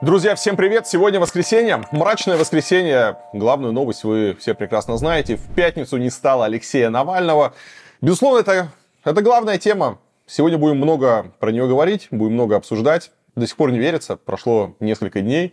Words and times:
Друзья, 0.00 0.36
всем 0.36 0.56
привет! 0.56 0.86
Сегодня 0.86 1.18
воскресенье, 1.18 1.82
мрачное 1.90 2.36
воскресенье. 2.36 3.16
Главную 3.32 3.72
новость 3.72 4.04
вы 4.04 4.36
все 4.38 4.54
прекрасно 4.54 4.96
знаете. 4.96 5.34
В 5.34 5.52
пятницу 5.56 5.96
не 5.96 6.08
стало 6.08 6.44
Алексея 6.44 6.88
Навального. 6.88 7.52
Безусловно, 8.00 8.38
это, 8.38 8.68
это 9.02 9.22
главная 9.22 9.58
тема. 9.58 9.98
Сегодня 10.24 10.56
будем 10.56 10.76
много 10.76 11.32
про 11.40 11.50
нее 11.50 11.66
говорить, 11.66 12.06
будем 12.12 12.34
много 12.34 12.54
обсуждать. 12.54 13.10
До 13.34 13.44
сих 13.44 13.56
пор 13.56 13.72
не 13.72 13.80
верится, 13.80 14.16
прошло 14.16 14.76
несколько 14.78 15.20
дней. 15.20 15.52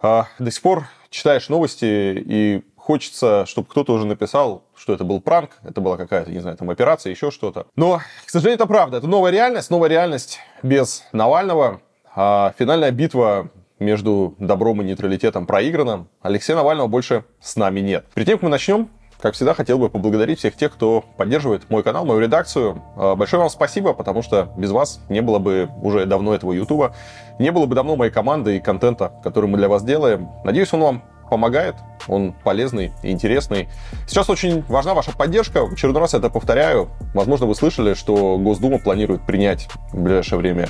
А, 0.00 0.26
до 0.40 0.50
сих 0.50 0.62
пор 0.62 0.86
читаешь 1.08 1.48
новости 1.48 1.84
и 1.86 2.64
хочется, 2.74 3.46
чтобы 3.46 3.68
кто-то 3.68 3.92
уже 3.92 4.04
написал, 4.04 4.64
что 4.74 4.92
это 4.94 5.04
был 5.04 5.20
пранк, 5.20 5.52
это 5.62 5.80
была 5.80 5.96
какая-то, 5.96 6.32
не 6.32 6.40
знаю, 6.40 6.56
там 6.56 6.70
операция, 6.70 7.12
еще 7.12 7.30
что-то. 7.30 7.68
Но, 7.76 8.00
к 8.26 8.30
сожалению, 8.30 8.56
это 8.56 8.66
правда. 8.66 8.96
Это 8.96 9.06
новая 9.06 9.30
реальность, 9.30 9.70
новая 9.70 9.90
реальность 9.90 10.40
без 10.64 11.04
Навального. 11.12 11.80
А 12.12 12.52
финальная 12.58 12.90
битва 12.90 13.48
между 13.80 14.36
добром 14.38 14.82
и 14.82 14.84
нейтралитетом 14.84 15.46
проиграно. 15.46 16.06
Алексея 16.22 16.56
Навального 16.56 16.86
больше 16.86 17.24
с 17.40 17.56
нами 17.56 17.80
нет. 17.80 18.06
Перед 18.14 18.28
тем, 18.28 18.38
как 18.38 18.42
мы 18.44 18.48
начнем, 18.50 18.88
как 19.20 19.34
всегда, 19.34 19.54
хотел 19.54 19.78
бы 19.78 19.90
поблагодарить 19.90 20.38
всех 20.38 20.56
тех, 20.56 20.72
кто 20.72 21.04
поддерживает 21.16 21.68
мой 21.68 21.82
канал, 21.82 22.04
мою 22.06 22.20
редакцию. 22.20 22.82
А, 22.96 23.16
большое 23.16 23.40
вам 23.40 23.50
спасибо, 23.50 23.92
потому 23.92 24.22
что 24.22 24.52
без 24.56 24.70
вас 24.70 25.00
не 25.08 25.20
было 25.20 25.38
бы 25.38 25.68
уже 25.82 26.06
давно 26.06 26.34
этого 26.34 26.52
Ютуба, 26.52 26.94
не 27.38 27.50
было 27.50 27.66
бы 27.66 27.74
давно 27.74 27.96
моей 27.96 28.12
команды 28.12 28.56
и 28.56 28.60
контента, 28.60 29.12
который 29.22 29.48
мы 29.48 29.58
для 29.58 29.68
вас 29.68 29.82
делаем. 29.82 30.28
Надеюсь, 30.44 30.72
он 30.72 30.80
вам 30.80 31.02
помогает, 31.28 31.76
он 32.08 32.34
полезный 32.44 32.92
и 33.02 33.10
интересный. 33.10 33.68
Сейчас 34.08 34.28
очень 34.28 34.62
важна 34.62 34.94
ваша 34.94 35.16
поддержка. 35.16 35.64
В 35.64 35.74
очередной 35.74 36.02
раз 36.02 36.14
это 36.14 36.28
повторяю. 36.28 36.88
Возможно, 37.14 37.46
вы 37.46 37.54
слышали, 37.54 37.94
что 37.94 38.36
Госдума 38.36 38.78
планирует 38.78 39.24
принять 39.26 39.68
в 39.92 40.02
ближайшее 40.02 40.38
время 40.38 40.68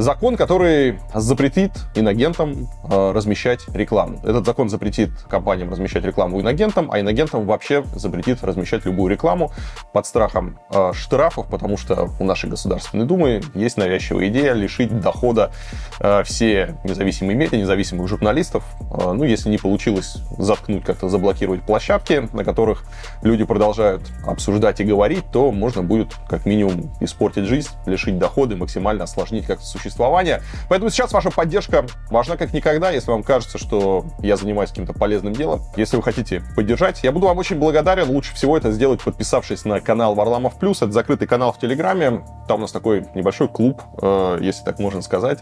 закон, 0.00 0.36
который 0.36 0.98
запретит 1.14 1.72
иногентам 1.94 2.68
э, 2.90 3.12
размещать 3.12 3.60
рекламу. 3.74 4.18
Этот 4.24 4.46
закон 4.46 4.68
запретит 4.68 5.10
компаниям 5.28 5.70
размещать 5.70 6.04
рекламу 6.04 6.40
иногентам, 6.40 6.90
а 6.90 7.00
иногентам 7.00 7.46
вообще 7.46 7.84
запретит 7.94 8.42
размещать 8.42 8.84
любую 8.84 9.10
рекламу 9.10 9.52
под 9.92 10.06
страхом 10.06 10.58
э, 10.70 10.92
штрафов, 10.94 11.48
потому 11.48 11.76
что 11.76 12.10
у 12.18 12.24
нашей 12.24 12.48
Государственной 12.50 13.06
Думы 13.06 13.42
есть 13.54 13.76
навязчивая 13.76 14.28
идея 14.28 14.54
лишить 14.54 15.00
дохода 15.00 15.52
э, 16.00 16.22
все 16.24 16.76
независимые 16.84 17.36
медиа, 17.36 17.58
независимых 17.58 18.08
журналистов. 18.08 18.64
Ну, 18.90 19.24
если 19.24 19.48
не 19.48 19.58
получилось 19.58 20.16
заткнуть, 20.38 20.84
как-то 20.84 21.08
заблокировать 21.08 21.62
площадки, 21.62 22.28
на 22.32 22.44
которых 22.44 22.84
люди 23.22 23.44
продолжают 23.44 24.02
обсуждать 24.26 24.80
и 24.80 24.84
говорить, 24.84 25.24
то 25.32 25.52
можно 25.52 25.82
будет 25.82 26.14
как 26.28 26.46
минимум 26.46 26.92
испортить 27.00 27.44
жизнь, 27.44 27.70
лишить 27.86 28.18
дохода, 28.18 28.56
максимально 28.56 29.04
осложнить 29.04 29.46
как-то 29.46 29.64
существование 29.64 29.89
существования. 29.90 30.42
Поэтому 30.68 30.90
сейчас 30.90 31.12
ваша 31.12 31.30
поддержка 31.30 31.84
важна 32.10 32.36
как 32.36 32.52
никогда. 32.52 32.90
Если 32.90 33.10
вам 33.10 33.22
кажется, 33.22 33.58
что 33.58 34.04
я 34.20 34.36
занимаюсь 34.36 34.70
каким-то 34.70 34.92
полезным 34.92 35.32
делом, 35.32 35.60
если 35.76 35.96
вы 35.96 36.02
хотите 36.02 36.42
поддержать, 36.54 37.02
я 37.02 37.12
буду 37.12 37.26
вам 37.26 37.38
очень 37.38 37.56
благодарен. 37.56 38.08
Лучше 38.08 38.34
всего 38.34 38.56
это 38.56 38.70
сделать, 38.70 39.02
подписавшись 39.02 39.64
на 39.64 39.80
канал 39.80 40.14
Варламов 40.14 40.58
Плюс. 40.58 40.78
Это 40.82 40.92
закрытый 40.92 41.26
канал 41.26 41.52
в 41.52 41.58
Телеграме. 41.58 42.22
Там 42.48 42.58
у 42.58 42.62
нас 42.62 42.72
такой 42.72 43.06
небольшой 43.14 43.48
клуб, 43.48 43.82
э, 44.00 44.38
если 44.40 44.64
так 44.64 44.78
можно 44.78 45.02
сказать. 45.02 45.40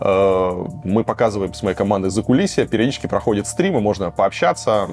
Э, 0.00 0.66
мы 0.84 1.04
показываем 1.04 1.54
с 1.54 1.62
моей 1.62 1.76
командой 1.76 2.10
за 2.10 2.22
кулисья. 2.22 2.66
Периодически 2.66 3.06
проходят 3.06 3.46
стримы, 3.46 3.80
можно 3.80 4.10
пообщаться, 4.10 4.88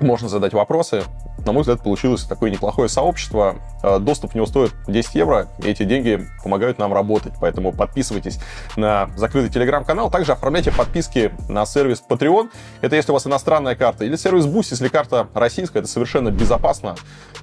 можно 0.00 0.28
задать 0.28 0.52
вопросы 0.52 1.02
на 1.46 1.52
мой 1.52 1.62
взгляд, 1.62 1.82
получилось 1.82 2.24
такое 2.24 2.50
неплохое 2.50 2.88
сообщество. 2.88 3.56
Э, 3.82 3.98
доступ 3.98 4.32
в 4.32 4.34
него 4.34 4.46
стоит 4.46 4.72
10 4.88 5.14
евро, 5.14 5.48
и 5.62 5.68
эти 5.68 5.84
деньги 5.84 6.26
помогают 6.42 6.78
нам 6.78 6.92
работать. 6.92 7.34
Поэтому 7.40 7.72
подписывайтесь 7.72 8.40
на 8.76 9.08
закрытый 9.16 9.50
телеграм-канал. 9.50 10.10
Также 10.10 10.32
оформляйте 10.32 10.72
подписки 10.72 11.32
на 11.48 11.64
сервис 11.64 12.02
Patreon. 12.06 12.50
Это 12.80 12.96
если 12.96 13.12
у 13.12 13.14
вас 13.14 13.26
иностранная 13.26 13.76
карта. 13.76 14.04
Или 14.04 14.16
сервис 14.16 14.44
Boost, 14.46 14.68
если 14.72 14.88
карта 14.88 15.28
российская. 15.34 15.78
Это 15.78 15.88
совершенно 15.88 16.30
безопасно. 16.30 16.96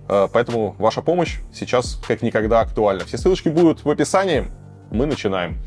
Э, 0.09 0.27
поэтому 0.31 0.75
ваша 0.77 1.01
помощь 1.01 1.39
сейчас 1.53 1.99
как 2.07 2.21
никогда 2.21 2.59
актуальна. 2.59 3.05
Все 3.05 3.17
ссылочки 3.17 3.49
будут 3.49 3.85
в 3.85 3.89
описании. 3.89 4.51
Мы 4.91 5.05
начинаем. 5.05 5.57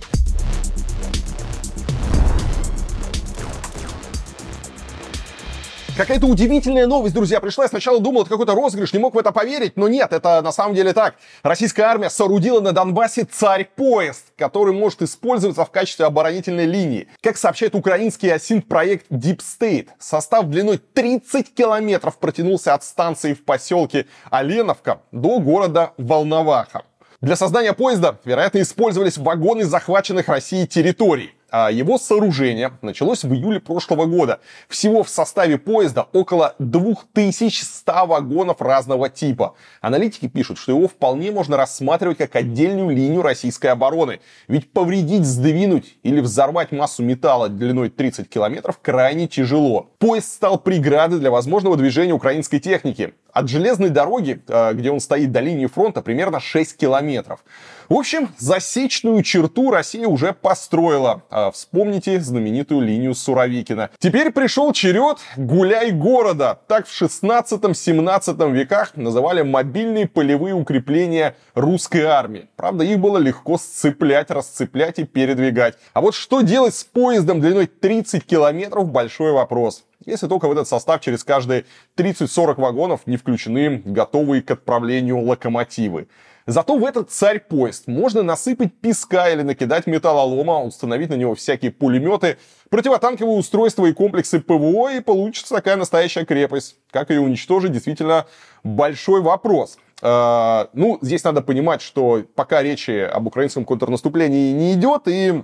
Какая-то 5.96 6.26
удивительная 6.26 6.86
новость, 6.86 7.14
друзья, 7.14 7.40
пришла. 7.40 7.64
Я 7.64 7.68
сначала 7.68 7.98
думал, 8.00 8.20
это 8.20 8.30
какой-то 8.30 8.54
розыгрыш, 8.54 8.92
не 8.92 8.98
мог 8.98 9.14
в 9.14 9.18
это 9.18 9.32
поверить, 9.32 9.78
но 9.78 9.88
нет, 9.88 10.12
это 10.12 10.42
на 10.42 10.52
самом 10.52 10.74
деле 10.74 10.92
так. 10.92 11.14
Российская 11.42 11.84
армия 11.84 12.10
соорудила 12.10 12.60
на 12.60 12.72
Донбассе 12.72 13.24
царь-поезд, 13.24 14.34
который 14.36 14.74
может 14.74 15.00
использоваться 15.00 15.64
в 15.64 15.70
качестве 15.70 16.04
оборонительной 16.04 16.66
линии. 16.66 17.08
Как 17.22 17.38
сообщает 17.38 17.74
украинский 17.74 18.30
осинт-проект 18.30 19.10
Deep 19.10 19.38
State, 19.38 19.88
состав 19.98 20.44
длиной 20.48 20.76
30 20.76 21.54
километров 21.54 22.18
протянулся 22.18 22.74
от 22.74 22.84
станции 22.84 23.32
в 23.32 23.42
поселке 23.42 24.04
Оленовка 24.30 25.00
до 25.12 25.38
города 25.38 25.92
Волноваха. 25.96 26.82
Для 27.22 27.36
создания 27.36 27.72
поезда, 27.72 28.18
вероятно, 28.26 28.60
использовались 28.60 29.16
вагоны 29.16 29.64
захваченных 29.64 30.28
Россией 30.28 30.66
территорий. 30.66 31.32
А 31.58 31.70
его 31.70 31.96
сооружение 31.96 32.72
началось 32.82 33.24
в 33.24 33.32
июле 33.32 33.60
прошлого 33.60 34.04
года. 34.04 34.40
Всего 34.68 35.02
в 35.02 35.08
составе 35.08 35.56
поезда 35.56 36.06
около 36.12 36.54
2100 36.58 38.04
вагонов 38.04 38.60
разного 38.60 39.08
типа. 39.08 39.54
Аналитики 39.80 40.28
пишут, 40.28 40.58
что 40.58 40.72
его 40.72 40.86
вполне 40.86 41.30
можно 41.30 41.56
рассматривать 41.56 42.18
как 42.18 42.36
отдельную 42.36 42.94
линию 42.94 43.22
российской 43.22 43.68
обороны. 43.68 44.20
Ведь 44.48 44.70
повредить, 44.70 45.24
сдвинуть 45.24 45.96
или 46.02 46.20
взорвать 46.20 46.72
массу 46.72 47.02
металла 47.02 47.48
длиной 47.48 47.88
30 47.88 48.28
километров 48.28 48.78
крайне 48.82 49.26
тяжело. 49.26 49.88
Поезд 49.96 50.30
стал 50.30 50.58
преградой 50.58 51.20
для 51.20 51.30
возможного 51.30 51.78
движения 51.78 52.12
украинской 52.12 52.58
техники. 52.58 53.14
От 53.32 53.48
железной 53.48 53.88
дороги, 53.88 54.42
э, 54.46 54.74
где 54.74 54.90
он 54.90 55.00
стоит 55.00 55.32
до 55.32 55.40
линии 55.40 55.66
фронта, 55.66 56.02
примерно 56.02 56.38
6 56.38 56.76
километров. 56.76 57.40
В 57.88 57.94
общем, 57.94 58.30
засечную 58.38 59.22
черту 59.22 59.70
Россия 59.70 60.08
уже 60.08 60.32
построила. 60.32 61.22
А 61.30 61.52
вспомните 61.52 62.18
знаменитую 62.20 62.80
линию 62.80 63.14
Суровикина. 63.14 63.90
Теперь 64.00 64.32
пришел 64.32 64.72
черед 64.72 65.18
«Гуляй 65.36 65.92
города». 65.92 66.58
Так 66.66 66.88
в 66.88 67.02
16-17 67.02 68.50
веках 68.50 68.96
называли 68.96 69.42
мобильные 69.42 70.08
полевые 70.08 70.54
укрепления 70.54 71.36
русской 71.54 72.02
армии. 72.02 72.48
Правда, 72.56 72.82
их 72.82 72.98
было 72.98 73.18
легко 73.18 73.56
сцеплять, 73.56 74.32
расцеплять 74.32 74.98
и 74.98 75.04
передвигать. 75.04 75.76
А 75.92 76.00
вот 76.00 76.16
что 76.16 76.40
делать 76.40 76.74
с 76.74 76.82
поездом 76.82 77.40
длиной 77.40 77.66
30 77.66 78.24
километров– 78.24 78.88
большой 78.90 79.30
вопрос 79.30 79.84
если 80.04 80.28
только 80.28 80.46
в 80.46 80.52
этот 80.52 80.68
состав 80.68 81.00
через 81.00 81.24
каждые 81.24 81.64
30-40 81.96 82.60
вагонов 82.60 83.00
не 83.06 83.16
включены 83.16 83.82
готовые 83.84 84.40
к 84.40 84.50
отправлению 84.52 85.20
локомотивы. 85.20 86.06
Зато 86.46 86.78
в 86.78 86.84
этот 86.84 87.10
царь-поезд 87.10 87.88
можно 87.88 88.22
насыпать 88.22 88.72
песка 88.72 89.28
или 89.30 89.42
накидать 89.42 89.88
металлолома, 89.88 90.62
установить 90.62 91.10
на 91.10 91.14
него 91.14 91.34
всякие 91.34 91.72
пулеметы, 91.72 92.38
противотанковые 92.70 93.36
устройства 93.36 93.86
и 93.86 93.92
комплексы 93.92 94.38
ПВО, 94.38 94.92
и 94.92 95.00
получится 95.00 95.54
такая 95.54 95.74
настоящая 95.74 96.24
крепость. 96.24 96.76
Как 96.92 97.10
ее 97.10 97.20
уничтожить, 97.20 97.72
действительно 97.72 98.26
большой 98.62 99.20
вопрос. 99.20 99.78
Uh, 100.02 100.68
ну, 100.74 100.98
здесь 101.00 101.24
надо 101.24 101.40
понимать, 101.40 101.80
что 101.80 102.22
пока 102.34 102.62
речи 102.62 102.90
об 102.90 103.26
украинском 103.26 103.64
контрнаступлении 103.64 104.52
не 104.52 104.74
идет, 104.74 105.08
и 105.08 105.42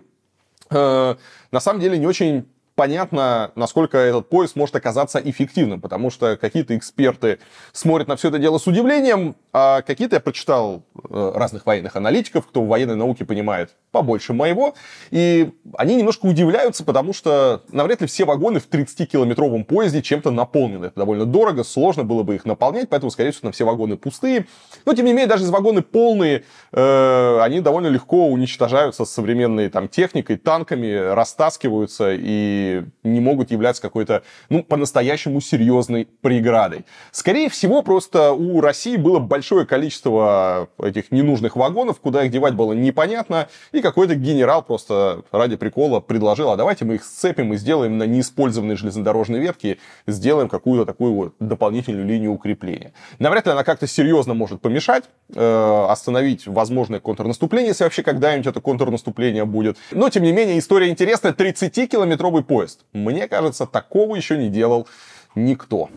uh, 0.69 1.19
на 1.51 1.61
самом 1.61 1.81
деле 1.81 1.99
не 1.99 2.07
очень 2.07 2.47
понятно, 2.75 3.51
насколько 3.55 3.99
этот 3.99 4.29
поезд 4.29 4.57
может 4.57 4.77
оказаться 4.77 5.19
эффективным, 5.19 5.81
потому 5.81 6.11
что 6.11 6.37
какие-то 6.37 6.77
эксперты 6.77 7.39
смотрят 7.73 8.09
на 8.09 8.17
все 8.17 8.29
это 8.29 8.39
дело 8.39 8.59
с 8.59 8.67
удивлением, 8.67 9.37
а 9.53 9.83
какие-то 9.83 10.17
я 10.17 10.21
прочитал 10.21 10.83
э, 11.11 11.33
разных 11.35 11.67
военных 11.67 11.95
аналитиков, 11.97 12.47
кто 12.47 12.63
в 12.63 12.69
военной 12.69 12.97
науке 12.97 13.27
понимает 13.27 13.77
побольше 13.91 14.33
моего, 14.33 14.75
и 15.11 15.53
они 15.77 15.97
немножко 15.97 16.25
удивляются, 16.25 16.85
потому 16.85 17.13
что 17.13 17.63
навряд 17.71 18.01
ли 18.01 18.07
все 18.07 18.25
вагоны 18.25 18.61
в 18.61 18.69
30-километровом 18.69 19.65
поезде 19.65 20.01
чем-то 20.01 20.31
наполнены. 20.31 20.87
Это 20.87 21.01
довольно 21.01 21.27
дорого, 21.27 21.65
сложно 21.65 22.03
было 22.03 22.23
бы 22.23 22.35
их 22.35 22.47
наполнять, 22.47 22.89
поэтому, 22.89 23.11
скорее 23.11 23.33
всего, 23.33 23.53
все 23.53 23.65
вагоны 23.65 23.99
пустые. 23.99 24.47
Но, 24.87 24.95
тем 24.95 25.05
не 25.05 25.13
менее, 25.13 25.27
даже 25.27 25.45
из 25.45 25.51
вагоны 25.51 25.83
полные, 25.83 26.45
э, 26.73 27.39
они 27.43 27.61
довольно 27.61 27.89
легко 27.89 28.29
уничтожаются 28.29 29.05
современной 29.05 29.69
там, 29.69 29.87
техникой, 29.87 30.39
танками, 30.39 30.95
растаскиваются 30.95 32.15
и 32.15 32.85
не 33.05 33.21
могут 33.21 33.51
являться 33.51 33.83
какой-то, 33.83 34.23
ну, 34.49 34.65
по-настоящему 34.65 35.43
серьезной 35.43 36.09
преградой. 36.23 36.87
Скорее 37.11 37.51
всего, 37.51 37.83
просто 37.83 38.33
у 38.33 38.63
России 38.63 38.97
было 38.97 39.19
большое 39.19 39.42
большое 39.43 39.67
количество 39.67 40.69
этих 40.81 41.11
ненужных 41.11 41.57
вагонов, 41.57 41.99
куда 41.99 42.23
их 42.25 42.31
девать 42.31 42.55
было 42.55 42.75
непонятно, 42.75 43.49
и 43.73 43.81
какой-то 43.81 44.15
генерал 44.15 44.63
просто 44.63 45.23
ради 45.33 45.57
прикола 45.57 45.99
предложил, 45.99 46.51
а 46.51 46.57
давайте 46.57 46.85
мы 46.85 46.95
их 46.95 47.05
сцепим 47.05 47.53
и 47.53 47.57
сделаем 47.57 47.99
на 47.99 48.05
неиспользованной 48.05 48.77
железнодорожной 48.77 49.41
ветке, 49.41 49.79
сделаем 50.07 50.49
какую-то 50.49 50.87
такую 50.87 51.15
вот 51.15 51.35
дополнительную 51.41 52.07
линию 52.07 52.31
укрепления. 52.31 52.93
Навряд 53.19 53.47
ли 53.47 53.53
она 53.53 53.65
как-то 53.65 53.89
серьезно 53.89 54.35
может 54.35 54.61
помешать, 54.61 55.05
э, 55.35 55.87
остановить 55.89 56.47
возможное 56.47 57.01
контрнаступление, 57.01 57.71
если 57.71 57.83
вообще 57.83 58.05
когда-нибудь 58.05 58.47
это 58.47 58.61
контрнаступление 58.61 59.45
будет. 59.45 59.77
Но, 59.91 60.09
тем 60.09 60.23
не 60.23 60.31
менее, 60.31 60.57
история 60.61 60.89
интересная. 60.89 61.33
30-километровый 61.33 62.45
поезд. 62.45 62.85
Мне 62.93 63.27
кажется, 63.27 63.67
такого 63.67 64.15
еще 64.15 64.39
не 64.39 64.51
делал 64.51 64.87
никто. 65.35 65.89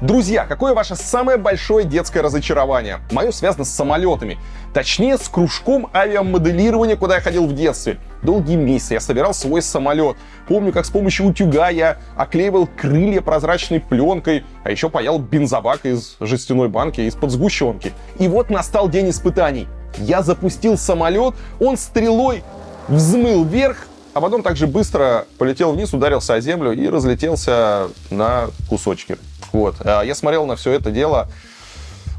Друзья, 0.00 0.46
какое 0.46 0.72
ваше 0.72 0.96
самое 0.96 1.36
большое 1.36 1.84
детское 1.84 2.22
разочарование? 2.22 3.00
Мое 3.10 3.32
связано 3.32 3.66
с 3.66 3.70
самолетами. 3.70 4.38
Точнее, 4.72 5.18
с 5.18 5.28
кружком 5.28 5.90
авиамоделирования, 5.92 6.96
куда 6.96 7.16
я 7.16 7.20
ходил 7.20 7.46
в 7.46 7.54
детстве. 7.54 7.98
Долгие 8.22 8.56
месяцы 8.56 8.94
я 8.94 9.00
собирал 9.00 9.34
свой 9.34 9.60
самолет. 9.60 10.16
Помню, 10.48 10.72
как 10.72 10.86
с 10.86 10.90
помощью 10.90 11.26
утюга 11.26 11.68
я 11.68 11.98
оклеивал 12.16 12.66
крылья 12.66 13.20
прозрачной 13.20 13.80
пленкой, 13.80 14.44
а 14.64 14.70
еще 14.70 14.88
паял 14.88 15.18
бензобак 15.18 15.84
из 15.84 16.16
жестяной 16.18 16.70
банки 16.70 17.02
из-под 17.02 17.30
сгущенки. 17.30 17.92
И 18.18 18.26
вот 18.26 18.48
настал 18.48 18.88
день 18.88 19.10
испытаний. 19.10 19.68
Я 19.98 20.22
запустил 20.22 20.78
самолет, 20.78 21.34
он 21.58 21.76
стрелой 21.76 22.42
взмыл 22.88 23.44
вверх, 23.44 23.86
а 24.14 24.22
потом 24.22 24.42
также 24.42 24.66
быстро 24.66 25.26
полетел 25.36 25.72
вниз, 25.72 25.92
ударился 25.92 26.34
о 26.34 26.40
землю 26.40 26.72
и 26.72 26.88
разлетелся 26.88 27.88
на 28.10 28.46
кусочки. 28.70 29.18
Вот. 29.52 29.76
А 29.80 30.02
я 30.02 30.14
смотрел 30.14 30.46
на 30.46 30.56
все 30.56 30.72
это 30.72 30.90
дело. 30.90 31.28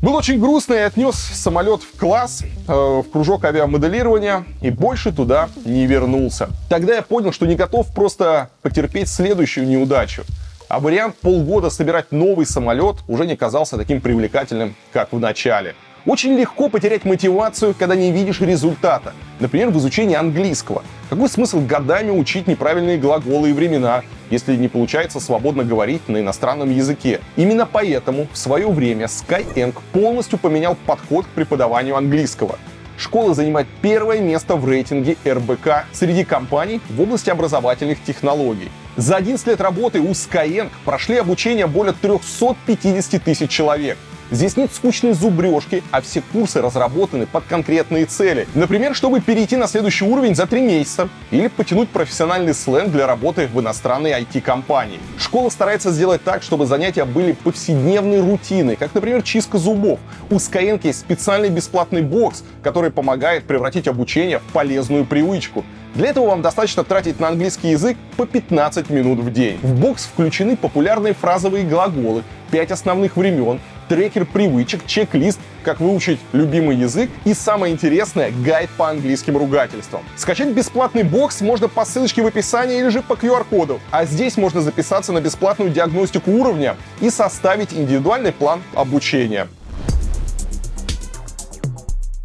Был 0.01 0.15
очень 0.15 0.39
грустно 0.39 0.73
и 0.73 0.79
отнес 0.79 1.15
самолет 1.15 1.83
в 1.83 1.97
класс, 1.99 2.43
э, 2.67 2.71
в 2.71 3.03
кружок 3.11 3.45
авиамоделирования, 3.45 4.45
и 4.59 4.71
больше 4.71 5.11
туда 5.11 5.49
не 5.63 5.85
вернулся. 5.85 6.49
Тогда 6.69 6.95
я 6.95 7.01
понял, 7.03 7.31
что 7.31 7.45
не 7.45 7.55
готов 7.55 7.93
просто 7.93 8.49
потерпеть 8.63 9.09
следующую 9.09 9.67
неудачу. 9.67 10.23
А 10.69 10.79
вариант 10.79 11.17
полгода 11.17 11.69
собирать 11.69 12.11
новый 12.11 12.47
самолет 12.47 12.95
уже 13.07 13.27
не 13.27 13.35
казался 13.35 13.77
таким 13.77 14.01
привлекательным, 14.01 14.75
как 14.91 15.11
в 15.11 15.19
начале. 15.19 15.75
Очень 16.05 16.35
легко 16.35 16.67
потерять 16.67 17.05
мотивацию, 17.05 17.75
когда 17.77 17.95
не 17.95 18.11
видишь 18.11 18.41
результата. 18.41 19.13
Например, 19.39 19.69
в 19.69 19.77
изучении 19.77 20.15
английского. 20.15 20.83
Какой 21.11 21.29
смысл 21.29 21.61
годами 21.61 22.09
учить 22.09 22.47
неправильные 22.47 22.97
глаголы 22.97 23.51
и 23.51 23.53
времена, 23.53 24.01
если 24.31 24.55
не 24.55 24.67
получается 24.67 25.19
свободно 25.19 25.63
говорить 25.63 26.07
на 26.09 26.19
иностранном 26.19 26.71
языке? 26.71 27.21
Именно 27.35 27.67
поэтому 27.71 28.27
в 28.33 28.37
свое 28.37 28.67
время 28.67 29.05
Skyeng 29.05 29.75
полностью 29.91 30.39
поменял 30.39 30.75
подход 30.87 31.27
к 31.27 31.29
преподаванию 31.29 31.95
английского. 31.95 32.57
Школа 32.97 33.35
занимает 33.35 33.67
первое 33.83 34.21
место 34.21 34.55
в 34.55 34.67
рейтинге 34.67 35.17
РБК 35.23 35.85
среди 35.91 36.23
компаний 36.23 36.81
в 36.89 36.99
области 36.99 37.29
образовательных 37.29 38.03
технологий. 38.03 38.71
За 38.97 39.17
11 39.17 39.45
лет 39.45 39.61
работы 39.61 39.99
у 39.99 40.11
Skyeng 40.11 40.69
прошли 40.83 41.17
обучение 41.17 41.67
более 41.67 41.93
350 41.93 43.23
тысяч 43.23 43.51
человек. 43.51 43.97
Здесь 44.31 44.55
нет 44.55 44.71
скучной 44.73 45.11
зубрежки, 45.11 45.83
а 45.91 45.99
все 45.99 46.21
курсы 46.21 46.61
разработаны 46.61 47.27
под 47.27 47.43
конкретные 47.43 48.05
цели. 48.05 48.47
Например, 48.55 48.95
чтобы 48.95 49.19
перейти 49.19 49.57
на 49.57 49.67
следующий 49.67 50.05
уровень 50.05 50.35
за 50.35 50.47
три 50.47 50.61
месяца 50.61 51.09
или 51.31 51.49
потянуть 51.49 51.89
профессиональный 51.89 52.53
сленг 52.53 52.93
для 52.93 53.07
работы 53.07 53.49
в 53.53 53.59
иностранной 53.59 54.11
IT-компании. 54.11 54.99
Школа 55.17 55.49
старается 55.49 55.91
сделать 55.91 56.23
так, 56.23 56.43
чтобы 56.43 56.65
занятия 56.65 57.03
были 57.03 57.33
повседневной 57.33 58.21
рутиной, 58.21 58.77
как, 58.77 58.95
например, 58.95 59.21
чистка 59.21 59.57
зубов. 59.57 59.99
У 60.29 60.35
Skyeng 60.35 60.79
есть 60.81 60.99
специальный 60.99 61.49
бесплатный 61.49 62.01
бокс, 62.01 62.45
который 62.63 62.89
помогает 62.89 63.43
превратить 63.43 63.89
обучение 63.89 64.39
в 64.39 64.53
полезную 64.53 65.03
привычку. 65.03 65.65
Для 65.93 66.07
этого 66.07 66.27
вам 66.27 66.41
достаточно 66.41 66.85
тратить 66.85 67.19
на 67.19 67.27
английский 67.27 67.71
язык 67.71 67.97
по 68.15 68.25
15 68.25 68.89
минут 68.91 69.19
в 69.19 69.33
день. 69.33 69.59
В 69.61 69.77
бокс 69.77 70.05
включены 70.05 70.55
популярные 70.55 71.13
фразовые 71.13 71.65
глаголы, 71.65 72.23
5 72.51 72.71
основных 72.71 73.17
времен, 73.17 73.59
трекер 73.91 74.23
привычек, 74.23 74.85
чек-лист, 74.85 75.37
как 75.65 75.81
выучить 75.81 76.17
любимый 76.31 76.77
язык 76.77 77.09
и 77.25 77.33
самое 77.33 77.73
интересное, 77.73 78.31
гайд 78.31 78.69
по 78.77 78.89
английским 78.89 79.35
ругательствам. 79.35 80.01
Скачать 80.15 80.47
бесплатный 80.47 81.03
бокс 81.03 81.41
можно 81.41 81.67
по 81.67 81.83
ссылочке 81.83 82.21
в 82.21 82.25
описании 82.25 82.79
или 82.79 82.87
же 82.87 83.01
по 83.01 83.15
QR-коду. 83.15 83.81
А 83.91 84.05
здесь 84.05 84.37
можно 84.37 84.61
записаться 84.61 85.11
на 85.11 85.19
бесплатную 85.19 85.71
диагностику 85.71 86.31
уровня 86.31 86.77
и 87.01 87.09
составить 87.09 87.73
индивидуальный 87.73 88.31
план 88.31 88.61
обучения. 88.75 89.49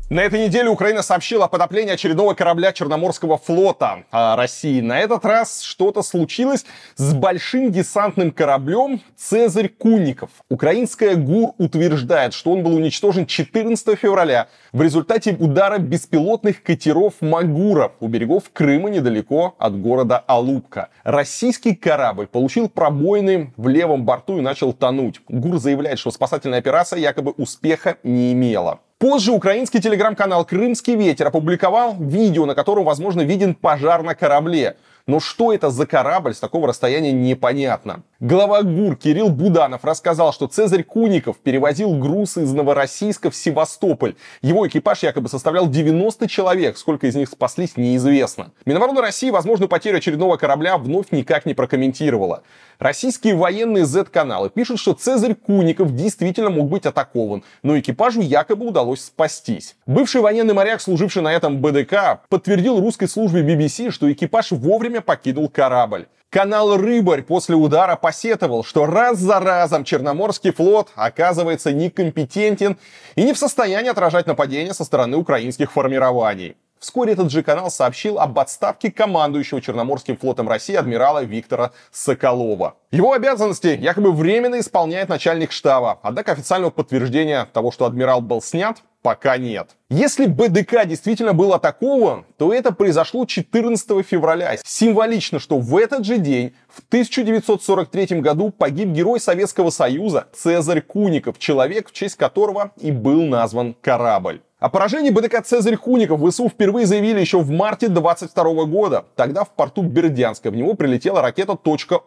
На 0.09 0.21
этой 0.21 0.47
неделе 0.47 0.69
Украина 0.69 1.03
сообщила 1.03 1.47
о 1.47 1.49
потоплении 1.49 1.93
очередного 1.93 2.35
корабля 2.35 2.73
Черноморского 2.73 3.39
флота 3.39 4.05
а 4.13 4.37
России. 4.37 4.81
На 4.81 5.01
этот 5.01 5.25
раз 5.25 5.63
что-то 5.63 6.03
случилось 6.03 6.65
с 6.95 7.13
большим 7.13 7.73
десантным 7.73 8.31
кораблем 8.31 9.01
«Цезарь 9.17 9.69
Кунников». 9.69 10.31
Украинская 10.49 11.17
ГУР 11.17 11.55
утверждает, 11.59 12.35
что 12.35 12.53
он 12.53 12.63
был 12.63 12.77
уничтожен 12.77 13.27
14 13.27 13.99
февраля 13.99 14.47
в 14.71 14.81
результате 14.81 15.33
удара 15.41 15.79
беспилотных 15.79 16.63
катеров 16.63 17.15
«Магура» 17.21 17.91
у 17.99 18.07
берегов 18.07 18.45
Крыма 18.53 18.91
недалеко 18.91 19.57
от 19.59 19.81
города 19.81 20.19
Алупка. 20.19 20.91
Российский 21.03 21.75
корабль 21.75 22.29
получил 22.29 22.69
пробоины 22.69 23.53
в 23.57 23.67
левом 23.67 24.05
борту 24.05 24.39
и 24.39 24.41
начал 24.41 24.73
тонуть. 24.73 25.21
ГУР 25.29 25.59
заявляет, 25.59 25.99
что 25.99 26.13
спасательная 26.13 26.61
операция 26.61 27.01
якобы 27.01 27.33
успеха 27.33 27.97
не 28.05 28.33
имела. 28.33 28.79
Позже 28.99 29.33
украинский 29.33 29.79
телеграм-канал 29.79 30.47
«Крымский 30.47 30.97
ветер» 30.97 31.27
опубликовал 31.27 31.97
видео, 32.01 32.47
на 32.47 32.55
котором, 32.55 32.87
возможно, 32.87 33.21
виден 33.21 33.55
пожар 33.55 34.03
на 34.03 34.15
корабле. 34.15 34.79
Но 35.07 35.21
что 35.21 35.53
это 35.53 35.71
за 35.71 35.87
корабль 35.87 36.35
с 36.35 36.41
такого 36.41 36.67
расстояния 36.67 37.13
непонятно. 37.13 38.03
Глава 38.19 38.63
ГУР 38.63 38.97
Кирилл 38.97 39.29
Буданов 39.29 39.85
рассказал, 39.85 40.33
что 40.33 40.49
Цезарь 40.49 40.83
Куников 40.83 41.37
перевозил 41.37 41.95
груз 41.95 42.37
из 42.39 42.53
Новороссийска 42.53 43.31
в 43.31 43.37
Севастополь. 43.37 44.17
Его 44.43 44.67
экипаж 44.67 45.05
якобы 45.05 45.29
составлял 45.29 45.69
90 45.69 46.27
человек, 46.29 46.77
сколько 46.77 47.07
из 47.07 47.15
них 47.15 47.29
спаслись, 47.29 47.77
неизвестно. 47.77 48.51
Минобороны 48.65 49.01
России 49.01 49.31
возможную 49.31 49.69
потерю 49.69 49.99
очередного 49.99 50.39
корабля 50.39 50.77
вновь 50.77 51.13
никак 51.13 51.47
не 51.47 51.55
прокомментировала. 51.55 52.43
Российские 52.79 53.37
военные 53.37 53.87
Z-каналы 53.87 54.51
пишут, 54.51 54.81
что 54.81 54.93
Цезарь 54.93 55.35
Куников 55.35 55.95
действительно 55.95 56.51
мог 56.51 56.69
быть 56.69 56.85
атакован, 56.85 57.45
но 57.63 57.79
экипажу 57.79 58.21
якобы 58.21 58.67
удалось 58.67 59.05
спастись. 59.05 59.77
Бывший 59.87 60.21
военный 60.21 60.53
моряк, 60.53 60.81
служивший 60.81 61.23
на 61.23 61.33
этом 61.33 61.61
БДК, 61.61 62.21
подтвердил 62.29 62.81
русской 62.81 63.09
службе 63.09 63.43
BBC, 63.43 63.91
что 63.91 64.11
экипаж 64.11 64.51
вовремя 64.51 64.96
покинул 65.01 65.49
корабль. 65.49 66.07
Канал 66.31 66.77
«Рыбарь» 66.77 67.23
после 67.23 67.55
удара 67.55 67.97
посетовал, 67.97 68.65
что 68.65 68.85
раз 68.85 69.19
за 69.19 69.41
разом 69.41 69.85
Черноморский 69.85 70.53
флот 70.53 70.91
оказывается 70.95 71.73
некомпетентен 71.73 72.77
и 73.15 73.23
не 73.25 73.33
в 73.33 73.39
состоянии 73.39 73.91
отражать 73.91 74.27
нападения 74.27 74.75
со 74.75 74.85
стороны 74.85 75.17
украинских 75.17 75.73
формирований. 75.73 76.57
Вскоре 76.79 77.15
этот 77.15 77.31
же 77.31 77.43
канал 77.43 77.71
сообщил 77.71 78.19
об 78.19 78.39
отставке 78.39 78.91
командующего 78.91 79.63
Черноморским 79.63 80.17
флотом 80.19 80.49
России 80.49 80.75
адмирала 80.75 81.25
Виктора 81.25 81.71
Соколова. 81.91 82.75
Его 82.91 83.13
обязанности 83.13 83.69
якобы 83.69 84.13
временно 84.13 84.61
исполняет 84.61 85.09
начальник 85.09 85.53
штаба, 85.53 85.99
однако 86.03 86.33
официального 86.33 86.71
подтверждения 86.71 87.47
того, 87.53 87.71
что 87.71 87.87
адмирал 87.87 88.21
был 88.21 88.43
снят, 88.43 88.83
пока 89.07 89.39
нет. 89.39 89.77
Если 89.89 90.27
БДК 90.27 90.85
действительно 90.85 91.33
был 91.33 91.55
атакован, 91.55 92.25
то 92.39 92.53
это 92.53 92.73
произошло 92.73 93.25
14 93.25 94.05
февраля. 94.05 94.57
Символично, 94.65 95.39
что 95.39 95.61
в 95.61 95.77
этот 95.77 96.05
же 96.05 96.19
день, 96.19 96.57
в 96.69 96.81
1943 96.89 98.21
году, 98.21 98.51
погиб 98.51 98.89
герой 98.89 99.21
Советского 99.21 99.71
Союза 99.71 100.27
Цезарь 100.35 100.81
Куников, 100.81 101.39
человек, 101.39 101.91
в 101.91 101.93
честь 101.93 102.17
которого 102.17 102.73
и 102.81 102.91
был 102.91 103.23
назван 103.27 103.77
корабль. 103.81 104.43
О 104.67 104.69
поражении 104.69 105.11
БДК 105.11 105.45
«Цезарь 105.45 105.77
Хуников» 105.77 106.21
ВСУ 106.29 106.49
впервые 106.49 106.87
заявили 106.87 107.21
еще 107.21 107.39
в 107.39 107.51
марте 107.51 107.87
22 107.87 108.65
года. 108.65 109.05
Тогда 109.15 109.45
в 109.45 109.51
порту 109.51 109.83
Бердянска 109.83 110.51
в 110.51 110.57
него 110.57 110.75
прилетела 110.75 111.23
ракета 111.23 111.57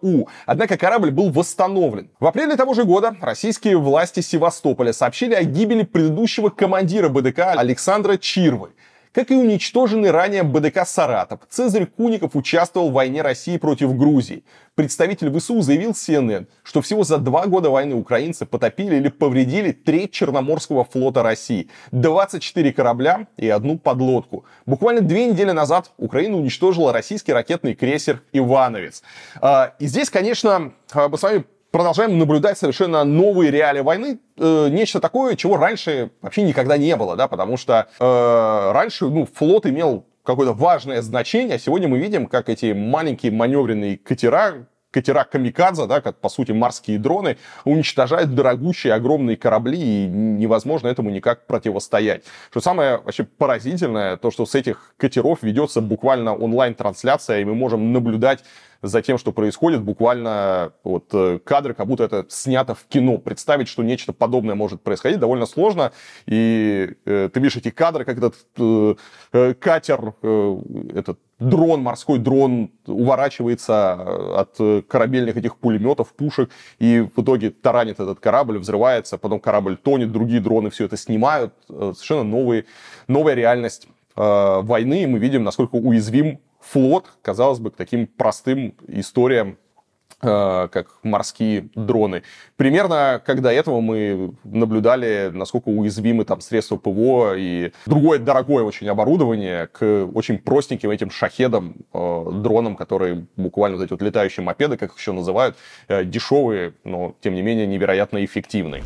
«У». 0.01 0.27
Однако 0.45 0.77
корабль 0.77 1.09
был 1.09 1.31
восстановлен. 1.31 2.09
В 2.19 2.27
апреле 2.27 2.57
того 2.57 2.73
же 2.73 2.83
года 2.83 3.15
российские 3.21 3.77
власти 3.77 4.19
Севастополя 4.19 4.91
сообщили 4.91 5.35
о 5.35 5.43
гибели 5.43 5.83
предыдущего 5.83 6.49
командира 6.49 7.07
БДК 7.07 7.53
Александра 7.55 8.17
Чирвы. 8.17 8.71
Как 9.11 9.31
и 9.31 9.35
уничтоженный 9.35 10.11
ранее 10.11 10.43
БДК 10.43 10.85
«Саратов», 10.85 11.39
Цезарь 11.49 11.87
Куников 11.87 12.35
участвовал 12.35 12.91
в 12.91 12.93
войне 12.93 13.23
России 13.23 13.57
против 13.57 13.97
Грузии. 13.97 14.43
Представитель 14.75 15.35
ВСУ 15.35 15.61
заявил 15.61 15.91
CNN, 15.91 16.45
что 16.61 16.83
всего 16.83 17.03
за 17.03 17.17
два 17.17 17.47
года 17.47 17.71
войны 17.71 17.95
украинцы 17.95 18.45
потопили 18.45 18.97
или 18.97 19.09
повредили 19.09 19.71
треть 19.71 20.11
Черноморского 20.11 20.85
флота 20.85 21.23
России, 21.23 21.69
24 21.91 22.71
корабля 22.71 23.27
и 23.35 23.49
одну 23.49 23.79
подлодку. 23.79 24.45
Буквально 24.67 25.01
две 25.01 25.25
недели 25.25 25.51
назад 25.51 25.91
Украина 25.97 26.37
уничтожила 26.37 26.93
российский 26.93 27.33
ракетный 27.33 27.73
крейсер 27.73 28.21
«Ивановец». 28.31 29.01
А, 29.41 29.73
и 29.79 29.87
здесь, 29.87 30.11
конечно, 30.11 30.71
мы 30.93 31.17
с 31.17 31.23
вами 31.23 31.45
продолжаем 31.71 32.17
наблюдать 32.17 32.57
совершенно 32.57 33.03
новые 33.03 33.51
реалии 33.51 33.81
войны, 33.81 34.19
э, 34.37 34.67
нечто 34.69 34.99
такое, 34.99 35.35
чего 35.35 35.57
раньше 35.57 36.11
вообще 36.21 36.43
никогда 36.43 36.77
не 36.77 36.95
было, 36.95 37.15
да, 37.15 37.27
потому 37.27 37.57
что 37.57 37.87
э, 37.99 38.71
раньше, 38.71 39.05
ну, 39.05 39.27
флот 39.31 39.65
имел 39.65 40.05
какое-то 40.23 40.53
важное 40.53 41.01
значение, 41.01 41.55
а 41.55 41.59
сегодня 41.59 41.87
мы 41.87 41.99
видим, 41.99 42.27
как 42.27 42.49
эти 42.49 42.73
маленькие 42.73 43.31
маневренные 43.31 43.97
катера, 43.97 44.67
катера 44.91 45.23
Камикадзе, 45.23 45.85
да, 45.85 46.01
как, 46.01 46.19
по 46.19 46.29
сути, 46.29 46.51
морские 46.51 46.99
дроны, 46.99 47.37
уничтожают 47.63 48.33
дорогущие 48.33 48.93
огромные 48.93 49.37
корабли, 49.37 49.79
и 49.79 50.07
невозможно 50.07 50.87
этому 50.87 51.09
никак 51.09 51.45
противостоять. 51.45 52.23
Что 52.49 52.61
самое 52.61 52.97
вообще 52.97 53.23
поразительное, 53.23 54.17
то, 54.17 54.31
что 54.31 54.45
с 54.45 54.55
этих 54.55 54.93
катеров 54.97 55.43
ведется 55.43 55.81
буквально 55.81 56.35
онлайн-трансляция, 56.35 57.39
и 57.39 57.45
мы 57.45 57.55
можем 57.55 57.93
наблюдать 57.93 58.43
за 58.81 59.01
тем, 59.01 59.17
что 59.17 59.31
происходит, 59.31 59.81
буквально 59.81 60.73
вот 60.83 61.05
э, 61.13 61.39
кадры, 61.43 61.73
как 61.73 61.87
будто 61.87 62.03
это 62.03 62.25
снято 62.29 62.75
в 62.75 62.85
кино. 62.85 63.17
Представить, 63.17 63.67
что 63.67 63.83
нечто 63.83 64.13
подобное 64.13 64.55
может 64.55 64.81
происходить, 64.81 65.19
довольно 65.19 65.45
сложно. 65.45 65.91
И 66.25 66.95
э, 67.05 67.29
ты 67.33 67.39
видишь 67.39 67.57
эти 67.57 67.71
кадры, 67.71 68.05
как 68.05 68.17
этот 68.17 68.35
э, 68.57 68.95
э 69.33 69.53
катер, 69.53 70.13
э, 70.21 70.57
этот 70.95 71.19
дрон, 71.39 71.81
морской 71.81 72.19
дрон 72.19 72.71
уворачивается 72.85 74.39
от 74.39 74.57
корабельных 74.87 75.37
этих 75.37 75.57
пулеметов, 75.57 76.13
пушек, 76.13 76.49
и 76.79 77.07
в 77.15 77.21
итоге 77.21 77.49
таранит 77.49 77.99
этот 77.99 78.19
корабль, 78.19 78.59
взрывается, 78.59 79.17
потом 79.17 79.39
корабль 79.39 79.77
тонет, 79.77 80.11
другие 80.11 80.41
дроны 80.41 80.69
все 80.69 80.85
это 80.85 80.97
снимают. 80.97 81.53
Э, 81.69 81.93
совершенно 81.95 82.23
новый, 82.23 82.65
новая 83.07 83.33
реальность 83.33 83.87
э, 84.15 84.59
войны, 84.61 85.03
и 85.03 85.07
мы 85.07 85.19
видим, 85.19 85.43
насколько 85.43 85.75
уязвим 85.75 86.39
флот, 86.71 87.07
казалось 87.21 87.59
бы, 87.59 87.71
к 87.71 87.75
таким 87.75 88.07
простым 88.07 88.75
историям 88.87 89.57
э, 90.21 90.67
как 90.71 90.87
морские 91.03 91.69
дроны. 91.75 92.23
Примерно 92.57 93.21
как 93.25 93.41
до 93.41 93.51
этого 93.51 93.81
мы 93.81 94.35
наблюдали, 94.43 95.31
насколько 95.33 95.69
уязвимы 95.69 96.25
там 96.25 96.41
средства 96.41 96.77
ПВО 96.77 97.35
и 97.35 97.71
другое 97.85 98.19
дорогое 98.19 98.63
очень 98.63 98.87
оборудование 98.87 99.67
к 99.67 100.09
очень 100.13 100.37
простеньким 100.37 100.91
этим 100.91 101.09
шахедам, 101.09 101.75
э, 101.93 102.25
дронам, 102.33 102.75
которые 102.75 103.25
буквально 103.35 103.77
вот 103.77 103.83
эти 103.83 103.91
вот 103.91 104.01
летающие 104.01 104.43
мопеды, 104.43 104.77
как 104.77 104.91
их 104.91 104.97
еще 104.97 105.11
называют, 105.11 105.55
э, 105.87 106.03
дешевые, 106.03 106.73
но 106.83 107.15
тем 107.21 107.33
не 107.33 107.41
менее 107.41 107.65
невероятно 107.65 108.23
эффективные. 108.23 108.83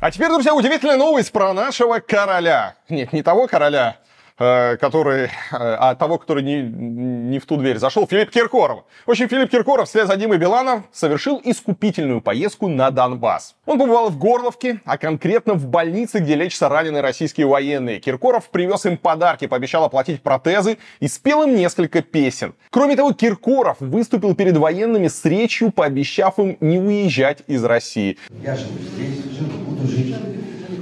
А 0.00 0.10
теперь, 0.10 0.28
друзья, 0.28 0.54
удивительная 0.54 0.96
новость 0.96 1.30
про 1.30 1.52
нашего 1.52 1.98
короля. 1.98 2.76
Нет, 2.88 3.12
не 3.12 3.22
того 3.22 3.46
короля, 3.46 3.98
который, 4.40 5.24
э, 5.24 5.28
а 5.50 5.94
того, 5.94 6.16
который 6.16 6.42
не, 6.42 6.62
не 6.62 7.38
в 7.38 7.44
ту 7.44 7.58
дверь 7.58 7.78
зашел, 7.78 8.06
Филипп 8.06 8.30
Киркоров. 8.30 8.84
В 9.06 9.10
общем, 9.10 9.28
Филипп 9.28 9.50
Киркоров 9.50 9.86
вслед 9.86 10.06
за 10.06 10.16
Димой 10.16 10.38
Биланом 10.38 10.86
совершил 10.92 11.40
искупительную 11.44 12.22
поездку 12.22 12.68
на 12.68 12.90
Донбасс. 12.90 13.54
Он 13.66 13.78
побывал 13.78 14.08
в 14.08 14.18
Горловке, 14.18 14.80
а 14.86 14.96
конкретно 14.96 15.54
в 15.54 15.66
больнице, 15.66 16.20
где 16.20 16.36
лечатся 16.36 16.70
раненые 16.70 17.02
российские 17.02 17.46
военные. 17.46 18.00
Киркоров 18.00 18.48
привез 18.48 18.86
им 18.86 18.96
подарки, 18.96 19.46
пообещал 19.46 19.84
оплатить 19.84 20.22
протезы 20.22 20.78
и 21.00 21.08
спел 21.08 21.42
им 21.42 21.54
несколько 21.54 22.00
песен. 22.00 22.54
Кроме 22.70 22.96
того, 22.96 23.12
Киркоров 23.12 23.76
выступил 23.80 24.34
перед 24.34 24.56
военными 24.56 25.08
с 25.08 25.22
речью, 25.26 25.70
пообещав 25.70 26.38
им 26.38 26.56
не 26.60 26.78
уезжать 26.78 27.42
из 27.46 27.62
России. 27.62 28.16
Я 28.42 28.56
живу 28.56 28.78
здесь, 28.94 29.22
живу, 29.36 29.50
буду 29.66 29.86
жить. 29.86 30.16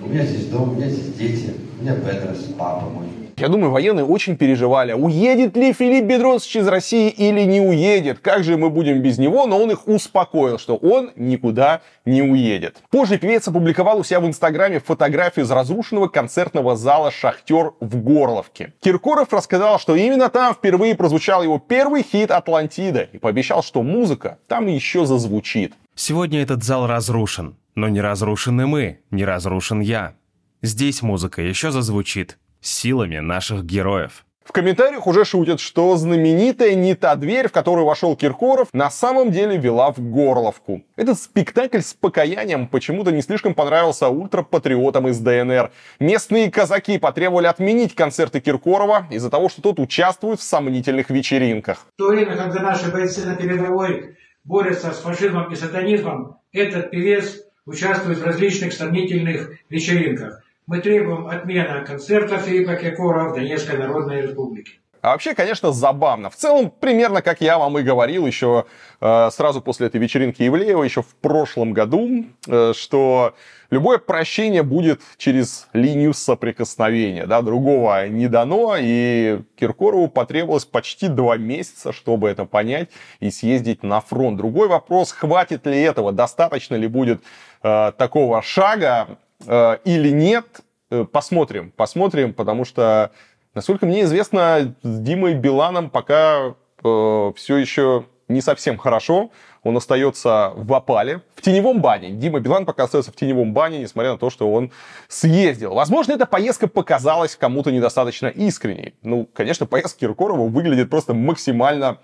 У 0.05 0.09
меня 0.11 0.25
здесь 0.25 0.47
дом, 0.47 0.71
у 0.71 0.75
меня 0.75 0.88
здесь 0.88 1.12
дети, 1.15 1.55
у 1.79 1.83
меня 1.83 1.95
Петрос, 1.97 2.38
папа 2.57 2.87
мой. 2.87 3.18
Я 3.40 3.47
думаю, 3.49 3.71
военные 3.71 4.04
очень 4.04 4.37
переживали, 4.37 4.92
уедет 4.92 5.57
ли 5.57 5.73
Филипп 5.73 6.07
Бедросович 6.07 6.57
из 6.57 6.66
России 6.66 7.09
или 7.09 7.42
не 7.42 7.61
уедет, 7.61 8.18
как 8.18 8.42
же 8.42 8.57
мы 8.57 8.68
будем 8.68 9.00
без 9.00 9.16
него, 9.18 9.47
но 9.47 9.62
он 9.62 9.71
их 9.71 9.87
успокоил, 9.87 10.59
что 10.59 10.75
он 10.75 11.12
никуда 11.14 11.83
не 12.04 12.21
уедет. 12.21 12.83
Позже 12.90 13.16
певец 13.16 13.47
опубликовал 13.47 14.00
у 14.00 14.04
себя 14.04 14.18
в 14.18 14.26
Инстаграме 14.26 14.80
фотографию 14.80 15.45
из 15.45 15.50
разрушенного 15.52 16.09
концертного 16.09 16.75
зала 16.75 17.12
«Шахтер» 17.12 17.75
в 17.78 18.02
Горловке. 18.02 18.73
Киркоров 18.80 19.33
рассказал, 19.33 19.78
что 19.78 19.95
именно 19.95 20.30
там 20.30 20.52
впервые 20.52 20.97
прозвучал 20.97 21.45
его 21.45 21.61
первый 21.61 22.02
хит 22.02 22.33
«Атлантида» 22.33 23.02
и 23.12 23.18
пообещал, 23.18 23.62
что 23.62 23.85
музыка 23.85 24.38
там 24.49 24.66
еще 24.66 25.07
зазвучит. 25.07 25.75
Сегодня 25.95 26.42
этот 26.42 26.64
зал 26.64 26.88
разрушен, 26.88 27.57
но 27.76 27.88
не 27.88 28.00
разрушены 28.00 28.66
мы, 28.66 28.99
не 29.12 29.25
разрушен 29.25 29.78
я. 29.78 30.14
Здесь 30.61 31.02
музыка 31.02 31.40
еще 31.40 31.71
зазвучит, 31.71 32.37
силами 32.61 33.19
наших 33.19 33.65
героев. 33.65 34.25
В 34.49 34.53
комментариях 34.53 35.07
уже 35.07 35.27
шутят, 35.27 35.61
что 35.61 35.95
знаменитая 35.99 36.75
не 36.75 36.95
та 36.95 37.17
дверь, 37.17 37.49
в 37.49 37.53
которую 37.53 37.85
вошел 37.85 38.17
Киркоров, 38.17 38.69
на 38.73 38.88
самом 38.88 39.31
деле 39.31 39.59
вела 39.59 39.93
в 39.93 40.00
Горловку. 40.00 40.83
Этот 40.97 41.19
спектакль 41.19 41.81
с 41.81 41.93
покаянием 41.93 42.67
почему-то 42.67 43.12
не 43.12 43.21
слишком 43.21 43.53
понравился 43.53 44.09
ультрапатриотам 44.09 45.07
из 45.09 45.19
ДНР. 45.19 45.71
Местные 46.00 46.50
казаки 46.50 46.97
потребовали 46.99 47.47
отменить 47.47 47.95
концерты 47.95 48.41
Киркорова 48.41 49.07
из-за 49.11 49.29
того, 49.29 49.50
что 49.50 49.61
тот 49.61 49.79
участвует 49.79 50.41
в 50.41 50.45
сомнительных 50.45 51.11
вечеринках. 51.11 51.85
В 51.95 51.99
то 51.99 52.09
время, 52.09 52.35
когда 52.35 52.62
наши 52.62 52.91
бойцы 52.91 53.27
на 53.27 53.37
передовой 53.37 54.17
борются 54.45 54.93
с 54.93 55.00
фашизмом 55.00 55.53
и 55.53 55.57
сатанизмом, 55.57 56.38
этот 56.53 56.91
певец 56.91 57.37
участвует 57.67 58.17
в 58.17 58.25
различных 58.25 58.73
сомнительных 58.73 59.50
вечеринках. 59.69 60.43
Мы 60.69 60.81
требуем 60.81 61.27
отмены 61.29 61.83
концерта 61.87 62.37
Филиппа 62.37 62.75
Киркорова 62.75 63.31
в 63.31 63.35
Донецкой 63.35 63.79
Народной 63.79 64.21
Республике. 64.21 64.73
А 65.01 65.13
вообще, 65.13 65.35
конечно, 65.35 65.73
забавно. 65.73 66.29
В 66.29 66.37
целом, 66.37 66.71
примерно 66.71 67.23
как 67.23 67.41
я 67.41 67.57
вам 67.57 67.79
и 67.79 67.83
говорил 67.83 68.27
еще 68.27 68.67
э, 69.01 69.31
сразу 69.33 69.63
после 69.63 69.87
этой 69.87 69.99
вечеринки 69.99 70.47
Ивлеева, 70.47 70.83
еще 70.83 71.01
в 71.01 71.15
прошлом 71.23 71.73
году, 71.73 72.27
э, 72.47 72.75
что 72.77 73.35
любое 73.71 73.97
прощение 73.97 74.63
будет 74.63 75.01
через 75.17 75.69
линию 75.73 76.13
соприкосновения. 76.13 77.25
Да, 77.25 77.41
другого 77.41 78.07
не 78.07 78.29
дано, 78.29 78.77
и 78.79 79.41
Киркорову 79.57 80.09
потребовалось 80.09 80.67
почти 80.67 81.09
два 81.09 81.39
месяца, 81.39 81.95
чтобы 81.95 82.29
это 82.29 82.45
понять 82.45 82.91
и 83.21 83.31
съездить 83.31 83.83
на 83.83 84.03
фронт. 84.03 84.37
Другой 84.37 84.69
вопрос, 84.69 85.13
хватит 85.13 85.65
ли 85.65 85.81
этого, 85.81 86.13
достаточно 86.13 86.75
ли 86.75 86.89
будет 86.89 87.23
э, 87.63 87.93
такого 87.97 88.43
шага, 88.43 89.17
или 89.45 90.11
нет, 90.11 90.61
э, 90.90 91.04
посмотрим, 91.04 91.71
посмотрим, 91.71 92.35
потому 92.35 92.64
что, 92.64 93.12
насколько 93.54 93.87
мне 93.87 94.02
известно, 94.02 94.75
с 94.83 95.00
Димой 95.00 95.35
Биланом 95.35 95.90
пока 95.90 96.54
э, 96.85 97.33
все 97.37 97.57
еще 97.57 98.07
не 98.28 98.40
совсем 98.40 98.76
хорошо. 98.76 99.30
Он 99.62 99.76
остается 99.76 100.52
в 100.54 100.73
опале, 100.73 101.23
в 101.35 101.42
теневом 101.42 101.80
бане. 101.80 102.11
Дима 102.11 102.40
Билан 102.40 102.64
пока 102.64 102.85
остается 102.85 103.11
в 103.11 103.16
теневом 103.16 103.52
бане, 103.52 103.80
несмотря 103.80 104.12
на 104.12 104.18
то, 104.18 104.30
что 104.30 104.50
он 104.52 104.71
съездил. 105.09 105.75
Возможно, 105.75 106.12
эта 106.12 106.26
поездка 106.26 106.68
показалась 106.68 107.35
кому-то 107.37 107.73
недостаточно 107.73 108.28
искренней. 108.28 108.95
Ну, 109.02 109.28
конечно, 109.33 109.66
поездка 109.66 110.00
Киркорова 110.00 110.49
выглядит 110.49 110.90
просто 110.90 111.14
максимально 111.14 111.99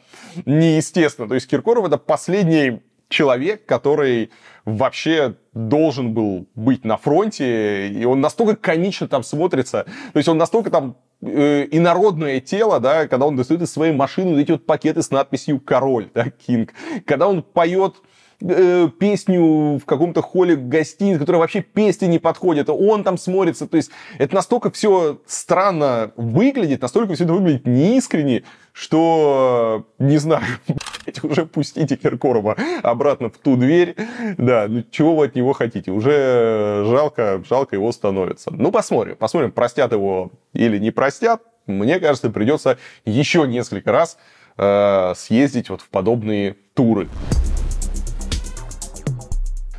неестественно. 0.46 1.28
То 1.28 1.34
есть 1.34 1.48
Киркоров 1.48 1.86
это 1.86 1.98
последний 1.98 2.82
человек, 3.08 3.66
который 3.66 4.30
вообще 4.64 5.37
должен 5.52 6.14
был 6.14 6.49
быть 6.54 6.85
на 6.85 6.97
фронте, 6.97 7.88
и 7.88 8.04
он 8.04 8.21
настолько 8.21 8.56
комично 8.56 9.09
там 9.09 9.23
смотрится, 9.23 9.85
то 10.12 10.18
есть 10.18 10.28
он 10.28 10.38
настолько 10.38 10.71
там 10.71 10.97
э, 11.21 11.66
инородное 11.71 12.40
тело, 12.40 12.80
да, 12.80 13.06
когда 13.06 13.26
он 13.26 13.37
достает 13.37 13.62
из 13.62 13.73
своей 13.73 13.92
машины 13.92 14.33
вот 14.33 14.40
эти 14.40 14.52
вот 14.52 14.66
пакеты 14.66 15.02
с 15.02 15.11
надписью 15.11 15.61
«Король», 15.61 16.09
да, 16.14 16.30
«Кинг», 16.30 16.73
когда 17.06 17.28
он 17.28 17.42
поет 17.42 17.97
э, 18.40 18.88
песню 18.98 19.78
в 19.78 19.84
каком-то 19.84 20.22
холле 20.22 20.56
гостиницы, 20.56 21.20
которая 21.20 21.40
вообще 21.40 21.62
песни 21.62 22.06
не 22.06 22.18
подходит, 22.18 22.68
он 22.68 23.04
там 23.04 23.18
смотрится, 23.18 23.66
то 23.66 23.76
есть 23.76 23.90
это 24.18 24.34
настолько 24.34 24.70
все 24.70 25.20
странно 25.26 26.12
выглядит, 26.16 26.82
настолько 26.82 27.14
все 27.14 27.24
это 27.24 27.32
выглядит 27.32 27.66
неискренне, 27.66 28.44
что, 28.72 29.86
не 29.98 30.18
знаю, 30.18 30.44
уже 31.22 31.46
пустите 31.46 31.96
Киркорова 31.96 32.56
обратно 32.82 33.30
в 33.30 33.38
ту 33.38 33.56
дверь, 33.56 33.96
да, 34.38 34.66
ну 34.68 34.84
чего 34.90 35.16
вы 35.16 35.26
от 35.26 35.34
него 35.34 35.52
хотите, 35.52 35.90
уже 35.90 36.84
жалко, 36.86 37.42
жалко 37.48 37.76
его 37.76 37.92
становится. 37.92 38.50
Ну, 38.52 38.72
посмотрим, 38.72 39.16
посмотрим, 39.16 39.52
простят 39.52 39.92
его 39.92 40.32
или 40.52 40.78
не 40.78 40.90
простят, 40.90 41.42
мне 41.66 41.98
кажется, 41.98 42.30
придется 42.30 42.78
еще 43.04 43.46
несколько 43.46 43.90
раз 43.92 44.18
э, 44.56 45.12
съездить 45.16 45.70
вот 45.70 45.80
в 45.80 45.88
подобные 45.88 46.56
туры. 46.74 47.08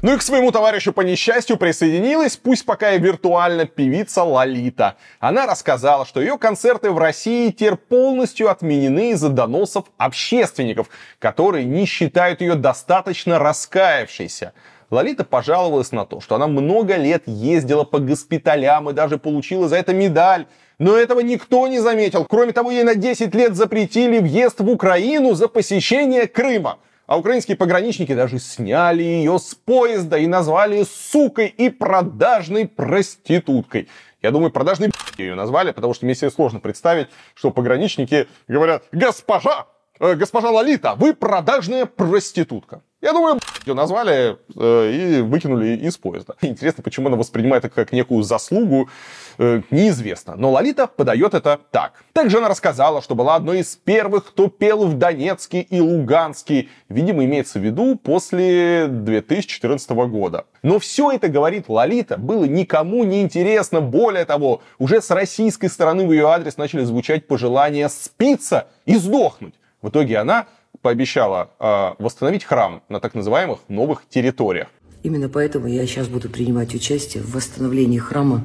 Ну 0.06 0.14
и 0.14 0.18
к 0.18 0.22
своему 0.22 0.52
товарищу 0.52 0.94
по 0.94 1.02
несчастью 1.02 1.58
присоединилась, 1.58 2.38
пусть 2.38 2.64
пока 2.64 2.94
и 2.94 3.00
виртуально, 3.00 3.66
певица 3.66 4.22
Лолита. 4.22 4.98
Она 5.20 5.48
рассказала, 5.48 6.06
что 6.06 6.22
ее 6.22 6.38
концерты 6.38 6.92
в 6.92 7.00
России 7.00 7.50
теперь 7.50 7.76
полностью 7.76 8.52
отменены 8.52 9.14
из-за 9.14 9.30
доносов 9.30 9.86
общественников, 9.98 10.92
которые 11.18 11.66
не 11.66 11.88
считают 11.88 12.42
ее 12.42 12.54
достаточно 12.54 13.40
раскаявшейся. 13.40 14.54
Лолита 14.92 15.24
пожаловалась 15.24 15.92
на 15.92 16.06
то, 16.06 16.22
что 16.22 16.36
она 16.36 16.46
много 16.46 16.98
лет 16.98 17.24
ездила 17.26 17.84
по 17.84 17.98
госпиталям 17.98 18.92
и 18.92 18.94
даже 18.94 19.18
получила 19.18 19.68
за 19.68 19.78
это 19.78 19.92
медаль. 19.92 20.46
Но 20.78 20.96
этого 20.96 21.22
никто 21.22 21.68
не 21.68 21.80
заметил. 21.80 22.26
Кроме 22.26 22.52
того, 22.52 22.70
ей 22.70 22.84
на 22.84 22.94
10 22.94 23.34
лет 23.34 23.56
запретили 23.56 24.20
въезд 24.20 24.60
в 24.60 24.70
Украину 24.70 25.34
за 25.34 25.48
посещение 25.48 26.28
Крыма. 26.28 26.78
А 27.08 27.18
украинские 27.18 27.56
пограничники 27.56 28.16
даже 28.16 28.40
сняли 28.40 29.04
ее 29.04 29.38
с 29.38 29.54
поезда 29.54 30.18
и 30.18 30.26
назвали 30.26 30.84
сукой 30.84 31.48
и 31.48 31.70
продажной 31.70 32.68
проституткой. 32.68 33.88
Я 34.22 34.32
думаю, 34.32 34.52
продажной 34.52 34.90
ее 35.18 35.36
назвали, 35.36 35.72
потому 35.72 35.94
что 35.94 36.06
мне 36.06 36.16
себе 36.16 36.32
сложно 36.32 36.60
представить, 36.60 37.08
что 37.36 37.52
пограничники 37.52 38.28
говорят, 38.48 38.84
госпожа, 38.92 39.68
госпожа 40.00 40.50
Лолита, 40.52 40.96
вы 40.96 41.14
продажная 41.14 41.86
проститутка. 41.86 42.82
Я 43.06 43.14
думаю, 43.14 43.40
ее 43.68 43.76
назвали 43.76 44.38
э, 44.56 44.92
и 44.92 45.22
выкинули 45.22 45.78
из 45.78 45.96
поезда. 45.96 46.34
Интересно, 46.42 46.82
почему 46.82 47.08
она 47.08 47.18
воспринимает 47.18 47.64
это 47.64 47.76
как 47.76 47.92
некую 47.92 48.24
заслугу, 48.24 48.90
э, 49.38 49.62
неизвестно. 49.70 50.36
Но 50.36 50.50
Лолита 50.50 50.88
подает 50.88 51.36
это 51.36 51.60
так. 51.70 52.04
Также 52.14 52.40
она 52.40 52.50
рассказала, 52.50 53.04
что 53.04 53.14
была 53.14 53.36
одной 53.36 53.60
из 53.60 53.76
первых, 53.76 54.26
кто 54.26 54.48
пел 54.48 54.88
в 54.88 54.98
Донецке 54.98 55.62
и 55.62 55.80
Луганске. 55.80 56.70
Видимо, 56.90 57.26
имеется 57.26 57.60
в 57.60 57.62
виду 57.62 57.96
после 57.96 58.88
2014 58.88 59.92
года. 59.92 60.46
Но 60.64 60.80
все 60.80 61.12
это, 61.12 61.28
говорит 61.28 61.70
Лолита, 61.70 62.18
было 62.18 62.46
никому 62.46 63.04
не 63.04 63.22
интересно. 63.22 63.82
Более 63.82 64.26
того, 64.26 64.64
уже 64.80 65.00
с 65.00 65.12
российской 65.12 65.68
стороны 65.68 66.08
в 66.08 66.12
ее 66.12 66.28
адрес 66.28 66.58
начали 66.58 66.84
звучать 66.84 67.28
пожелания 67.28 67.88
спиться 67.90 68.68
и 68.88 68.96
сдохнуть. 68.96 69.54
В 69.86 69.90
итоге 69.90 70.18
она 70.18 70.48
пообещала 70.82 71.52
э, 71.60 72.04
восстановить 72.04 72.44
храм 72.44 72.82
на 72.90 73.00
так 73.00 73.14
называемых 73.14 73.60
новых 73.68 74.02
территориях. 74.10 74.70
Именно 75.04 75.30
поэтому 75.30 75.68
я 75.68 75.86
сейчас 75.86 76.08
буду 76.08 76.28
принимать 76.28 76.74
участие 76.74 77.22
в 77.22 77.36
восстановлении 77.36 78.00
храма 78.00 78.44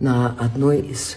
на 0.00 0.36
одной 0.38 0.82
из 0.82 1.16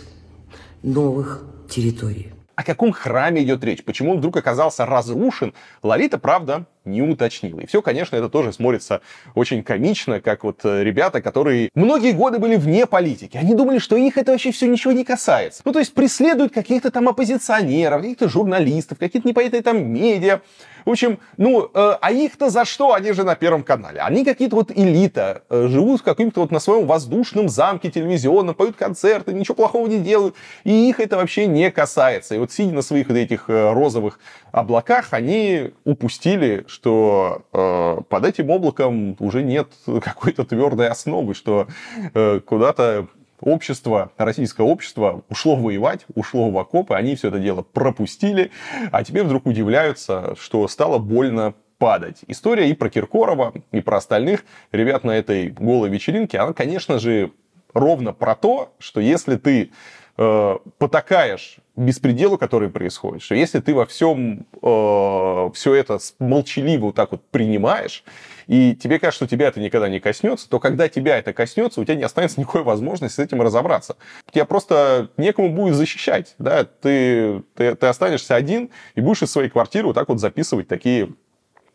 новых 0.82 1.44
территорий. 1.70 2.33
О 2.55 2.63
каком 2.63 2.91
храме 2.91 3.41
идет 3.43 3.63
речь? 3.63 3.83
Почему 3.83 4.12
он 4.12 4.17
вдруг 4.17 4.38
оказался 4.38 4.86
разрушен? 4.86 5.53
Лолита, 5.81 6.19
правда, 6.19 6.65
не 6.86 7.01
уточнила. 7.01 7.62
И 7.62 7.65
все, 7.65 7.81
конечно, 7.81 8.15
это 8.15 8.29
тоже 8.29 8.53
смотрится 8.53 9.01
очень 9.33 9.63
комично, 9.63 10.22
как 10.22 10.43
вот 10.43 10.60
э, 10.63 10.83
ребята, 10.83 11.22
которые 11.22 11.69
многие 11.74 12.12
годы 12.12 12.38
были 12.38 12.55
вне 12.55 12.86
политики. 12.86 13.38
Они 13.38 13.55
думали, 13.55 13.79
что 13.79 13.95
их 13.95 14.17
это 14.17 14.33
вообще 14.33 14.51
все 14.51 14.67
ничего 14.67 14.93
не 14.93 15.03
касается. 15.03 15.63
Ну, 15.65 15.72
то 15.72 15.79
есть 15.79 15.93
преследуют 15.95 16.53
каких-то 16.53 16.91
там 16.91 17.10
оппозиционеров, 17.10 18.01
каких-то 18.01 18.29
журналистов, 18.29 19.00
какие-то 19.00 19.27
непонятные 19.27 19.63
там 19.63 19.91
медиа. 19.91 20.41
В 20.86 20.90
общем, 20.90 21.20
ну, 21.38 21.70
э, 21.74 21.98
а 22.02 22.12
их-то 22.12 22.50
за 22.50 22.66
что? 22.66 22.94
Они 22.94 23.12
же 23.13 23.24
на 23.24 23.36
Первом 23.36 23.63
канале. 23.63 24.02
Они 24.02 24.25
какие-то 24.25 24.56
вот 24.56 24.72
элита, 24.72 25.44
э, 25.50 25.68
живут 25.68 26.02
в 26.02 26.04
каком-то 26.04 26.42
вот 26.42 26.52
на 26.52 26.60
своем 26.60 26.86
воздушном 26.88 27.50
замке 27.50 27.90
телевизионном, 27.90 28.56
поют 28.56 28.75
концерты, 28.75 29.34
ничего 29.34 29.56
плохого 29.56 29.88
не 29.88 30.00
делают. 30.00 30.36
И 30.63 30.90
их 30.90 31.00
это 31.00 31.18
вообще 31.18 31.48
не 31.48 31.72
касается. 31.72 32.36
И 32.36 32.38
вот 32.38 32.52
сидя 32.52 32.74
на 32.74 32.82
своих 32.82 33.10
вот 33.10 33.18
этих 33.18 33.50
э, 33.50 33.74
розовых 33.74 34.20
облаках, 34.52 35.08
они 35.12 35.72
упустили, 35.84 36.66
что 36.68 37.44
э, 37.54 38.02
под 38.08 38.25
этим 38.25 38.50
облаком 38.50 39.16
уже 39.20 39.44
нет 39.44 39.70
какой-то 39.86 40.44
твердой 40.44 40.90
основы, 40.90 41.34
что 41.34 41.68
э, 42.13 42.40
куда-то 42.46 43.08
общество, 43.44 44.12
российское 44.18 44.64
общество 44.64 45.24
ушло 45.30 45.56
воевать, 45.56 46.06
ушло 46.16 46.50
в 46.50 46.58
окопы, 46.58 46.96
они 46.96 47.16
все 47.16 47.28
это 47.30 47.40
дело 47.40 47.62
пропустили, 47.62 48.52
а 48.92 49.04
теперь 49.04 49.24
вдруг 49.24 49.46
удивляются, 49.46 50.36
что 50.40 50.68
стало 50.68 50.98
больно 50.98 51.54
падать. 51.78 52.22
История 52.28 52.70
и 52.70 52.74
про 52.74 52.90
Киркорова, 52.90 53.54
и 53.72 53.82
про 53.82 53.98
остальных 53.98 54.46
ребят 54.72 55.04
на 55.04 55.12
этой 55.12 55.50
голой 55.50 55.90
вечеринке, 55.90 56.40
она, 56.40 56.54
конечно 56.54 57.00
же, 57.00 57.32
ровно 57.74 58.14
про 58.14 58.36
то, 58.36 58.74
что 58.80 59.02
если 59.02 59.36
ты 59.36 59.72
э, 60.18 60.58
потакаешь 60.78 61.58
беспределу, 61.76 62.38
который 62.38 62.70
происходит, 62.70 63.22
что 63.24 63.36
если 63.36 63.60
ты 63.60 63.74
во 63.74 63.86
всем 63.86 64.46
э, 64.62 65.50
все 65.54 65.74
это 65.74 66.00
молчаливо 66.20 66.86
вот 66.86 66.96
так 66.96 67.12
вот 67.12 67.24
принимаешь, 67.32 68.04
и 68.48 68.76
тебе 68.76 69.00
кажется, 69.00 69.26
что 69.26 69.28
тебя 69.28 69.48
это 69.48 69.60
никогда 69.60 69.90
не 69.90 70.00
коснется, 70.00 70.50
то 70.50 70.60
когда 70.60 70.88
тебя 70.90 71.18
это 71.18 71.34
коснется, 71.34 71.82
у 71.82 71.84
тебя 71.84 71.96
не 71.96 72.04
останется 72.04 72.40
никакой 72.40 72.64
возможности 72.64 73.18
с 73.18 73.20
этим 73.20 73.42
разобраться. 73.42 73.98
Тебя 74.32 74.46
просто 74.46 75.10
некому 75.18 75.50
будет 75.50 75.76
защищать, 75.76 76.36
да, 76.38 76.64
ты, 76.64 77.44
ты, 77.56 77.76
ты 77.76 77.88
останешься 77.88 78.36
один 78.36 78.70
и 78.96 79.02
будешь 79.02 79.24
из 79.24 79.32
своей 79.32 79.50
квартиры 79.50 79.88
вот 79.88 79.94
так 79.94 80.10
вот 80.10 80.20
записывать 80.20 80.68
такие 80.68 81.10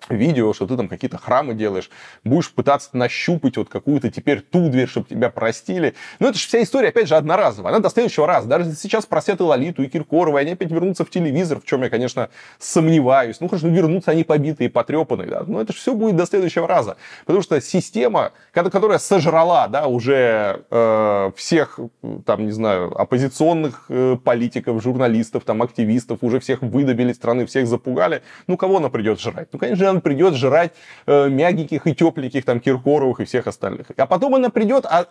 видео, 0.09 0.53
что 0.53 0.67
ты 0.67 0.77
там 0.77 0.89
какие-то 0.89 1.19
храмы 1.19 1.55
делаешь, 1.55 1.91
будешь 2.25 2.51
пытаться 2.51 2.91
нащупать 2.93 3.57
вот 3.57 3.69
какую-то 3.69 4.11
теперь 4.11 4.41
ту 4.41 4.69
дверь, 4.69 4.89
чтобы 4.89 5.09
тебя 5.09 5.31
простили. 5.31 5.95
Но 6.19 6.29
это 6.29 6.39
же 6.39 6.47
вся 6.47 6.63
история, 6.63 6.89
опять 6.89 7.09
же, 7.09 7.17
одноразовая. 7.17 7.73
Она 7.73 7.81
до 7.81 7.91
следующего 7.91 8.27
раза. 8.27 8.49
Даже 8.49 8.73
сейчас 8.75 9.07
просят 9.07 9.41
и 9.41 9.43
Лолиту, 9.43 9.83
и 9.83 9.89
Киркорова, 9.89 10.39
и 10.39 10.41
они 10.43 10.53
опять 10.53 10.71
вернутся 10.71 11.05
в 11.05 11.11
телевизор, 11.11 11.61
в 11.61 11.65
чем 11.65 11.83
я, 11.83 11.91
конечно, 11.91 12.31
сомневаюсь. 12.59 13.41
Ну, 13.41 13.49
хорошо, 13.49 13.69
вернутся 13.69 14.13
они 14.13 14.25
побитые, 14.25 14.71
потрепанные, 14.71 15.29
да. 15.29 15.45
Но 15.47 15.61
это 15.61 15.73
же 15.73 15.79
все 15.79 15.95
будет 15.95 16.17
до 16.17 16.27
следующего 16.27 16.67
раза. 16.67 16.97
Потому 17.27 17.43
что 17.43 17.61
система, 17.61 18.33
которая 18.53 18.99
сожрала, 18.99 19.69
да, 19.69 19.87
уже 19.87 20.65
э, 20.71 21.31
всех, 21.37 21.79
там, 22.25 22.47
не 22.47 22.53
знаю, 22.53 22.99
оппозиционных 22.99 23.87
э, 23.89 24.17
политиков, 24.23 24.83
журналистов, 24.83 25.45
там, 25.45 25.63
активистов, 25.63 26.19
уже 26.23 26.41
всех 26.41 26.63
выдавили 26.63 27.13
страны, 27.13 27.47
всех 27.47 27.67
запугали. 27.67 28.23
Ну, 28.47 28.57
кого 28.57 28.79
она 28.79 28.89
придет 28.89 29.21
жрать? 29.21 29.49
Ну, 29.53 29.59
конечно, 29.59 29.88
она 29.91 30.01
придет 30.01 30.35
жрать 30.35 30.73
э, 31.07 31.29
мягеньких 31.29 31.87
и 31.87 31.95
тепленьких, 31.95 32.45
там, 32.45 32.61
Киркоровых 32.61 33.21
и 33.21 33.25
всех 33.25 33.47
остальных. 33.47 33.87
А 33.97 34.07
потом 34.07 34.35
она 34.35 34.51
придет, 34.51 34.87
а 34.87 35.07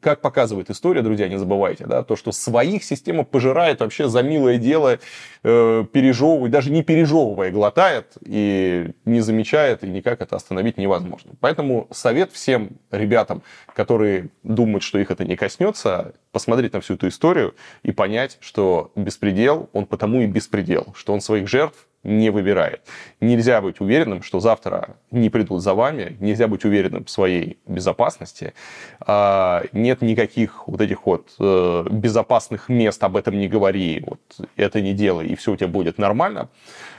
как 0.00 0.20
показывает 0.20 0.70
история, 0.70 1.02
друзья, 1.02 1.28
не 1.28 1.38
забывайте, 1.38 1.86
да, 1.86 2.02
то, 2.02 2.14
что 2.14 2.30
своих 2.30 2.84
система 2.84 3.24
пожирает 3.24 3.80
вообще 3.80 4.08
за 4.08 4.22
милое 4.22 4.58
дело, 4.58 4.98
э, 5.42 5.84
пережевывает, 5.92 6.52
даже 6.52 6.70
не 6.70 6.82
пережевывая, 6.82 7.50
глотает 7.50 8.12
и 8.24 8.90
не 9.04 9.20
замечает, 9.20 9.82
и 9.82 9.88
никак 9.88 10.20
это 10.20 10.36
остановить 10.36 10.76
невозможно. 10.76 11.32
Поэтому 11.40 11.88
совет 11.90 12.32
всем 12.32 12.78
ребятам, 12.90 13.42
которые 13.74 14.28
думают, 14.42 14.82
что 14.82 14.98
их 14.98 15.10
это 15.10 15.24
не 15.24 15.36
коснется, 15.36 16.14
посмотреть 16.32 16.74
на 16.74 16.80
всю 16.80 16.94
эту 16.94 17.08
историю 17.08 17.54
и 17.82 17.90
понять, 17.90 18.38
что 18.40 18.92
беспредел, 18.94 19.68
он 19.72 19.86
потому 19.86 20.20
и 20.20 20.26
беспредел, 20.26 20.88
что 20.94 21.12
он 21.12 21.20
своих 21.20 21.48
жертв 21.48 21.87
не 22.04 22.30
выбирает. 22.30 22.82
Нельзя 23.20 23.60
быть 23.60 23.80
уверенным, 23.80 24.22
что 24.22 24.40
завтра 24.40 24.96
не 25.10 25.30
придут 25.30 25.62
за 25.62 25.74
вами, 25.74 26.16
нельзя 26.20 26.46
быть 26.46 26.64
уверенным 26.64 27.04
в 27.04 27.10
своей 27.10 27.58
безопасности. 27.66 28.54
А, 29.00 29.64
нет 29.72 30.02
никаких 30.02 30.68
вот 30.68 30.80
этих 30.80 31.06
вот 31.06 31.34
э, 31.38 31.84
безопасных 31.90 32.68
мест, 32.68 33.02
об 33.02 33.16
этом 33.16 33.38
не 33.38 33.48
говори, 33.48 34.04
вот 34.06 34.20
это 34.56 34.80
не 34.80 34.94
делай, 34.94 35.26
и 35.26 35.34
все 35.34 35.52
у 35.52 35.56
тебя 35.56 35.68
будет 35.68 35.98
нормально. 35.98 36.48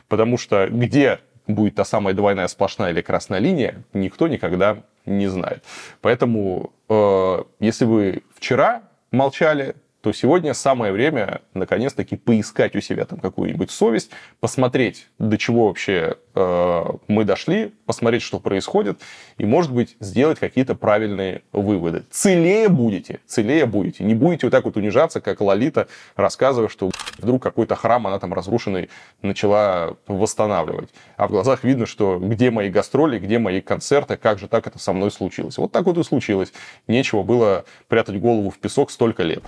Потому 0.07 0.37
что 0.37 0.67
где 0.67 1.19
будет 1.47 1.75
та 1.75 1.85
самая 1.85 2.13
двойная 2.13 2.47
сплошная 2.47 2.91
или 2.91 3.01
красная 3.01 3.39
линия, 3.39 3.83
никто 3.93 4.27
никогда 4.27 4.83
не 5.05 5.27
знает. 5.27 5.63
Поэтому, 6.01 6.71
э, 6.89 7.43
если 7.59 7.85
вы 7.85 8.23
вчера 8.35 8.83
молчали, 9.11 9.75
то 10.01 10.13
сегодня 10.13 10.53
самое 10.53 10.93
время 10.93 11.41
наконец-таки 11.53 12.15
поискать 12.15 12.75
у 12.75 12.81
себя 12.81 13.05
там 13.05 13.19
какую-нибудь 13.19 13.69
совесть, 13.69 14.11
посмотреть, 14.39 15.07
до 15.19 15.37
чего 15.37 15.67
вообще 15.67 16.15
э, 16.35 16.85
мы 17.07 17.25
дошли, 17.25 17.73
посмотреть, 17.85 18.21
что 18.21 18.39
происходит, 18.39 19.01
и, 19.37 19.45
может 19.45 19.73
быть, 19.73 19.97
сделать 19.99 20.39
какие-то 20.39 20.75
правильные 20.75 21.41
выводы. 21.51 22.05
Целее 22.11 22.69
будете, 22.69 23.19
целее 23.25 23.65
будете. 23.65 24.03
Не 24.05 24.15
будете 24.15 24.47
вот 24.47 24.51
так 24.51 24.63
вот 24.65 24.77
унижаться, 24.77 25.19
как 25.19 25.41
Лолита, 25.41 25.87
рассказывая, 26.15 26.69
что 26.69 26.91
вдруг 27.17 27.43
какой-то 27.43 27.75
храм 27.75 28.07
она 28.07 28.19
там 28.19 28.33
разрушенный 28.33 28.89
начала 29.21 29.97
восстанавливать. 30.07 30.89
А 31.17 31.27
в 31.27 31.31
глазах 31.31 31.65
видно, 31.65 31.85
что 31.85 32.19
где 32.19 32.51
мои 32.51 32.69
гастроли, 32.69 33.19
где 33.19 33.37
мои 33.37 33.59
концерты, 33.59 34.15
как 34.15 34.39
же 34.39 34.47
так 34.47 34.65
это 34.67 34.79
со 34.79 34.93
мной 34.93 35.11
случилось. 35.11 35.57
Вот 35.57 35.73
так 35.73 35.85
вот 35.85 35.97
и 35.97 36.03
случилось. 36.03 36.53
Нечего 36.87 37.23
было 37.23 37.65
прятать 37.89 38.19
голову 38.19 38.49
в 38.49 38.57
песок 38.59 38.91
столько 38.91 39.23
лет. 39.23 39.43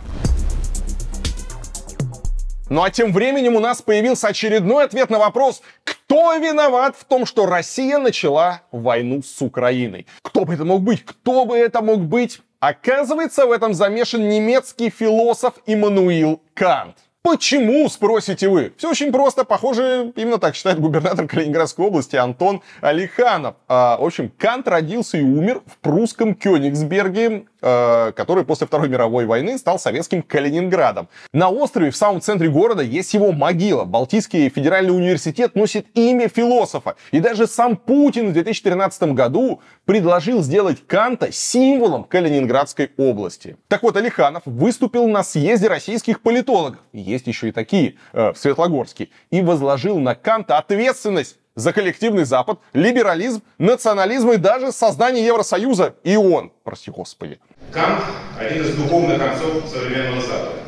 Ну 2.72 2.84
а 2.84 2.90
тем 2.90 3.12
временем 3.12 3.58
у 3.58 3.60
нас 3.60 3.82
появился 3.82 4.30
очередной 4.30 4.86
ответ 4.86 5.10
на 5.10 5.20
вопрос, 5.20 5.62
кто 5.84 6.38
виноват 6.38 6.96
в 6.98 7.04
том, 7.04 7.26
что 7.26 7.46
Россия 7.46 7.98
начала 7.98 8.62
войну 8.72 9.22
с 9.22 9.42
Украиной? 9.42 10.08
Кто 10.22 10.46
бы 10.46 10.54
это 10.54 10.64
мог 10.64 10.82
быть? 10.82 11.04
Кто 11.04 11.44
бы 11.44 11.58
это 11.58 11.82
мог 11.82 12.00
быть? 12.00 12.40
Оказывается, 12.62 13.46
в 13.46 13.52
этом 13.52 13.74
замешан 13.74 14.30
немецкий 14.30 14.90
философ 14.90 15.56
Иммануил 15.66 16.42
Кант. 16.54 16.96
Почему, 17.24 17.90
спросите 17.90 18.48
вы? 18.48 18.72
Все 18.78 18.90
очень 18.90 19.12
просто. 19.12 19.44
Похоже, 19.44 20.14
именно 20.16 20.40
так 20.40 20.56
считает 20.56 20.80
губернатор 20.80 21.28
Калининградской 21.28 21.86
области 21.86 22.16
Антон 22.16 22.62
Алиханов. 22.80 23.56
А, 23.68 23.98
в 23.98 24.06
общем, 24.06 24.32
Кант 24.38 24.70
родился 24.70 25.18
и 25.18 25.22
умер 25.22 25.62
в 25.68 25.78
прусском 25.80 26.34
Кёнигсберге 26.34 27.48
который 27.62 28.44
после 28.44 28.68
Второй 28.68 28.90
мировой 28.90 29.26
войны 29.26 29.58
стал 29.58 29.80
советским 29.80 30.24
Калининградом. 30.24 31.10
На 31.32 31.50
острове 31.50 31.92
в 31.92 31.96
самом 31.96 32.22
центре 32.22 32.50
города 32.50 32.82
есть 32.82 33.14
его 33.14 33.32
могила. 33.32 33.86
Балтийский 33.86 34.50
федеральный 34.50 34.96
университет 34.96 35.56
носит 35.56 35.86
имя 35.94 36.28
философа. 36.28 36.96
И 37.12 37.20
даже 37.20 37.48
сам 37.48 37.78
Путин 37.78 38.30
в 38.30 38.34
2013 38.34 39.14
году 39.14 39.62
предложил 39.86 40.42
сделать 40.42 40.86
Канта 40.88 41.32
символом 41.32 42.04
Калининградской 42.04 42.92
области. 42.98 43.58
Так 43.68 43.84
вот, 43.84 43.96
Алиханов 43.96 44.44
выступил 44.46 45.08
на 45.08 45.24
съезде 45.24 45.68
российских 45.68 46.22
политологов, 46.22 46.80
есть 46.94 47.28
еще 47.28 47.50
и 47.50 47.52
такие, 47.52 47.96
э, 48.14 48.32
в 48.34 48.38
Светлогорске, 48.38 49.10
и 49.30 49.42
возложил 49.42 50.00
на 50.00 50.16
Канта 50.16 50.58
ответственность 50.58 51.38
за 51.56 51.74
коллективный 51.74 52.24
Запад, 52.24 52.60
либерализм, 52.74 53.42
национализм 53.58 54.32
и 54.32 54.38
даже 54.38 54.72
создание 54.72 55.26
Евросоюза 55.26 55.96
и 56.04 56.16
ООН. 56.16 56.52
Прости 56.64 56.92
господи. 56.92 57.40
Кант– 57.72 58.04
один 58.40 58.64
из 58.64 58.76
духовных 58.76 59.22
отцов 59.22 59.64
современного 59.72 60.22
Запада. 60.22 60.60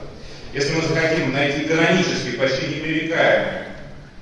Если 0.54 0.74
мы 0.74 0.82
захотим 0.84 1.34
найти 1.34 1.66
канонический, 1.66 2.34
почти 2.34 2.68
непререкаемый, 2.68 3.64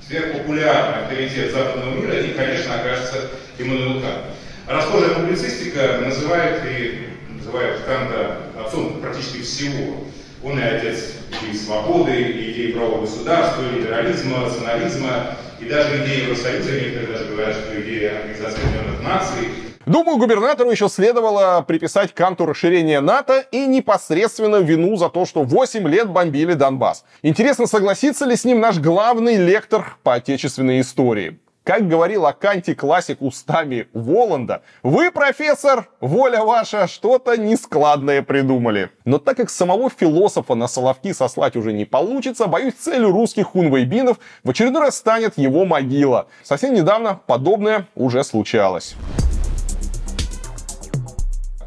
сверхпопулярный 0.07 1.03
авторитет 1.03 1.51
западного 1.51 1.95
мира, 1.95 2.19
и, 2.19 2.33
конечно, 2.33 2.79
окажется 2.79 3.29
Иммануил 3.59 4.01
Кант. 4.01 4.23
Расхожая 4.67 5.15
публицистика 5.15 5.99
называет 6.03 6.61
и 6.65 7.09
называет 7.29 7.81
Канта 7.85 8.37
отцом 8.59 8.99
практически 8.99 9.41
всего. 9.41 10.05
Он 10.43 10.57
и 10.57 10.63
отец 10.63 11.13
идеи 11.29 11.55
свободы, 11.55 12.13
и 12.13 12.51
идеи 12.51 12.71
правового 12.71 13.01
государства, 13.01 13.61
либерализма, 13.61 14.45
национализма, 14.45 15.35
и 15.59 15.65
даже 15.65 16.03
идеи 16.03 16.23
Евросоюза, 16.23 16.71
некоторые 16.71 17.07
даже 17.07 17.25
говорят, 17.25 17.55
что 17.55 17.79
идея 17.79 18.17
Организации 18.17 18.63
Объединенных 18.63 19.03
Наций. 19.03 19.70
Думаю, 19.85 20.17
губернатору 20.17 20.69
еще 20.69 20.89
следовало 20.89 21.63
приписать 21.67 22.13
Канту 22.13 22.45
расширение 22.45 22.99
НАТО 22.99 23.45
и 23.51 23.65
непосредственно 23.65 24.57
вину 24.57 24.95
за 24.95 25.09
то, 25.09 25.25
что 25.25 25.43
8 25.43 25.87
лет 25.87 26.09
бомбили 26.09 26.53
Донбасс. 26.53 27.03
Интересно, 27.23 27.65
согласится 27.65 28.25
ли 28.25 28.35
с 28.35 28.45
ним 28.45 28.59
наш 28.59 28.77
главный 28.77 29.37
лектор 29.37 29.97
по 30.03 30.13
отечественной 30.15 30.81
истории? 30.81 31.39
Как 31.63 31.87
говорил 31.87 32.25
о 32.25 32.33
Канте 32.33 32.73
классик 32.73 33.21
устами 33.21 33.87
Воланда, 33.93 34.63
вы, 34.81 35.11
профессор, 35.11 35.89
воля 35.99 36.43
ваша, 36.43 36.87
что-то 36.87 37.37
нескладное 37.37 38.23
придумали. 38.23 38.89
Но 39.05 39.19
так 39.19 39.37
как 39.37 39.51
самого 39.51 39.91
философа 39.91 40.55
на 40.55 40.67
Соловки 40.67 41.13
сослать 41.13 41.55
уже 41.55 41.71
не 41.71 41.85
получится, 41.85 42.47
боюсь, 42.47 42.73
целью 42.73 43.11
русских 43.11 43.49
хунвейбинов 43.49 44.17
в 44.43 44.49
очередной 44.49 44.81
раз 44.81 44.97
станет 44.97 45.37
его 45.37 45.65
могила. 45.65 46.27
Совсем 46.43 46.73
недавно 46.73 47.19
подобное 47.27 47.87
уже 47.93 48.23
случалось. 48.23 48.95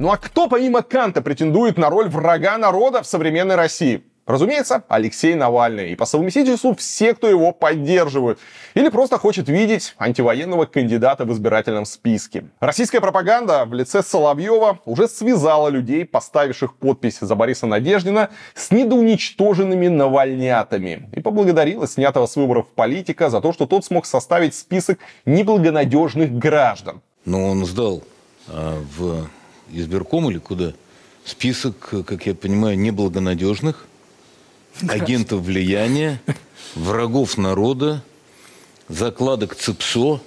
Ну 0.04 0.10
а 0.10 0.18
кто 0.18 0.48
помимо 0.48 0.82
Канта 0.82 1.22
претендует 1.22 1.78
на 1.78 1.88
роль 1.88 2.10
врага 2.10 2.58
народа 2.58 3.02
в 3.02 3.06
современной 3.06 3.54
России? 3.54 4.04
Разумеется, 4.26 4.84
Алексей 4.88 5.34
Навальный. 5.34 5.92
И 5.92 5.96
по 5.96 6.04
совместительству 6.04 6.74
все, 6.74 7.14
кто 7.14 7.26
его 7.26 7.52
поддерживают. 7.52 8.38
Или 8.74 8.90
просто 8.90 9.16
хочет 9.16 9.48
видеть 9.48 9.94
антивоенного 9.96 10.66
кандидата 10.66 11.24
в 11.24 11.32
избирательном 11.32 11.86
списке. 11.86 12.44
Российская 12.60 13.00
пропаганда 13.00 13.64
в 13.64 13.72
лице 13.72 14.02
Соловьева 14.02 14.78
уже 14.84 15.08
связала 15.08 15.68
людей, 15.68 16.04
поставивших 16.04 16.76
подпись 16.76 17.20
за 17.22 17.34
Бориса 17.34 17.64
Надеждина, 17.64 18.28
с 18.54 18.70
недоуничтоженными 18.72 19.88
навальнятами. 19.88 21.08
И 21.16 21.20
поблагодарила 21.20 21.88
снятого 21.88 22.26
с 22.26 22.36
выборов 22.36 22.66
политика 22.68 23.30
за 23.30 23.40
то, 23.40 23.54
что 23.54 23.64
тот 23.64 23.86
смог 23.86 24.04
составить 24.04 24.54
список 24.54 24.98
неблагонадежных 25.24 26.30
граждан. 26.30 27.00
Но 27.24 27.48
он 27.48 27.64
сдал 27.64 28.02
а, 28.48 28.78
в 28.98 29.30
избирком 29.72 30.30
или 30.30 30.38
куда 30.38 30.72
список, 31.24 31.94
как 32.06 32.26
я 32.26 32.34
понимаю, 32.34 32.78
неблагонадежных 32.78 33.86
агентов 34.88 35.42
влияния, 35.42 36.20
врагов 36.74 37.38
народа, 37.38 38.02
закладок 38.88 39.54
ЦИПСО, 39.54 40.20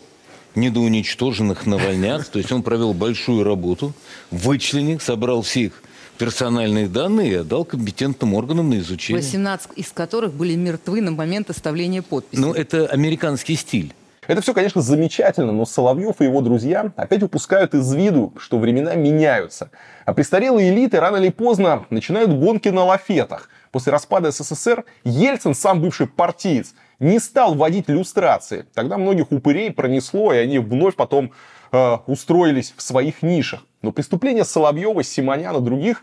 недоуничтоженных 0.55 1.65
навальнят. 1.65 2.29
То 2.31 2.39
есть 2.39 2.51
он 2.51 2.63
провел 2.63 2.93
большую 2.93 3.43
работу, 3.43 3.93
вычленил, 4.31 4.99
собрал 4.99 5.41
все 5.41 5.65
их 5.65 5.83
персональные 6.17 6.87
данные 6.87 7.31
и 7.31 7.35
отдал 7.35 7.63
компетентным 7.63 8.33
органам 8.33 8.71
на 8.71 8.79
изучение. 8.79 9.21
18 9.21 9.71
из 9.75 9.91
которых 9.91 10.33
были 10.33 10.55
мертвы 10.55 11.01
на 11.01 11.11
момент 11.11 11.51
оставления 11.51 12.01
подписи. 12.01 12.39
Ну, 12.41 12.53
это 12.53 12.87
американский 12.87 13.55
стиль. 13.55 13.93
Это 14.27 14.41
все, 14.41 14.53
конечно, 14.53 14.81
замечательно, 14.81 15.53
но 15.53 15.65
Соловьев 15.65 16.19
и 16.19 16.25
его 16.25 16.41
друзья 16.41 16.91
опять 16.97 17.23
упускают 17.23 17.73
из 17.73 17.93
виду, 17.93 18.33
что 18.37 18.59
времена 18.59 18.93
меняются. 18.93 19.71
А 20.05 20.13
престарелые 20.13 20.69
элиты 20.69 20.99
рано 20.99 21.17
или 21.17 21.29
поздно 21.29 21.85
начинают 21.89 22.31
гонки 22.31 22.67
на 22.67 22.83
лафетах. 22.83 23.49
После 23.71 23.91
распада 23.91 24.31
СССР 24.31 24.83
Ельцин, 25.05 25.53
сам 25.53 25.81
бывший 25.81 26.07
партиец, 26.07 26.73
не 26.99 27.19
стал 27.19 27.55
вводить 27.55 27.89
иллюстрации. 27.89 28.65
Тогда 28.73 28.97
многих 28.97 29.31
упырей 29.31 29.71
пронесло, 29.71 30.33
и 30.33 30.37
они 30.37 30.59
вновь 30.59 30.95
потом 30.95 31.31
э, 31.71 31.97
устроились 32.07 32.73
в 32.75 32.81
своих 32.81 33.21
нишах. 33.21 33.63
Но 33.81 33.91
преступления 33.91 34.43
Соловьева, 34.43 35.03
Симоняна, 35.03 35.61
других 35.61 36.01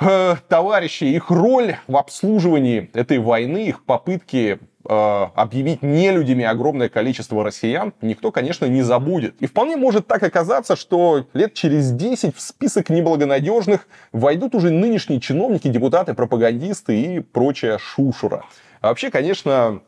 э, 0.00 0.36
товарищей, 0.48 1.14
их 1.14 1.30
роль 1.30 1.76
в 1.86 1.96
обслуживании 1.96 2.90
этой 2.94 3.18
войны, 3.18 3.66
их 3.66 3.84
попытки 3.84 4.58
объявить 4.84 5.82
нелюдями 5.82 6.44
огромное 6.44 6.88
количество 6.88 7.44
россиян, 7.44 7.92
никто, 8.02 8.30
конечно, 8.32 8.66
не 8.66 8.82
забудет. 8.82 9.34
И 9.40 9.46
вполне 9.46 9.76
может 9.76 10.06
так 10.06 10.22
оказаться, 10.22 10.76
что 10.76 11.26
лет 11.34 11.54
через 11.54 11.92
10 11.92 12.36
в 12.36 12.40
список 12.40 12.90
неблагонадежных 12.90 13.86
войдут 14.12 14.54
уже 14.54 14.70
нынешние 14.70 15.20
чиновники, 15.20 15.68
депутаты, 15.68 16.14
пропагандисты 16.14 17.00
и 17.00 17.20
прочая 17.20 17.78
шушура. 17.78 18.44
А 18.80 18.88
вообще, 18.88 19.10
конечно, 19.10 19.80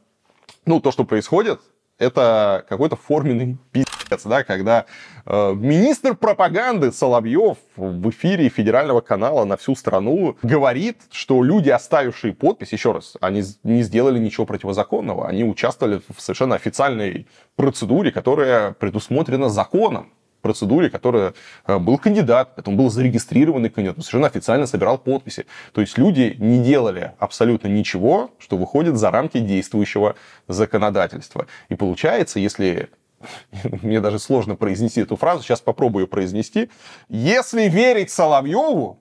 ну, 0.67 0.81
то, 0.81 0.93
что 0.93 1.05
происходит, 1.05 1.61
это 1.99 2.65
какой-то 2.69 2.97
форменный 2.97 3.59
пиздец, 3.73 4.25
да, 4.25 4.43
когда 4.43 4.87
э, 5.27 5.55
министр 5.55 6.15
пропаганды 6.15 6.91
Соловьев 6.93 7.59
в 7.77 8.11
эфире 8.11 8.49
федерального 8.49 9.01
канала 9.01 9.45
на 9.45 9.57
всю 9.57 9.77
страну 9.77 10.37
говорит, 10.43 11.03
что 11.11 11.43
люди, 11.43 11.71
оставившие 11.71 12.35
подпись, 12.35 12.73
еще 12.73 12.93
раз, 12.93 13.17
они 13.21 13.43
не 13.63 13.83
сделали 13.83 14.19
ничего 14.19 14.47
противозаконного, 14.47 15.29
они 15.29 15.45
участвовали 15.45 16.03
в 16.15 16.21
совершенно 16.21 16.57
официальной 16.57 17.27
процедуре, 17.57 18.11
которая 18.11 18.73
предусмотрена 18.73 19.49
законом 19.49 20.13
процедуре, 20.45 20.91
которая 20.91 21.33
э, 21.67 21.79
был 21.79 21.97
кандидат, 21.97 22.61
он 22.67 22.77
был 22.77 22.91
зарегистрированный 22.91 23.71
кандидат, 23.71 23.97
он 23.97 24.03
совершенно 24.03 24.27
официально 24.27 24.67
собирал 24.67 24.99
подписи. 24.99 25.47
То 25.73 25.81
есть 25.81 25.97
люди 25.97 26.37
не 26.39 26.63
делали 26.63 27.13
абсолютно 27.19 27.69
ничего, 27.69 28.31
что 28.39 28.59
выходит 28.59 28.97
за 28.97 29.11
рамки 29.11 29.39
действующего 29.39 30.17
законодательства. 30.47 31.47
И 31.71 31.77
получается, 31.77 32.39
если 32.39 32.91
мне 33.83 34.01
даже 34.01 34.19
сложно 34.19 34.55
произнести 34.55 35.01
эту 35.01 35.17
фразу, 35.17 35.43
сейчас 35.43 35.63
попробую 35.63 36.09
произнести. 36.09 36.69
Если 37.09 37.69
верить 37.69 38.11
Соловьеву, 38.11 38.99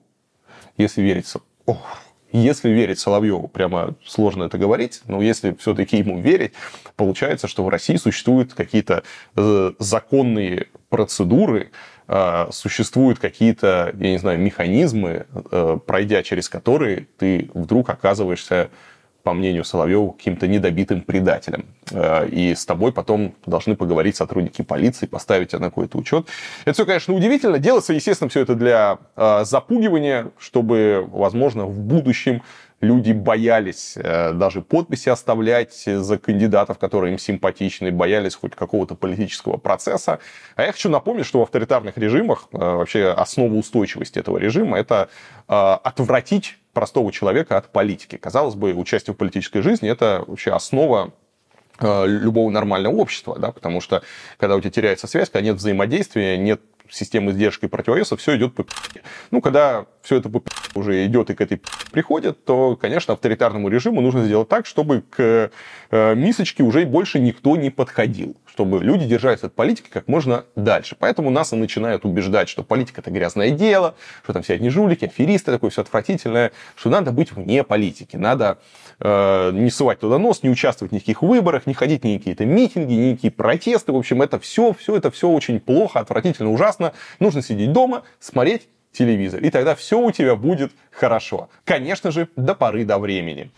если 0.78 1.02
верить... 1.02 1.30
Ох, 1.66 1.98
если 2.34 2.68
верить 2.70 2.98
Соловьеву, 2.98 3.46
прямо 3.46 3.94
сложно 4.04 4.44
это 4.44 4.58
говорить, 4.58 5.02
но 5.06 5.22
если 5.22 5.54
все-таки 5.60 5.98
ему 5.98 6.20
верить, 6.20 6.52
получается, 6.96 7.46
что 7.46 7.62
в 7.62 7.68
России 7.68 7.94
существуют 7.94 8.54
какие-то 8.54 9.04
э, 9.36 9.72
законные 9.78 10.66
процедуры, 10.96 11.70
э, 12.08 12.46
существуют 12.50 13.18
какие-то, 13.18 13.92
я 13.98 14.10
не 14.10 14.18
знаю, 14.18 14.38
механизмы, 14.38 15.26
э, 15.50 15.78
пройдя 15.84 16.22
через 16.22 16.48
которые 16.48 17.08
ты 17.18 17.50
вдруг 17.54 17.90
оказываешься 17.90 18.70
по 19.24 19.32
мнению 19.32 19.64
Соловьева, 19.64 20.12
каким-то 20.12 20.46
недобитым 20.46 21.00
предателем. 21.00 21.64
Э, 21.90 22.28
и 22.28 22.54
с 22.54 22.64
тобой 22.66 22.92
потом 22.92 23.34
должны 23.46 23.74
поговорить 23.74 24.16
сотрудники 24.16 24.62
полиции, 24.62 25.06
поставить 25.06 25.48
тебя 25.48 25.60
на 25.60 25.66
какой-то 25.66 25.98
учет. 25.98 26.28
Это 26.64 26.74
все, 26.74 26.86
конечно, 26.86 27.14
удивительно. 27.14 27.58
Делается, 27.58 27.94
естественно, 27.94 28.28
все 28.28 28.40
это 28.40 28.54
для 28.54 28.98
э, 29.16 29.44
запугивания, 29.44 30.30
чтобы, 30.38 31.08
возможно, 31.10 31.64
в 31.64 31.80
будущем 31.80 32.42
люди 32.84 33.12
боялись 33.12 33.94
э, 33.96 34.32
даже 34.32 34.62
подписи 34.62 35.08
оставлять 35.08 35.84
за 35.84 36.18
кандидатов, 36.18 36.78
которые 36.78 37.12
им 37.12 37.18
симпатичны, 37.18 37.90
боялись 37.90 38.34
хоть 38.34 38.54
какого-то 38.54 38.94
политического 38.94 39.56
процесса. 39.56 40.20
А 40.56 40.62
я 40.62 40.72
хочу 40.72 40.88
напомнить, 40.88 41.26
что 41.26 41.40
в 41.40 41.42
авторитарных 41.42 41.98
режимах 41.98 42.48
вообще 42.52 43.08
основа 43.08 43.54
устойчивости 43.54 44.18
этого 44.18 44.38
режима 44.38 44.78
это 44.78 45.08
отвратить 45.46 46.56
простого 46.74 47.10
человека 47.12 47.56
от 47.56 47.70
политики. 47.70 48.16
Казалось 48.16 48.56
бы, 48.56 48.74
участие 48.74 49.14
в 49.14 49.16
политической 49.16 49.62
жизни– 49.62 49.88
это 49.90 50.24
вообще 50.26 50.52
основа 50.52 51.12
э, 51.78 52.06
любого 52.06 52.50
нормального 52.50 52.94
общества, 52.96 53.38
да, 53.38 53.52
потому 53.52 53.80
что 53.80 54.02
когда 54.36 54.56
у 54.56 54.60
тебя 54.60 54.70
теряется 54.70 55.06
связь, 55.06 55.30
когда 55.30 55.46
нет 55.46 55.56
взаимодействия, 55.56 56.36
нет 56.36 56.60
системы 56.90 57.32
сдержки 57.32 57.64
и 57.64 57.68
противовеса, 57.68 58.16
все 58.16 58.36
идет 58.36 58.54
по 58.54 58.66
Ну, 59.30 59.40
когда 59.40 59.86
все 60.04 60.16
это 60.16 60.30
уже 60.74 61.06
идет 61.06 61.30
и 61.30 61.34
к 61.34 61.40
этой 61.40 61.60
приходит, 61.90 62.44
то, 62.44 62.76
конечно, 62.76 63.14
авторитарному 63.14 63.68
режиму 63.68 64.00
нужно 64.00 64.24
сделать 64.24 64.48
так, 64.48 64.66
чтобы 64.66 65.02
к 65.02 65.50
э, 65.90 66.14
мисочке 66.14 66.62
уже 66.62 66.84
больше 66.86 67.18
никто 67.18 67.56
не 67.56 67.70
подходил 67.70 68.36
чтобы 68.54 68.84
люди 68.84 69.04
держались 69.04 69.42
от 69.42 69.52
политики 69.52 69.88
как 69.90 70.06
можно 70.06 70.44
дальше. 70.54 70.96
Поэтому 70.96 71.28
нас 71.28 71.52
и 71.52 71.56
начинают 71.56 72.04
убеждать, 72.04 72.48
что 72.48 72.62
политика 72.62 73.00
это 73.00 73.10
грязное 73.10 73.50
дело, 73.50 73.96
что 74.22 74.32
там 74.32 74.44
все 74.44 74.54
одни 74.54 74.70
жулики, 74.70 75.06
аферисты, 75.06 75.50
такое 75.50 75.70
все 75.70 75.82
отвратительное, 75.82 76.52
что 76.76 76.88
надо 76.88 77.10
быть 77.10 77.32
вне 77.32 77.64
политики, 77.64 78.14
надо 78.16 78.58
э, 79.00 79.50
не 79.52 79.70
сувать 79.70 79.98
туда 79.98 80.18
нос, 80.18 80.44
не 80.44 80.50
участвовать 80.50 80.92
в 80.92 80.94
никаких 80.94 81.22
выборах, 81.22 81.66
не 81.66 81.74
ходить 81.74 82.04
ни 82.04 82.16
какие-то 82.16 82.46
митинги, 82.46 82.92
ни 82.92 83.14
какие 83.16 83.32
протесты. 83.32 83.90
В 83.90 83.96
общем, 83.96 84.22
это 84.22 84.38
все, 84.38 84.72
все 84.72 84.94
это 84.94 85.10
все 85.10 85.28
очень 85.28 85.58
плохо, 85.58 85.98
отвратительно, 85.98 86.52
ужасно. 86.52 86.92
Нужно 87.18 87.42
сидеть 87.42 87.72
дома, 87.72 88.04
смотреть 88.20 88.68
телевизор, 88.94 89.40
и 89.40 89.50
тогда 89.50 89.74
все 89.74 89.98
у 89.98 90.10
тебя 90.10 90.36
будет 90.36 90.72
хорошо. 90.90 91.50
Конечно 91.64 92.10
же, 92.10 92.28
до 92.36 92.54
поры 92.54 92.84
до 92.84 92.98
времени. 92.98 93.50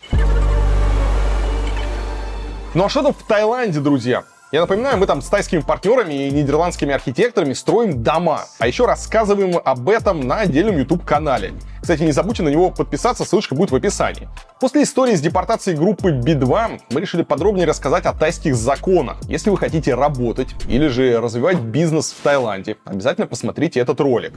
Ну 2.73 2.83
а 2.83 2.89
что 2.89 3.03
там 3.03 3.13
в 3.13 3.25
Таиланде, 3.25 3.79
друзья? 3.79 4.23
Я 4.49 4.61
напоминаю, 4.61 4.97
мы 4.97 5.07
там 5.07 5.21
с 5.21 5.27
тайскими 5.27 5.59
партнерами 5.59 6.25
и 6.25 6.31
нидерландскими 6.31 6.93
архитекторами 6.93 7.51
строим 7.51 8.01
дома. 8.01 8.45
А 8.59 8.67
еще 8.67 8.85
рассказываем 8.85 9.59
об 9.61 9.89
этом 9.89 10.21
на 10.21 10.37
отдельном 10.37 10.77
YouTube-канале. 10.77 11.53
Кстати, 11.81 12.03
не 12.03 12.13
забудьте 12.13 12.43
на 12.43 12.47
него 12.47 12.71
подписаться, 12.71 13.25
ссылочка 13.25 13.55
будет 13.55 13.71
в 13.71 13.75
описании. 13.75 14.29
После 14.61 14.83
истории 14.83 15.15
с 15.15 15.19
депортацией 15.19 15.77
группы 15.77 16.11
B2 16.11 16.79
мы 16.91 17.01
решили 17.01 17.23
подробнее 17.23 17.67
рассказать 17.67 18.05
о 18.05 18.13
тайских 18.13 18.55
законах. 18.55 19.17
Если 19.23 19.49
вы 19.49 19.57
хотите 19.57 19.95
работать 19.95 20.55
или 20.69 20.87
же 20.87 21.19
развивать 21.19 21.59
бизнес 21.59 22.15
в 22.17 22.23
Таиланде, 22.23 22.77
обязательно 22.85 23.27
посмотрите 23.27 23.81
этот 23.81 23.99
ролик. 23.99 24.31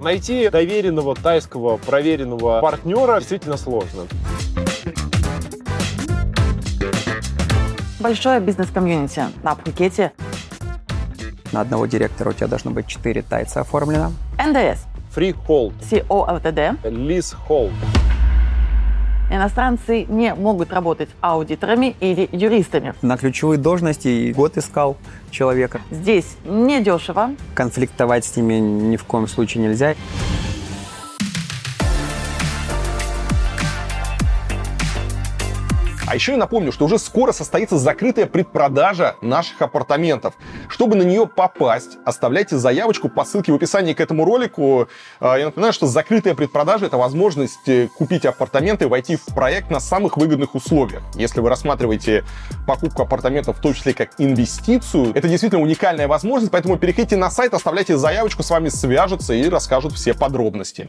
Найти 0.00 0.48
доверенного 0.48 1.14
тайского 1.14 1.76
проверенного 1.76 2.62
партнера 2.62 3.18
действительно 3.18 3.58
сложно. 3.58 4.06
Большое 8.00 8.40
бизнес-комьюнити 8.40 9.24
на 9.42 9.54
Пхукете. 9.54 10.12
На 11.52 11.60
одного 11.60 11.84
директора 11.84 12.30
у 12.30 12.32
тебя 12.32 12.46
должно 12.46 12.70
быть 12.70 12.86
4 12.86 13.20
тайца 13.20 13.60
оформлено. 13.60 14.12
НДС, 14.38 14.84
Freehold, 15.14 15.74
CO 15.82 16.34
ЛТД. 16.34 16.82
leasehold. 16.84 17.72
Иностранцы 19.30 20.06
не 20.08 20.34
могут 20.34 20.72
работать 20.72 21.10
аудиторами 21.20 21.94
или 22.00 22.26
юристами. 22.32 22.94
На 23.02 23.18
ключевые 23.18 23.58
должности 23.58 24.08
и 24.08 24.32
год 24.32 24.56
искал 24.56 24.96
человека. 25.30 25.82
Здесь 25.90 26.36
недешево. 26.44 27.32
Конфликтовать 27.54 28.24
с 28.24 28.34
ними 28.34 28.54
ни 28.54 28.96
в 28.96 29.04
коем 29.04 29.28
случае 29.28 29.62
нельзя. 29.62 29.94
А 36.10 36.16
еще 36.16 36.32
я 36.32 36.38
напомню, 36.38 36.72
что 36.72 36.86
уже 36.86 36.98
скоро 36.98 37.30
состоится 37.30 37.78
закрытая 37.78 38.26
предпродажа 38.26 39.14
наших 39.20 39.62
апартаментов. 39.62 40.34
Чтобы 40.68 40.96
на 40.96 41.02
нее 41.02 41.28
попасть, 41.28 41.98
оставляйте 42.04 42.56
заявочку 42.56 43.08
по 43.08 43.24
ссылке 43.24 43.52
в 43.52 43.54
описании 43.54 43.92
к 43.92 44.00
этому 44.00 44.24
ролику. 44.24 44.88
А, 45.20 45.36
Я 45.36 45.44
напоминаю, 45.44 45.72
что 45.72 45.86
закрытая 45.86 46.34
предпродажа— 46.34 46.86
это 46.86 46.96
возможность 46.96 47.68
э, 47.68 47.86
купить 47.96 48.26
апартаменты 48.26 48.86
и 48.86 48.88
войти 48.88 49.14
в 49.14 49.24
проект 49.26 49.70
на 49.70 49.78
самых 49.78 50.16
выгодных 50.16 50.56
условиях. 50.56 51.00
Если 51.14 51.38
вы 51.38 51.48
рассматриваете 51.48 52.24
покупку 52.66 53.02
апартаментов 53.02 53.58
в 53.58 53.60
том 53.60 53.72
числе 53.72 53.94
как 53.94 54.10
инвестицию, 54.18 55.12
это 55.14 55.28
действительно 55.28 55.62
уникальная 55.62 56.08
возможность, 56.08 56.50
поэтому 56.50 56.76
переходите 56.76 57.14
на 57.14 57.30
сайт, 57.30 57.54
оставляйте 57.54 57.96
заявочку, 57.96 58.42
с 58.42 58.50
вами 58.50 58.68
свяжутся 58.68 59.32
и 59.32 59.48
расскажут 59.48 59.92
все 59.92 60.12
подробности. 60.12 60.88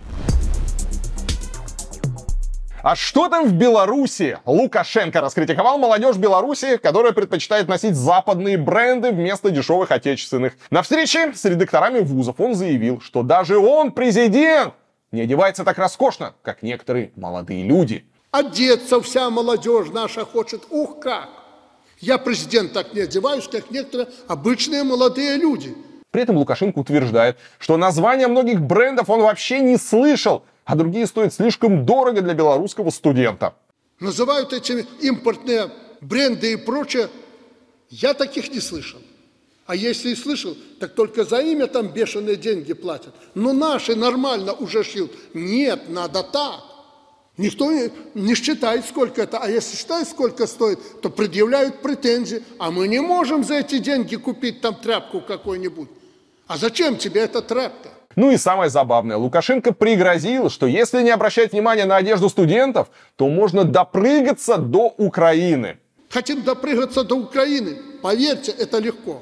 А 2.84 2.96
что 2.96 3.30
там 3.30 3.48
в 3.48 3.54
Беларуси? 3.54 4.39
Лукашенко 4.46 5.22
раскритиковал 5.22 5.78
молодежь 5.78 6.15
Беларуси, 6.15 6.78
которая 6.78 7.12
предпочитает 7.12 7.67
носить 7.67 7.96
западные 7.96 8.58
бренды 8.58 9.12
вместо 9.12 9.52
дешевых 9.52 9.91
отечественных. 9.91 10.54
На 10.72 10.82
встрече 10.82 11.34
с 11.36 11.46
редакторами 11.46 12.00
вузов 12.00 12.39
он 12.39 12.56
заявил, 12.56 13.00
что 13.00 13.22
даже 13.22 13.60
он, 13.60 13.91
президент, 13.91 14.74
не 15.12 15.22
одевается 15.22 15.63
так 15.63 15.78
роскошно, 15.78 16.34
как 16.41 16.63
некоторые 16.63 17.12
молодые 17.15 17.63
люди. 17.63 18.04
Одеться 18.32 19.00
вся 19.02 19.30
молодежь 19.30 19.89
наша 19.94 20.26
хочет, 20.26 20.63
ух 20.72 21.00
как! 21.00 21.30
Я, 22.00 22.17
президент, 22.17 22.74
так 22.74 22.96
не 22.96 23.02
одеваюсь, 23.02 23.48
как 23.48 23.70
некоторые 23.70 24.08
обычные 24.28 24.84
молодые 24.84 25.38
люди. 25.38 25.76
При 26.10 26.24
этом 26.24 26.36
Лукашенко 26.38 26.80
утверждает, 26.80 27.38
что 27.60 27.78
названия 27.78 28.28
многих 28.28 28.60
брендов 28.60 29.10
он 29.10 29.22
вообще 29.22 29.60
не 29.60 29.78
слышал, 29.78 30.44
а 30.65 30.76
другие 30.76 31.08
стоят 31.08 31.34
слишком 31.34 31.86
дорого 31.86 32.21
для 32.21 32.34
белорусского 32.34 32.89
студента. 32.89 33.56
Называют 34.00 34.54
эти 34.54 34.86
импортные 35.02 35.69
бренды 36.02 36.54
и 36.54 36.56
прочее. 36.56 37.10
Я 37.89 38.13
таких 38.13 38.52
не 38.52 38.60
слышал. 38.60 39.00
А 39.65 39.76
если 39.76 40.10
и 40.10 40.15
слышал, 40.15 40.58
так 40.80 40.95
только 40.95 41.24
за 41.24 41.39
имя 41.39 41.67
там 41.67 41.88
бешеные 41.88 42.36
деньги 42.36 42.74
платят. 42.74 43.13
Но 43.36 43.54
наши 43.54 43.95
нормально 43.95 44.54
уже 44.54 44.84
шьют. 44.84 45.12
Нет, 45.34 45.88
надо 45.88 46.24
так. 46.24 46.62
Никто 47.38 47.71
не, 48.13 48.36
считает, 48.36 48.86
сколько 48.86 49.21
это. 49.21 49.38
А 49.38 49.50
если 49.50 49.78
считает, 49.78 50.08
сколько 50.08 50.45
стоит, 50.45 51.02
то 51.02 51.10
предъявляют 51.10 51.82
претензии. 51.82 52.43
А 52.60 52.69
мы 52.69 52.88
не 52.88 53.00
можем 53.00 53.43
за 53.43 53.56
эти 53.56 53.78
деньги 53.78 54.15
купить 54.15 54.62
там 54.62 54.76
тряпку 54.76 55.21
какую-нибудь. 55.21 55.89
А 56.47 56.58
зачем 56.58 56.97
тебе 56.97 57.21
эта 57.21 57.41
тряпка? 57.41 57.89
Ну 58.15 58.32
и 58.32 58.38
самое 58.38 58.69
забавное, 58.69 59.17
Лукашенко 59.17 59.74
пригрозил, 59.74 60.50
что 60.50 60.67
если 60.67 61.02
не 61.02 61.12
обращать 61.12 61.52
внимания 61.52 61.86
на 61.86 61.97
одежду 61.97 62.30
студентов, 62.30 62.89
то 63.15 63.28
можно 63.28 63.63
допрыгаться 63.63 64.58
до 64.58 64.93
Украины. 64.97 65.78
Хотим 66.10 66.43
допрыгаться 66.43 67.04
до 67.04 67.15
Украины. 67.15 67.78
Поверьте, 68.02 68.52
это 68.52 68.80
легко. 68.80 69.21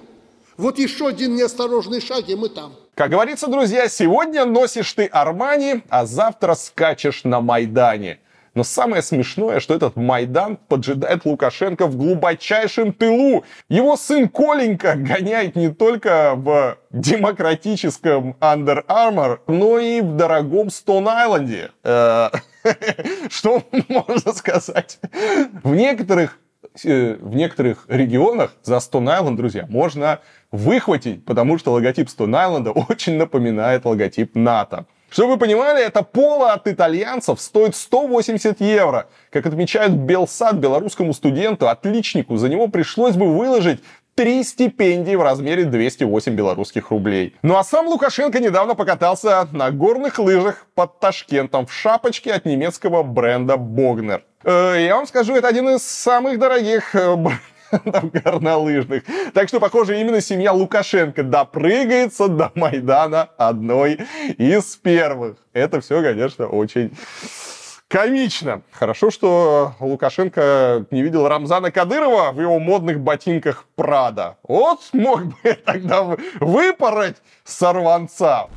Вот 0.58 0.80
еще 0.80 1.08
один 1.08 1.36
неосторожный 1.36 2.02
шаг, 2.02 2.28
и 2.28 2.36
мы 2.36 2.50
там. 2.50 2.74
Как 2.96 3.12
говорится, 3.12 3.48
друзья, 3.48 3.88
сегодня 3.88 4.44
носишь 4.44 4.92
ты 4.92 5.06
Армани, 5.06 5.84
а 5.90 6.06
завтра 6.06 6.56
скачешь 6.56 7.24
на 7.24 7.40
Майдане. 7.40 8.20
Но 8.54 8.64
самое 8.64 9.02
смешное, 9.02 9.60
что 9.60 9.74
этот 9.74 9.96
Майдан 9.96 10.58
поджидает 10.58 11.26
Лукашенко 11.26 11.88
в 11.88 11.96
глубочайшем 11.96 12.94
тылу. 12.94 13.44
Его 13.70 13.96
сын 13.98 14.28
Коленька 14.28 14.96
гоняет 14.96 15.56
не 15.56 15.70
только 15.70 16.34
в 16.36 16.78
демократическом 16.92 18.36
Under 18.40 18.86
Armour, 18.88 19.40
но 19.48 19.80
и 19.80 20.02
в 20.02 20.16
дорогом 20.16 20.70
Стоун-Айленде. 20.70 21.72
Э, 21.84 22.30
Что 23.30 23.64
можно 23.88 24.34
сказать? 24.34 25.00
В 25.64 25.74
некоторых 25.76 26.40
э, 26.84 27.16
в 27.16 27.36
некоторых 27.36 27.86
регионах 27.88 28.54
за 28.64 28.76
Stone 28.78 29.08
Island, 29.20 29.36
друзья, 29.36 29.66
можно 29.70 30.20
выхватить, 30.52 31.26
потому 31.26 31.58
что 31.58 31.72
логотип 31.72 32.08
Stone 32.08 32.34
Island 32.34 32.70
очень 32.90 33.18
напоминает 33.18 33.86
логотип 33.86 34.36
НАТО. 34.36 34.86
Чтобы 35.10 35.32
вы 35.32 35.38
понимали, 35.38 35.84
это 35.84 36.04
поло 36.04 36.54
от 36.54 36.68
итальянцев 36.68 37.42
стоит 37.42 37.76
180 37.76 38.62
евро. 38.62 39.08
Как 39.32 39.46
отмечают 39.46 39.94
Белсад 39.94 40.56
белорусскому 40.56 41.14
студенту, 41.14 41.68
отличнику, 41.68 42.38
за 42.38 42.50
него 42.50 42.68
пришлось 42.68 43.16
бы 43.16 43.36
выложить 43.36 43.82
три 44.16 44.44
стипендии 44.44 45.16
в 45.16 45.24
размере 45.24 45.64
208 45.64 46.34
белорусских 46.34 46.92
рублей. 46.92 47.36
Ну 47.42 47.56
а 47.58 47.64
сам 47.64 47.88
Лукашенко 47.88 48.40
недавно 48.40 48.76
покатался 48.76 49.48
на 49.54 49.72
горных 49.72 50.20
лыжах 50.20 50.68
под 50.76 51.00
Ташкентом 51.00 51.66
в 51.66 51.74
шапочке 51.74 52.34
от 52.34 52.46
немецкого 52.46 53.02
бренда 53.02 53.56
Богнер. 53.56 54.24
Э, 54.44 54.76
я 54.78 54.96
вам 54.96 55.08
скажу, 55.08 55.36
это 55.36 55.48
один 55.48 55.70
из 55.70 55.84
самых 55.84 56.38
дорогих 56.38 56.96
э, 56.96 57.16
брендов 57.90 58.12
горнолыжных. 58.12 59.04
Так 59.34 59.48
что, 59.48 59.60
похоже, 59.60 60.00
именно 60.00 60.22
семья 60.22 60.54
Лукашенко 60.54 61.24
допрыгается 61.24 62.28
до 62.28 62.52
Майдана 62.56 63.30
одной 63.38 64.00
из 64.38 64.76
первых. 64.76 65.38
Это 65.54 65.82
все, 65.82 66.02
конечно, 66.02 66.48
очень 66.48 66.92
комично. 67.88 68.62
Хорошо, 68.72 69.10
что 69.10 69.74
Лукашенко 69.80 70.86
не 70.92 71.02
видел 71.02 71.28
Рамзана 71.28 71.72
Кадырова 71.72 72.32
в 72.32 72.40
его 72.40 72.60
модных 72.60 73.00
ботинках 73.00 73.66
Прада. 73.76 74.38
Вот 74.44 74.80
мог 74.94 75.24
бы 75.24 75.54
тогда 75.66 76.16
выпороть 76.40 77.18
сорванца. 77.44 78.48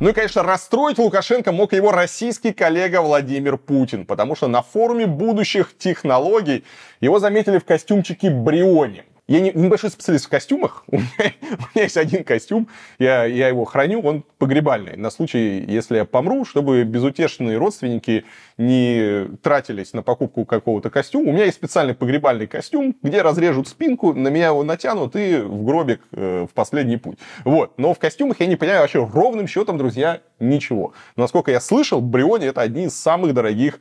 Ну 0.00 0.08
и, 0.08 0.12
конечно, 0.12 0.42
расстроить 0.42 0.98
Лукашенко 0.98 1.52
мог 1.52 1.72
его 1.72 1.92
российский 1.92 2.52
коллега 2.52 3.00
Владимир 3.00 3.56
Путин, 3.56 4.06
потому 4.06 4.34
что 4.34 4.48
на 4.48 4.60
форуме 4.60 5.06
будущих 5.06 5.76
технологий 5.78 6.64
его 7.00 7.20
заметили 7.20 7.58
в 7.58 7.64
костюмчике 7.64 8.30
Бриони. 8.30 9.04
Я 9.26 9.40
не, 9.40 9.52
небольшой 9.52 9.90
специалист 9.90 10.26
в 10.26 10.28
костюмах. 10.28 10.84
У 10.90 10.98
меня, 10.98 11.08
у 11.42 11.62
меня 11.74 11.84
есть 11.84 11.96
один 11.96 12.24
костюм, 12.24 12.68
я, 12.98 13.24
я 13.24 13.48
его 13.48 13.64
храню, 13.64 14.00
он 14.00 14.22
погребальный. 14.38 14.96
На 14.96 15.10
случай, 15.10 15.64
если 15.66 15.96
я 15.96 16.04
помру, 16.04 16.44
чтобы 16.44 16.84
безутешные 16.84 17.56
родственники 17.56 18.24
не 18.58 19.26
тратились 19.42 19.94
на 19.94 20.02
покупку 20.02 20.44
какого-то 20.44 20.90
костюма. 20.90 21.30
У 21.30 21.32
меня 21.32 21.44
есть 21.44 21.56
специальный 21.56 21.94
погребальный 21.94 22.46
костюм, 22.46 22.94
где 23.02 23.22
разрежут 23.22 23.66
спинку, 23.66 24.12
на 24.12 24.28
меня 24.28 24.48
его 24.48 24.62
натянут 24.62 25.16
и 25.16 25.38
в 25.38 25.64
гробик 25.64 26.02
э, 26.12 26.46
в 26.50 26.52
последний 26.52 26.98
путь. 26.98 27.18
Вот. 27.44 27.78
Но 27.78 27.94
в 27.94 27.98
костюмах 27.98 28.40
я 28.40 28.46
не 28.46 28.56
понимаю 28.56 28.82
вообще 28.82 29.04
ровным 29.04 29.46
счетом, 29.46 29.78
друзья, 29.78 30.20
ничего. 30.38 30.92
Но, 31.16 31.22
насколько 31.22 31.50
я 31.50 31.60
слышал, 31.60 32.02
Бриони 32.02 32.46
это 32.46 32.60
одни 32.60 32.84
из 32.84 32.94
самых 32.94 33.32
дорогих 33.32 33.80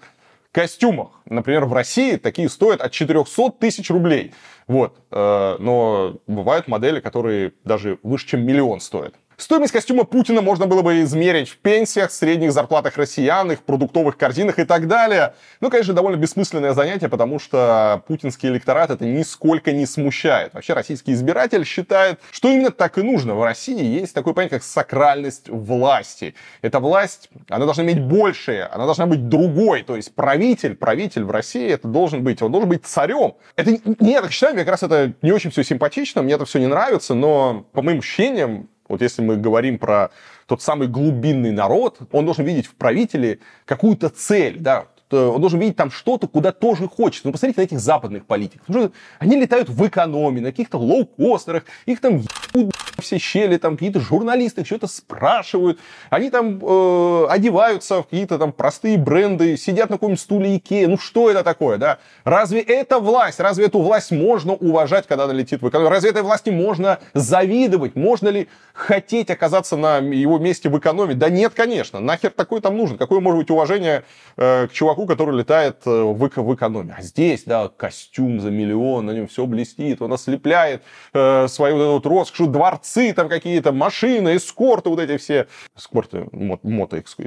костюмах. 0.53 1.10
Например, 1.25 1.65
в 1.65 1.73
России 1.73 2.15
такие 2.15 2.47
стоят 2.47 2.79
от 2.79 2.91
400 2.91 3.51
тысяч 3.60 3.89
рублей. 3.89 4.34
Вот. 4.67 5.02
Э, 5.12 5.58
Но 5.60 6.21
бывают 6.28 6.67
модели, 6.67 6.99
которые 6.99 7.54
даже 7.63 7.99
выше, 8.04 8.28
чем 8.28 8.45
миллион 8.45 8.80
стоят. 8.80 9.15
Стоимость 9.38 9.74
костюма 9.74 10.04
Путина 10.04 10.41
можно 10.41 10.67
было 10.67 10.82
бы 10.82 11.02
измерить 11.02 11.50
в 11.50 11.58
пенсиях, 11.58 12.12
средних 12.12 12.52
зарплатах 12.52 12.98
россиян, 12.98 13.52
их 13.52 13.63
продуктовых 13.63 14.17
корзинах 14.17 14.60
и 14.60 14.63
так 14.63 14.88
далее. 14.88 15.34
Ну, 15.62 15.69
конечно, 15.69 15.93
довольно 15.93 16.17
бессмысленное 16.17 16.74
занятие, 16.74 17.10
потому 17.10 17.39
что 17.39 18.04
путинский 18.08 18.50
электорат 18.50 18.91
это 18.91 19.06
нисколько 19.06 19.72
не 19.72 19.86
смущает. 19.86 20.54
Вообще, 20.54 20.74
российский 20.74 21.13
избиратель 21.13 21.65
считает, 21.65 22.19
что 22.32 22.50
именно 22.50 22.72
так 22.72 22.98
и 22.98 23.02
нужно. 23.02 23.36
В 23.36 23.43
России 23.43 23.84
есть 23.84 24.13
такое 24.13 24.34
понятие, 24.34 24.60
как 24.60 24.67
сакральность 24.67 25.50
власти. 25.50 26.36
Эта 26.62 26.80
власть, 26.80 27.30
она 27.50 27.65
должна 27.65 27.84
иметь 27.84 28.02
большее, 28.02 28.65
она 28.65 28.86
должна 28.86 29.06
быть 29.06 29.30
другой. 29.30 29.84
То 29.84 29.96
есть 29.96 30.13
правитель, 30.13 30.76
правитель 30.76 31.24
в 31.24 31.32
России 31.32 31.69
это 31.69 31.88
должен 31.88 32.24
быть, 32.24 32.41
он 32.41 32.52
должен 32.52 32.69
быть 32.69 32.86
царем. 32.86 33.36
Это 33.56 33.72
не 33.72 34.12
я 34.12 34.22
так 34.22 34.32
считаю, 34.32 34.54
мне 34.54 34.63
как 34.63 34.72
раз 34.72 34.84
это 34.84 35.13
не 35.22 35.32
очень 35.32 35.52
все 35.52 35.63
симпатично, 35.63 36.22
мне 36.22 36.36
это 36.36 36.46
все 36.46 36.60
не 36.60 36.67
нравится, 36.67 37.13
но 37.13 37.65
по 37.74 37.82
моим 37.82 38.00
ощущениям, 38.00 38.69
вот 38.89 39.02
если 39.02 39.22
мы 39.22 39.38
говорим 39.38 39.78
про 39.78 40.12
тот 40.46 40.62
самый 40.62 40.88
глубинный 40.88 41.52
народ, 41.52 42.00
он 42.12 42.26
должен 42.26 42.46
видеть 42.46 42.67
в 42.67 42.76
правителе 42.76 43.39
какую-то 43.65 44.10
цель, 44.10 44.58
да, 44.60 44.88
он 45.12 45.39
должен 45.41 45.60
видеть 45.60 45.76
там 45.76 45.91
что-то, 45.91 46.28
куда 46.28 46.52
тоже 46.52 46.88
хочет. 46.88 47.24
Ну, 47.24 47.32
посмотрите 47.32 47.62
на 47.62 47.65
этих 47.65 47.80
западных 47.80 48.26
политиков. 48.26 48.91
Они 49.19 49.36
летают 49.36 49.69
в 49.69 49.88
экономии, 49.88 50.39
на 50.39 50.50
каких-то 50.52 50.80
лоукостерах, 50.80 51.65
их 51.86 52.02
там 52.02 52.24
ебут 52.54 52.74
все 52.99 53.17
щели, 53.17 53.58
там 53.58 53.73
какие-то 53.73 53.99
журналисты 53.99 54.63
что-то 54.65 54.88
спрашивают. 54.88 55.79
Они 56.10 56.29
там 56.29 56.60
э, 56.62 57.25
одеваются 57.29 58.01
в 58.01 58.03
какие-то 58.03 58.38
там 58.38 58.51
простые 58.51 58.97
бренды, 58.97 59.58
сидят 59.58 59.89
на 59.89 59.95
каком-нибудь 59.97 60.21
стуле 60.21 60.58
Икея. 60.58 60.88
Ну, 60.88 60.97
что 60.97 61.29
это 61.29 61.43
такое, 61.43 61.77
да? 61.77 61.99
Разве 62.23 62.62
это 62.62 62.99
власть? 62.99 63.39
Разве 63.39 63.65
эту 63.65 63.79
власть 63.79 64.12
можно 64.12 64.53
уважать, 64.53 65.08
когда 65.08 65.25
она 65.25 65.34
летит 65.34 65.62
в 65.62 65.69
экономию? 65.69 65.91
Разве 65.91 66.12
этой 66.12 66.21
власти 66.21 66.49
можно 66.49 66.99
завидовать? 67.13 67.95
Можно 67.95 68.29
ли 68.29 68.47
хотеть 68.73 69.29
оказаться 69.29 69.75
на 69.75 69.97
его 69.97 70.38
месте 70.38 70.69
в 70.69 70.77
экономии? 70.77 71.13
Да 71.13 71.29
нет, 71.29 71.53
конечно. 71.56 71.99
Нахер 71.99 72.32
такое 72.32 72.62
там 72.62 72.77
нужно? 72.77 72.97
Какое 72.97 73.19
может 73.19 73.39
быть 73.39 73.51
уважение 73.51 74.03
э, 74.38 74.67
к 74.67 74.71
чуваку, 74.71 75.06
который 75.06 75.36
летает 75.36 75.77
э, 75.86 75.89
в, 75.89 76.17
в 76.17 76.56
экономии? 76.56 76.95
А 76.97 77.01
здесь, 77.01 77.43
да, 77.45 77.69
костюм 77.75 78.39
за 78.39 78.51
миллион, 78.51 79.06
на 79.06 79.12
нем 79.12 79.27
все 79.27 79.45
блестит, 79.45 80.01
он 80.01 80.13
ослепляет 80.13 80.84
э, 81.13 81.47
свою 81.47 81.93
вот 81.93 82.01
эту 82.01 82.10
роскошь, 82.10 82.47
дворцы 82.47 82.83
там 83.15 83.30
какие-то, 83.30 83.72
машины, 83.72 84.36
эскорты, 84.36 84.89
вот 84.89 85.00
эти 85.00 85.17
все. 85.17 85.48
Эскорты, 85.78 86.28
мото, 86.32 86.67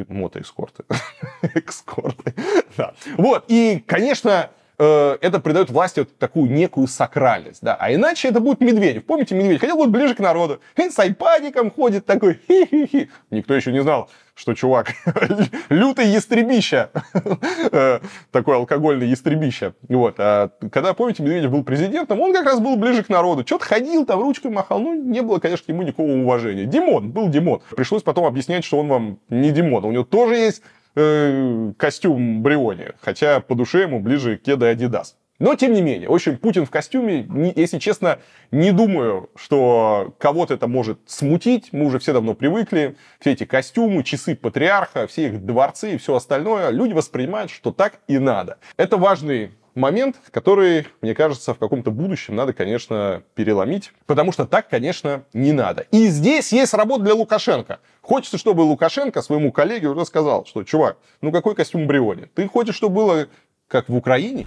мотоэскорты. 0.08 0.84
Экскорты. 1.54 2.34
Да. 2.76 2.94
Вот, 3.16 3.44
и, 3.48 3.82
конечно, 3.86 4.50
Э, 4.78 5.16
это 5.22 5.40
придает 5.40 5.70
власти 5.70 6.00
вот 6.00 6.18
такую 6.18 6.50
некую 6.50 6.86
сакральность, 6.86 7.62
да. 7.62 7.76
А 7.76 7.92
иначе 7.92 8.28
это 8.28 8.40
будет 8.40 8.60
Медведев. 8.60 9.04
Помните, 9.04 9.34
Медведев 9.34 9.60
хотел 9.60 9.78
быть 9.78 9.88
ближе 9.88 10.14
к 10.14 10.18
народу. 10.18 10.60
С 10.76 10.98
айпадиком 10.98 11.70
ходит 11.70 12.04
такой, 12.04 12.40
хи-хи-хи. 12.48 13.08
Никто 13.30 13.54
еще 13.54 13.72
не 13.72 13.82
знал, 13.82 14.10
что 14.36 14.54
чувак 14.54 14.92
лютый 15.70 16.06
ястребища. 16.08 16.90
Э, 17.72 18.00
такой 18.30 18.56
алкогольный 18.56 19.08
ястребища. 19.08 19.74
Вот. 19.88 20.16
А 20.18 20.50
когда, 20.70 20.94
помните, 20.94 21.22
Медведев 21.22 21.50
был 21.50 21.64
президентом, 21.64 22.20
он 22.20 22.32
как 22.32 22.44
раз 22.44 22.60
был 22.60 22.76
ближе 22.76 23.02
к 23.02 23.08
народу. 23.08 23.42
Что-то 23.44 23.64
ходил, 23.64 24.06
там 24.06 24.20
ручкой 24.20 24.50
махал. 24.50 24.78
Ну, 24.78 24.94
не 24.94 25.20
было, 25.20 25.38
конечно, 25.38 25.64
к 25.64 25.68
нему 25.68 25.82
никакого 25.82 26.12
уважения. 26.12 26.64
Димон, 26.64 27.10
был 27.10 27.28
Димон. 27.28 27.60
Пришлось 27.76 28.02
потом 28.02 28.24
объяснять, 28.24 28.64
что 28.64 28.78
он 28.78 28.88
вам 28.88 29.18
не 29.28 29.50
Димон. 29.50 29.84
У 29.84 29.90
него 29.90 30.04
тоже 30.04 30.36
есть 30.36 30.62
э, 30.94 31.72
костюм 31.76 32.42
Бриони, 32.42 32.92
хотя 33.00 33.40
по 33.40 33.54
душе 33.54 33.82
ему 33.82 34.00
ближе 34.00 34.36
кеды 34.36 34.66
Adidas. 34.66 35.14
Но, 35.38 35.54
тем 35.54 35.72
не 35.72 35.82
менее, 35.82 36.08
в 36.08 36.14
общем, 36.14 36.38
Путин 36.38 36.64
в 36.64 36.70
костюме, 36.70 37.26
если 37.56 37.78
честно, 37.78 38.20
не 38.50 38.72
думаю, 38.72 39.30
что 39.36 40.14
кого-то 40.18 40.54
это 40.54 40.66
может 40.66 40.98
смутить. 41.06 41.68
Мы 41.72 41.86
уже 41.86 41.98
все 41.98 42.12
давно 42.12 42.34
привыкли. 42.34 42.96
Все 43.20 43.32
эти 43.32 43.44
костюмы, 43.44 44.02
часы 44.02 44.34
патриарха, 44.34 45.06
все 45.06 45.26
их 45.26 45.44
дворцы 45.44 45.94
и 45.94 45.98
все 45.98 46.14
остальное. 46.14 46.70
Люди 46.70 46.92
воспринимают, 46.94 47.50
что 47.50 47.72
так 47.72 48.00
и 48.08 48.18
надо. 48.18 48.58
Это 48.76 48.96
важный 48.96 49.50
момент, 49.74 50.16
который, 50.30 50.86
мне 51.02 51.14
кажется, 51.14 51.54
в 51.54 51.58
каком-то 51.58 51.90
будущем 51.90 52.34
надо, 52.34 52.52
конечно, 52.52 53.22
переломить, 53.34 53.92
потому 54.06 54.32
что 54.32 54.46
так, 54.46 54.68
конечно, 54.68 55.24
не 55.34 55.52
надо. 55.52 55.82
И 55.92 56.08
здесь 56.08 56.52
есть 56.52 56.74
работа 56.74 57.04
для 57.04 57.14
Лукашенко. 57.14 57.80
Хочется, 58.00 58.38
чтобы 58.38 58.62
Лукашенко 58.62 59.20
своему 59.22 59.52
коллеге 59.52 59.88
уже 59.88 60.06
сказал, 60.06 60.46
что, 60.46 60.64
чувак, 60.64 60.96
ну 61.20 61.30
какой 61.30 61.54
костюм 61.54 61.86
Бриони? 61.86 62.26
Ты 62.34 62.48
хочешь, 62.48 62.74
чтобы 62.74 62.96
было 62.96 63.28
как 63.68 63.88
в 63.88 63.96
Украине? 63.96 64.46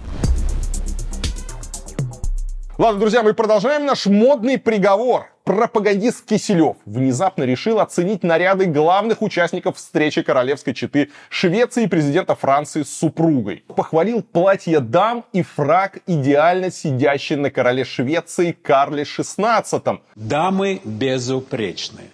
Ладно, 2.80 2.98
друзья, 2.98 3.22
мы 3.22 3.34
продолжаем 3.34 3.84
наш 3.84 4.06
модный 4.06 4.58
приговор. 4.58 5.26
Пропагандист 5.44 6.24
Киселев 6.24 6.78
внезапно 6.86 7.42
решил 7.42 7.78
оценить 7.78 8.22
наряды 8.22 8.64
главных 8.64 9.20
участников 9.20 9.76
встречи 9.76 10.22
королевской 10.22 10.72
четы 10.72 11.10
Швеции 11.28 11.84
и 11.84 11.88
президента 11.88 12.34
Франции 12.34 12.82
с 12.82 12.88
супругой. 12.88 13.64
Похвалил 13.66 14.22
платье 14.22 14.80
дам 14.80 15.26
и 15.34 15.42
фраг, 15.42 15.98
идеально 16.06 16.70
сидящий 16.70 17.36
на 17.36 17.50
короле 17.50 17.84
Швеции 17.84 18.52
Карле 18.52 19.02
XVI. 19.02 19.98
Дамы 20.14 20.80
безупречны. 20.82 22.04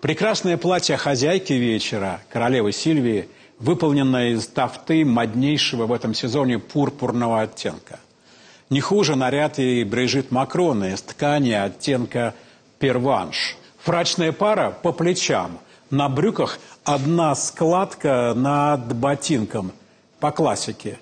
Прекрасное 0.00 0.56
платье 0.56 0.96
хозяйки 0.98 1.54
вечера, 1.54 2.20
королевы 2.28 2.70
Сильвии, 2.70 3.28
выполненное 3.58 4.34
из 4.34 4.46
тафты 4.46 5.04
моднейшего 5.04 5.86
в 5.86 5.92
этом 5.92 6.14
сезоне 6.14 6.60
пурпурного 6.60 7.40
оттенка. 7.40 7.98
Не 8.72 8.80
хуже 8.80 9.16
наряд 9.16 9.58
и 9.58 9.84
Брижит 9.84 10.30
Макрона 10.30 10.94
из 10.94 11.02
ткани 11.02 11.50
оттенка 11.50 12.32
перванш. 12.78 13.58
Фрачная 13.82 14.32
пара 14.32 14.70
по 14.70 14.92
плечам. 14.92 15.58
На 15.90 16.08
брюках 16.08 16.58
одна 16.82 17.34
складка 17.34 18.32
над 18.34 18.96
ботинком. 18.96 19.72
По 20.20 20.30
классике. 20.30 20.98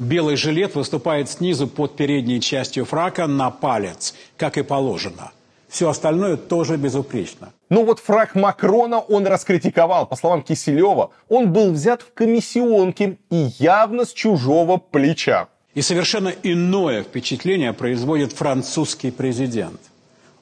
Белый 0.00 0.34
жилет 0.34 0.74
выступает 0.74 1.30
снизу 1.30 1.68
под 1.68 1.94
передней 1.94 2.40
частью 2.40 2.84
фрака 2.84 3.28
на 3.28 3.52
палец, 3.52 4.14
как 4.36 4.58
и 4.58 4.64
положено. 4.64 5.30
Все 5.68 5.88
остальное 5.88 6.36
тоже 6.36 6.76
безупречно. 6.76 7.52
Ну 7.70 7.84
вот 7.84 8.00
фраг 8.00 8.34
Макрона 8.34 8.98
он 8.98 9.28
раскритиковал. 9.28 10.06
По 10.06 10.16
словам 10.16 10.42
Киселева, 10.42 11.12
он 11.28 11.52
был 11.52 11.70
взят 11.70 12.02
в 12.02 12.12
комиссионке 12.14 13.18
и 13.30 13.46
явно 13.60 14.06
с 14.06 14.12
чужого 14.12 14.78
плеча. 14.78 15.46
И 15.74 15.80
совершенно 15.80 16.28
иное 16.42 17.02
впечатление 17.02 17.72
производит 17.72 18.32
французский 18.32 19.10
президент. 19.10 19.80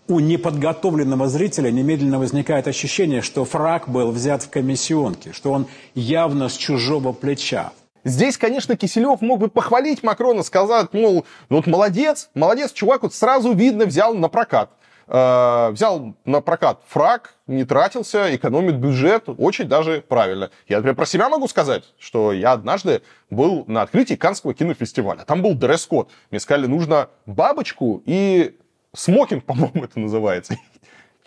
У 0.08 0.18
неподготовленного 0.18 1.28
зрителя 1.28 1.70
немедленно 1.70 2.18
возникает 2.18 2.66
ощущение, 2.66 3.22
что 3.22 3.44
фраг 3.44 3.88
был 3.88 4.10
взят 4.10 4.42
в 4.42 4.50
комиссионке, 4.50 5.32
что 5.32 5.52
он 5.52 5.68
явно 5.94 6.48
с 6.48 6.56
чужого 6.56 7.12
плеча. 7.12 7.70
Здесь, 8.02 8.38
конечно, 8.38 8.76
Киселев 8.76 9.20
мог 9.20 9.38
бы 9.38 9.48
похвалить 9.48 10.02
Макрона, 10.02 10.42
сказать, 10.42 10.92
мол, 10.92 11.24
вот 11.48 11.68
молодец, 11.68 12.30
молодец, 12.34 12.72
чувак, 12.72 13.04
вот 13.04 13.14
сразу 13.14 13.52
видно 13.52 13.86
взял 13.86 14.14
на 14.14 14.28
прокат. 14.28 14.70
Э, 15.12 15.70
взял 15.72 16.14
на 16.24 16.40
прокат 16.40 16.82
фраг, 16.86 17.34
не 17.48 17.64
тратился, 17.64 18.32
экономит 18.36 18.76
бюджет, 18.76 19.24
очень 19.26 19.64
даже 19.64 20.02
правильно. 20.02 20.52
Я, 20.68 20.76
например, 20.76 20.94
про 20.94 21.04
себя 21.04 21.28
могу 21.28 21.48
сказать, 21.48 21.82
что 21.98 22.32
я 22.32 22.52
однажды 22.52 23.02
был 23.28 23.64
на 23.66 23.82
открытии 23.82 24.14
Канского 24.14 24.54
кинофестиваля. 24.54 25.24
Там 25.24 25.42
был 25.42 25.54
дресс-код. 25.54 26.12
Мне 26.30 26.38
сказали, 26.38 26.68
нужно 26.68 27.08
бабочку 27.26 28.04
и 28.06 28.56
смокинг, 28.94 29.44
по-моему, 29.46 29.82
это 29.82 29.98
называется. 29.98 30.54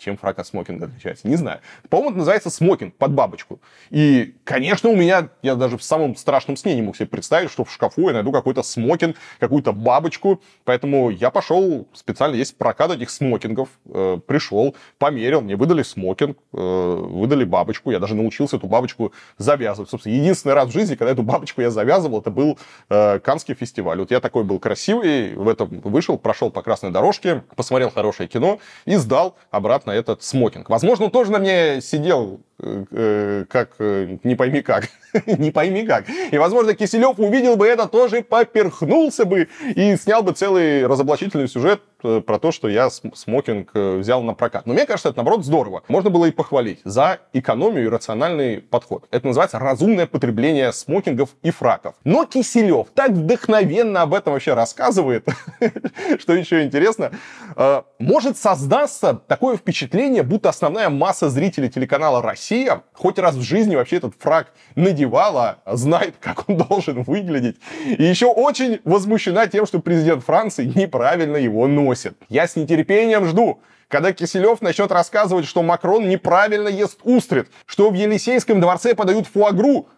Чем 0.04 0.18
фрак 0.18 0.38
от 0.38 0.46
смокинга 0.46 0.84
отличается? 0.84 1.26
Не 1.26 1.36
знаю. 1.36 1.60
По-моему, 1.88 2.10
это 2.10 2.18
называется 2.18 2.50
смокинг 2.50 2.94
под 2.94 3.12
бабочку. 3.12 3.58
И, 3.88 4.34
конечно, 4.44 4.90
у 4.90 4.96
меня, 4.96 5.30
я 5.40 5.54
даже 5.54 5.78
в 5.78 5.82
самом 5.82 6.14
страшном 6.14 6.58
сне 6.58 6.74
не 6.74 6.82
мог 6.82 6.94
себе 6.94 7.06
представить, 7.06 7.50
что 7.50 7.64
в 7.64 7.72
шкафу 7.72 8.08
я 8.08 8.12
найду 8.12 8.30
какой-то 8.30 8.62
смокинг, 8.62 9.16
какую-то 9.40 9.72
бабочку. 9.72 10.42
Поэтому 10.64 11.08
я 11.08 11.30
пошел, 11.30 11.88
специально 11.94 12.34
есть 12.34 12.58
прокат 12.58 12.90
этих 12.90 13.08
смокингов, 13.08 13.70
э, 13.86 14.18
пришел, 14.26 14.76
померил, 14.98 15.40
мне 15.40 15.56
выдали 15.56 15.82
смокинг, 15.82 16.36
э, 16.52 16.56
выдали 16.58 17.44
бабочку. 17.44 17.90
Я 17.90 17.98
даже 17.98 18.14
научился 18.14 18.56
эту 18.56 18.66
бабочку 18.66 19.14
завязывать. 19.38 19.88
Собственно, 19.88 20.14
единственный 20.14 20.52
раз 20.52 20.68
в 20.68 20.72
жизни, 20.72 20.96
когда 20.96 21.12
эту 21.12 21.22
бабочку 21.22 21.62
я 21.62 21.70
завязывал, 21.70 22.20
это 22.20 22.30
был 22.30 22.58
э, 22.90 23.20
Канский 23.20 23.54
фестиваль. 23.54 24.00
Вот 24.00 24.10
я 24.10 24.20
такой 24.20 24.44
был 24.44 24.58
красивый, 24.58 25.34
в 25.34 25.48
этом 25.48 25.80
вышел, 25.80 26.18
прошел 26.18 26.50
по 26.50 26.60
красной 26.60 26.90
дорожке, 26.90 27.42
посмотрел 27.56 27.88
хорошее 27.88 28.28
кино 28.28 28.58
и 28.84 28.96
сдал 28.96 29.38
обратно 29.50 29.93
этот 29.94 30.22
смокинг. 30.22 30.68
Возможно, 30.70 31.06
он 31.06 31.10
тоже 31.10 31.32
на 31.32 31.38
мне 31.38 31.80
сидел 31.80 32.40
как 32.58 33.70
э, 33.78 34.18
не 34.22 34.34
пойми 34.36 34.62
как. 34.62 34.88
не 35.26 35.50
пойми 35.50 35.84
как. 35.84 36.04
И, 36.30 36.38
возможно, 36.38 36.74
Киселев 36.74 37.18
увидел 37.18 37.56
бы 37.56 37.66
это, 37.66 37.88
тоже 37.88 38.22
поперхнулся 38.22 39.24
бы 39.24 39.48
и 39.74 39.96
снял 39.96 40.22
бы 40.22 40.32
целый 40.32 40.86
разоблачительный 40.86 41.48
сюжет 41.48 41.82
э, 42.02 42.20
про 42.20 42.38
то, 42.38 42.52
что 42.52 42.68
я 42.68 42.90
смокинг 42.90 43.70
э, 43.74 43.96
взял 43.98 44.22
на 44.22 44.34
прокат. 44.34 44.66
Но 44.66 44.74
мне 44.74 44.86
кажется, 44.86 45.08
это, 45.08 45.18
наоборот, 45.18 45.44
здорово. 45.44 45.82
Можно 45.88 46.10
было 46.10 46.26
и 46.26 46.30
похвалить 46.30 46.80
за 46.84 47.18
экономию 47.32 47.84
и 47.84 47.88
рациональный 47.88 48.60
подход. 48.60 49.06
Это 49.10 49.26
называется 49.26 49.58
разумное 49.58 50.06
потребление 50.06 50.72
смокингов 50.72 51.30
и 51.42 51.50
фраков. 51.50 51.96
Но 52.04 52.24
Киселев 52.24 52.88
так 52.94 53.10
вдохновенно 53.10 54.02
об 54.02 54.14
этом 54.14 54.32
вообще 54.32 54.54
рассказывает, 54.54 55.26
что 56.20 56.34
еще 56.34 56.62
интересно, 56.62 57.10
э, 57.56 57.82
может 57.98 58.38
создаться 58.38 59.20
такое 59.26 59.56
впечатление, 59.56 60.22
будто 60.22 60.48
основная 60.48 60.88
масса 60.88 61.28
зрителей 61.30 61.68
телеканала 61.68 62.22
«Россия» 62.22 62.43
хоть 62.92 63.18
раз 63.18 63.34
в 63.34 63.42
жизни 63.42 63.76
вообще 63.76 63.96
этот 63.96 64.14
фраг 64.18 64.52
надевала, 64.74 65.58
знает, 65.66 66.14
как 66.20 66.48
он 66.48 66.56
должен 66.56 67.02
выглядеть. 67.02 67.56
И 67.86 68.02
еще 68.02 68.26
очень 68.26 68.80
возмущена 68.84 69.46
тем, 69.46 69.66
что 69.66 69.80
президент 69.80 70.24
Франции 70.24 70.72
неправильно 70.74 71.36
его 71.36 71.66
носит. 71.66 72.16
Я 72.28 72.46
с 72.46 72.56
нетерпением 72.56 73.26
жду, 73.26 73.60
когда 73.88 74.12
Киселев 74.12 74.60
начнет 74.62 74.90
рассказывать, 74.90 75.46
что 75.46 75.62
Макрон 75.62 76.08
неправильно 76.08 76.68
ест 76.68 77.00
устриц, 77.04 77.46
что 77.66 77.90
в 77.90 77.94
Елисейском 77.94 78.60
дворце 78.60 78.94
подают 78.94 79.26
фуагру, 79.26 79.88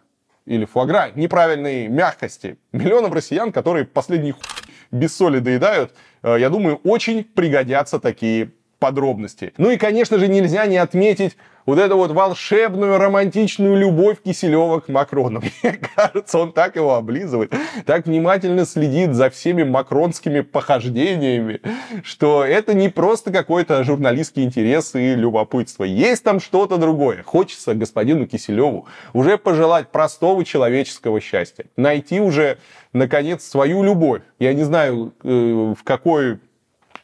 или 0.45 0.65
фуагра 0.65 1.11
неправильной 1.15 1.87
мягкости 1.87 2.57
миллионам 2.71 3.11
россиян, 3.13 3.51
которые 3.51 3.85
последний 3.85 4.31
хуй 4.31 4.43
без 4.91 5.15
соли 5.15 5.39
доедают, 5.39 5.93
э, 6.23 6.37
я 6.39 6.49
думаю, 6.49 6.79
очень 6.83 7.23
пригодятся 7.23 7.99
такие 7.99 8.51
подробности. 8.79 9.53
Ну 9.57 9.71
и, 9.71 9.77
конечно 9.77 10.17
же, 10.17 10.27
нельзя 10.27 10.65
не 10.65 10.77
отметить 10.77 11.35
вот 11.67 11.79
эту 11.79 11.97
вот 11.97 12.11
волшебную 12.11 12.97
романтичную 12.97 13.77
любовь 13.77 14.17
Киселева 14.23 14.79
к 14.79 14.87
Макрону. 14.87 15.41
Мне 15.63 15.79
кажется, 15.95 16.39
он 16.39 16.53
так 16.53 16.77
его 16.77 16.95
облизывает, 16.95 17.53
так 17.85 18.07
внимательно 18.07 18.65
следит 18.65 19.13
за 19.13 19.29
всеми 19.29 19.63
макронскими 19.63 20.39
похождениями, 20.39 21.61
что 22.03 22.43
это 22.45 22.73
не 22.73 22.89
просто 22.89 23.31
какой-то 23.31 23.83
журналистский 23.83 24.43
интерес 24.43 24.95
и 24.95 25.13
любопытство. 25.13 25.83
Есть 25.83 26.23
там 26.23 26.39
что-то 26.39 26.77
другое. 26.77 27.21
Хочется 27.23 27.75
господину 27.75 28.25
Киселеву 28.25 28.87
уже 29.13 29.37
пожелать 29.37 29.89
простого 29.89 30.45
человеческого 30.45 31.19
счастья. 31.19 31.65
Найти 31.75 32.21
уже, 32.21 32.59
наконец, 32.93 33.43
свою 33.43 33.83
любовь. 33.83 34.21
Я 34.39 34.53
не 34.53 34.63
знаю, 34.63 35.13
э, 35.21 35.73
в 35.77 35.83
какой 35.83 36.39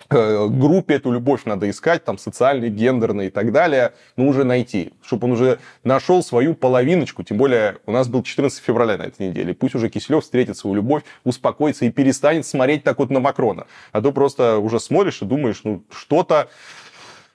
группе 0.10 0.96
эту 0.96 1.12
любовь 1.12 1.46
надо 1.46 1.70
искать, 1.70 2.04
там, 2.04 2.18
социальной, 2.18 2.70
гендерной 2.70 3.28
и 3.28 3.30
так 3.30 3.52
далее, 3.52 3.94
ну, 4.16 4.28
уже 4.28 4.44
найти, 4.44 4.94
чтобы 5.04 5.26
он 5.26 5.34
уже 5.34 5.60
нашел 5.84 6.24
свою 6.24 6.56
половиночку, 6.56 7.24
тем 7.24 7.38
более 7.38 7.78
у 7.86 7.92
нас 7.92 8.08
был 8.08 8.24
14 8.24 8.64
февраля 8.64 8.98
на 8.98 9.04
этой 9.04 9.30
неделе, 9.30 9.54
пусть 9.54 9.76
уже 9.76 9.90
Киселев 9.90 10.24
встретит 10.24 10.58
свою 10.58 10.76
любовь, 10.76 11.04
успокоится 11.24 11.86
и 11.86 11.92
перестанет 11.92 12.46
смотреть 12.46 12.84
так 12.84 13.00
вот 13.00 13.10
на 13.10 13.20
Макрона, 13.20 13.68
а 13.92 14.02
то 14.02 14.12
просто 14.12 14.58
уже 14.58 14.80
смотришь 14.80 15.22
и 15.22 15.26
думаешь, 15.26 15.62
ну, 15.64 15.84
что-то, 15.92 16.50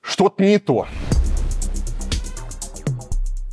что-то 0.03 0.43
не 0.43 0.59
то. 0.59 0.87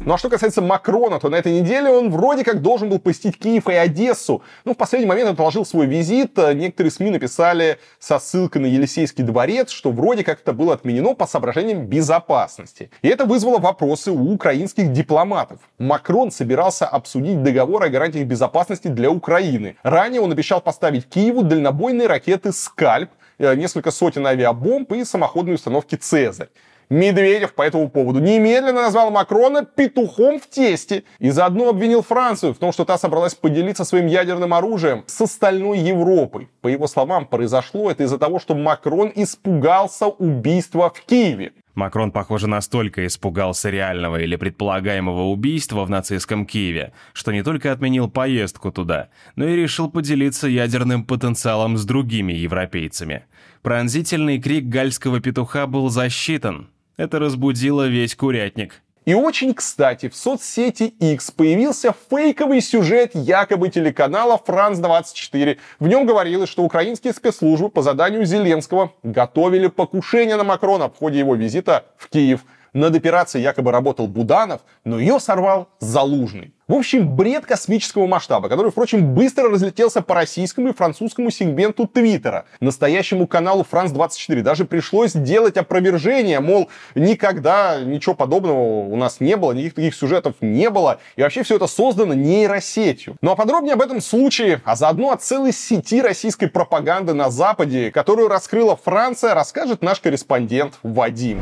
Ну 0.06 0.14
а 0.14 0.20
что 0.20 0.30
касается 0.30 0.62
Макрона, 0.62 1.20
то 1.20 1.30
на 1.30 1.36
этой 1.36 1.51
неделе 1.51 1.89
он 1.89 2.12
вроде 2.12 2.43
как 2.43 2.62
должен 2.62 2.89
был 2.89 2.99
посетить 2.99 3.39
Киев 3.39 3.68
и 3.68 3.74
Одессу. 3.74 4.43
Ну, 4.64 4.76
в 4.76 4.78
последний 4.78 5.08
момент 5.08 5.32
отложил 5.32 5.66
свой 5.66 5.88
визит. 5.88 6.38
Некоторые 6.38 6.91
СМИ 6.91 7.10
написали 7.10 7.80
со 7.97 8.20
ссылкой 8.20 8.62
на 8.62 8.68
Елисейский 8.68 9.24
дворец, 9.24 9.72
что 9.72 9.89
вроде 9.89 10.24
как 10.24 10.41
это 10.41 10.53
было 10.53 10.76
отменено 10.76 11.16
по 11.16 11.26
соображениям 11.26 11.88
безопасности. 11.88 12.91
И 13.01 13.08
это 13.08 13.26
вызвало 13.26 13.58
вопросы 13.58 14.12
у 14.12 14.32
украинских 14.32 14.91
дипломатов. 14.93 15.58
Макрон 15.80 16.30
собирался 16.30 16.86
обсудить 16.86 17.41
договор 17.41 17.82
о 17.82 17.89
гарантиях 17.89 18.28
безопасности 18.28 18.89
для 18.89 19.10
Украины. 19.10 19.76
Ранее 19.82 20.22
он 20.22 20.32
обещал 20.32 20.62
поставить 20.62 21.10
Киеву 21.10 21.41
дальнобойные 21.41 22.06
ракеты 22.08 22.51
«Скальп», 22.51 23.10
э, 23.39 23.56
несколько 23.56 23.89
сотен 23.89 24.28
авиабомб 24.28 24.91
и 24.91 25.03
самоходные 25.03 25.56
установки 25.56 25.95
«Цезарь». 25.95 26.49
Медведев 26.90 27.54
по 27.54 27.64
этому 27.64 27.90
поводу 27.90 28.20
немедленно 28.20 28.84
назвал 28.84 29.12
Макрона 29.12 29.66
петухом 29.66 30.40
в 30.40 30.48
тесте 30.48 31.04
и 31.20 31.30
заодно 31.30 31.70
обвинил 31.70 32.02
Францию 32.02 32.54
в 32.54 32.58
том, 32.58 32.72
что 32.72 32.86
та 32.86 32.98
собралась 32.98 33.36
поделиться 33.36 33.86
своим 33.86 34.08
ядерным 34.08 34.54
оружием 34.54 35.04
с 35.08 35.20
остальной 35.22 35.80
Европой. 35.80 36.50
По 36.62 36.68
его 36.68 36.88
словам, 36.88 37.26
произошло 37.26 37.90
это 37.90 38.04
из-за 38.04 38.18
того, 38.18 38.40
что 38.40 38.56
Макрон 38.56 39.12
испугался 39.16 40.08
убийства 40.08 40.92
в 40.94 41.02
Киеве. 41.02 41.54
Макрон, 41.76 42.12
похоже, 42.12 42.48
настолько 42.48 43.06
испугался 43.06 43.70
реального 43.70 44.22
или 44.22 44.38
предполагаемого 44.38 45.24
убийства 45.24 45.84
в 45.84 45.90
нацистском 45.90 46.46
Киеве, 46.46 46.94
что 47.12 47.34
не 47.34 47.44
только 47.44 47.72
отменил 47.72 48.10
поездку 48.10 48.72
туда, 48.72 49.10
но 49.36 49.46
и 49.46 49.58
решил 49.58 49.92
поделиться 49.92 50.48
ядерным 50.48 51.04
потенциалом 51.04 51.78
с 51.78 51.84
другими 51.84 52.32
европейцами. 52.32 53.26
Пронзительный 53.62 54.40
крик 54.42 54.66
гальского 54.66 55.20
петуха 55.20 55.68
был 55.68 55.90
засчитан, 55.90 56.70
это 56.98 57.20
разбудило 57.20 57.88
весь 57.88 58.16
курятник. 58.16 58.82
И 59.06 59.14
очень 59.14 59.54
кстати, 59.54 60.10
в 60.10 60.16
соцсети 60.16 60.84
X 61.00 61.30
появился 61.30 61.93
фейковый 62.10 62.60
сюжет 62.60 63.12
якобы 63.14 63.70
телеканала 63.70 64.41
«Франц-24». 64.43 65.60
В 65.80 65.88
нем 65.88 66.08
говорилось, 66.08 66.50
что 66.50 66.64
украинские 66.64 67.14
спецслужбы 67.14 67.70
по 67.70 67.84
заданию 67.84 68.26
Зеленского 68.26 68.93
готовили 69.04 69.68
покушение 69.68 70.38
на 70.38 70.43
Макрона 70.43 70.89
в 70.89 70.96
ходе 70.96 71.20
его 71.20 71.36
визита 71.36 71.86
в 71.98 72.10
Киев– 72.10 72.41
над 72.76 72.96
операцией 72.96 73.44
якобы 73.44 73.72
работал 73.72 74.08
Буданов, 74.08 74.62
но 74.84 75.00
ее 75.00 75.20
сорвал 75.20 75.70
Залужный. 75.80 76.54
В 76.68 76.74
общем, 76.74 77.16
бред 77.16 77.46
космического 77.46 78.08
масштаба, 78.08 78.50
который, 78.50 78.72
впрочем, 78.72 79.14
быстро 79.14 79.52
разлетелся 79.52 80.02
по 80.02 80.16
российскому 80.16 80.70
и 80.70 80.74
французскому 80.74 81.30
сегменту 81.30 81.88
Твиттера. 81.88 82.46
Настоящему 82.60 83.28
каналу 83.28 83.64
Франс-24 83.64 84.42
даже 84.42 84.66
пришлось 84.66 85.14
делать 85.14 85.58
опровержение, 85.58 86.40
мол, 86.40 86.70
никогда 86.96 87.80
ничего 87.82 88.16
подобного 88.16 88.88
у 88.88 88.96
нас 88.96 89.20
не 89.20 89.38
было, 89.38 89.52
никаких 89.52 89.76
таких 89.76 89.96
сюжетов 89.96 90.34
не 90.42 90.72
было, 90.72 91.00
и 91.16 91.22
вообще 91.22 91.44
все 91.44 91.58
это 91.58 91.68
создано 91.68 92.16
нейросетью. 92.16 93.16
Ну 93.22 93.32
а 93.32 93.36
подробнее 93.36 93.76
об 93.76 93.82
этом 93.82 94.02
случае, 94.02 94.62
а 94.66 94.76
заодно 94.76 95.12
о 95.12 95.18
целой 95.18 95.54
сети 95.54 96.02
российской 96.02 96.48
пропаганды 96.48 97.14
на 97.14 97.30
Западе, 97.30 97.92
которую 97.92 98.28
раскрыла 98.28 98.76
Франция, 98.76 99.36
расскажет 99.36 99.84
наш 99.84 100.00
корреспондент 100.00 100.80
Вадим. 100.82 101.40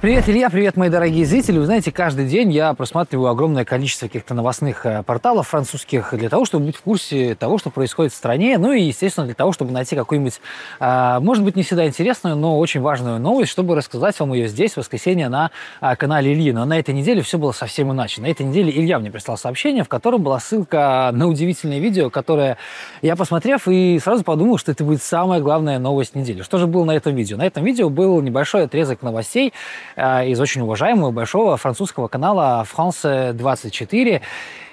Привет, 0.00 0.28
Илья, 0.28 0.48
привет, 0.48 0.76
мои 0.76 0.90
дорогие 0.90 1.26
зрители. 1.26 1.58
Вы 1.58 1.66
знаете, 1.66 1.90
каждый 1.90 2.28
день 2.28 2.52
я 2.52 2.72
просматриваю 2.72 3.30
огромное 3.30 3.64
количество 3.64 4.06
каких-то 4.06 4.32
новостных 4.32 4.86
э, 4.86 5.02
порталов 5.02 5.48
французских 5.48 6.14
для 6.16 6.28
того, 6.28 6.44
чтобы 6.44 6.66
быть 6.66 6.76
в 6.76 6.82
курсе 6.82 7.34
того, 7.34 7.58
что 7.58 7.70
происходит 7.70 8.12
в 8.12 8.16
стране, 8.16 8.58
ну 8.58 8.70
и, 8.70 8.80
естественно, 8.80 9.26
для 9.26 9.34
того, 9.34 9.50
чтобы 9.50 9.72
найти 9.72 9.96
какую-нибудь, 9.96 10.40
а, 10.78 11.18
может 11.18 11.42
быть, 11.42 11.56
не 11.56 11.64
всегда 11.64 11.84
интересную, 11.84 12.36
но 12.36 12.60
очень 12.60 12.80
важную 12.80 13.18
новость, 13.18 13.50
чтобы 13.50 13.74
рассказать 13.74 14.20
вам 14.20 14.34
ее 14.34 14.46
здесь, 14.46 14.74
в 14.74 14.76
воскресенье, 14.76 15.28
на 15.28 15.50
а, 15.80 15.96
канале 15.96 16.32
Ильи. 16.32 16.52
Но 16.52 16.64
на 16.64 16.78
этой 16.78 16.94
неделе 16.94 17.20
все 17.22 17.36
было 17.36 17.50
совсем 17.50 17.90
иначе. 17.90 18.22
На 18.22 18.26
этой 18.26 18.46
неделе 18.46 18.70
Илья 18.70 19.00
мне 19.00 19.10
прислал 19.10 19.36
сообщение, 19.36 19.82
в 19.82 19.88
котором 19.88 20.22
была 20.22 20.38
ссылка 20.38 21.10
на 21.12 21.26
удивительное 21.26 21.80
видео, 21.80 22.08
которое 22.08 22.56
я, 23.02 23.16
посмотрев, 23.16 23.66
и 23.66 23.98
сразу 23.98 24.22
подумал, 24.22 24.58
что 24.58 24.70
это 24.70 24.84
будет 24.84 25.02
самая 25.02 25.40
главная 25.40 25.80
новость 25.80 26.14
недели. 26.14 26.42
Что 26.42 26.58
же 26.58 26.68
было 26.68 26.84
на 26.84 26.92
этом 26.92 27.16
видео? 27.16 27.36
На 27.36 27.46
этом 27.46 27.64
видео 27.64 27.90
был 27.90 28.20
небольшой 28.20 28.62
отрезок 28.62 29.02
новостей, 29.02 29.52
из 29.98 30.40
очень 30.40 30.60
уважаемого 30.62 31.10
большого 31.10 31.56
французского 31.56 32.08
канала 32.08 32.64
France 32.64 33.32
24. 33.32 34.22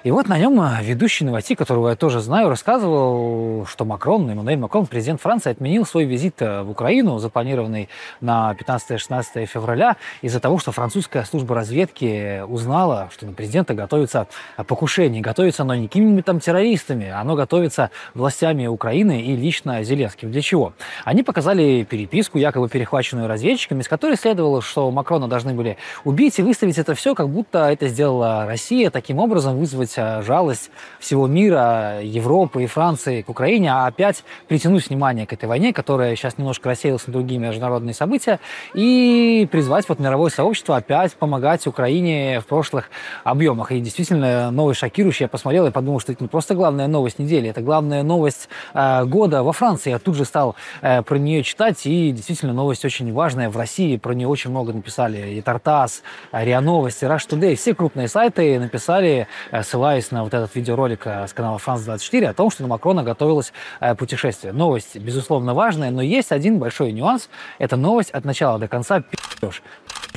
И 0.06 0.12
вот 0.12 0.28
на 0.28 0.38
нем 0.38 0.62
э, 0.62 0.84
ведущий 0.84 1.26
новостей, 1.26 1.56
которого 1.56 1.90
я 1.90 1.96
тоже 1.96 2.20
знаю, 2.20 2.48
рассказывал, 2.48 3.66
что 3.66 3.86
Макрон, 3.86 4.30
Эммануэль 4.30 4.60
Макрон, 4.60 4.86
президент 4.86 5.20
Франции, 5.20 5.50
отменил 5.50 5.84
свой 5.84 6.06
визит 6.06 6.44
э, 6.44 6.62
в 6.62 6.70
Украину, 6.70 7.18
запланированный 7.18 7.90
на 8.22 8.56
15-16 8.56 9.48
февраля, 9.48 9.98
из-за 10.22 10.40
того, 10.40 10.60
что 10.60 10.72
французская 10.72 11.24
служба 11.24 11.56
разведки 11.56 12.44
узнала, 12.48 13.10
что 13.12 13.26
на 13.26 13.34
президента 13.34 13.74
готовится 13.74 14.28
покушение. 14.68 15.24
Готовится 15.24 15.64
оно 15.64 15.74
не 15.74 15.88
какими-нибудь 15.88 16.24
там 16.24 16.40
террористами, 16.40 17.10
оно 17.10 17.34
готовится 17.34 17.90
властями 18.14 18.68
Украины 18.68 19.24
и 19.24 19.36
лично 19.36 19.84
Зеленским. 19.84 20.32
Для 20.32 20.42
чего? 20.44 20.74
Они 21.04 21.24
показали 21.24 21.82
переписку, 21.82 22.38
якобы 22.38 22.70
перехваченную 22.70 23.28
разведчиками, 23.28 23.82
из 23.82 23.88
которой 23.88 24.18
следовало, 24.18 24.62
что 24.62 24.92
Макрона 24.92 25.28
должны 25.28 25.56
были 25.56 25.78
убить 26.04 26.38
и 26.38 26.44
выставить 26.44 26.78
это 26.78 26.94
все, 26.94 27.16
как 27.16 27.28
будто 27.28 27.72
это 27.72 27.88
сделала 27.88 28.46
Россия, 28.46 28.92
таким 28.92 29.18
образом 29.18 29.58
вызвать 29.58 29.95
вызвать 29.96 30.26
жалость 30.26 30.72
всего 31.00 31.28
мира, 31.28 32.02
Европы 32.02 32.64
и 32.64 32.68
Франции 32.68 33.22
к 33.22 33.30
Украине, 33.30 33.72
а 33.72 33.88
опять 33.88 34.24
притянуть 34.48 34.90
внимание 34.90 35.26
к 35.26 35.34
этой 35.34 35.46
войне, 35.46 35.74
которая 35.74 36.16
сейчас 36.16 36.38
немножко 36.38 36.70
рассеялась 36.70 37.08
на 37.08 37.14
другие 37.14 37.40
международные 37.40 37.94
события, 37.94 38.40
и 38.74 39.48
призвать 39.52 39.88
вот 39.90 40.00
мировое 40.00 40.30
сообщество 40.30 40.78
опять 40.78 41.14
помогать 41.16 41.68
Украине 41.68 42.40
в 42.40 42.46
прошлых 42.46 42.90
объемах. 43.24 43.72
И 43.72 43.80
действительно, 43.80 44.52
новость 44.52 44.80
шокирующая. 44.80 45.26
Я 45.26 45.30
посмотрел 45.30 45.66
и 45.68 45.72
подумал, 45.72 46.00
что 46.00 46.12
это 46.12 46.24
не 46.24 46.28
просто 46.28 46.56
главная 46.56 46.88
новость 46.88 47.20
недели, 47.20 47.50
это 47.50 47.62
главная 47.62 48.04
новость 48.04 48.50
э, 48.74 49.06
года 49.06 49.44
во 49.44 49.54
Франции. 49.54 49.92
Я 49.92 50.00
тут 50.00 50.16
же 50.16 50.26
стал 50.26 50.56
э, 50.82 51.02
про 51.02 51.18
нее 51.18 51.44
читать, 51.44 51.86
и 51.86 52.12
действительно 52.12 52.54
новость 52.54 52.86
очень 52.86 53.12
важная. 53.14 53.50
В 53.50 53.58
России 53.58 53.98
про 53.98 54.14
нее 54.14 54.28
очень 54.28 54.52
много 54.52 54.74
написали 54.74 55.36
и 55.36 55.42
Тартас, 55.42 56.04
РИА 56.32 56.62
Новости, 56.62 57.06
Rush 57.06 57.28
Today, 57.30 57.56
все 57.56 57.74
крупные 57.74 58.08
сайты 58.08 58.60
написали, 58.60 59.28
э, 59.52 59.64
ссылаясь 59.76 60.10
на 60.10 60.24
вот 60.24 60.34
этот 60.34 60.56
видеоролик 60.56 61.06
э, 61.06 61.28
с 61.28 61.34
канала 61.34 61.58
France24, 61.58 62.28
о 62.28 62.34
том, 62.34 62.50
что 62.50 62.62
на 62.62 62.70
Макрона 62.70 63.04
готовилось 63.04 63.52
э, 63.82 63.94
путешествие. 63.94 64.54
Новость, 64.54 64.96
безусловно, 64.96 65.54
важная, 65.54 65.92
но 65.92 66.02
есть 66.02 66.32
один 66.32 66.60
большой 66.60 66.94
нюанс. 66.94 67.28
Это 67.60 67.76
новость 67.76 68.12
от 68.12 68.24
начала 68.24 68.58
до 68.58 68.70
конца 68.70 69.02
пи***ешь 69.02 69.62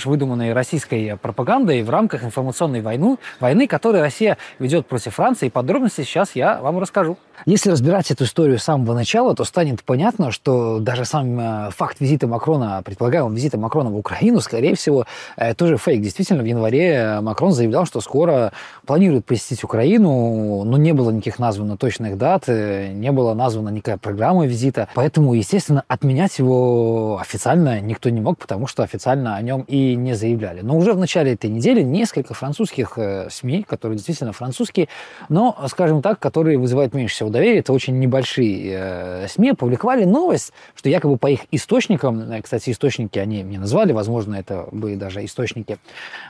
выдуманной 0.05 0.53
российской 0.53 1.17
пропагандой 1.17 1.83
в 1.83 1.91
рамках 1.91 2.23
информационной 2.23 2.83
войны, 2.83 3.19
войны, 3.41 3.67
которую 3.67 4.01
Россия 4.01 4.39
ведет 4.61 4.87
против 4.87 5.17
Франции. 5.17 5.49
Подробности 5.49 6.03
сейчас 6.03 6.37
я 6.37 6.61
вам 6.61 6.79
расскажу. 6.79 7.19
Если 7.47 7.71
разбирать 7.71 8.11
эту 8.11 8.25
историю 8.25 8.59
с 8.59 8.65
самого 8.65 8.95
начала, 8.95 9.35
то 9.35 9.45
станет 9.45 9.85
понятно, 9.85 10.33
что 10.33 10.81
даже 10.81 11.05
сам 11.05 11.39
э, 11.39 11.71
факт 11.71 12.01
визита 12.01 12.27
Макрона, 12.27 12.83
предполагаемого 12.85 13.33
визита 13.33 13.59
Макрона 13.59 13.91
в 13.91 13.97
Украину, 13.97 14.41
скорее 14.41 14.75
всего, 14.75 15.07
э, 15.37 15.55
тоже 15.55 15.77
фейк. 15.77 16.03
Действительно, 16.03 16.43
в 16.43 16.47
январе 16.47 17.21
Макрон 17.21 17.53
заявлял, 17.53 17.87
что 17.87 18.01
скоро 18.01 18.53
планирует 18.87 19.25
посетить 19.25 19.63
Украину, 19.63 20.65
но 20.65 20.77
не 20.77 20.93
было 20.93 21.11
никаких 21.11 21.39
названо 21.39 21.77
точных 21.77 22.19
дат, 22.19 22.45
э, 22.49 22.89
не 22.93 23.13
было 23.13 23.35
названа 23.35 23.69
никакая 23.69 23.99
программа 23.99 24.47
визита. 24.47 24.89
Поэтому, 24.95 25.35
естественно, 25.35 25.85
отменять 25.87 26.39
его 26.39 27.19
официально 27.21 27.81
никто 27.81 28.11
не 28.11 28.21
мог, 28.21 28.39
потому 28.39 28.67
что 28.67 28.83
официально 28.83 29.37
о 29.37 29.43
нем 29.43 29.65
и 29.69 29.95
не 29.95 30.15
заявляли. 30.15 30.63
Но 30.63 30.77
уже 30.77 30.93
в 30.93 30.99
начале 30.99 31.35
этой 31.35 31.51
недели 31.51 31.83
несколько 31.83 32.35
французских 32.35 32.99
СМИ, 33.31 33.63
которые 33.63 33.97
действительно 33.97 34.33
французские, 34.33 34.89
но, 35.29 35.57
скажем 35.69 36.03
так, 36.03 36.19
которые 36.19 36.59
вызывают 36.59 36.95
меньше 36.95 37.15
всего 37.15 37.28
доверия, 37.31 37.59
это 37.61 37.73
очень 37.73 37.99
небольшие 37.99 38.73
э, 38.73 39.29
СМИ, 39.29 39.51
опубликовали 39.51 40.05
новость, 40.05 40.53
что 40.75 40.89
якобы 40.89 41.17
по 41.19 41.29
их 41.29 41.41
источникам, 41.51 42.21
э, 42.31 42.43
кстати, 42.43 42.71
источники 42.71 43.19
они 43.19 43.45
мне 43.45 43.59
назвали, 43.59 43.93
возможно, 43.93 44.35
это 44.35 44.69
были 44.73 44.95
даже 44.95 45.25
источники 45.25 45.79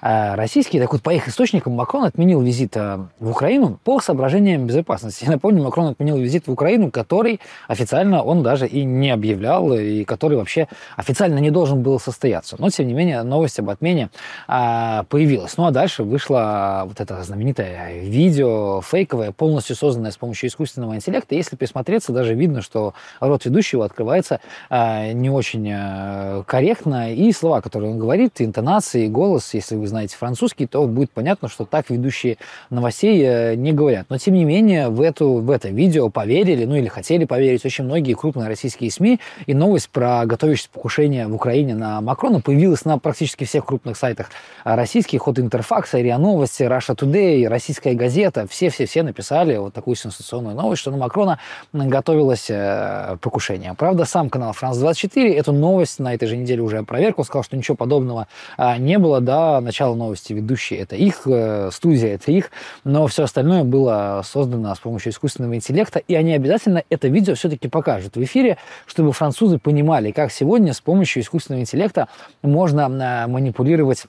э, 0.02 0.34
российские, 0.34 0.82
так 0.82 0.92
вот 0.92 1.02
по 1.02 1.10
их 1.10 1.28
источникам 1.28 1.74
Макрон 1.74 2.04
отменил 2.04 2.40
визит 2.40 2.74
в 2.76 3.30
Украину 3.30 3.78
по 3.84 4.00
соображениям 4.00 4.66
безопасности. 4.66 5.24
Я 5.26 5.32
напомню, 5.32 5.62
Макрон 5.62 5.88
отменил 5.88 6.16
визит 6.16 6.46
в 6.46 6.52
Украину, 6.52 6.90
который 6.90 7.40
официально 7.66 8.22
он 8.22 8.42
даже 8.42 8.66
и 8.66 8.84
не 8.84 9.10
объявлял, 9.10 9.72
и 9.72 10.04
который 10.04 10.36
вообще 10.36 10.68
официально 10.96 11.38
не 11.38 11.50
должен 11.50 11.82
был 11.82 12.00
состояться. 12.00 12.56
Но, 12.58 12.70
тем 12.70 12.86
не 12.86 12.94
менее, 12.94 13.22
новость 13.22 13.58
об 13.58 13.70
отмене 13.70 14.10
появилась. 14.46 15.56
Ну 15.56 15.66
а 15.66 15.70
дальше 15.70 16.02
вышло 16.02 16.84
вот 16.86 17.00
это 17.00 17.22
знаменитое 17.22 18.02
видео, 18.02 18.80
фейковое, 18.80 19.32
полностью 19.32 19.76
созданное 19.76 20.10
с 20.10 20.16
помощью 20.16 20.48
искусственного 20.48 20.87
искусственного 20.88 20.96
интеллекта. 20.96 21.34
Если 21.34 21.56
присмотреться, 21.56 22.12
даже 22.12 22.34
видно, 22.34 22.62
что 22.62 22.94
рот 23.20 23.44
ведущего 23.44 23.84
открывается 23.84 24.40
э, 24.70 25.12
не 25.12 25.30
очень 25.30 25.68
э, 25.70 26.42
корректно, 26.46 27.14
и 27.14 27.32
слова, 27.32 27.60
которые 27.60 27.92
он 27.92 27.98
говорит, 27.98 28.40
интонации, 28.40 29.08
голос, 29.08 29.54
если 29.54 29.76
вы 29.76 29.86
знаете 29.86 30.16
французский, 30.16 30.66
то 30.66 30.86
будет 30.86 31.10
понятно, 31.10 31.48
что 31.48 31.64
так 31.64 31.90
ведущие 31.90 32.38
новостей 32.70 33.22
э, 33.22 33.54
не 33.54 33.72
говорят. 33.72 34.06
Но, 34.08 34.18
тем 34.18 34.34
не 34.34 34.44
менее, 34.44 34.88
в, 34.88 35.00
эту, 35.00 35.34
в 35.34 35.50
это 35.50 35.68
видео 35.68 36.08
поверили, 36.08 36.64
ну 36.64 36.76
или 36.76 36.88
хотели 36.88 37.24
поверить 37.24 37.64
очень 37.64 37.84
многие 37.84 38.14
крупные 38.14 38.48
российские 38.48 38.90
СМИ, 38.90 39.20
и 39.46 39.54
новость 39.54 39.90
про 39.90 40.24
готовящееся 40.24 40.70
покушение 40.72 41.26
в 41.26 41.34
Украине 41.34 41.74
на 41.74 42.00
Макрона 42.00 42.40
появилась 42.40 42.84
на 42.84 42.98
практически 42.98 43.44
всех 43.44 43.64
крупных 43.66 43.96
сайтах 43.96 44.30
российских, 44.64 45.28
от 45.28 45.38
Интерфакса, 45.38 45.98
РИА 45.98 46.18
Новости, 46.18 46.62
Раша 46.62 46.92
Today, 46.92 47.46
Российская 47.48 47.94
газета, 47.94 48.46
все-все-все 48.48 49.02
написали 49.02 49.56
вот 49.56 49.74
такую 49.74 49.96
сенсационную 49.96 50.56
новость, 50.56 50.77
что 50.78 50.90
на 50.90 50.96
Макрона 50.96 51.38
готовилось 51.72 52.46
э, 52.48 53.16
покушение. 53.20 53.74
Правда, 53.76 54.04
сам 54.04 54.30
канал 54.30 54.54
France24 54.60 55.34
эту 55.34 55.52
новость 55.52 55.98
на 55.98 56.14
этой 56.14 56.26
же 56.26 56.36
неделе 56.36 56.62
уже 56.62 56.78
опровергл, 56.78 57.24
сказал, 57.24 57.42
что 57.42 57.56
ничего 57.56 57.76
подобного 57.76 58.28
а, 58.56 58.78
не 58.78 58.98
было, 58.98 59.20
да, 59.20 59.60
начало 59.60 59.94
новости 59.94 60.32
ведущие 60.32 60.80
это 60.80 60.96
их, 60.96 61.22
э, 61.26 61.70
студия 61.72 62.14
это 62.14 62.30
их, 62.32 62.50
но 62.84 63.06
все 63.06 63.24
остальное 63.24 63.64
было 63.64 64.22
создано 64.24 64.74
с 64.74 64.78
помощью 64.78 65.12
искусственного 65.12 65.54
интеллекта, 65.54 65.98
и 65.98 66.14
они 66.14 66.32
обязательно 66.32 66.82
это 66.90 67.08
видео 67.08 67.34
все-таки 67.34 67.68
покажут 67.68 68.16
в 68.16 68.22
эфире, 68.22 68.58
чтобы 68.86 69.12
французы 69.12 69.58
понимали, 69.58 70.12
как 70.12 70.32
сегодня 70.32 70.72
с 70.72 70.80
помощью 70.80 71.22
искусственного 71.22 71.62
интеллекта 71.62 72.08
можно 72.42 72.82
э, 72.82 73.26
манипулировать 73.26 74.04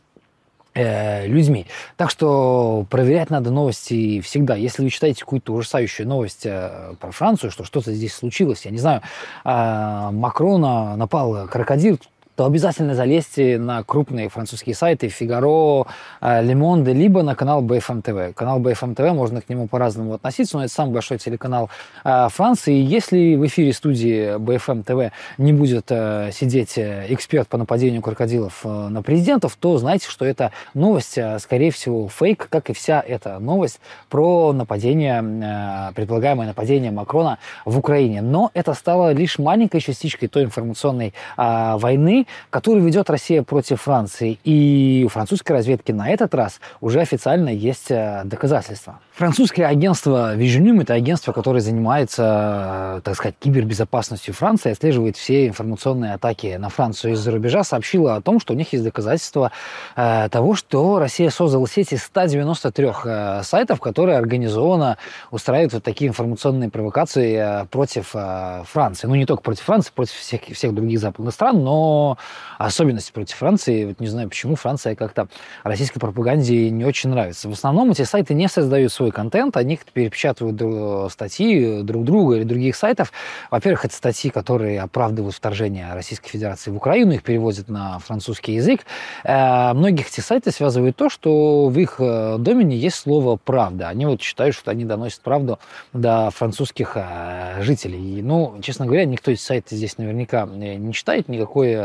людьми. 1.25 1.65
Так 1.97 2.09
что 2.09 2.85
проверять 2.89 3.29
надо 3.29 3.51
новости 3.51 4.21
всегда. 4.21 4.55
Если 4.55 4.83
вы 4.83 4.89
читаете 4.89 5.21
какую-то 5.21 5.53
ужасающую 5.53 6.07
новость 6.07 6.45
э, 6.45 6.93
про 6.99 7.11
Францию, 7.11 7.51
что 7.51 7.63
что-то 7.63 7.93
здесь 7.93 8.13
случилось, 8.13 8.65
я 8.65 8.71
не 8.71 8.79
знаю, 8.79 9.01
э, 9.45 10.09
Макрона 10.11 10.95
напал 10.95 11.47
крокодил, 11.47 11.99
то 12.39 12.45
обязательно 12.45 12.95
залезьте 12.95 13.59
на 13.59 13.83
крупные 13.83 14.29
французские 14.29 14.73
сайты 14.73 15.09
Фигаро, 15.09 15.87
Лемонде, 16.21 16.93
либо 16.93 17.21
на 17.21 17.35
канал 17.35 17.61
BFM 17.61 18.01
TV. 18.01 18.31
Канал 18.31 18.61
BFM 18.61 18.95
TV, 18.95 19.11
можно 19.11 19.41
к 19.41 19.49
нему 19.49 19.67
по-разному 19.67 20.13
относиться, 20.13 20.55
но 20.55 20.63
это 20.63 20.73
самый 20.73 20.93
большой 20.93 21.17
телеканал 21.17 21.69
э, 22.05 22.29
Франции. 22.29 22.77
И 22.77 22.81
если 22.81 23.35
в 23.35 23.45
эфире 23.45 23.73
студии 23.73 24.37
BFM 24.37 24.85
TV 24.85 25.11
не 25.37 25.51
будет 25.51 25.87
э, 25.89 26.29
сидеть 26.31 26.77
э, 26.77 27.07
эксперт 27.09 27.49
по 27.49 27.57
нападению 27.57 28.01
крокодилов 28.01 28.63
на 28.63 29.01
президентов, 29.03 29.57
то 29.59 29.77
знайте, 29.77 30.07
что 30.07 30.23
это 30.23 30.53
новость, 30.73 31.19
скорее 31.39 31.71
всего, 31.71 32.07
фейк, 32.07 32.47
как 32.49 32.69
и 32.69 32.73
вся 32.73 33.03
эта 33.05 33.39
новость 33.39 33.81
про 34.07 34.53
нападение, 34.53 35.91
предполагаемое 35.93 36.47
нападение 36.47 36.91
Макрона 36.91 37.37
в 37.65 37.77
Украине. 37.77 38.21
Но 38.21 38.49
это 38.53 38.73
стало 38.75 39.11
лишь 39.11 39.39
маленькой 39.39 39.81
частичкой 39.81 40.29
той 40.29 40.45
информационной 40.45 41.13
войны, 41.35 42.27
которую 42.49 42.85
ведет 42.85 43.09
Россия 43.09 43.43
против 43.43 43.81
Франции. 43.81 44.39
И 44.43 45.03
у 45.05 45.09
французской 45.09 45.53
разведки 45.53 45.91
на 45.91 46.09
этот 46.09 46.33
раз 46.35 46.59
уже 46.81 47.01
официально 47.01 47.49
есть 47.49 47.91
э, 47.91 48.21
доказательства. 48.25 48.99
Французское 49.19 49.65
агентство 49.65 50.37
Visionum– 50.37 50.81
это 50.83 50.93
агентство, 50.93 51.33
которое 51.33 51.59
занимается, 51.59 52.99
э, 52.99 53.01
так 53.03 53.15
сказать, 53.15 53.35
кибербезопасностью 53.37 54.33
Франции, 54.33 54.71
отслеживает 54.71 55.17
все 55.17 55.49
информационные 55.49 56.13
атаки 56.13 56.55
на 56.57 56.69
Францию 56.69 57.11
из-за 57.11 57.29
рубежа, 57.31 57.65
сообщило 57.65 58.15
о 58.15 58.21
том, 58.21 58.39
что 58.39 58.53
у 58.53 58.55
них 58.55 58.71
есть 58.71 58.85
доказательства 58.85 59.51
э, 59.97 60.29
того, 60.31 60.55
что 60.55 60.99
Россия 60.99 61.31
создала 61.31 61.67
сеть 61.67 61.91
из 61.91 62.03
193 62.03 62.87
э, 63.03 63.41
сайтов, 63.43 63.81
которые 63.81 64.17
организованно 64.17 64.97
устраивают 65.31 65.73
вот 65.73 65.83
такие 65.83 66.07
информационные 66.07 66.69
провокации 66.69 67.63
э, 67.63 67.65
против 67.65 68.11
э, 68.13 68.63
Франции. 68.71 69.07
Ну, 69.07 69.15
не 69.15 69.25
только 69.25 69.43
против 69.43 69.63
Франции, 69.63 69.91
против 69.93 70.13
всех, 70.13 70.43
всех 70.43 70.73
других 70.73 70.97
западных 70.97 71.33
стран, 71.33 71.61
но 71.61 72.17
особенности 72.57 73.11
против 73.11 73.35
Франции. 73.35 73.83
Вот 73.83 73.99
не 73.99 74.07
знаю, 74.07 74.29
почему 74.29 74.55
Франция 74.55 74.95
как-то 74.95 75.27
российской 75.65 75.99
пропаганде 75.99 76.69
не 76.69 76.85
очень 76.85 77.09
нравится. 77.09 77.49
В 77.49 77.51
основном 77.51 77.91
эти 77.91 78.03
сайты 78.03 78.33
не 78.33 78.47
создают 78.47 78.93
свой 78.93 79.08
контент, 79.11 79.57
они 79.57 79.79
перепечатывают 79.93 81.11
статьи 81.11 81.81
друг 81.83 82.03
друга 82.03 82.37
или 82.37 82.43
других 82.43 82.75
сайтов. 82.75 83.11
Во-первых, 83.51 83.85
это 83.85 83.95
статьи, 83.95 84.29
которые 84.29 84.81
оправдывают 84.81 85.35
вторжение 85.35 85.93
Российской 85.93 86.29
Федерации 86.29 86.71
в 86.71 86.75
Украину, 86.75 87.13
их 87.13 87.23
переводят 87.23 87.69
на 87.69 87.99
французский 87.99 88.53
язык. 88.53 88.81
Э, 89.23 89.73
многих 89.73 90.09
эти 90.09 90.21
сайты 90.21 90.51
связывают 90.51 90.95
то, 90.95 91.09
что 91.09 91.69
в 91.69 91.77
их 91.77 91.95
э, 91.99 92.37
домене 92.39 92.77
есть 92.77 92.97
слово 92.97 93.37
«правда». 93.37 93.89
Они 93.89 94.05
вот 94.05 94.21
считают, 94.21 94.55
что 94.55 94.71
они 94.71 94.85
доносят 94.85 95.21
правду 95.21 95.59
до 95.93 96.29
французских 96.31 96.93
э, 96.95 97.61
жителей. 97.61 98.21
Ну, 98.21 98.59
честно 98.61 98.85
говоря, 98.85 99.05
никто 99.05 99.31
эти 99.31 99.41
сайты 99.41 99.75
здесь 99.75 99.97
наверняка 99.97 100.45
не 100.45 100.93
читает, 100.93 101.29
никакой 101.29 101.75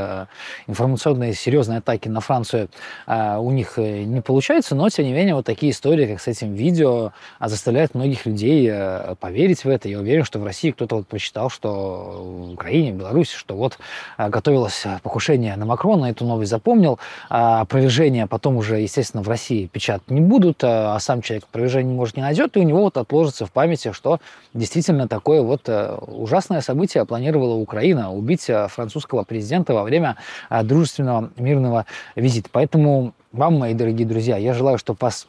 информационные 0.66 1.34
серьезные 1.34 1.78
атаки 1.78 2.08
на 2.08 2.20
Францию 2.20 2.68
у 3.06 3.50
них 3.50 3.78
э, 3.78 4.04
не 4.04 4.20
получается, 4.20 4.74
но 4.74 4.88
тем 4.88 5.06
не 5.06 5.12
менее 5.12 5.34
вот 5.34 5.46
такие 5.46 5.72
истории, 5.72 6.06
как 6.06 6.20
с 6.20 6.28
этим 6.28 6.54
видео, 6.54 7.12
а, 7.38 7.48
заставляют 7.48 7.94
многих 7.94 8.26
людей 8.26 8.68
э, 8.70 9.14
поверить 9.20 9.64
в 9.64 9.68
это. 9.68 9.88
Я 9.88 10.00
уверен, 10.00 10.24
что 10.24 10.38
в 10.38 10.44
России 10.44 10.70
кто-то 10.70 10.96
вот 10.96 11.06
прочитал, 11.06 11.50
что 11.50 11.70
в 11.70 12.52
Украине, 12.54 12.92
в 12.92 12.96
Беларуси, 12.96 13.34
что 13.36 13.56
вот 13.56 13.78
а, 14.16 14.28
готовилось 14.28 14.84
покушение 15.02 15.56
на 15.56 15.66
Макрона, 15.66 16.06
эту 16.06 16.24
новость 16.24 16.50
запомнил. 16.50 16.98
Опровержения 17.28 18.26
потом 18.26 18.56
уже, 18.56 18.80
естественно, 18.80 19.22
в 19.22 19.28
России 19.28 19.66
печатать 19.66 20.10
не 20.10 20.20
будут, 20.20 20.62
а 20.62 20.98
сам 21.00 21.22
человек 21.22 21.44
опровержение, 21.44 21.94
может, 21.94 22.16
не 22.16 22.22
найдет, 22.22 22.56
и 22.56 22.60
у 22.60 22.62
него 22.62 22.82
вот 22.82 22.96
отложится 22.96 23.46
в 23.46 23.52
памяти, 23.52 23.92
что 23.92 24.20
действительно 24.52 25.08
такое 25.08 25.42
вот 25.42 25.68
э, 25.68 25.96
ужасное 26.06 26.60
событие 26.60 27.04
планировала 27.04 27.54
Украина, 27.54 28.12
убить 28.12 28.50
французского 28.68 29.24
президента 29.24 29.74
во 29.74 29.82
время 29.82 30.16
а, 30.48 30.62
дружественного 30.62 31.30
мирного 31.36 31.86
визита. 32.16 32.48
Поэтому 32.52 33.14
вам, 33.32 33.58
мои 33.58 33.74
дорогие 33.74 34.06
друзья, 34.06 34.36
я 34.36 34.54
желаю, 34.54 34.78
чтобы 34.78 34.98
вас 35.00 35.26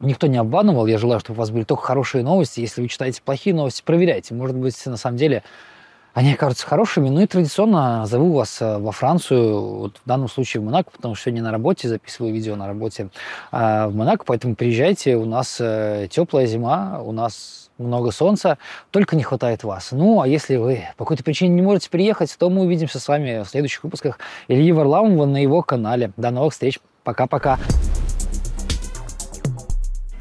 никто 0.00 0.26
не 0.26 0.38
обманывал. 0.38 0.86
Я 0.86 0.98
желаю, 0.98 1.20
чтобы 1.20 1.38
у 1.38 1.40
вас 1.40 1.50
были 1.50 1.64
только 1.64 1.82
хорошие 1.82 2.24
новости. 2.24 2.60
Если 2.60 2.82
вы 2.82 2.88
читаете 2.88 3.22
плохие 3.22 3.54
новости, 3.54 3.82
проверяйте. 3.84 4.34
Может 4.34 4.56
быть, 4.56 4.74
на 4.86 4.96
самом 4.96 5.16
деле 5.16 5.42
они 6.14 6.32
окажутся 6.32 6.66
хорошими. 6.66 7.08
Ну 7.08 7.20
и 7.20 7.26
традиционно 7.26 8.06
зову 8.06 8.32
вас 8.32 8.62
э, 8.62 8.78
во 8.78 8.92
Францию, 8.92 9.60
вот 9.60 9.96
в 9.96 10.08
данном 10.08 10.28
случае 10.28 10.60
в 10.60 10.64
Монако, 10.64 10.90
потому 10.92 11.14
что 11.14 11.24
сегодня 11.24 11.42
на 11.42 11.50
работе, 11.50 11.88
записываю 11.88 12.32
видео 12.32 12.54
на 12.54 12.68
работе 12.68 13.08
а, 13.50 13.88
в 13.88 13.94
Монако, 13.96 14.24
поэтому 14.24 14.54
приезжайте, 14.54 15.16
у 15.16 15.24
нас 15.24 15.56
э, 15.60 16.06
теплая 16.08 16.46
зима, 16.46 17.00
у 17.02 17.10
нас 17.10 17.70
много 17.78 18.12
солнца, 18.12 18.58
только 18.92 19.16
не 19.16 19.24
хватает 19.24 19.64
вас. 19.64 19.90
Ну, 19.90 20.20
а 20.20 20.28
если 20.28 20.54
вы 20.54 20.84
по 20.96 21.04
какой-то 21.04 21.24
причине 21.24 21.56
не 21.56 21.62
можете 21.62 21.90
приехать, 21.90 22.34
то 22.38 22.48
мы 22.48 22.62
увидимся 22.62 23.00
с 23.00 23.08
вами 23.08 23.42
в 23.42 23.48
следующих 23.48 23.82
выпусках 23.82 24.20
Ильи 24.46 24.70
Варламова 24.70 25.26
на 25.26 25.42
его 25.42 25.62
канале. 25.62 26.12
До 26.16 26.30
новых 26.30 26.52
встреч. 26.52 26.78
Пока-пока. 27.02 27.58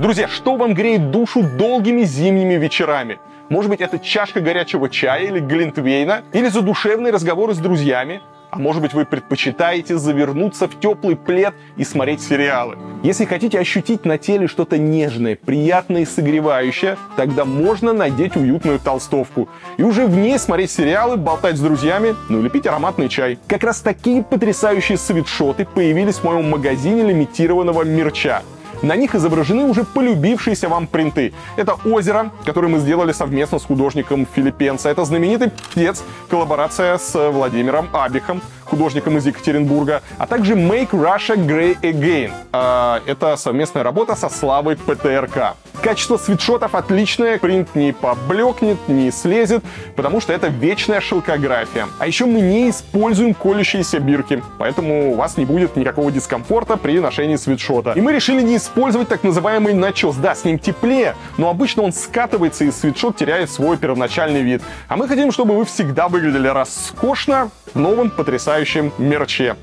Друзья, 0.04 0.28
что 0.28 0.58
вам 0.58 0.74
греет 0.74 1.12
душу 1.12 1.44
долгими 1.44 2.04
зимними 2.04 2.56
вечерами? 2.56 3.20
Может 3.48 3.72
быть, 3.72 3.80
это 3.80 4.00
чашка 4.00 4.42
горячего 4.42 4.90
чая 4.90 5.28
или 5.28 5.40
глинтвейна, 5.40 6.24
или 6.34 6.50
задушевные 6.50 7.14
разговоры 7.14 7.54
с 7.54 7.58
друзьями, 7.58 8.22
а 8.52 8.60
может 8.60 8.82
быть, 8.82 8.94
вы 8.94 9.06
предпочитаете 9.06 9.98
завернуться 9.98 10.68
в 10.68 10.78
теплый 10.78 11.16
плед 11.16 11.54
и 11.78 11.86
смотреть 11.86 12.22
сериалы. 12.22 12.78
Если 13.02 13.24
хотите 13.24 13.58
ощутить 13.58 14.04
на 14.04 14.18
теле 14.18 14.48
что-то 14.48 14.78
нежное, 14.78 15.38
приятное 15.38 16.02
и 16.02 16.06
согревающее, 16.06 16.98
тогда 17.16 17.46
можно 17.46 17.94
надеть 17.94 18.36
уютную 18.36 18.80
толстовку. 18.80 19.48
И 19.78 19.84
уже 19.84 20.06
в 20.06 20.18
ней 20.18 20.38
смотреть 20.38 20.72
сериалы, 20.72 21.16
болтать 21.16 21.56
с 21.56 21.62
друзьями, 21.62 22.14
ну 22.28 22.42
или 22.42 22.50
пить 22.50 22.68
ароматный 22.68 23.08
чай. 23.08 23.40
Как 23.48 23.64
раз 23.64 23.80
такие 23.80 24.22
потрясающие 24.22 24.98
свитшоты 24.98 25.64
появились 25.66 26.16
в 26.16 26.26
моем 26.26 26.50
магазине 26.50 27.04
лимитированного 27.04 27.84
мерча. 27.84 28.42
На 28.84 28.98
них 28.98 29.16
изображены 29.16 29.64
уже 29.64 29.86
полюбившиеся 29.86 30.68
вам 30.68 30.88
принты. 30.88 31.34
Это 31.56 31.76
озеро, 31.86 32.32
которое 32.46 32.68
мы 32.68 32.80
сделали 32.80 33.14
совместно 33.14 33.58
с 33.58 33.64
художником 33.64 34.28
Филиппенца. 34.36 34.90
Это 34.90 35.06
знаменитый 35.06 35.52
птец, 35.52 36.04
коллаборация 36.30 36.98
с 36.98 37.32
Владимиром 37.32 37.88
Абихом, 37.94 38.42
художником 38.66 39.18
из 39.18 39.26
Екатеринбурга, 39.26 40.02
а 40.18 40.28
также 40.28 40.56
Make 40.56 40.90
Russia 40.90 41.38
Grey 41.38 41.80
Again. 41.82 42.32
А, 42.52 43.02
это 43.06 43.38
совместная 43.38 43.84
работа 43.84 44.16
со 44.16 44.28
Славой 44.28 44.76
ПТРК. 44.76 45.56
Качество 45.82 46.18
свитшотов 46.18 46.76
отличное, 46.76 47.38
принт 47.40 47.76
не 47.76 47.94
поблекнет, 47.94 48.78
не 48.88 49.12
слезет, 49.12 49.64
потому 49.96 50.22
что 50.22 50.34
это 50.34 50.48
вечная 50.48 51.02
шелкография. 51.02 51.88
А 52.00 52.08
еще 52.08 52.26
мы 52.26 52.42
не 52.42 52.70
используем 52.70 53.34
колющиеся 53.34 54.00
бирки, 54.00 54.42
поэтому 54.58 55.12
у 55.12 55.16
вас 55.16 55.38
не 55.38 55.46
будет 55.46 55.76
никакого 55.76 56.12
дискомфорта 56.12 56.78
при 56.78 57.00
ношении 57.00 57.36
свитшота. 57.36 57.94
И 57.94 58.02
мы 58.02 58.14
решили 58.14 58.42
не 58.42 58.58
использовать 58.58 58.73
так 59.08 59.24
называемый 59.24 59.74
начес. 59.74 60.16
Да, 60.16 60.36
с 60.36 60.44
ним 60.44 60.60
теплее, 60.60 61.16
но 61.38 61.50
обычно 61.50 61.84
он 61.84 61.94
скатывается 61.94 62.66
и 62.66 62.72
свитшот 62.72 63.18
теряет 63.18 63.50
свой 63.50 63.78
первоначальный 63.78 64.42
вид. 64.42 64.62
А 64.88 64.98
мы 64.98 65.08
хотим, 65.08 65.32
чтобы 65.32 65.56
вы 65.56 65.66
всегда 65.66 66.08
выглядели 66.08 66.48
роскошно 66.48 67.52
в 67.74 67.80
новом 67.80 68.10
потрясающем 68.10 68.92
мерче. 68.98 69.56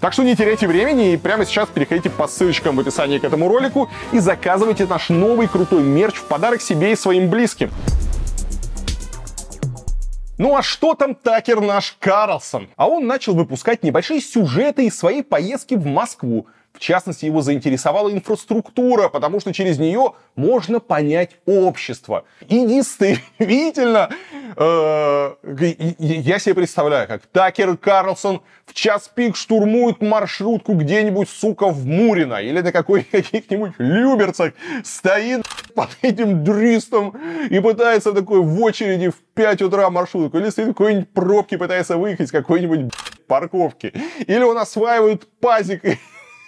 Так 0.00 0.12
что 0.12 0.22
не 0.22 0.36
теряйте 0.36 0.68
времени 0.68 1.12
и 1.12 1.16
прямо 1.16 1.44
сейчас 1.44 1.68
переходите 1.68 2.08
по 2.10 2.28
ссылочкам 2.28 2.76
в 2.76 2.80
описании 2.80 3.18
к 3.18 3.24
этому 3.24 3.48
ролику 3.48 3.88
и 4.12 4.20
заказывайте 4.20 4.86
наш 4.86 5.08
новый 5.08 5.48
крутой 5.48 5.82
мерч 5.82 6.14
в 6.14 6.24
подарок 6.24 6.62
себе 6.62 6.92
и 6.92 6.96
своим 6.96 7.30
близким. 7.30 7.70
Ну 10.38 10.56
а 10.56 10.62
что 10.62 10.94
там 10.94 11.16
Такер 11.16 11.60
наш 11.60 11.96
Карлсон? 11.98 12.68
А 12.76 12.86
он 12.86 13.08
начал 13.08 13.34
выпускать 13.34 13.82
небольшие 13.82 14.20
сюжеты 14.20 14.86
из 14.86 14.96
своей 14.96 15.24
поездки 15.24 15.74
в 15.74 15.84
Москву. 15.84 16.46
В 16.78 16.80
частности, 16.80 17.24
его 17.24 17.42
заинтересовала 17.42 18.08
инфраструктура, 18.08 19.08
потому 19.08 19.40
что 19.40 19.52
через 19.52 19.80
нее 19.80 20.12
можно 20.36 20.78
понять 20.78 21.30
общество. 21.44 22.24
И 22.46 22.64
действительно, 22.64 24.10
э, 24.56 25.32
я 25.98 26.38
себе 26.38 26.54
представляю, 26.54 27.08
как 27.08 27.22
Такер 27.32 27.76
Карлсон 27.76 28.42
в 28.64 28.74
час 28.74 29.10
пик 29.12 29.34
штурмует 29.34 30.00
маршрутку 30.00 30.74
где-нибудь, 30.74 31.28
сука, 31.28 31.66
в 31.66 31.84
Мурино 31.84 32.36
или 32.36 32.60
на 32.60 32.70
каких-нибудь 32.72 33.72
Люберцах, 33.78 34.52
стоит 34.84 35.44
под 35.74 35.88
этим 36.02 36.44
дристом 36.44 37.16
и 37.50 37.58
пытается 37.58 38.12
такой 38.12 38.40
в 38.40 38.62
очереди 38.62 39.08
в 39.08 39.16
5 39.34 39.62
утра 39.62 39.90
маршрутку, 39.90 40.38
или 40.38 40.50
стоит 40.50 40.68
в 40.68 40.74
какой-нибудь 40.74 41.08
пробке, 41.12 41.58
пытается 41.58 41.96
выехать 41.96 42.28
с 42.28 42.32
какой-нибудь 42.32 42.92
парковки, 43.26 43.92
или 44.28 44.44
он 44.44 44.56
осваивает 44.58 45.26
пазик 45.40 45.82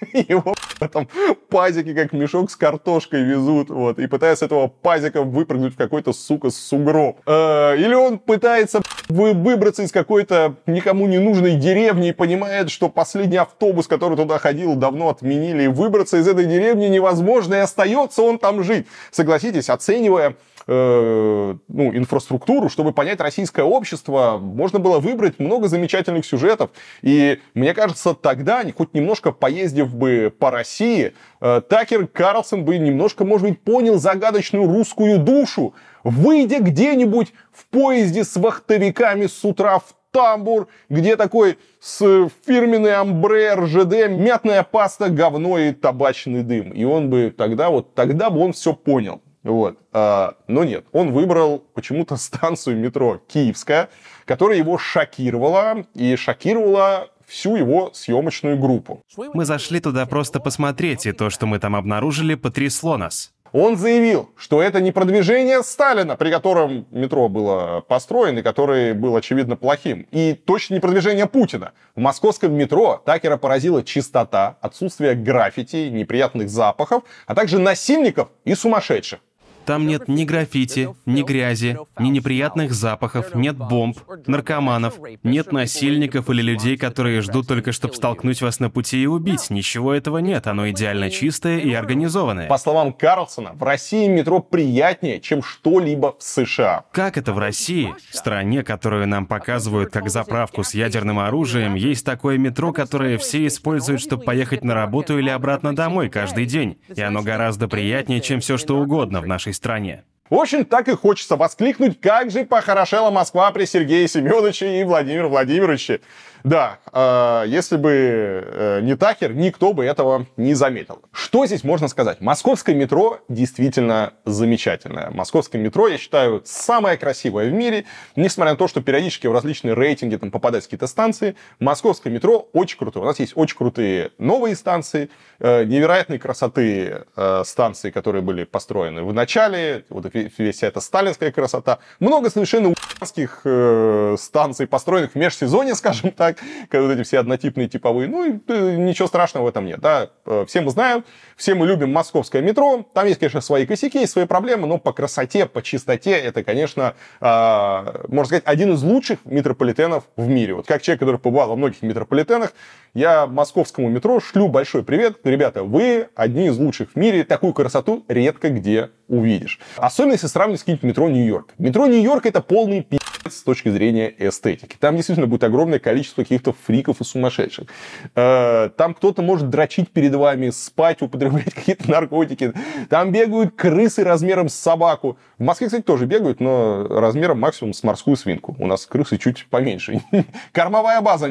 его 0.13 0.55
там 0.93 1.09
пазики 1.49 1.95
как 1.95 2.13
мешок 2.13 2.51
с 2.51 2.57
картошкой 2.57 3.23
везут, 3.23 3.71
вот, 3.71 3.99
и 3.99 4.07
пытается 4.07 4.47
этого 4.47 4.69
пазика 4.69 5.23
выпрыгнуть 5.23 5.75
в 5.75 5.77
какой-то, 5.77 6.13
сука, 6.13 6.51
сугроб. 6.51 7.21
Э, 7.27 7.77
или 7.77 7.95
он 7.95 8.19
пытается 8.19 8.81
выбраться 9.09 9.83
из 9.83 9.93
какой-то 9.93 10.57
никому 10.67 11.07
не 11.07 11.19
нужной 11.19 11.57
деревни 11.57 12.09
и 12.09 12.13
понимает, 12.13 12.71
что 12.71 12.89
последний 12.89 13.37
автобус, 13.37 13.87
который 13.89 14.17
туда 14.17 14.39
ходил, 14.39 14.75
давно 14.77 15.11
отменили, 15.11 15.65
и 15.65 15.69
выбраться 15.69 16.17
из 16.17 16.29
этой 16.29 16.47
деревни 16.47 16.87
невозможно, 16.87 17.55
и 17.55 17.59
остается 17.59 18.23
он 18.23 18.39
там 18.39 18.63
жить. 18.63 18.87
Согласитесь, 19.11 19.69
оценивая 19.69 20.37
э, 20.67 21.55
ну, 21.69 21.97
инфраструктуру, 21.97 22.69
чтобы 22.69 22.93
понять 22.93 23.21
российское 23.21 23.63
общество, 23.63 24.39
можно 24.41 24.79
было 24.79 24.99
выбрать 24.99 25.39
много 25.39 25.69
замечательных 25.69 26.25
сюжетов. 26.25 26.71
И 27.03 27.41
мне 27.55 27.75
кажется, 27.75 28.15
тогда, 28.15 28.63
хоть 28.77 28.95
немножко 28.95 29.33
поездив 29.33 29.95
бы 29.95 30.33
по 30.37 30.51
России, 30.51 31.15
э, 31.41 31.61
Такер 31.69 32.07
Карлсон 32.07 32.65
бы 32.65 32.79
немножко, 32.79 33.25
может 33.25 33.49
быть, 33.49 33.61
понял 33.61 33.99
загадочную 33.99 34.67
русскую 34.67 35.19
душу, 35.19 35.75
выйдя 36.05 36.61
где-нибудь 36.61 37.33
в 37.53 37.67
поезде 37.67 38.25
с 38.25 38.37
вахтовиками 38.37 39.27
с 39.27 39.45
утра 39.45 39.79
в 39.79 39.95
тамбур, 40.11 40.69
где 40.89 41.17
такой 41.17 41.59
с 41.81 42.29
фирменной 42.47 42.95
амбре 42.95 43.55
РЖД, 43.55 44.09
мятная 44.09 44.63
паста, 44.63 45.09
говно 45.09 45.59
и 45.59 45.73
табачный 45.73 46.43
дым. 46.43 46.71
И 46.71 46.85
он 46.85 47.11
бы 47.11 47.33
тогда, 47.37 47.71
вот 47.71 47.95
тогда 47.95 48.31
бы 48.31 48.41
он 48.41 48.53
все 48.53 48.75
понял. 48.75 49.21
Вот. 49.43 49.79
А, 49.93 50.35
но 50.49 50.65
нет, 50.65 50.85
он 50.93 51.13
выбрал 51.13 51.65
почему-то 51.75 52.17
станцию 52.17 52.79
метро 52.79 53.21
Киевская, 53.29 53.89
которая 54.25 54.59
его 54.59 54.79
шокировала 54.79 55.85
и 55.95 56.17
шокировала 56.17 57.09
всю 57.27 57.57
его 57.57 57.91
съемочную 57.93 58.59
группу. 58.59 59.03
Мы 59.17 59.45
зашли 59.45 59.81
туда 59.81 60.05
просто 60.07 60.41
посмотреть, 60.41 61.07
и 61.07 61.13
то, 61.13 61.31
что 61.31 61.47
мы 61.47 61.59
там 61.59 61.77
обнаружили, 61.77 62.35
потрясло 62.35 62.97
нас. 62.97 63.33
Он 63.53 63.77
заявил, 63.77 64.31
что 64.37 64.63
это 64.63 64.81
не 64.81 64.93
продвижение 64.93 65.63
Сталина, 65.65 66.17
при 66.17 66.31
котором 66.31 66.87
метро 66.91 67.29
было 67.29 67.81
построено 67.81 68.39
и 68.39 68.43
который 68.43 68.95
был, 68.95 69.17
очевидно, 69.17 69.57
плохим. 69.57 70.07
И 70.13 70.35
точно 70.35 70.75
не 70.75 70.81
продвижение 70.81 71.27
Путина. 71.27 71.73
В 71.97 72.01
московском 72.01 72.53
метро 72.55 73.03
Такера 73.05 73.37
поразила 73.37 73.83
чистота, 73.83 74.57
отсутствие 74.61 75.15
граффити, 75.15 75.89
неприятных 75.89 76.49
запахов, 76.49 77.03
а 77.27 77.35
также 77.35 77.59
насильников 77.59 78.29
и 78.45 78.55
сумасшедших. 78.55 79.19
Там 79.67 79.87
нет 79.87 80.09
ни 80.09 80.25
граффити, 80.25 80.95
ни 81.07 81.23
грязи, 81.23 81.79
ни 81.99 82.09
неприятных 82.09 82.73
запахов, 82.73 83.35
нет 83.35 83.57
бомб, 83.57 83.99
наркоманов, 84.27 84.95
нет 85.23 85.53
насильников 85.53 86.29
или 86.31 86.43
людей, 86.43 86.77
которые 86.77 87.21
ждут 87.21 87.47
только, 87.47 87.73
чтобы 87.73 87.95
столкнуть 87.95 88.43
вас 88.43 88.61
на 88.61 88.71
пути 88.71 89.03
и 89.03 89.07
убить. 89.07 89.51
Ничего 89.51 89.95
этого 89.95 90.19
нет, 90.19 90.47
оно 90.47 90.69
идеально 90.71 91.11
чистое 91.11 91.59
и 91.59 91.73
организованное. 91.73 92.49
По 92.49 92.59
словам 92.59 92.93
Карлсона, 92.93 93.53
в 93.55 93.63
России 93.63 94.09
метро 94.09 94.41
приятнее, 94.41 95.21
чем 95.21 95.43
что-либо 95.43 96.17
в 96.19 96.23
США. 96.23 96.85
Как 96.93 97.17
это 97.17 97.33
в 97.33 97.39
России? 97.39 97.95
В 98.11 98.17
стране, 98.17 98.63
которую 98.63 99.07
нам 99.07 99.27
показывают 99.27 99.93
как 99.93 100.11
заправку 100.11 100.65
с 100.65 100.75
ядерным 100.75 101.19
оружием, 101.19 101.75
есть 101.75 102.05
такое 102.05 102.39
метро, 102.39 102.73
которое 102.73 103.19
все 103.19 103.47
используют, 103.47 104.01
чтобы 104.01 104.25
поехать 104.25 104.65
на 104.65 104.75
работу 104.75 105.19
или 105.19 105.29
обратно 105.29 105.75
домой 105.75 106.09
каждый 106.09 106.47
день. 106.47 106.79
И 106.95 107.01
оно 107.01 107.23
гораздо 107.23 107.69
приятнее, 107.69 108.21
чем 108.21 108.41
все 108.41 108.57
что 108.57 108.79
угодно 108.79 109.21
в 109.21 109.27
нашей 109.27 109.50
стране. 109.53 110.05
В 110.31 110.37
общем, 110.37 110.65
так 110.65 110.87
и 110.89 110.95
хочется 110.95 111.35
воскликнуть, 111.35 112.01
как 112.01 112.31
же 112.31 112.45
похорошела 112.45 113.11
Москва 113.11 113.51
при 113.51 113.65
Сергее 113.65 114.07
Семеновиче 114.07 114.81
и 114.81 114.85
Владимире 114.85 115.27
Владимировиче. 115.27 116.01
Да, 116.45 116.79
э, 116.93 117.45
если 117.49 117.77
бы 117.77 117.91
э, 117.93 118.81
не 118.83 118.97
Такер, 118.97 119.35
никто 119.35 119.73
бы 119.73 119.85
этого 119.85 120.27
не 120.37 120.55
заметил. 120.55 121.03
Что 121.13 121.47
здесь 121.47 121.65
можно 121.65 121.89
сказать? 121.89 122.21
Московское 122.21 122.75
метро 122.75 123.21
действительно 123.29 124.15
замечательное. 124.25 125.11
Московское 125.11 125.61
метро, 125.61 125.89
я 125.89 125.99
считаю, 125.99 126.43
самое 126.45 126.97
красивое 126.97 127.51
в 127.51 127.53
мире. 127.53 127.85
Несмотря 128.17 128.53
на 128.53 128.59
то, 128.59 128.69
что 128.69 128.81
периодически 128.81 129.27
в 129.27 129.33
различные 129.33 129.75
рейтинги 129.75 130.17
там 130.17 130.31
попадают 130.31 130.65
какие-то 130.65 130.87
станции, 130.87 131.37
московское 131.59 132.13
метро 132.13 132.49
очень 132.53 132.79
крутое. 132.79 133.05
У 133.05 133.07
нас 133.07 133.19
есть 133.19 133.33
очень 133.35 133.57
крутые 133.57 134.13
новые 134.19 134.57
станции, 134.57 135.11
э, 135.39 135.65
невероятной 135.65 136.19
красоты 136.19 137.05
э, 137.17 137.43
станции, 137.45 137.91
которые 137.91 138.23
были 138.23 138.45
построены 138.45 139.03
в 139.03 139.13
начале, 139.13 139.85
вот 139.89 140.07
вся 140.07 140.67
эта 140.67 140.81
сталинская 140.81 141.33
красота. 141.33 141.79
Много 141.99 142.31
совершенно 142.31 142.75
пи***ских 143.01 143.41
э, 143.45 144.17
станций, 144.19 144.67
построенных 144.67 145.13
в 145.13 145.15
межсезонье, 145.17 145.75
скажем 145.77 146.13
так, 146.13 146.39
когда 146.69 146.87
вот 146.87 146.93
эти 146.93 147.03
все 147.03 147.19
однотипные 147.19 147.69
типовые. 147.69 148.09
Ну, 148.09 148.25
и, 148.25 148.39
э, 148.49 148.77
ничего 148.77 149.09
страшного 149.09 149.45
в 149.45 149.49
этом 149.49 149.67
нет. 149.67 149.81
Да? 149.81 150.11
Э, 150.27 150.45
все 150.47 150.61
мы 150.61 150.71
знаем, 150.71 151.05
все 151.37 151.55
мы 151.55 151.67
любим 151.67 151.93
московское 151.93 152.43
метро. 152.43 152.87
Там 152.95 153.07
есть, 153.07 153.19
конечно, 153.19 153.41
свои 153.41 153.67
косяки, 153.67 154.07
свои 154.07 154.27
проблемы, 154.27 154.67
но 154.67 154.79
по 154.79 154.93
красоте, 154.93 155.47
по 155.47 155.63
чистоте 155.63 156.13
это, 156.13 156.45
конечно, 156.45 156.95
э, 157.21 158.07
можно 158.09 158.27
сказать, 158.27 158.45
один 158.47 158.75
из 158.75 158.83
лучших 158.83 159.21
метрополитенов 159.25 160.05
в 160.17 160.29
мире. 160.29 160.55
Вот 160.55 160.67
как 160.67 160.83
человек, 160.83 161.01
который 161.01 161.19
побывал 161.19 161.49
во 161.49 161.57
многих 161.57 161.83
метрополитенах, 161.83 162.53
я 162.95 163.27
московскому 163.27 163.89
метро 163.89 164.21
шлю 164.21 164.49
большой 164.49 164.83
привет. 164.83 165.19
Ребята, 165.25 165.63
вы 165.63 166.09
одни 166.15 166.49
из 166.49 166.59
лучших 166.59 166.91
в 166.93 166.97
мире. 166.97 167.25
Такую 167.25 167.53
красоту 167.53 168.05
редко 168.09 168.51
где 168.51 168.91
увидишь. 169.11 169.59
Особенно 169.77 170.13
если 170.13 170.29
сравнивать 170.29 170.61
с 170.61 170.63
каким-нибудь 170.63 170.85
метро 170.85 171.09
Нью-Йорк. 171.11 171.55
Метро 171.59 171.87
Нью-Йорк 171.87 172.27
это 172.27 172.41
полный 172.41 172.83
пи*** 172.83 172.99
с 173.29 173.43
точки 173.43 173.69
зрения 173.69 174.13
эстетики. 174.19 174.77
Там 174.79 174.97
действительно 174.97 175.27
будет 175.27 175.45
огромное 175.45 175.79
количество 175.79 176.23
каких-то 176.23 176.55
фриков 176.67 177.01
и 177.01 177.05
сумасшедших. 177.05 177.67
Э, 178.15 178.71
там 178.77 178.95
кто-то 178.95 179.23
может 179.23 179.51
дрочить 179.51 179.91
перед 179.91 180.15
вами, 180.15 180.51
спать, 180.51 181.03
употреблять 181.03 181.55
какие-то 181.55 181.91
наркотики. 181.91 182.53
Там 182.89 183.13
бегают 183.13 183.55
крысы 183.55 184.05
размером 184.05 184.49
с 184.49 184.55
собаку. 184.55 185.19
В 185.39 185.43
Москве, 185.43 185.67
кстати, 185.67 185.83
тоже 185.83 186.07
бегают, 186.07 186.41
но 186.41 186.87
размером 186.89 187.41
максимум 187.41 187.75
с 187.75 187.83
морскую 187.83 188.17
свинку. 188.17 188.57
У 188.59 188.67
нас 188.67 188.87
крысы 188.87 189.19
чуть 189.19 189.47
поменьше. 189.47 190.01
Кормовая 190.53 191.01
база 191.01 191.29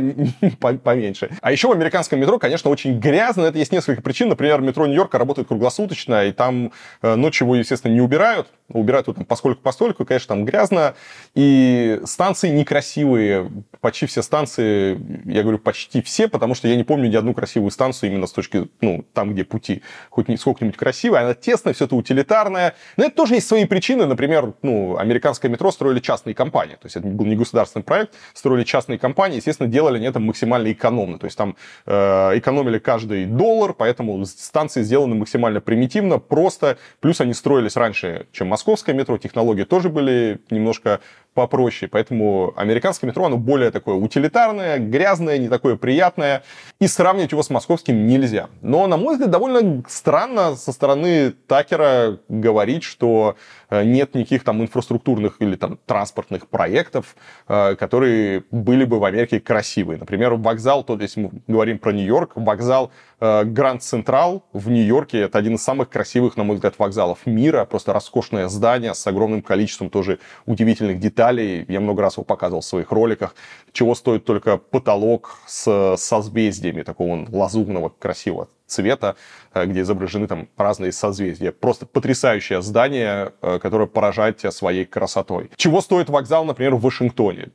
поменьше. 0.60 1.30
А 1.42 1.52
еще 1.52 1.68
в 1.68 1.72
американском 1.72 2.20
метро, 2.20 2.40
конечно, 2.40 2.70
очень 2.70 3.00
грязно. 3.00 3.44
Это 3.44 3.58
есть 3.58 3.72
несколько 3.72 4.02
причин. 4.02 4.30
Например, 4.30 4.62
метро 4.62 4.86
Нью-Йорка 4.86 5.18
работает 5.18 5.48
круглосуточно, 5.48 6.26
и 6.26 6.32
там 6.32 6.72
э, 7.02 7.16
ночью 7.16 7.46
его, 7.46 7.56
естественно, 7.56 7.94
не 7.94 8.02
убирают. 8.02 8.48
Убирают 8.70 9.08
его 9.08 9.16
там 9.16 9.26
поскольку 9.26 9.62
постольку, 9.62 10.06
конечно, 10.06 10.36
там 10.36 10.46
грязно. 10.46 10.96
И 11.36 12.00
станции 12.06 12.50
некрасивые. 12.50 13.52
Почти 13.82 14.06
все 14.06 14.22
станции, 14.22 15.00
я 15.26 15.42
говорю, 15.42 15.60
почти 15.60 16.02
все, 16.02 16.28
потому 16.28 16.56
что 16.56 16.68
я 16.68 16.76
не 16.76 16.84
помню 16.84 17.10
ни 17.10 17.16
одну 17.16 17.34
красивую 17.34 17.72
станцию 17.72 18.12
именно 18.12 18.28
с 18.28 18.32
точки, 18.32 18.70
ну, 18.82 19.06
там, 19.14 19.34
где 19.34 19.44
пути 19.44 19.82
хоть 20.10 20.28
сколько-нибудь 20.40 20.78
красивая. 20.78 21.22
Она 21.22 21.34
тесная, 21.34 21.74
все 21.74 21.86
это 21.86 21.96
утилитарное. 21.96 22.76
Но 22.98 23.06
это 23.06 23.16
тоже 23.16 23.36
есть 23.36 23.48
свои 23.48 23.66
причины. 23.66 24.06
Например, 24.06 24.54
ну, 24.62 24.98
американское 24.98 25.50
метро 25.50 25.72
строили 25.72 26.00
частные 26.00 26.34
компании. 26.34 26.76
То 26.76 26.86
есть 26.86 26.96
это 26.96 27.08
был 27.08 27.26
не 27.26 27.36
государственный 27.36 27.84
проект, 27.84 28.14
строили 28.34 28.64
частные 28.64 29.00
компании. 29.00 29.38
Естественно, 29.38 29.70
делали 29.70 29.98
они 29.98 30.08
это 30.08 30.20
максимально 30.20 30.72
экономно. 30.72 31.20
То 31.20 31.26
есть 31.26 31.38
там 31.38 31.56
э, 31.86 32.38
экономили 32.38 32.80
каждый 32.80 33.26
доллар, 33.26 33.74
поэтому 33.74 34.26
станции 34.26 34.84
сделаны 34.84 35.16
максимально 35.16 35.62
примитивно, 35.62 36.20
просто. 36.20 36.78
Плюс 37.00 37.22
они 37.22 37.34
строились 37.34 37.76
раньше, 37.76 38.28
чем 38.32 38.48
московское 38.60 38.94
метро. 38.94 39.18
Технологии 39.18 39.64
тоже 39.64 39.90
были 39.90 40.42
немножко 40.50 41.00
попроще. 41.34 41.90
Поэтому 41.90 42.54
американское 42.56 43.10
метро, 43.10 43.26
оно 43.26 43.38
более 43.38 43.72
такое 43.72 43.96
утилитарное, 43.96 44.78
грязное, 44.80 45.38
не 45.38 45.48
такое 45.48 45.76
приятное. 45.76 46.44
И 46.80 46.88
сравнивать 46.88 47.32
его 47.32 47.44
с 47.44 47.50
московским 47.50 48.08
нельзя. 48.08 48.50
Но, 48.62 48.88
на 48.88 48.98
мой 48.98 49.14
взгляд, 49.14 49.32
довольно 49.32 49.84
странно 49.88 50.56
со 50.56 50.72
стороны 50.72 51.32
Такера 51.48 52.20
говорить, 52.28 52.84
что 52.84 53.36
э, 53.70 53.84
нет 53.84 54.16
никаких 54.16 54.44
там 54.44 54.62
инфраструктурных 54.62 55.38
или 55.40 55.56
там 55.56 55.80
транспортных 55.86 56.48
проектов, 56.48 57.16
э, 57.48 57.76
которые 57.76 58.44
были 58.52 58.86
бы 58.86 59.00
в 59.00 59.06
Америке 59.06 59.40
красивые. 59.40 60.00
Например, 60.00 60.34
вокзал, 60.34 60.84
то 60.84 60.98
если 61.00 61.22
мы 61.22 61.32
говорим 61.48 61.80
про 61.80 61.92
Нью-Йорк, 61.92 62.34
вокзал 62.36 62.92
э, 63.20 63.44
Гранд 63.44 63.84
Централ 63.84 64.46
в 64.54 64.70
Нью-Йорке 64.70 65.22
это 65.22 65.38
один 65.38 65.56
из 65.56 65.64
самых 65.64 65.90
красивых, 65.90 66.38
на 66.38 66.44
мой 66.44 66.56
взгляд, 66.56 66.76
вокзалов 66.78 67.26
мира. 67.26 67.66
Просто 67.66 67.94
роскошное 67.94 68.48
здание 68.48 68.94
с 68.94 69.06
огромным 69.08 69.42
количеством 69.42 69.90
тоже 69.90 70.20
удивительных 70.46 71.00
деталей 71.00 71.19
деталей. 71.20 71.66
Я 71.68 71.80
много 71.80 72.02
раз 72.02 72.14
его 72.16 72.24
показывал 72.24 72.62
в 72.62 72.66
своих 72.66 72.92
роликах. 72.92 73.36
Чего 73.72 73.96
стоит 73.96 74.26
только 74.26 74.58
потолок 74.58 75.38
с 75.48 75.96
созвездиями 75.98 76.84
такого 76.84 77.28
лазурного 77.30 77.90
красивого 77.90 78.48
цвета, 78.70 79.16
э, 79.54 79.66
где 79.66 79.82
изображены 79.82 80.28
там 80.28 80.48
разные 80.56 80.92
созвездия. 80.92 81.52
Просто 81.52 81.86
потрясающее 81.86 82.62
здание, 82.62 83.34
э, 83.42 83.60
которое 83.60 83.88
поражает 83.88 84.38
тебя 84.38 84.52
своей 84.52 84.86
красотой. 84.86 85.50
Чего 85.56 85.82
стоит 85.82 86.10
вокзал, 86.10 86.46
например, 86.46 86.76
в 86.76 86.82
Вашингтоне? 86.82 87.50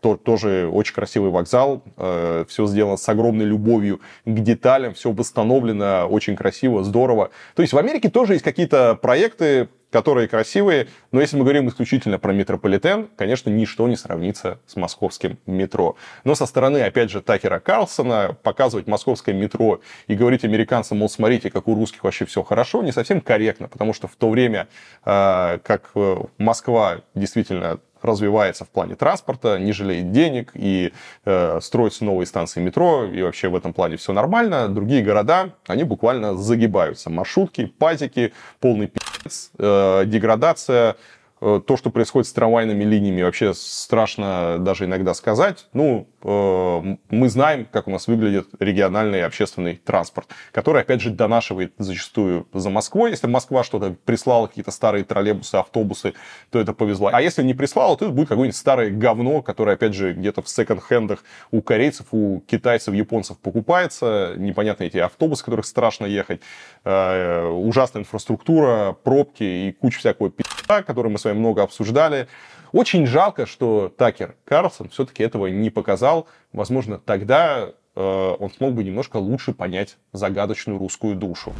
Тоже 0.00 0.68
очень 0.70 0.94
красивый 0.94 1.30
вокзал. 1.30 1.82
Э, 1.96 2.44
все 2.48 2.66
сделано 2.66 2.96
с 2.96 3.08
огромной 3.08 3.46
любовью 3.46 4.00
к 4.26 4.38
деталям, 4.38 4.94
все 4.94 5.10
восстановлено 5.10 6.06
очень 6.06 6.36
красиво, 6.36 6.84
здорово. 6.84 7.30
То 7.56 7.62
есть 7.62 7.72
в 7.72 7.78
Америке 7.78 8.10
тоже 8.10 8.34
есть 8.34 8.44
какие-то 8.44 8.94
проекты, 8.94 9.68
которые 9.90 10.28
красивые, 10.28 10.88
но 11.12 11.20
если 11.20 11.36
мы 11.36 11.42
говорим 11.42 11.68
исключительно 11.68 12.18
про 12.18 12.32
метрополитен, 12.32 13.08
конечно, 13.16 13.50
ничто 13.50 13.88
не 13.88 13.96
сравнится 13.96 14.60
с 14.66 14.76
московским 14.76 15.38
метро. 15.46 15.96
Но 16.24 16.34
со 16.34 16.46
стороны, 16.46 16.78
опять 16.78 17.10
же, 17.10 17.20
Такера 17.20 17.58
Карлсона 17.58 18.36
показывать 18.42 18.86
московское 18.86 19.34
метро 19.34 19.80
и 20.06 20.14
говорить 20.14 20.44
американцам, 20.44 20.98
мол, 20.98 21.08
смотрите, 21.08 21.50
как 21.50 21.68
у 21.68 21.74
русских 21.74 22.04
вообще 22.04 22.24
все 22.24 22.42
хорошо, 22.42 22.82
не 22.82 22.92
совсем 22.92 23.20
корректно, 23.20 23.68
потому 23.68 23.92
что 23.92 24.06
в 24.06 24.14
то 24.16 24.30
время, 24.30 24.68
э, 25.04 25.58
как 25.62 25.90
э, 25.94 26.16
Москва 26.38 27.02
действительно 27.14 27.80
развивается 28.02 28.64
в 28.64 28.68
плане 28.68 28.94
транспорта, 28.94 29.58
не 29.58 29.72
жалеет 29.72 30.12
денег 30.12 30.52
и 30.54 30.92
э, 31.24 31.58
строятся 31.60 32.04
новые 32.04 32.26
станции 32.26 32.60
метро, 32.60 33.04
и 33.04 33.22
вообще 33.22 33.48
в 33.48 33.56
этом 33.56 33.72
плане 33.72 33.96
все 33.96 34.12
нормально. 34.12 34.68
Другие 34.68 35.02
города, 35.02 35.50
они 35.66 35.84
буквально 35.84 36.36
загибаются. 36.36 37.10
Маршрутки, 37.10 37.66
пазики, 37.66 38.32
полный 38.60 38.88
пи***ц, 38.88 39.50
э, 39.58 40.04
деградация, 40.06 40.96
Э, 41.42 41.60
то, 41.66 41.76
что 41.76 41.90
происходит 41.90 42.28
с 42.28 42.32
трамвайными 42.32 42.84
линиями, 42.84 43.22
вообще 43.22 43.54
страшно 43.54 44.58
даже 44.58 44.84
иногда 44.84 45.14
сказать. 45.14 45.68
Ну, 45.72 46.06
мы 46.22 47.28
знаем, 47.28 47.66
как 47.70 47.88
у 47.88 47.90
нас 47.90 48.06
выглядит 48.06 48.48
региональный 48.58 49.22
общественный 49.22 49.76
транспорт, 49.76 50.28
который, 50.52 50.82
опять 50.82 51.00
же, 51.00 51.10
донашивает 51.10 51.72
зачастую 51.78 52.46
за 52.52 52.68
Москвой. 52.70 53.10
Если 53.10 53.26
Москва 53.26 53.64
что-то 53.64 53.96
прислала, 54.04 54.46
какие-то 54.46 54.70
старые 54.70 55.04
троллейбусы, 55.04 55.56
автобусы, 55.56 56.14
то 56.50 56.58
это 56.58 56.72
повезло. 56.72 57.10
А 57.12 57.22
если 57.22 57.42
не 57.42 57.54
прислала, 57.54 57.96
то 57.96 58.06
это 58.06 58.14
будет 58.14 58.28
какое-нибудь 58.28 58.56
старое 58.56 58.90
говно, 58.90 59.42
которое, 59.42 59.76
опять 59.76 59.94
же, 59.94 60.12
где-то 60.12 60.42
в 60.42 60.48
секонд-хендах 60.48 61.24
у 61.50 61.62
корейцев, 61.62 62.08
у 62.12 62.40
китайцев, 62.46 62.94
японцев 62.94 63.38
покупается. 63.38 64.34
Непонятно 64.36 64.84
эти 64.84 64.98
автобусы, 64.98 65.44
которых 65.44 65.66
страшно 65.66 66.06
ехать. 66.06 66.40
Э, 66.84 67.46
ужасная 67.46 68.02
инфраструктура, 68.02 68.92
пробки 68.92 69.42
и 69.42 69.72
куча 69.72 69.98
всякого 69.98 70.30
пи***а, 70.30 70.82
который 70.82 71.10
мы 71.10 71.18
с 71.18 71.24
вами 71.24 71.38
много 71.38 71.62
обсуждали. 71.62 72.28
Очень 72.72 73.06
жалко, 73.06 73.46
что 73.46 73.92
Такер 73.96 74.36
Карлсон 74.44 74.88
все-таки 74.90 75.22
этого 75.22 75.46
не 75.48 75.70
показал. 75.70 76.28
Возможно, 76.52 76.98
тогда 76.98 77.70
э, 77.96 78.36
он 78.38 78.50
смог 78.50 78.74
бы 78.74 78.84
немножко 78.84 79.16
лучше 79.16 79.52
понять 79.52 79.96
загадочную 80.12 80.78
русскую 80.78 81.16
душу. 81.16 81.52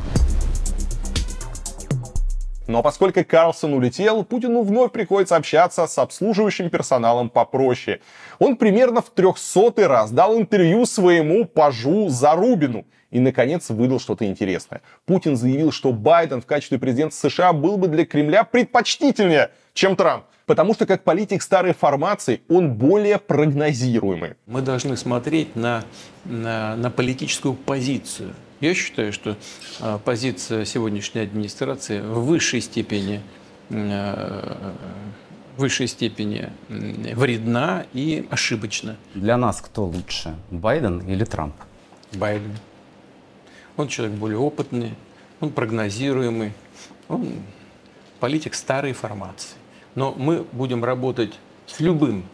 Но 2.71 2.85
поскольку 2.85 3.25
Карлсон 3.25 3.75
улетел, 3.75 4.23
Путину 4.23 4.63
вновь 4.63 4.93
приходится 4.93 5.35
общаться 5.35 5.89
с 5.89 5.99
обслуживающим 5.99 6.71
персоналом 6.71 7.29
попроще. 7.29 8.01
Он 8.39 8.57
примерно 8.57 9.03
в 9.03 9.11
трехсотый 9.11 9.89
раз 9.89 10.13
дал 10.13 10.39
интервью 10.39 10.87
своему 10.87 11.47
пажу 11.47 12.09
Зарубину 12.09 12.87
и, 13.11 13.19
наконец, 13.19 13.71
выдал 13.71 13.99
что-то 13.99 14.25
интересное. 14.25 14.83
Путин 15.05 15.37
заявил, 15.37 15.73
что 15.73 15.93
Байден 15.93 16.41
в 16.41 16.47
качестве 16.47 16.79
президента 16.79 17.17
США 17.17 17.53
был 17.53 17.77
бы 17.77 17.89
для 17.89 18.07
Кремля 18.07 18.45
предпочтительнее, 18.45 19.51
чем 19.75 19.97
Трамп. 19.97 20.27
Потому 20.51 20.75
что 20.75 20.85
как 20.85 21.05
политик 21.05 21.43
старой 21.43 21.73
формации 21.73 22.41
он 22.49 22.75
более 22.75 23.19
прогнозируемый. 23.21 24.35
Мы 24.47 24.63
должны 24.63 24.97
смотреть 24.97 25.55
на, 25.55 25.85
на, 26.25 26.75
на 26.75 26.91
политическую 26.91 27.55
позицию. 27.55 28.35
Я 28.59 28.75
считаю, 28.75 29.13
что 29.13 29.37
э, 29.79 29.99
позиция 30.05 30.65
сегодняшней 30.65 31.21
администрации 31.21 32.01
в 32.01 32.25
высшей 32.25 32.61
степени 32.63 33.21
э, 33.69 34.73
высшей 35.57 35.87
степени 35.87 36.51
вредна 36.69 37.87
и 37.93 38.27
ошибочна. 38.29 38.97
Для 39.15 39.37
нас 39.37 39.61
кто 39.61 39.85
лучше, 39.85 40.35
Байден 40.51 40.99
или 41.03 41.23
Трамп? 41.23 41.55
Байден. 42.15 42.59
Он 43.77 43.87
человек 43.87 44.17
более 44.17 44.39
опытный, 44.39 44.95
он 45.39 45.51
прогнозируемый, 45.51 46.55
он 47.07 47.35
политик 48.19 48.57
старой 48.57 48.95
формации. 48.95 49.60
Но 49.95 50.13
мы 50.17 50.45
будем 50.53 50.85
работать 50.85 51.39
с 51.67 51.81
любым 51.81 52.25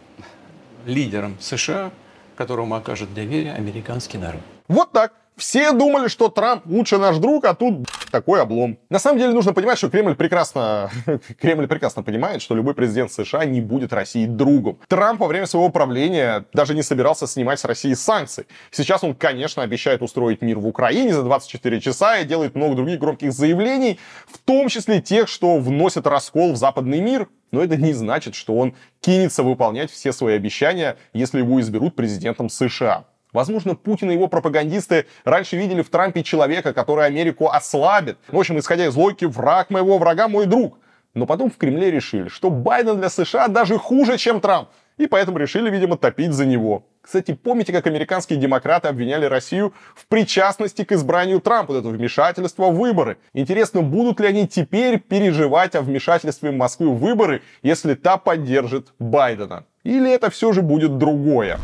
лидером 0.85 1.37
США, 1.39 1.91
которому 2.35 2.75
окажет 2.75 3.13
доверие 3.13 3.53
американский 3.53 4.17
народ. 4.17 4.41
Вот 4.67 4.91
так. 4.91 5.13
Все 5.37 5.71
думали, 5.71 6.07
что 6.07 6.29
Трамп 6.29 6.65
лучше 6.65 6.97
наш 6.97 7.17
друг, 7.17 7.45
а 7.45 7.53
тут 7.53 7.87
такой 8.11 8.41
облом. 8.41 8.79
На 8.89 8.97
самом 8.97 9.19
деле 9.19 9.33
нужно 9.33 9.53
понимать, 9.53 9.77
что 9.77 9.87
Кремль 9.87 10.15
прекрасно, 10.15 10.89
Кремль 11.39 11.67
прекрасно 11.67 12.01
понимает, 12.01 12.41
что 12.41 12.55
любой 12.55 12.73
президент 12.73 13.11
США 13.11 13.45
не 13.45 13.61
будет 13.61 13.93
России 13.93 14.25
другом. 14.25 14.79
Трамп 14.87 15.19
во 15.19 15.27
время 15.27 15.45
своего 15.45 15.69
правления 15.69 16.45
даже 16.53 16.73
не 16.73 16.81
собирался 16.81 17.27
снимать 17.27 17.59
с 17.59 17.65
России 17.65 17.93
санкции. 17.93 18.47
Сейчас 18.71 19.03
он, 19.03 19.13
конечно, 19.13 19.61
обещает 19.61 20.01
устроить 20.01 20.41
мир 20.41 20.57
в 20.57 20.65
Украине 20.65 21.13
за 21.13 21.21
24 21.21 21.81
часа 21.81 22.17
и 22.17 22.25
делает 22.25 22.55
много 22.55 22.75
других 22.75 22.99
громких 22.99 23.31
заявлений, 23.31 23.99
в 24.27 24.39
том 24.39 24.69
числе 24.69 25.01
тех, 25.01 25.27
что 25.27 25.59
вносят 25.59 26.07
раскол 26.07 26.53
в 26.53 26.57
западный 26.57 26.99
мир. 26.99 27.27
Но 27.51 27.63
это 27.63 27.77
не 27.77 27.93
значит, 27.93 28.33
что 28.33 28.57
он 28.57 28.73
кинется 29.01 29.43
выполнять 29.43 29.91
все 29.91 30.11
свои 30.11 30.35
обещания, 30.35 30.97
если 31.13 31.37
его 31.37 31.61
изберут 31.61 31.95
президентом 31.95 32.49
США. 32.49 33.05
Возможно, 33.37 33.75
Путин 33.75 34.09
и 34.09 34.15
его 34.15 34.27
пропагандисты 34.27 35.05
раньше 35.23 35.57
видели 35.57 35.83
в 35.83 35.91
Трампе 35.91 36.23
человека, 36.23 36.73
который 36.73 37.05
Америку 37.05 37.49
ослабит. 37.51 38.17
В 38.29 38.39
общем, 38.39 38.57
исходя 38.57 38.87
из 38.87 38.95
логики, 38.95 39.25
враг 39.25 39.69
моего 39.69 39.99
врага 39.99 40.27
мой 40.27 40.47
друг. 40.47 40.79
Но 41.13 41.27
потом 41.27 41.51
в 41.51 41.57
Кремле 41.57 41.91
решили, 41.91 42.29
что 42.29 42.49
Байден 42.49 42.97
для 42.97 43.11
США 43.11 43.47
даже 43.47 43.77
хуже, 43.77 44.17
чем 44.17 44.41
Трамп. 44.41 44.69
И 44.97 45.05
поэтому 45.05 45.37
решили, 45.37 45.69
видимо, 45.69 45.97
топить 45.97 46.33
за 46.33 46.47
него. 46.47 46.87
Кстати, 47.03 47.35
помните, 47.35 47.71
как 47.71 47.85
американские 47.85 48.39
демократы 48.39 48.87
обвиняли 48.87 49.25
Россию 49.25 49.71
в 49.93 50.07
причастности 50.07 50.83
к 50.83 50.91
избранию 50.91 51.39
Трампа, 51.39 51.73
вот 51.73 51.81
это 51.81 51.89
вмешательство 51.89 52.71
в 52.71 52.75
выборы? 52.75 53.17
Интересно, 53.33 53.83
будут 53.83 54.19
ли 54.19 54.25
они 54.25 54.47
теперь 54.47 54.97
переживать 54.97 55.75
о 55.75 55.83
вмешательстве 55.83 56.49
Москвы 56.49 56.89
в 56.89 56.97
выборы, 56.97 57.43
если 57.61 57.93
та 57.93 58.17
поддержит 58.17 58.93
Байдена? 58.97 59.65
Или 59.83 60.11
это 60.11 60.31
все 60.31 60.51
же 60.53 60.63
будет 60.63 60.97
другое? 60.97 61.59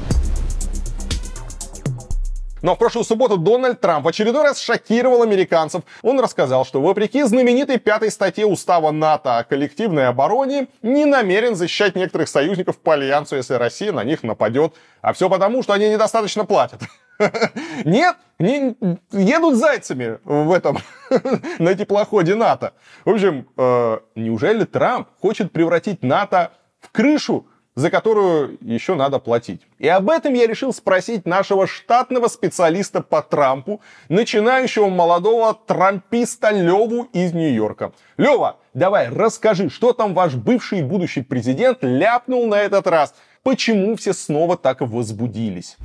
Но 2.63 2.75
в 2.75 2.77
прошлую 2.79 3.03
субботу 3.03 3.37
Дональд 3.37 3.81
Трамп 3.81 4.05
в 4.05 4.07
очередной 4.07 4.43
раз 4.43 4.59
шокировал 4.59 5.21
американцев. 5.21 5.83
Он 6.01 6.19
рассказал, 6.21 6.65
что 6.65 6.81
вопреки 6.81 7.21
знаменитой 7.23 7.77
пятой 7.77 8.09
статье 8.09 8.45
устава 8.45 8.91
НАТО 8.91 9.37
о 9.37 9.43
коллективной 9.43 10.07
обороне, 10.07 10.67
не 10.81 11.03
намерен 11.03 11.55
защищать 11.55 11.95
некоторых 11.95 12.29
союзников 12.29 12.77
по 12.77 12.93
альянсу, 12.93 13.35
если 13.35 13.55
Россия 13.55 13.91
на 13.91 14.05
них 14.05 14.23
нападет. 14.23 14.75
А 15.01 15.11
все 15.11 15.29
потому, 15.29 15.61
что 15.61 15.73
они 15.73 15.89
недостаточно 15.89 16.45
платят. 16.45 16.79
Нет, 17.83 18.15
не, 18.39 18.77
едут 19.11 19.55
зайцами 19.55 20.19
в 20.23 20.53
этом, 20.53 20.77
на 21.59 21.75
теплоходе 21.75 22.35
НАТО. 22.35 22.71
В 23.03 23.09
общем, 23.09 23.45
э, 23.57 23.97
неужели 24.15 24.63
Трамп 24.63 25.09
хочет 25.21 25.51
превратить 25.51 26.01
НАТО 26.01 26.53
в 26.79 26.91
крышу 26.91 27.45
за 27.75 27.89
которую 27.89 28.57
еще 28.61 28.95
надо 28.95 29.19
платить. 29.19 29.61
И 29.79 29.87
об 29.87 30.09
этом 30.09 30.33
я 30.33 30.47
решил 30.47 30.73
спросить 30.73 31.25
нашего 31.25 31.67
штатного 31.67 32.27
специалиста 32.27 33.01
по 33.01 33.21
Трампу, 33.21 33.81
начинающего 34.09 34.89
молодого 34.89 35.57
трамписта 35.65 36.51
Леву 36.51 37.07
из 37.13 37.33
Нью-Йорка. 37.33 37.91
Лева, 38.17 38.57
давай 38.73 39.09
расскажи, 39.09 39.69
что 39.69 39.93
там 39.93 40.13
ваш 40.13 40.35
бывший 40.35 40.79
и 40.79 40.83
будущий 40.83 41.21
президент 41.21 41.79
ляпнул 41.81 42.47
на 42.47 42.59
этот 42.59 42.87
раз? 42.87 43.15
Почему 43.41 43.95
все 43.95 44.13
снова 44.13 44.55
так 44.55 44.81
возбудились? 44.81 45.77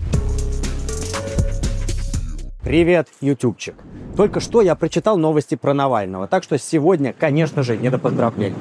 Привет, 2.63 3.09
ютубчик. 3.21 3.77
Только 4.17 4.41
что 4.41 4.61
я 4.61 4.75
прочитал 4.75 5.17
новости 5.17 5.55
про 5.55 5.73
Навального, 5.73 6.29
так 6.29 6.43
что 6.43 6.59
сегодня, 6.59 7.15
конечно 7.19 7.63
же, 7.63 7.77
не 7.77 7.89
до 7.89 7.99
поздравлений. 7.99 8.57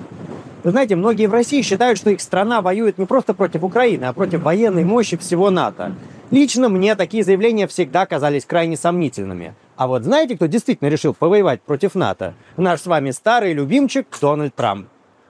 Вы 0.63 0.71
знаете, 0.71 0.95
многие 0.95 1.27
в 1.27 1.33
России 1.33 1.61
считают, 1.61 1.99
что 1.99 2.09
их 2.09 2.21
страна 2.21 2.61
воюет 2.61 2.97
не 2.97 3.05
просто 3.05 3.33
против 3.33 3.63
Украины, 3.63 4.05
а 4.05 4.13
против 4.13 4.41
военной 4.41 4.83
мощи 4.83 5.15
всего 5.17 5.49
НАТО. 5.49 5.93
Лично 6.31 6.67
мне 6.67 6.95
такие 6.95 7.23
заявления 7.23 7.67
всегда 7.67 8.05
казались 8.05 8.45
крайне 8.45 8.75
сомнительными. 8.75 9.53
А 9.77 9.87
вот 9.87 10.03
знаете, 10.03 10.35
кто 10.35 10.47
действительно 10.47 10.89
решил 10.89 11.13
повоевать 11.13 11.61
против 11.61 11.95
НАТО? 11.95 12.33
Наш 12.57 12.81
с 12.81 12.87
вами 12.87 13.11
старый 13.11 13.53
любимчик 13.53 14.07
Дональд 14.19 14.55
Трамп. 14.55 14.87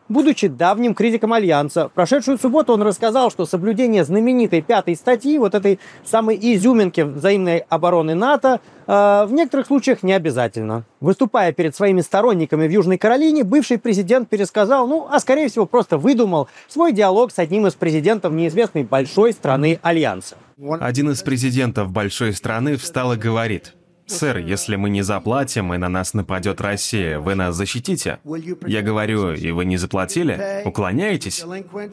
Будучи 0.09 0.47
давним 0.47 0.93
критиком 0.93 1.33
Альянса, 1.33 1.89
в 1.89 1.91
прошедшую 1.91 2.37
субботу 2.37 2.73
он 2.73 2.81
рассказал, 2.81 3.29
что 3.29 3.45
соблюдение 3.45 4.05
знаменитой 4.05 4.61
пятой 4.61 4.95
статьи, 4.95 5.37
вот 5.37 5.53
этой 5.53 5.79
самой 6.05 6.37
изюминки 6.41 7.01
взаимной 7.01 7.65
обороны 7.67 8.15
НАТО, 8.15 8.61
э, 8.87 9.25
в 9.27 9.33
некоторых 9.33 9.67
случаях 9.67 10.03
не 10.03 10.13
обязательно. 10.13 10.85
Выступая 11.01 11.51
перед 11.51 11.75
своими 11.75 11.99
сторонниками 11.99 12.67
в 12.67 12.71
Южной 12.71 12.97
Каролине, 12.97 13.43
бывший 13.43 13.79
президент 13.79 14.29
пересказал, 14.29 14.87
ну, 14.87 15.07
а 15.11 15.19
скорее 15.19 15.49
всего 15.49 15.65
просто 15.65 15.97
выдумал 15.97 16.47
свой 16.69 16.93
диалог 16.93 17.31
с 17.31 17.39
одним 17.39 17.67
из 17.67 17.73
президентов 17.73 18.31
неизвестной 18.31 18.83
большой 18.83 19.33
страны 19.33 19.79
Альянса. 19.81 20.37
Один 20.79 21.11
из 21.11 21.21
президентов 21.21 21.91
большой 21.91 22.33
страны 22.33 22.77
встал 22.77 23.13
и 23.13 23.17
говорит, 23.17 23.73
«Сэр, 24.07 24.37
если 24.37 24.77
мы 24.77 24.89
не 24.89 25.01
заплатим, 25.01 25.73
и 25.73 25.77
на 25.77 25.89
нас 25.89 26.13
нападет 26.13 26.61
Россия, 26.61 27.19
вы 27.19 27.35
нас 27.35 27.55
защитите?» 27.55 28.19
Я 28.65 28.81
говорю, 28.81 29.33
«И 29.33 29.51
вы 29.51 29.65
не 29.65 29.77
заплатили? 29.77 30.63
Уклоняетесь?» 30.65 31.43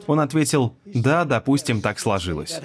Он 0.07 0.19
ответил, 0.19 0.75
«Да, 0.85 1.25
допустим, 1.25 1.81
так 1.81 1.99
сложилось». 1.99 2.59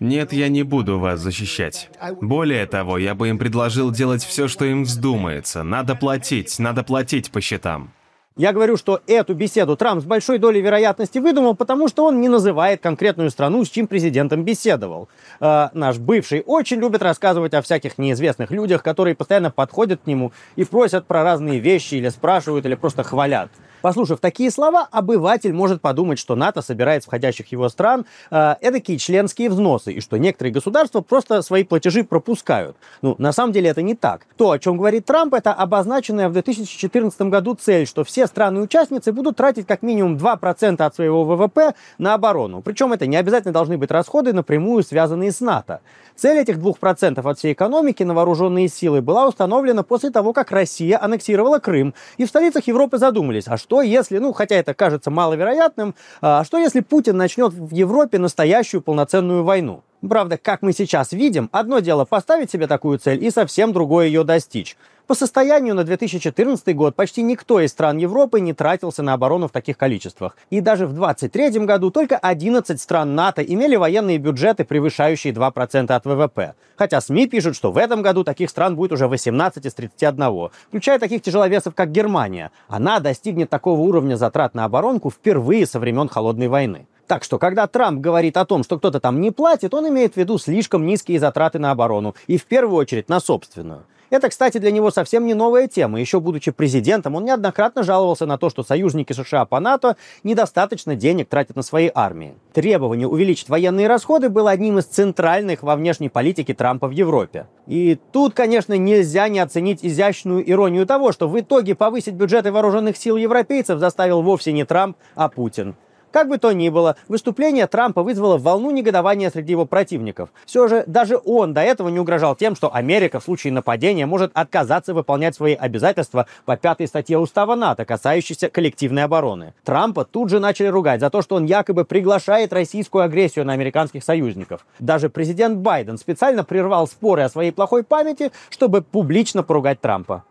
«Нет, 0.00 0.32
я 0.32 0.48
не 0.48 0.64
буду 0.64 0.98
вас 0.98 1.20
защищать. 1.20 1.90
Более 2.20 2.66
того, 2.66 2.98
я 2.98 3.14
бы 3.14 3.28
им 3.28 3.38
предложил 3.38 3.92
делать 3.92 4.24
все, 4.24 4.48
что 4.48 4.64
им 4.64 4.82
вздумается. 4.82 5.62
Надо 5.62 5.94
платить, 5.94 6.58
надо 6.58 6.82
платить 6.82 7.30
по 7.30 7.40
счетам». 7.40 7.92
Я 8.38 8.52
говорю, 8.52 8.76
что 8.76 9.00
эту 9.08 9.34
беседу 9.34 9.76
Трамп 9.76 10.00
с 10.00 10.04
большой 10.04 10.38
долей 10.38 10.60
вероятности 10.60 11.18
выдумал, 11.18 11.56
потому 11.56 11.88
что 11.88 12.04
он 12.04 12.20
не 12.20 12.28
называет 12.28 12.80
конкретную 12.80 13.30
страну, 13.30 13.64
с 13.64 13.68
чьим 13.68 13.88
президентом 13.88 14.44
беседовал. 14.44 15.08
Э, 15.40 15.70
наш 15.74 15.98
бывший 15.98 16.44
очень 16.46 16.78
любит 16.78 17.02
рассказывать 17.02 17.52
о 17.54 17.62
всяких 17.62 17.98
неизвестных 17.98 18.52
людях, 18.52 18.84
которые 18.84 19.16
постоянно 19.16 19.50
подходят 19.50 20.02
к 20.04 20.06
нему 20.06 20.30
и 20.54 20.62
просят 20.64 21.04
про 21.06 21.24
разные 21.24 21.58
вещи, 21.58 21.96
или 21.96 22.10
спрашивают, 22.10 22.64
или 22.64 22.76
просто 22.76 23.02
хвалят. 23.02 23.50
Послушав 23.80 24.20
такие 24.20 24.50
слова, 24.50 24.88
обыватель 24.90 25.52
может 25.52 25.80
подумать, 25.80 26.18
что 26.18 26.34
НАТО 26.34 26.62
собирает 26.62 27.02
с 27.02 27.06
входящих 27.06 27.52
его 27.52 27.68
стран 27.68 28.06
э, 28.30 28.54
эдакие 28.60 28.98
членские 28.98 29.50
взносы, 29.50 29.92
и 29.92 30.00
что 30.00 30.16
некоторые 30.18 30.52
государства 30.52 31.00
просто 31.00 31.42
свои 31.42 31.64
платежи 31.64 32.02
пропускают. 32.02 32.76
Ну, 33.02 33.14
на 33.18 33.32
самом 33.32 33.52
деле 33.52 33.70
это 33.70 33.82
не 33.82 33.94
так. 33.94 34.26
То, 34.36 34.50
о 34.50 34.58
чем 34.58 34.76
говорит 34.76 35.06
Трамп, 35.06 35.34
это 35.34 35.52
обозначенная 35.52 36.28
в 36.28 36.32
2014 36.32 37.20
году 37.22 37.54
цель, 37.54 37.86
что 37.86 38.02
все 38.02 38.26
страны-участницы 38.26 39.12
будут 39.12 39.36
тратить 39.36 39.66
как 39.66 39.82
минимум 39.82 40.16
2% 40.16 40.82
от 40.82 40.94
своего 40.94 41.24
ВВП 41.24 41.74
на 41.98 42.14
оборону. 42.14 42.62
Причем 42.62 42.92
это 42.92 43.06
не 43.06 43.16
обязательно 43.16 43.52
должны 43.52 43.78
быть 43.78 43.90
расходы, 43.90 44.32
напрямую 44.32 44.82
связанные 44.82 45.30
с 45.30 45.40
НАТО. 45.40 45.80
Цель 46.16 46.38
этих 46.38 46.58
2% 46.58 47.30
от 47.30 47.38
всей 47.38 47.52
экономики 47.52 48.02
на 48.02 48.12
вооруженные 48.12 48.66
силы 48.66 49.00
была 49.00 49.28
установлена 49.28 49.84
после 49.84 50.10
того, 50.10 50.32
как 50.32 50.50
Россия 50.50 51.00
аннексировала 51.00 51.60
Крым. 51.60 51.94
И 52.16 52.24
в 52.24 52.28
столицах 52.28 52.66
Европы 52.66 52.98
задумались, 52.98 53.44
а 53.46 53.56
что 53.56 53.67
если, 53.82 54.18
ну, 54.18 54.32
хотя 54.32 54.56
это 54.56 54.74
кажется 54.74 55.10
маловероятным, 55.10 55.94
а 56.20 56.44
что 56.44 56.58
если 56.58 56.80
Путин 56.80 57.16
начнет 57.16 57.52
в 57.52 57.72
Европе 57.72 58.18
настоящую 58.18 58.82
полноценную 58.82 59.44
войну? 59.44 59.82
Правда, 60.06 60.38
как 60.38 60.62
мы 60.62 60.72
сейчас 60.72 61.12
видим, 61.12 61.48
одно 61.52 61.80
дело 61.80 62.04
поставить 62.04 62.50
себе 62.50 62.66
такую 62.66 62.98
цель 62.98 63.24
и 63.24 63.30
совсем 63.30 63.72
другое 63.72 64.06
ее 64.06 64.24
достичь. 64.24 64.76
По 65.08 65.14
состоянию 65.14 65.74
на 65.74 65.84
2014 65.84 66.76
год 66.76 66.94
почти 66.94 67.22
никто 67.22 67.60
из 67.60 67.70
стран 67.70 67.96
Европы 67.96 68.40
не 68.40 68.52
тратился 68.52 69.02
на 69.02 69.14
оборону 69.14 69.48
в 69.48 69.50
таких 69.50 69.78
количествах. 69.78 70.36
И 70.50 70.60
даже 70.60 70.86
в 70.86 70.92
2023 70.92 71.64
году 71.64 71.90
только 71.90 72.18
11 72.18 72.78
стран 72.78 73.14
НАТО 73.14 73.40
имели 73.40 73.74
военные 73.76 74.18
бюджеты, 74.18 74.66
превышающие 74.66 75.32
2% 75.32 75.90
от 75.90 76.04
ВВП. 76.04 76.52
Хотя 76.76 77.00
СМИ 77.00 77.26
пишут, 77.26 77.56
что 77.56 77.72
в 77.72 77.78
этом 77.78 78.02
году 78.02 78.22
таких 78.22 78.50
стран 78.50 78.76
будет 78.76 78.92
уже 78.92 79.08
18 79.08 79.64
из 79.64 79.72
31, 79.72 80.50
включая 80.68 80.98
таких 80.98 81.22
тяжеловесов, 81.22 81.74
как 81.74 81.90
Германия. 81.90 82.50
Она 82.68 83.00
достигнет 83.00 83.48
такого 83.48 83.80
уровня 83.80 84.16
затрат 84.16 84.54
на 84.54 84.66
оборонку 84.66 85.10
впервые 85.10 85.64
со 85.64 85.80
времен 85.80 86.10
Холодной 86.10 86.48
войны. 86.48 86.86
Так 87.06 87.24
что, 87.24 87.38
когда 87.38 87.66
Трамп 87.66 88.02
говорит 88.02 88.36
о 88.36 88.44
том, 88.44 88.62
что 88.62 88.76
кто-то 88.76 89.00
там 89.00 89.22
не 89.22 89.30
платит, 89.30 89.72
он 89.72 89.88
имеет 89.88 90.12
в 90.12 90.16
виду 90.18 90.36
слишком 90.36 90.84
низкие 90.84 91.18
затраты 91.18 91.58
на 91.58 91.70
оборону 91.70 92.14
и 92.26 92.36
в 92.36 92.44
первую 92.44 92.76
очередь 92.76 93.08
на 93.08 93.20
собственную. 93.20 93.84
Это, 94.10 94.28
кстати, 94.30 94.58
для 94.58 94.70
него 94.70 94.90
совсем 94.90 95.26
не 95.26 95.34
новая 95.34 95.68
тема. 95.68 96.00
Еще 96.00 96.20
будучи 96.20 96.50
президентом, 96.50 97.14
он 97.14 97.24
неоднократно 97.24 97.82
жаловался 97.82 98.26
на 98.26 98.38
то, 98.38 98.48
что 98.48 98.62
союзники 98.62 99.12
США 99.12 99.44
по 99.44 99.60
НАТО 99.60 99.96
недостаточно 100.24 100.96
денег 100.96 101.28
тратят 101.28 101.56
на 101.56 101.62
свои 101.62 101.90
армии. 101.94 102.34
Требование 102.52 103.06
увеличить 103.06 103.48
военные 103.48 103.86
расходы 103.86 104.28
было 104.28 104.50
одним 104.50 104.78
из 104.78 104.84
центральных 104.84 105.62
во 105.62 105.76
внешней 105.76 106.08
политике 106.08 106.54
Трампа 106.54 106.88
в 106.88 106.92
Европе. 106.92 107.46
И 107.66 107.98
тут, 108.12 108.34
конечно, 108.34 108.74
нельзя 108.74 109.28
не 109.28 109.40
оценить 109.40 109.80
изящную 109.82 110.48
иронию 110.50 110.86
того, 110.86 111.12
что 111.12 111.28
в 111.28 111.38
итоге 111.38 111.74
повысить 111.74 112.14
бюджеты 112.14 112.50
вооруженных 112.50 112.96
сил 112.96 113.16
европейцев 113.16 113.78
заставил 113.78 114.22
вовсе 114.22 114.52
не 114.52 114.64
Трамп, 114.64 114.96
а 115.14 115.28
Путин. 115.28 115.76
Как 116.10 116.28
бы 116.28 116.38
то 116.38 116.52
ни 116.52 116.68
было, 116.70 116.96
выступление 117.08 117.66
Трампа 117.66 118.02
вызвало 118.02 118.38
волну 118.38 118.70
негодования 118.70 119.30
среди 119.30 119.52
его 119.52 119.66
противников. 119.66 120.30
Все 120.46 120.66
же 120.68 120.84
даже 120.86 121.18
он 121.22 121.52
до 121.52 121.60
этого 121.60 121.88
не 121.88 122.00
угрожал 122.00 122.34
тем, 122.34 122.56
что 122.56 122.74
Америка 122.74 123.20
в 123.20 123.24
случае 123.24 123.52
нападения 123.52 124.06
может 124.06 124.30
отказаться 124.34 124.94
выполнять 124.94 125.34
свои 125.34 125.54
обязательства 125.54 126.26
по 126.46 126.56
пятой 126.56 126.86
статье 126.86 127.18
Устава 127.18 127.54
НАТО, 127.54 127.84
касающейся 127.84 128.48
коллективной 128.48 129.04
обороны. 129.04 129.52
Трампа 129.64 130.04
тут 130.04 130.30
же 130.30 130.40
начали 130.40 130.68
ругать 130.68 131.00
за 131.00 131.10
то, 131.10 131.20
что 131.20 131.36
он 131.36 131.44
якобы 131.44 131.84
приглашает 131.84 132.52
российскую 132.52 133.04
агрессию 133.04 133.44
на 133.44 133.52
американских 133.52 134.02
союзников. 134.02 134.66
Даже 134.78 135.10
президент 135.10 135.58
Байден 135.58 135.98
специально 135.98 136.42
прервал 136.42 136.86
споры 136.86 137.22
о 137.22 137.28
своей 137.28 137.50
плохой 137.50 137.84
памяти, 137.84 138.32
чтобы 138.48 138.82
публично 138.82 139.42
поругать 139.42 139.80
Трампа. 139.80 140.24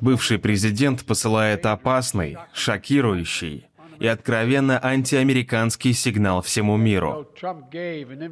Бывший 0.00 0.38
президент 0.38 1.04
посылает 1.04 1.64
опасный, 1.64 2.36
шокирующий, 2.52 3.68
и 4.02 4.06
откровенно 4.08 4.80
антиамериканский 4.82 5.92
сигнал 5.92 6.42
всему 6.42 6.76
миру. 6.76 7.28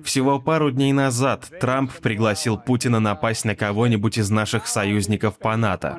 Всего 0.05 0.41
пару 0.41 0.73
дней 0.73 0.93
назад 0.93 1.49
Трамп 1.61 1.93
пригласил 1.93 2.59
Путина 2.59 2.99
напасть 2.99 3.45
на 3.45 3.55
кого-нибудь 3.55 4.19
из 4.19 4.31
наших 4.31 4.67
союзников 4.67 5.39
по 5.39 5.57
НАТО. 5.57 5.97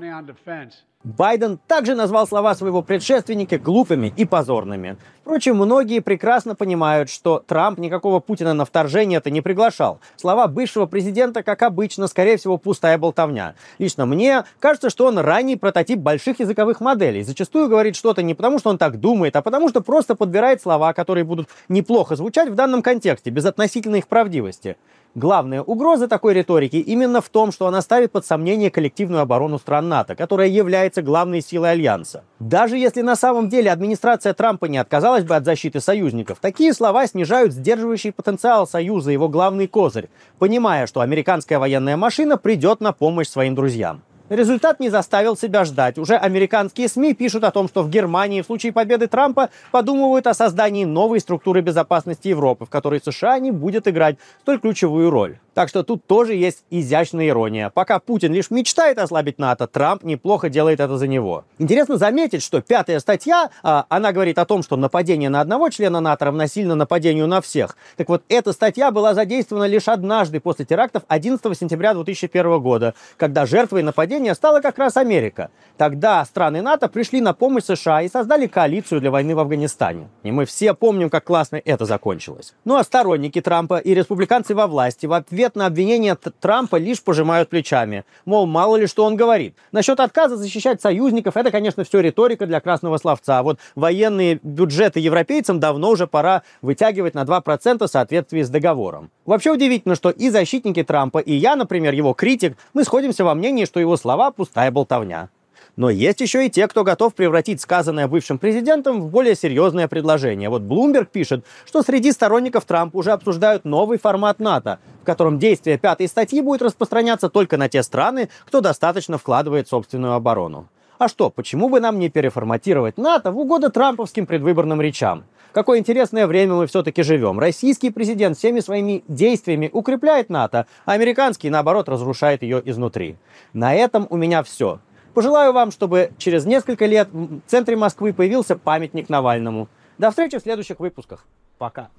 Байден 1.03 1.59
также 1.67 1.95
назвал 1.95 2.27
слова 2.27 2.53
своего 2.53 2.83
предшественника 2.83 3.57
глупыми 3.57 4.13
и 4.15 4.25
позорными. 4.25 4.97
Впрочем, 5.21 5.55
многие 5.55 5.99
прекрасно 5.99 6.55
понимают, 6.55 7.09
что 7.09 7.43
Трамп 7.45 7.79
никакого 7.79 8.19
Путина 8.19 8.53
на 8.53 8.65
вторжение 8.65 9.17
это 9.17 9.29
не 9.29 9.41
приглашал. 9.41 9.99
Слова 10.15 10.47
бывшего 10.47 10.87
президента, 10.87 11.41
как 11.41 11.61
обычно, 11.61 12.07
скорее 12.07 12.37
всего, 12.37 12.57
пустая 12.57 12.97
болтовня. 12.97 13.55
Лично 13.79 14.05
мне 14.05 14.43
кажется, 14.59 14.89
что 14.89 15.05
он 15.05 15.17
ранний 15.19 15.55
прототип 15.55 15.99
больших 15.99 16.39
языковых 16.39 16.81
моделей. 16.81 17.23
Зачастую 17.23 17.69
говорит 17.69 17.95
что-то 17.95 18.23
не 18.23 18.33
потому, 18.33 18.59
что 18.59 18.69
он 18.71 18.77
так 18.77 18.99
думает, 18.99 19.35
а 19.35 19.41
потому, 19.41 19.69
что 19.69 19.81
просто 19.81 20.15
подбирает 20.15 20.61
слова, 20.61 20.93
которые 20.93 21.23
будут 21.23 21.49
неплохо 21.69 22.15
звучать 22.15 22.49
в 22.49 22.55
данном 22.55 22.81
контексте, 22.81 23.29
без 23.29 23.45
относительной 23.45 23.99
их 23.99 24.07
правдивости. 24.07 24.75
Главная 25.13 25.61
угроза 25.61 26.07
такой 26.07 26.33
риторики 26.33 26.77
именно 26.77 27.19
в 27.19 27.29
том, 27.29 27.51
что 27.51 27.67
она 27.67 27.81
ставит 27.81 28.11
под 28.11 28.25
сомнение 28.25 28.71
коллективную 28.71 29.21
оборону 29.21 29.59
стран 29.59 29.87
НАТО, 29.89 30.15
которая 30.15 30.47
является 30.47 30.90
главной 30.97 31.41
силой 31.41 31.71
Альянса. 31.71 32.23
Даже 32.39 32.77
если 32.77 33.01
на 33.01 33.15
самом 33.15 33.47
деле 33.47 33.71
администрация 33.71 34.33
Трампа 34.33 34.65
не 34.65 34.79
отказалась 34.79 35.23
бы 35.23 35.35
от 35.35 35.45
защиты 35.45 35.79
союзников, 35.79 36.39
такие 36.41 36.73
слова 36.73 37.05
снижают 37.07 37.53
сдерживающий 37.53 38.11
потенциал 38.11 38.67
Союза, 38.67 39.11
его 39.11 39.29
главный 39.29 39.67
козырь, 39.67 40.09
понимая, 40.39 40.87
что 40.87 41.01
американская 41.01 41.59
военная 41.59 41.97
машина 41.97 42.37
придет 42.37 42.81
на 42.81 42.91
помощь 42.91 43.27
своим 43.27 43.55
друзьям. 43.55 44.01
Результат 44.31 44.79
не 44.79 44.89
заставил 44.89 45.35
себя 45.35 45.65
ждать. 45.65 45.97
Уже 45.97 46.15
американские 46.15 46.87
СМИ 46.87 47.15
пишут 47.15 47.43
о 47.43 47.51
том, 47.51 47.67
что 47.67 47.83
в 47.83 47.89
Германии 47.89 48.41
в 48.41 48.45
случае 48.45 48.71
победы 48.71 49.07
Трампа 49.07 49.49
подумывают 49.71 50.25
о 50.25 50.33
создании 50.33 50.85
новой 50.85 51.19
структуры 51.19 51.59
безопасности 51.59 52.29
Европы, 52.29 52.65
в 52.65 52.69
которой 52.69 53.01
США 53.03 53.39
не 53.39 53.51
будет 53.51 53.89
играть 53.89 54.15
столь 54.43 54.59
ключевую 54.61 55.09
роль. 55.09 55.39
Так 55.53 55.67
что 55.67 55.83
тут 55.83 56.05
тоже 56.05 56.33
есть 56.33 56.63
изящная 56.69 57.27
ирония. 57.27 57.69
Пока 57.69 57.99
Путин 57.99 58.33
лишь 58.33 58.51
мечтает 58.51 58.97
ослабить 58.97 59.37
НАТО, 59.37 59.67
Трамп 59.67 60.03
неплохо 60.03 60.49
делает 60.49 60.79
это 60.79 60.97
за 60.97 61.07
него. 61.07 61.43
Интересно 61.59 61.97
заметить, 61.97 62.41
что 62.41 62.61
пятая 62.61 62.99
статья, 63.01 63.49
а, 63.61 63.85
она 63.89 64.13
говорит 64.13 64.39
о 64.39 64.45
том, 64.45 64.63
что 64.63 64.77
нападение 64.77 65.29
на 65.29 65.41
одного 65.41 65.69
члена 65.69 65.99
НАТО 65.99 66.25
равносильно 66.25 66.75
нападению 66.75 67.27
на 67.27 67.41
всех. 67.41 67.75
Так 67.97 68.07
вот, 68.07 68.23
эта 68.29 68.53
статья 68.53 68.91
была 68.91 69.13
задействована 69.13 69.65
лишь 69.65 69.89
однажды 69.89 70.39
после 70.39 70.63
терактов 70.63 71.03
11 71.09 71.57
сентября 71.57 71.93
2001 71.95 72.61
года, 72.61 72.93
когда 73.17 73.45
жертвой 73.45 73.83
нападения 73.83 74.33
стала 74.35 74.61
как 74.61 74.77
раз 74.77 74.95
Америка. 74.95 75.49
Тогда 75.75 76.23
страны 76.23 76.61
НАТО 76.61 76.87
пришли 76.87 77.19
на 77.19 77.33
помощь 77.33 77.65
США 77.65 78.03
и 78.03 78.07
создали 78.07 78.47
коалицию 78.47 79.01
для 79.01 79.11
войны 79.11 79.35
в 79.35 79.39
Афганистане. 79.39 80.07
И 80.23 80.31
мы 80.31 80.45
все 80.45 80.73
помним, 80.73 81.09
как 81.09 81.25
классно 81.25 81.61
это 81.63 81.85
закончилось. 81.85 82.53
Ну 82.63 82.77
а 82.77 82.83
сторонники 82.83 83.41
Трампа 83.41 83.79
и 83.79 83.93
республиканцы 83.93 84.55
во 84.55 84.67
власти 84.67 85.07
в 85.07 85.13
ответ 85.13 85.40
ответ 85.41 85.55
на 85.55 85.65
обвинения 85.65 86.15
Трампа 86.39 86.75
лишь 86.75 87.01
пожимают 87.01 87.49
плечами. 87.49 88.05
Мол, 88.25 88.45
мало 88.45 88.75
ли 88.75 88.85
что 88.85 89.05
он 89.05 89.15
говорит. 89.15 89.55
Насчет 89.71 89.99
отказа 89.99 90.37
защищать 90.37 90.81
союзников, 90.81 91.35
это, 91.35 91.49
конечно, 91.49 91.83
все 91.83 91.99
риторика 91.99 92.45
для 92.45 92.59
красного 92.59 92.97
словца. 92.97 93.39
А 93.39 93.43
вот 93.43 93.57
военные 93.73 94.39
бюджеты 94.43 94.99
европейцам 94.99 95.59
давно 95.59 95.89
уже 95.89 96.05
пора 96.05 96.43
вытягивать 96.61 97.15
на 97.15 97.23
2% 97.23 97.87
в 97.87 97.89
соответствии 97.89 98.43
с 98.43 98.49
договором. 98.49 99.09
Вообще 99.25 99.51
удивительно, 99.51 99.95
что 99.95 100.11
и 100.11 100.29
защитники 100.29 100.83
Трампа, 100.83 101.17
и 101.17 101.33
я, 101.33 101.55
например, 101.55 101.95
его 101.95 102.13
критик, 102.13 102.55
мы 102.73 102.83
сходимся 102.83 103.23
во 103.23 103.33
мнении, 103.33 103.65
что 103.65 103.79
его 103.79 103.97
слова 103.97 104.29
пустая 104.29 104.69
болтовня. 104.69 105.29
Но 105.75 105.89
есть 105.89 106.19
еще 106.19 106.45
и 106.45 106.49
те, 106.49 106.67
кто 106.67 106.83
готов 106.83 107.15
превратить 107.15 107.61
сказанное 107.61 108.07
бывшим 108.07 108.37
президентом 108.37 109.01
в 109.01 109.09
более 109.09 109.35
серьезное 109.35 109.87
предложение. 109.87 110.49
Вот 110.49 110.63
Bloomberg 110.63 111.07
пишет, 111.11 111.45
что 111.65 111.81
среди 111.81 112.11
сторонников 112.11 112.65
Трампа 112.65 112.97
уже 112.97 113.11
обсуждают 113.11 113.63
новый 113.63 113.97
формат 113.97 114.39
НАТО, 114.39 114.79
в 115.01 115.05
котором 115.05 115.39
действие 115.39 115.77
пятой 115.77 116.07
статьи 116.07 116.41
будет 116.41 116.61
распространяться 116.61 117.29
только 117.29 117.57
на 117.57 117.69
те 117.69 117.83
страны, 117.83 118.29
кто 118.45 118.61
достаточно 118.61 119.17
вкладывает 119.17 119.67
собственную 119.67 120.13
оборону. 120.13 120.67
А 120.97 121.07
что, 121.07 121.29
почему 121.31 121.69
бы 121.69 121.79
нам 121.79 121.97
не 121.97 122.09
переформатировать 122.09 122.97
НАТО 122.97 123.31
в 123.31 123.39
угоду 123.39 123.71
трамповским 123.71 124.27
предвыборным 124.27 124.81
речам? 124.81 125.23
Какое 125.51 125.79
интересное 125.79 126.27
время 126.27 126.53
мы 126.53 126.67
все-таки 126.67 127.01
живем. 127.01 127.39
Российский 127.39 127.89
президент 127.89 128.37
всеми 128.37 128.59
своими 128.59 129.03
действиями 129.07 129.69
укрепляет 129.73 130.29
НАТО, 130.29 130.67
а 130.85 130.91
американский, 130.91 131.49
наоборот, 131.49 131.89
разрушает 131.89 132.43
ее 132.43 132.61
изнутри. 132.63 133.17
На 133.51 133.73
этом 133.73 134.05
у 134.09 134.15
меня 134.15 134.43
все. 134.43 134.79
Пожелаю 135.13 135.51
вам, 135.51 135.71
чтобы 135.71 136.11
через 136.17 136.45
несколько 136.45 136.85
лет 136.85 137.09
в 137.11 137.41
центре 137.47 137.75
Москвы 137.75 138.13
появился 138.13 138.55
памятник 138.55 139.09
Навальному. 139.09 139.67
До 139.97 140.09
встречи 140.09 140.37
в 140.37 140.41
следующих 140.41 140.79
выпусках. 140.79 141.25
Пока. 141.57 141.89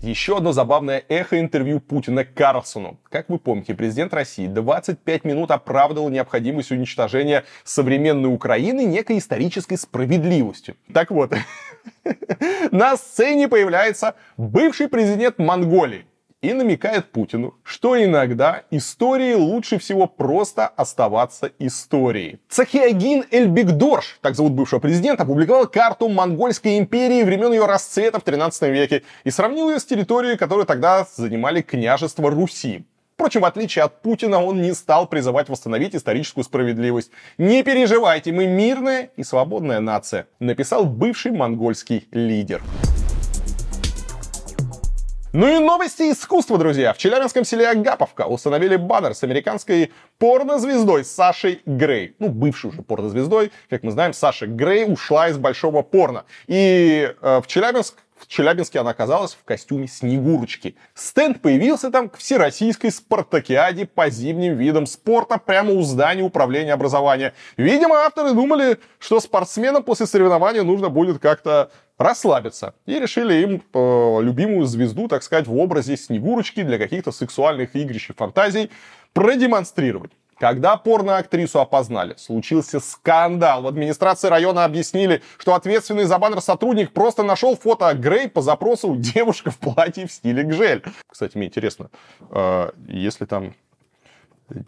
Еще 0.00 0.38
одно 0.38 0.52
забавное 0.52 1.04
эхо 1.08 1.38
интервью 1.38 1.78
Путина 1.78 2.24
Карлсону. 2.24 2.98
Как 3.08 3.28
вы 3.28 3.38
помните, 3.38 3.72
президент 3.74 4.12
России 4.12 4.48
25 4.48 5.24
минут 5.24 5.52
оправдывал 5.52 6.08
необходимость 6.08 6.72
уничтожения 6.72 7.44
современной 7.62 8.34
Украины 8.34 8.84
некой 8.84 9.18
исторической 9.18 9.76
справедливостью. 9.76 10.74
Так 10.92 11.12
вот, 11.12 11.32
на 12.72 12.96
сцене 12.96 13.46
появляется 13.46 14.16
бывший 14.36 14.88
президент 14.88 15.38
Монголии 15.38 16.06
и 16.42 16.52
намекает 16.52 17.10
Путину, 17.10 17.54
что 17.62 18.02
иногда 18.02 18.64
истории 18.70 19.34
лучше 19.34 19.78
всего 19.78 20.06
просто 20.06 20.66
оставаться 20.66 21.50
историей. 21.58 22.40
Цахиагин 22.48 23.24
Эльбигдорш, 23.30 24.18
так 24.20 24.34
зовут 24.34 24.52
бывшего 24.52 24.80
президента, 24.80 25.22
опубликовал 25.22 25.66
карту 25.66 26.08
Монгольской 26.08 26.78
империи 26.78 27.22
времен 27.22 27.52
ее 27.52 27.64
расцвета 27.64 28.18
в 28.18 28.24
13 28.24 28.62
веке 28.70 29.04
и 29.24 29.30
сравнил 29.30 29.70
ее 29.70 29.78
с 29.78 29.84
территорией, 29.84 30.36
которую 30.36 30.66
тогда 30.66 31.06
занимали 31.14 31.62
княжество 31.62 32.30
Руси. 32.30 32.84
Впрочем, 33.14 33.42
в 33.42 33.44
отличие 33.44 33.84
от 33.84 34.02
Путина, 34.02 34.42
он 34.42 34.60
не 34.62 34.72
стал 34.74 35.06
призывать 35.06 35.48
восстановить 35.48 35.94
историческую 35.94 36.42
справедливость. 36.42 37.12
«Не 37.38 37.62
переживайте, 37.62 38.32
мы 38.32 38.48
мирная 38.48 39.10
и 39.16 39.22
свободная 39.22 39.78
нация», 39.78 40.26
написал 40.40 40.86
бывший 40.86 41.30
монгольский 41.30 42.08
лидер. 42.10 42.62
Ну 45.34 45.48
и 45.48 45.58
новости 45.58 46.10
искусства, 46.12 46.58
друзья. 46.58 46.92
В 46.92 46.98
челябинском 46.98 47.46
селе 47.46 47.66
Агаповка 47.70 48.26
установили 48.26 48.76
баннер 48.76 49.14
с 49.14 49.22
американской 49.22 49.90
порнозвездой 50.18 51.06
Сашей 51.06 51.62
Грей. 51.64 52.14
Ну, 52.18 52.28
бывшей 52.28 52.68
уже 52.68 52.82
порнозвездой. 52.82 53.50
Как 53.70 53.82
мы 53.82 53.92
знаем, 53.92 54.12
Саша 54.12 54.46
Грей 54.46 54.84
ушла 54.92 55.30
из 55.30 55.38
большого 55.38 55.80
порно. 55.80 56.26
И 56.48 57.14
э, 57.18 57.40
в 57.42 57.46
Челябинск 57.46 57.94
в 58.18 58.28
Челябинске 58.28 58.78
она 58.78 58.90
оказалась 58.90 59.32
в 59.32 59.42
костюме 59.44 59.88
Снегурочки. 59.88 60.76
Стенд 60.94 61.40
появился 61.40 61.90
там 61.90 62.08
к 62.08 62.18
всероссийской 62.18 62.92
спартакиаде 62.92 63.86
по 63.86 64.10
зимним 64.10 64.56
видам 64.56 64.86
спорта 64.86 65.38
прямо 65.38 65.72
у 65.72 65.82
здания 65.82 66.22
управления 66.22 66.74
образования. 66.74 67.32
Видимо, 67.56 67.96
авторы 67.96 68.32
думали, 68.32 68.78
что 69.00 69.18
спортсменам 69.18 69.82
после 69.82 70.06
соревнования 70.06 70.62
нужно 70.62 70.88
будет 70.88 71.18
как-то 71.18 71.70
расслабиться. 72.02 72.74
И 72.86 72.98
решили 72.98 73.34
им 73.34 73.62
э, 73.72 74.18
любимую 74.22 74.66
звезду, 74.66 75.08
так 75.08 75.22
сказать, 75.22 75.46
в 75.46 75.56
образе 75.56 75.96
Снегурочки 75.96 76.62
для 76.62 76.78
каких-то 76.78 77.12
сексуальных 77.12 77.74
игрищ 77.76 78.10
и 78.10 78.12
фантазий 78.12 78.70
продемонстрировать. 79.12 80.12
Когда 80.42 80.76
порноактрису 80.76 81.60
опознали, 81.60 82.16
случился 82.16 82.80
скандал. 82.80 83.62
В 83.62 83.68
администрации 83.68 84.26
района 84.26 84.64
объяснили, 84.64 85.22
что 85.38 85.54
ответственный 85.54 86.02
за 86.02 86.18
баннер 86.18 86.40
сотрудник 86.40 86.92
просто 86.92 87.22
нашел 87.22 87.56
фото 87.56 87.94
Грей 87.94 88.28
по 88.28 88.42
запросу 88.42 88.96
девушка 88.98 89.52
в 89.52 89.58
платье 89.58 90.08
в 90.08 90.12
стиле 90.12 90.42
Гжель. 90.42 90.82
Кстати, 91.06 91.36
мне 91.36 91.46
интересно, 91.46 91.90
э, 92.30 92.70
если 92.88 93.24
там... 93.24 93.54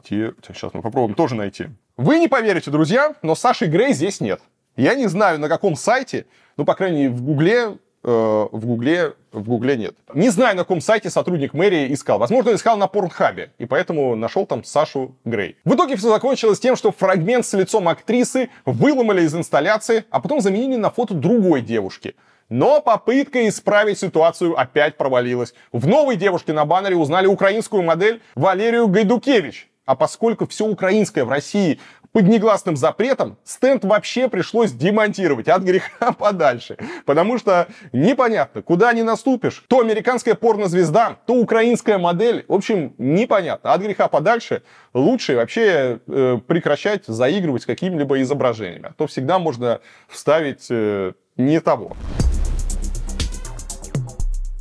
Сейчас 0.05 0.73
мы 0.73 0.81
попробуем 0.81 1.15
тоже 1.15 1.35
найти. 1.35 1.71
Вы 1.97 2.19
не 2.19 2.29
поверите, 2.29 2.71
друзья, 2.71 3.15
но 3.23 3.35
Саши 3.35 3.67
Грей 3.67 3.93
здесь 3.93 4.21
нет. 4.21 4.41
Я 4.77 4.95
не 4.95 5.07
знаю, 5.07 5.39
на 5.39 5.49
каком 5.49 5.77
сайте, 5.77 6.27
ну, 6.57 6.65
по 6.65 6.75
крайней 6.75 7.03
мере, 7.03 7.11
в 7.11 7.23
Гугле 7.23 7.79
э, 8.05 8.49
в 8.53 8.67
Гугле, 8.67 9.15
в 9.33 9.49
Гугле 9.49 9.77
нет. 9.77 9.97
Не 10.15 10.29
знаю, 10.29 10.57
на 10.57 10.63
каком 10.63 10.81
сайте 10.81 11.11
сотрудник 11.11 11.55
мэрии 11.55 11.93
искал. 11.93 12.19
Возможно, 12.19 12.55
искал 12.55 12.77
на 12.77 12.87
Порнхабе, 12.87 13.53
и 13.59 13.67
поэтому 13.67 14.15
нашел 14.15 14.47
там 14.47 14.63
Сашу 14.63 15.17
Грей. 15.25 15.57
В 15.65 15.75
итоге 15.75 15.97
все 15.97 16.09
закончилось 16.09 16.61
тем, 16.61 16.77
что 16.77 16.93
фрагмент 16.93 17.47
с 17.47 17.53
лицом 17.55 17.89
актрисы 17.89 18.51
выломали 18.65 19.23
из 19.23 19.35
инсталляции, 19.35 20.05
а 20.11 20.21
потом 20.21 20.41
заменили 20.41 20.77
на 20.77 20.91
фото 20.91 21.15
другой 21.15 21.63
девушки. 21.63 22.15
Но 22.51 22.83
попытка 22.83 23.49
исправить 23.49 23.99
ситуацию 23.99 24.59
опять 24.59 24.97
провалилась. 24.97 25.55
В 25.73 25.87
новой 25.87 26.17
девушке 26.17 26.53
на 26.53 26.67
баннере 26.67 26.97
узнали 26.97 27.27
украинскую 27.27 27.83
модель 27.83 28.21
Валерию 28.35 28.87
Гайдукевич. 28.87 29.71
А 29.87 29.97
поскольку 29.97 30.47
все 30.47 30.67
украинское 30.67 31.25
в 31.25 31.31
России 31.31 31.79
под 32.15 32.29
негласным 32.29 32.77
запретом, 32.77 33.39
стенд 33.43 33.85
вообще 33.85 34.29
пришлось 34.29 34.71
демонтировать 34.71 35.49
от 35.49 35.63
греха 35.63 36.13
подальше. 36.19 36.79
Потому 37.07 37.39
что 37.39 37.67
непонятно, 37.93 38.63
куда 38.63 38.93
не 38.93 39.03
наступишь. 39.03 39.65
То 39.67 39.81
американская 39.81 40.37
порнозвезда, 40.37 41.17
то 41.27 41.35
украинская 41.35 41.99
модель. 41.99 42.45
В 42.47 42.55
общем, 42.55 42.95
непонятно. 42.99 43.73
От 43.73 43.83
греха 43.83 44.07
подальше 44.07 44.63
лучше 44.95 45.35
вообще 45.35 45.99
э, 46.07 46.39
прекращать 46.47 47.05
заигрывать 47.07 47.63
с 47.63 47.67
какими-либо 47.67 48.23
изображениями. 48.23 48.91
А 48.91 48.93
то 48.93 49.09
всегда 49.09 49.41
можно 49.41 49.81
вставить 50.09 50.69
э, 50.71 51.15
не 51.37 51.61
того. 51.61 51.97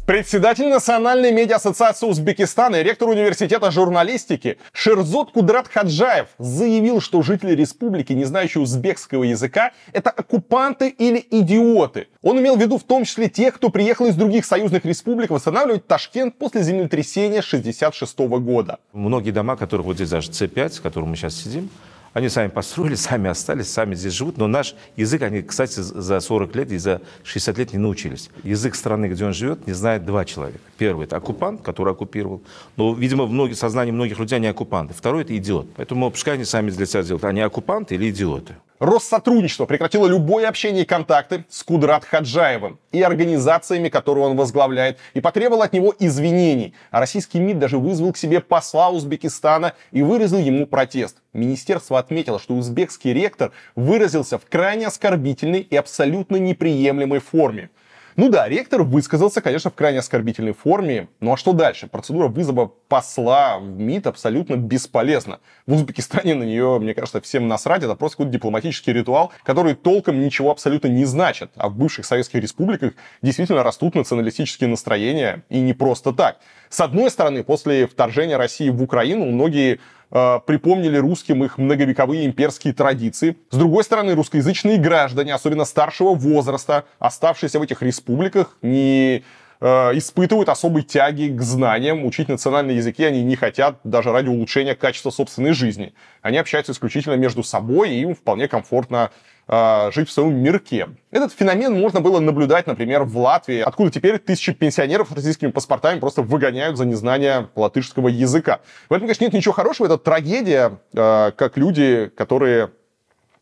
Председатель 0.06 0.68
Национальной 0.68 1.32
медиа-ассоциации 1.32 2.06
Узбекистана 2.08 2.76
и 2.76 2.84
ректор 2.84 3.08
университета 3.08 3.72
журналистики 3.72 4.58
Шерзот 4.74 5.32
Кудрат 5.32 5.70
Хаджаев 5.70 6.28
заявил, 6.38 6.99
что 6.99 7.22
жители 7.22 7.56
республики, 7.56 8.12
не 8.12 8.26
знающие 8.26 8.62
узбекского 8.62 9.24
языка, 9.24 9.72
это 9.93 10.10
оккупанты 10.10 10.89
или 10.89 11.26
идиоты. 11.32 12.10
Он 12.22 12.38
имел 12.41 12.58
в 12.58 12.60
виду 12.60 12.78
в 12.78 12.84
том 12.84 13.06
числе 13.06 13.30
тех, 13.30 13.54
кто 13.56 13.70
приехал 13.70 14.08
из 14.08 14.16
других 14.16 14.45
союзных 14.45 14.84
республик 14.84 15.30
восстанавливать 15.30 15.88
Ташкент 15.88 16.38
после 16.38 16.64
землетрясения 16.64 17.39
1966 17.39 18.20
года. 18.43 18.80
Многие 18.91 19.32
дома, 19.32 19.56
которые 19.56 19.86
вот 19.86 19.95
здесь 19.95 20.10
даже 20.10 20.32
С5, 20.32 20.80
в 20.80 20.82
котором 20.82 21.12
мы 21.12 21.16
сейчас 21.16 21.36
сидим, 21.36 21.70
они 22.14 22.30
сами 22.30 22.47
построили, 22.47 22.95
сами 22.95 23.30
остались, 23.30 23.72
сами 23.72 23.95
здесь 23.95 24.14
живут. 24.14 24.38
Но 24.38 24.47
наш 24.47 24.76
язык, 24.95 25.24
они, 25.24 25.41
кстати, 25.41 25.80
за 25.80 26.20
40 26.20 26.55
лет 26.55 26.72
и 26.72 26.78
за 26.78 27.01
60 27.24 27.57
лет 27.57 27.74
не 27.74 27.80
научились. 27.80 28.30
Язык 28.43 28.76
страны, 28.76 29.07
где 29.07 29.26
он 29.26 29.34
живет, 29.34 29.66
не 29.68 29.74
знает 29.74 30.05
два 30.05 30.24
человека. 30.24 30.59
Первый– 30.78 31.05
это 31.05 31.18
оккупант, 31.18 31.61
который 31.61 31.93
оккупировал. 31.93 32.41
Но, 32.78 32.93
видимо, 32.93 33.26
в 33.26 33.55
сознании 33.55 33.91
многих 33.91 34.20
людей 34.20 34.36
они 34.36 34.47
оккупанты. 34.47 34.93
Второй– 34.93 35.22
это 35.24 35.36
идиот. 35.36 35.68
Поэтому 35.76 36.11
пускай 36.11 36.36
они 36.36 36.45
сами 36.45 36.70
для 36.70 36.86
себя 36.86 37.03
делают. 37.03 37.24
Они 37.24 37.41
оккупанты 37.41 37.95
или 37.95 38.11
идиоты. 38.11 38.55
Россотрудничество 38.80 39.66
прекратило 39.66 40.08
любое 40.08 40.48
общение 40.48 40.84
и 40.84 40.86
контакты 40.86 41.46
с 41.48 41.64
Кудрат 41.64 42.06
Хаджаевым 42.06 42.80
и 42.92 43.02
организациями, 43.02 43.90
которые 43.90 44.26
он 44.26 44.36
возглавляет, 44.36 44.98
и 45.14 45.22
потребовало 45.22 45.66
от 45.66 45.74
него 45.74 45.94
извинений. 46.00 46.74
А 46.90 47.00
российский 47.00 47.40
МИД 47.40 47.60
даже 47.60 47.78
вызвал 47.78 48.14
к 48.14 48.18
себе 48.18 48.40
посла 48.42 48.90
Узбекистана 48.90 49.74
и 49.92 50.02
выразил 50.02 50.40
ему 50.40 50.66
протест. 50.66 51.18
Министерство 51.34 52.00
отметило, 52.00 52.40
что 52.40 52.56
узбекский 52.56 53.14
ректор 53.14 53.52
выразился 53.76 54.38
в 54.38 54.46
крайне 54.46 54.88
оскорбительной 54.88 55.62
и 55.62 55.76
абсолютно 55.76 56.38
неприемлемой 56.38 57.20
форме. 57.20 57.70
Ну 58.16 58.30
да, 58.30 58.47
ректор 58.47 58.84
высказался, 58.84 59.41
конечно, 59.41 59.72
в 59.72 59.74
крайне 59.74 59.99
оскорбительной 59.99 60.53
форме. 60.53 61.07
Ну 61.20 61.34
а 61.34 61.38
что 61.38 61.53
дальше? 61.53 61.88
Процедура 61.88 62.28
вызова 62.28 62.72
посла 62.88 63.57
в 63.59 63.64
МИД 63.64 64.07
абсолютно 64.07 64.55
бесполезна. 64.55 65.39
В 65.66 65.74
Узбекистане 65.74 66.36
на 66.36 66.43
нее, 66.43 66.78
мне 66.80 66.93
кажется, 66.93 67.22
всем 67.22 67.47
насрать. 67.47 67.84
Это 67.84 67.95
просто 67.95 68.18
какой-то 68.18 68.34
дипломатический 68.34 68.93
ритуал, 68.93 69.32
который 69.43 69.74
толком 69.74 70.22
ничего 70.22 70.51
абсолютно 70.51 70.88
не 70.88 71.05
значит. 71.05 71.51
А 71.55 71.70
в 71.70 71.76
бывших 71.76 72.05
советских 72.05 72.41
республиках 72.41 72.93
действительно 73.22 73.64
растут 73.64 73.95
националистические 73.95 74.70
настроения. 74.70 75.43
И 75.49 75.59
не 75.59 75.74
просто 75.74 76.14
так. 76.14 76.38
С 76.70 76.82
одной 76.82 77.09
стороны, 77.09 77.43
после 77.43 77.88
вторжения 77.88 78.38
России 78.38 78.70
в 78.70 78.82
Украину 78.82 79.26
многие 79.26 79.80
э, 80.14 80.39
припомнили 80.45 80.97
русским 80.97 81.43
их 81.43 81.57
многовековые 81.57 82.26
имперские 82.26 82.74
традиции. 82.74 83.36
С 83.49 83.57
другой 83.57 83.84
стороны, 83.84 84.16
русскоязычные 84.16 84.78
граждане, 84.78 85.34
особенно 85.34 85.66
старшего 85.66 86.14
возраста, 86.14 86.86
оставшиеся 86.99 87.59
в 87.59 87.64
этих 87.64 87.82
республиках, 87.82 88.57
не 88.61 89.24
э, 89.59 89.66
испытывают 89.97 90.47
особой 90.49 90.84
тяги 90.84 91.36
к 91.36 91.41
знаниям, 91.41 92.05
учить 92.05 92.30
национальные 92.30 92.78
языки 92.78 93.03
они 93.03 93.24
не 93.24 93.36
хотят 93.36 93.80
даже 93.84 94.11
ради 94.11 94.30
улучшения 94.30 94.76
качества 94.76 95.09
собственной 95.09 95.53
жизни. 95.53 95.93
Они 96.22 96.38
общаются 96.38 96.72
исключительно 96.72 97.16
между 97.16 97.43
собой, 97.43 97.91
и 97.91 98.01
им 98.01 98.16
вполне 98.16 98.47
комфортно 98.47 99.11
э, 99.48 99.91
жить 99.91 100.10
в 100.10 100.12
своем 100.12 100.36
мирке. 100.36 100.89
Этот 101.12 101.32
феномен 101.34 101.80
можно 101.80 102.02
было 102.02 102.20
наблюдать, 102.20 102.68
например, 102.68 103.04
в 103.04 103.18
Латвии, 103.18 103.60
откуда 103.60 103.91
теперь 103.91 104.20
тысячи 104.20 104.54
пенсионеров 104.54 105.10
с 105.10 105.16
российскими 105.16 105.52
паспортами 105.52 106.00
просто 106.00 106.22
выгоняют 106.22 106.78
за 106.78 106.86
незнание 106.86 107.50
латышского 107.56 108.08
языка. 108.08 108.62
В 108.89 108.94
этом, 108.94 109.08
конечно, 109.08 109.24
нет 109.24 109.34
ничего 109.34 109.54
хорошего, 109.54 109.88
это 109.88 109.98
трагедия, 109.98 110.80
э, 110.94 111.32
как 111.36 111.58
люди, 111.58 112.12
которые 112.16 112.72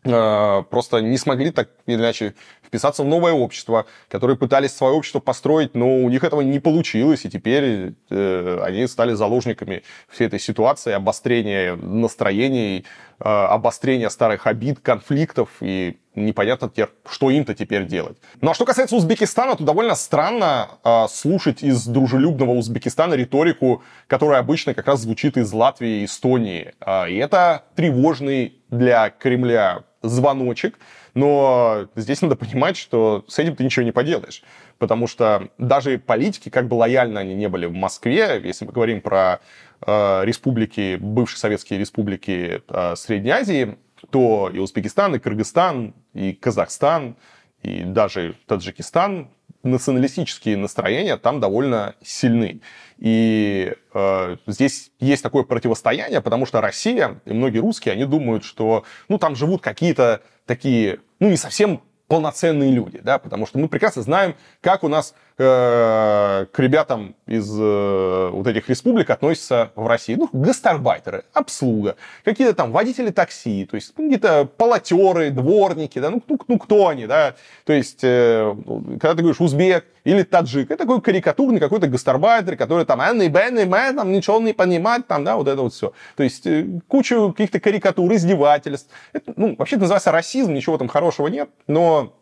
э, 0.04 0.64
просто 0.70 1.00
не 1.00 1.18
смогли 1.18 1.52
так 1.52 1.70
или 1.86 1.96
иначе 1.96 2.36
вписаться 2.72 3.04
в 3.04 3.08
новое 3.08 3.34
общество, 3.34 3.86
которые 4.08 4.38
пытались 4.38 4.72
свое 4.72 4.94
общество 4.94 5.20
построить, 5.20 5.76
но 5.76 5.98
у 5.98 6.10
них 6.10 6.24
этого 6.24 6.40
не 6.40 6.60
получилось, 6.60 7.26
и 7.26 7.30
теперь 7.30 7.96
э, 8.10 8.60
они 8.64 8.88
стали 8.88 9.14
заложниками 9.14 9.84
всей 10.08 10.28
этой 10.28 10.40
ситуации, 10.40 10.94
обострения 10.94 11.76
настроений, 11.76 12.86
э, 13.20 13.24
обострения 13.24 14.08
старых 14.08 14.48
обид, 14.48 14.80
конфликтов, 14.80 15.50
и 15.60 15.98
непонятно 16.16 16.70
теперь, 16.70 16.88
что 17.10 17.30
им-то 17.30 17.54
теперь 17.54 17.86
делать. 17.88 18.18
Ну 18.40 18.52
а 18.52 18.54
что 18.54 18.64
касается 18.64 18.96
Узбекистана, 18.96 19.58
то 19.58 19.66
довольно 19.66 19.96
странно 19.96 20.70
э, 20.86 21.08
слушать 21.10 21.64
из 21.64 21.86
дружелюбного 21.86 22.52
Узбекистана 22.52 23.16
риторику, 23.16 23.84
которая 24.08 24.40
обычно 24.40 24.74
как 24.74 24.88
раз 24.88 25.02
звучит 25.02 25.36
из 25.36 25.52
Латвии 25.52 26.02
и 26.02 26.06
Эстонии. 26.06 26.74
Э, 26.80 27.10
и 27.10 27.18
это 27.18 27.66
тревожный 27.76 28.62
для 28.70 29.10
Кремля 29.10 29.84
звоночек, 30.02 30.80
но 31.14 31.88
здесь 31.96 32.22
надо 32.22 32.36
понимать, 32.36 32.78
что 32.78 33.26
с 33.28 33.40
этим 33.40 33.56
ты 33.56 33.64
ничего 33.64 33.84
не 33.84 33.92
поделаешь. 33.92 34.44
Потому 34.78 35.08
что 35.08 35.50
даже 35.58 35.98
политики, 36.00 36.50
как 36.50 36.68
бы 36.68 36.76
лояльно 36.76 37.20
они 37.20 37.36
не 37.36 37.50
были 37.50 37.66
в 37.66 37.74
Москве, 37.74 38.42
если 38.44 38.66
мы 38.66 38.72
говорим 38.72 39.02
про 39.02 39.40
э, 39.86 40.22
республики, 40.26 40.98
бывшие 41.00 41.40
советские 41.40 41.80
республики 41.80 42.64
э, 42.68 42.96
Средней 42.96 43.32
Азии, 43.32 43.78
то 44.10 44.50
и 44.52 44.58
Узбекистан, 44.58 45.16
и 45.16 45.20
Кыргызстан, 45.20 45.94
и 46.14 46.34
Казахстан, 46.34 47.16
и 47.62 47.84
даже 47.84 48.36
Таджикистан, 48.48 49.30
националистические 49.64 50.58
настроения 50.58 51.18
там 51.18 51.40
довольно 51.40 51.96
сильны. 52.02 52.62
И 53.02 53.74
э, 53.96 54.38
здесь 54.46 54.92
есть 55.00 55.24
такое 55.24 55.42
противостояние, 55.42 56.22
потому 56.22 56.46
что 56.46 56.62
Россия 56.62 57.20
и 57.26 57.34
многие 57.34 57.58
русские, 57.58 57.94
они 57.94 58.06
думают, 58.06 58.46
что 58.46 58.86
ну, 59.10 59.18
там 59.18 59.36
живут 59.36 59.64
какие-то 59.64 60.22
такие, 60.46 61.00
ну, 61.20 61.32
не 61.32 61.36
совсем 61.36 61.82
полноценные 62.08 62.72
люди, 62.72 63.00
да, 63.02 63.18
потому 63.18 63.48
что 63.48 63.58
мы 63.58 63.70
прекрасно 63.70 64.04
знаем, 64.04 64.36
как 64.62 64.84
у 64.84 64.88
нас 64.88 65.16
э, 65.38 66.46
к 66.52 66.60
ребятам 66.60 67.16
из 67.26 67.50
э, 67.60 68.30
вот 68.32 68.48
этих 68.48 68.70
республик 68.70 69.10
относятся 69.10 69.72
в 69.76 69.88
России. 69.88 70.16
Ну, 70.16 70.30
гастарбайтеры, 70.32 71.26
обслуга, 71.34 71.96
какие-то 72.24 72.54
там 72.54 72.72
водители 72.72 73.12
такси, 73.12 73.66
то 73.66 73.76
есть 73.76 73.94
какие-то 73.96 74.46
полотеры, 74.46 75.32
дворники, 75.32 76.00
да, 76.00 76.10
ну, 76.10 76.22
ну, 76.28 76.40
ну 76.48 76.60
кто 76.60 76.88
они, 76.88 77.08
да, 77.08 77.36
то 77.66 77.74
есть, 77.74 78.00
э, 78.04 78.56
когда 79.00 79.12
ты 79.12 79.18
говоришь 79.18 79.42
узбек 79.42 79.86
или 80.04 80.24
таджик, 80.24 80.72
это 80.72 80.84
такой 80.84 81.02
карикатурный 81.02 81.60
какой-то 81.60 81.88
гастарбайтер, 81.88 82.58
который 82.58 82.86
там, 82.86 83.02
энный, 83.02 83.30
бенный, 83.30 83.66
мэн, 83.66 83.96
там, 83.96 84.12
ничего 84.12 84.40
не 84.40 84.54
понимать, 84.54 85.08
там, 85.08 85.24
да, 85.24 85.36
вот 85.36 85.48
это 85.48 85.62
вот 85.62 85.74
все. 85.74 85.94
То 86.16 86.24
есть, 86.24 86.48
кучу 86.88 87.32
каких-то 87.32 87.60
карикатур, 87.60 88.12
издевательств. 88.14 88.90
Это, 89.14 89.34
ну, 89.36 89.56
вообще 89.58 89.76
это 89.76 89.84
называется 89.84 90.12
расизм, 90.12 90.54
ничего 90.54 90.78
там 90.78 90.88
хорошего 90.88 91.28
нет, 91.28 91.50
но 91.68 92.14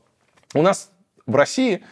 у 0.53 0.62
нас 0.62 0.91
в 1.26 1.36
России 1.36 1.84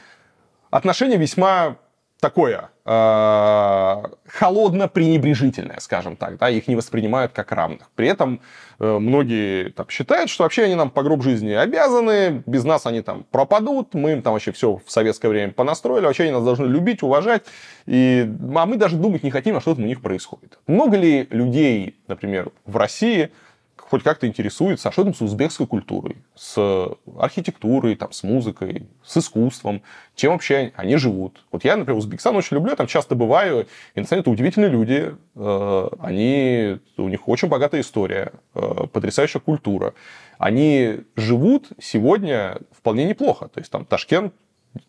отношение 0.78 1.18
весьма 1.18 1.78
такое 2.20 2.70
э, 2.86 4.04
холодно-пренебрежительное, 4.28 5.80
скажем 5.80 6.16
так, 6.16 6.38
да, 6.38 6.50
их 6.50 6.68
не 6.68 6.76
воспринимают 6.76 7.32
как 7.32 7.52
равных. 7.52 7.90
При 7.96 8.08
этом 8.08 8.42
э, 8.80 8.98
многие 8.98 9.70
там, 9.70 9.88
считают, 9.90 10.30
что 10.30 10.44
вообще 10.44 10.64
они 10.64 10.76
нам 10.76 10.90
по 10.90 11.04
гроб 11.04 11.22
жизни 11.22 11.52
обязаны, 11.52 12.42
без 12.46 12.64
нас 12.64 12.88
они 12.88 13.02
там 13.02 13.24
пропадут, 13.30 13.94
мы 13.94 14.14
им 14.14 14.22
там 14.22 14.34
вообще 14.34 14.52
все 14.52 14.82
в 14.84 14.92
советское 14.92 15.30
время 15.30 15.54
понастроили, 15.54 16.06
вообще 16.06 16.24
они 16.24 16.32
нас 16.32 16.44
должны 16.44 16.66
любить, 16.66 17.04
уважать, 17.04 17.44
и, 17.86 18.28
а 18.56 18.66
мы 18.66 18.78
даже 18.78 18.96
думать 18.96 19.24
не 19.24 19.32
хотим, 19.32 19.56
а 19.56 19.62
что 19.62 19.76
там 19.76 19.84
у 19.84 19.88
них 19.88 20.02
происходит. 20.02 20.58
Много 20.66 20.98
ли 20.98 21.28
людей, 21.30 22.00
например, 22.08 22.52
в 22.66 22.78
России 22.78 23.32
хоть 23.90 24.04
как-то 24.04 24.28
интересуется, 24.28 24.90
а 24.90 24.92
что 24.92 25.04
там 25.04 25.14
с 25.14 25.22
узбекской 25.22 25.66
культурой, 25.66 26.18
с 26.36 26.90
архитектурой, 27.18 27.96
там, 27.96 28.12
с 28.12 28.24
музыкой, 28.24 28.88
с 29.04 29.18
искусством, 29.18 29.82
чем 30.16 30.34
вообще 30.34 30.74
они 30.76 30.98
живут. 30.98 31.46
Вот 31.52 31.64
я, 31.64 31.78
например, 31.78 31.98
Узбекистан 31.98 32.36
очень 32.36 32.56
люблю, 32.56 32.72
я 32.72 32.76
там 32.76 32.88
часто 32.88 33.16
бываю, 33.16 33.68
и 33.96 34.00
на 34.00 34.06
самом 34.06 34.08
деле 34.10 34.22
это 34.22 34.30
удивительные 34.32 34.70
люди, 34.70 35.16
э, 35.36 35.90
они, 36.00 36.80
у 36.98 37.08
них 37.08 37.28
очень 37.30 37.48
богатая 37.48 37.82
история, 37.82 38.34
э, 38.56 38.88
потрясающая 38.92 39.40
культура. 39.40 39.94
Они 40.38 41.00
живут 41.16 41.70
сегодня 41.82 42.58
вполне 42.72 43.06
неплохо. 43.06 43.48
То 43.48 43.60
есть 43.60 43.72
там 43.72 43.86
Ташкент 43.86 44.34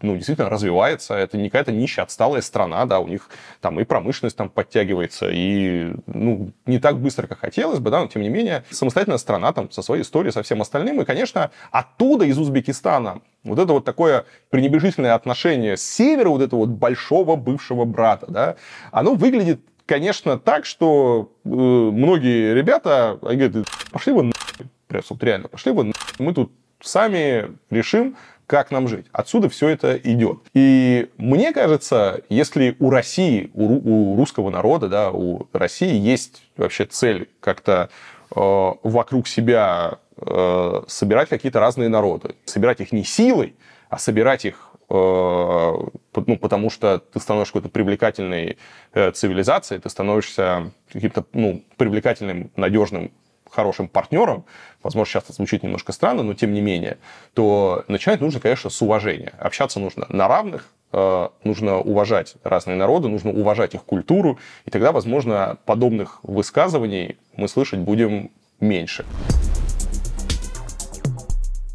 ну, 0.00 0.14
действительно 0.16 0.48
развивается. 0.48 1.14
Это 1.14 1.36
не 1.36 1.48
какая-то 1.48 1.72
нищая, 1.72 2.04
отсталая 2.04 2.40
страна, 2.42 2.84
да, 2.86 3.00
у 3.00 3.08
них 3.08 3.28
там 3.60 3.80
и 3.80 3.84
промышленность 3.84 4.36
там 4.36 4.48
подтягивается, 4.48 5.28
и, 5.30 5.92
ну, 6.06 6.50
не 6.66 6.78
так 6.78 6.98
быстро, 6.98 7.26
как 7.26 7.40
хотелось 7.40 7.78
бы, 7.78 7.90
да, 7.90 8.00
но 8.00 8.08
тем 8.08 8.22
не 8.22 8.28
менее, 8.28 8.64
самостоятельная 8.70 9.18
страна 9.18 9.52
там 9.52 9.70
со 9.70 9.82
своей 9.82 10.02
историей, 10.02 10.32
со 10.32 10.42
всем 10.42 10.60
остальным, 10.60 11.00
и, 11.00 11.04
конечно, 11.04 11.50
оттуда, 11.70 12.24
из 12.24 12.38
Узбекистана, 12.38 13.20
вот 13.44 13.58
это 13.58 13.72
вот 13.72 13.84
такое 13.84 14.24
пренебрежительное 14.50 15.14
отношение 15.14 15.76
с 15.76 15.82
севера, 15.82 16.28
вот 16.28 16.42
этого 16.42 16.60
вот 16.60 16.70
большого 16.70 17.36
бывшего 17.36 17.84
брата, 17.84 18.26
да, 18.28 18.56
оно 18.92 19.14
выглядит 19.14 19.60
конечно, 19.88 20.38
так, 20.38 20.66
что 20.66 21.32
э, 21.44 21.48
многие 21.48 22.52
ребята 22.52 23.18
говорят, 23.22 23.66
пошли 23.90 24.12
вы 24.12 24.24
нахуй, 24.24 24.66
прям 24.86 25.02
вот 25.08 25.24
реально, 25.24 25.48
пошли 25.48 25.72
вы 25.72 25.84
нахуй, 25.84 26.14
мы 26.18 26.34
тут 26.34 26.52
сами 26.80 27.56
решим, 27.70 28.16
как 28.48 28.70
нам 28.70 28.88
жить. 28.88 29.06
Отсюда 29.12 29.50
все 29.50 29.68
это 29.68 29.96
идет. 29.98 30.38
И 30.54 31.10
мне 31.18 31.52
кажется, 31.52 32.22
если 32.30 32.74
у 32.80 32.88
России, 32.88 33.50
у, 33.52 34.12
у 34.12 34.16
русского 34.16 34.48
народа, 34.48 34.88
да, 34.88 35.10
у 35.10 35.46
России 35.52 35.94
есть 35.94 36.42
вообще 36.56 36.86
цель 36.86 37.28
как-то 37.40 37.90
э, 38.34 38.72
вокруг 38.82 39.28
себя 39.28 39.98
э, 40.16 40.82
собирать 40.88 41.28
какие-то 41.28 41.60
разные 41.60 41.90
народы, 41.90 42.36
собирать 42.46 42.80
их 42.80 42.90
не 42.90 43.04
силой, 43.04 43.54
а 43.90 43.98
собирать 43.98 44.46
их 44.46 44.70
э, 44.88 44.94
ну, 44.94 46.36
потому 46.40 46.70
что 46.70 47.00
ты 47.00 47.20
становишься 47.20 47.52
какой-то 47.52 47.68
привлекательной 47.68 48.56
э, 48.94 49.10
цивилизацией, 49.10 49.82
ты 49.82 49.90
становишься 49.90 50.72
каким-то 50.90 51.26
ну, 51.34 51.62
привлекательным, 51.76 52.50
надежным 52.56 53.12
хорошим 53.50 53.88
партнером, 53.88 54.44
возможно, 54.82 55.10
сейчас 55.10 55.24
это 55.24 55.32
звучит 55.34 55.62
немножко 55.62 55.92
странно, 55.92 56.22
но 56.22 56.34
тем 56.34 56.52
не 56.52 56.60
менее, 56.60 56.98
то 57.34 57.84
начинать 57.88 58.20
нужно, 58.20 58.40
конечно, 58.40 58.70
с 58.70 58.82
уважения. 58.82 59.32
Общаться 59.38 59.80
нужно 59.80 60.06
на 60.08 60.28
равных, 60.28 60.68
э, 60.92 61.28
нужно 61.44 61.78
уважать 61.78 62.34
разные 62.44 62.76
народы, 62.76 63.08
нужно 63.08 63.30
уважать 63.30 63.74
их 63.74 63.84
культуру, 63.84 64.38
и 64.64 64.70
тогда, 64.70 64.92
возможно, 64.92 65.58
подобных 65.64 66.20
высказываний 66.22 67.18
мы 67.36 67.48
слышать 67.48 67.80
будем 67.80 68.30
меньше. 68.60 69.04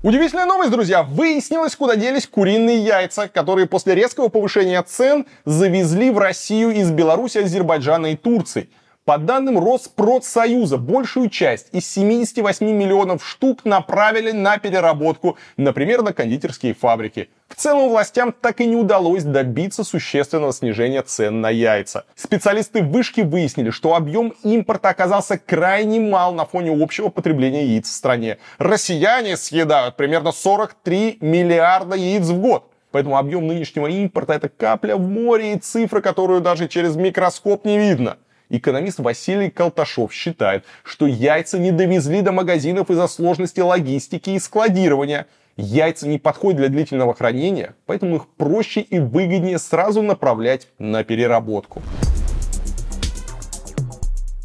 Удивительная 0.04 0.46
новость, 0.46 0.70
друзья. 0.72 1.02
Выяснилось, 1.04 1.78
куда 1.78 1.96
делись 1.96 2.28
куриные 2.28 2.84
яйца, 2.84 3.30
которые 3.30 3.68
после 3.68 3.96
резкого 3.96 4.28
повышения 4.28 4.82
цен 4.84 5.26
завезли 5.46 6.12
в 6.12 6.18
Россию 6.18 6.72
из 6.72 6.92
Беларуси, 6.92 7.38
Азербайджана 7.38 8.08
и 8.08 8.18
Турции. 8.18 8.70
По 9.06 9.18
данным 9.18 9.60
Роспродсоюза, 9.60 10.78
большую 10.78 11.30
часть 11.30 11.68
из 11.74 11.86
78 11.92 12.66
миллионов 12.66 13.28
штук 13.28 13.66
направили 13.66 14.32
на 14.32 14.58
переработку, 14.58 15.38
например, 15.58 16.04
на 16.04 16.14
кондитерские 16.14 16.74
фабрики. 16.74 17.28
В 17.50 17.56
целом 17.56 17.90
властям 17.90 18.32
так 18.32 18.62
и 18.62 18.66
не 18.66 18.78
удалось 18.78 19.24
добиться 19.24 19.84
существенного 19.84 20.54
снижения 20.54 21.02
цен 21.02 21.42
на 21.42 21.50
яйца. 21.50 22.06
Специалисты 22.16 22.82
вышки 22.82 23.20
выяснили, 23.20 23.72
что 23.72 23.94
объем 23.94 24.36
импорта 24.42 24.88
оказался 24.88 25.38
крайне 25.38 26.00
мал 26.00 26.34
на 26.34 26.46
фоне 26.46 26.72
общего 26.72 27.10
потребления 27.10 27.66
яиц 27.66 27.90
в 27.90 27.94
стране. 27.94 28.38
Россияне 28.58 29.36
съедают 29.36 29.98
примерно 29.98 30.32
43 30.32 31.18
миллиарда 31.20 31.98
яиц 31.98 32.24
в 32.28 32.40
год. 32.40 32.70
Поэтому 32.92 33.18
объем 33.18 33.48
нынешнего 33.48 33.88
импорта 33.88 34.34
это 34.34 34.48
капля 34.48 34.96
в 34.96 35.10
море 35.10 35.56
и 35.56 35.60
цифра, 35.60 36.00
которую 36.00 36.40
даже 36.40 36.70
через 36.70 36.96
микроскоп 36.96 37.66
не 37.66 37.78
видно. 37.78 38.16
Экономист 38.54 39.00
Василий 39.00 39.50
Колташов 39.50 40.14
считает, 40.14 40.64
что 40.84 41.08
яйца 41.08 41.58
не 41.58 41.72
довезли 41.72 42.22
до 42.22 42.32
магазинов 42.32 42.92
из-за 42.92 43.08
сложности 43.08 43.62
логистики 43.62 44.30
и 44.30 44.40
складирования. 44.40 45.26
Яйца 45.58 46.08
не 46.08 46.20
подходят 46.20 46.58
для 46.58 46.70
длительного 46.70 47.16
хранения, 47.16 47.74
поэтому 47.88 48.18
их 48.18 48.28
проще 48.28 48.82
и 48.82 49.00
выгоднее 49.00 49.58
сразу 49.58 50.04
направлять 50.04 50.68
на 50.78 51.04
переработку. 51.04 51.82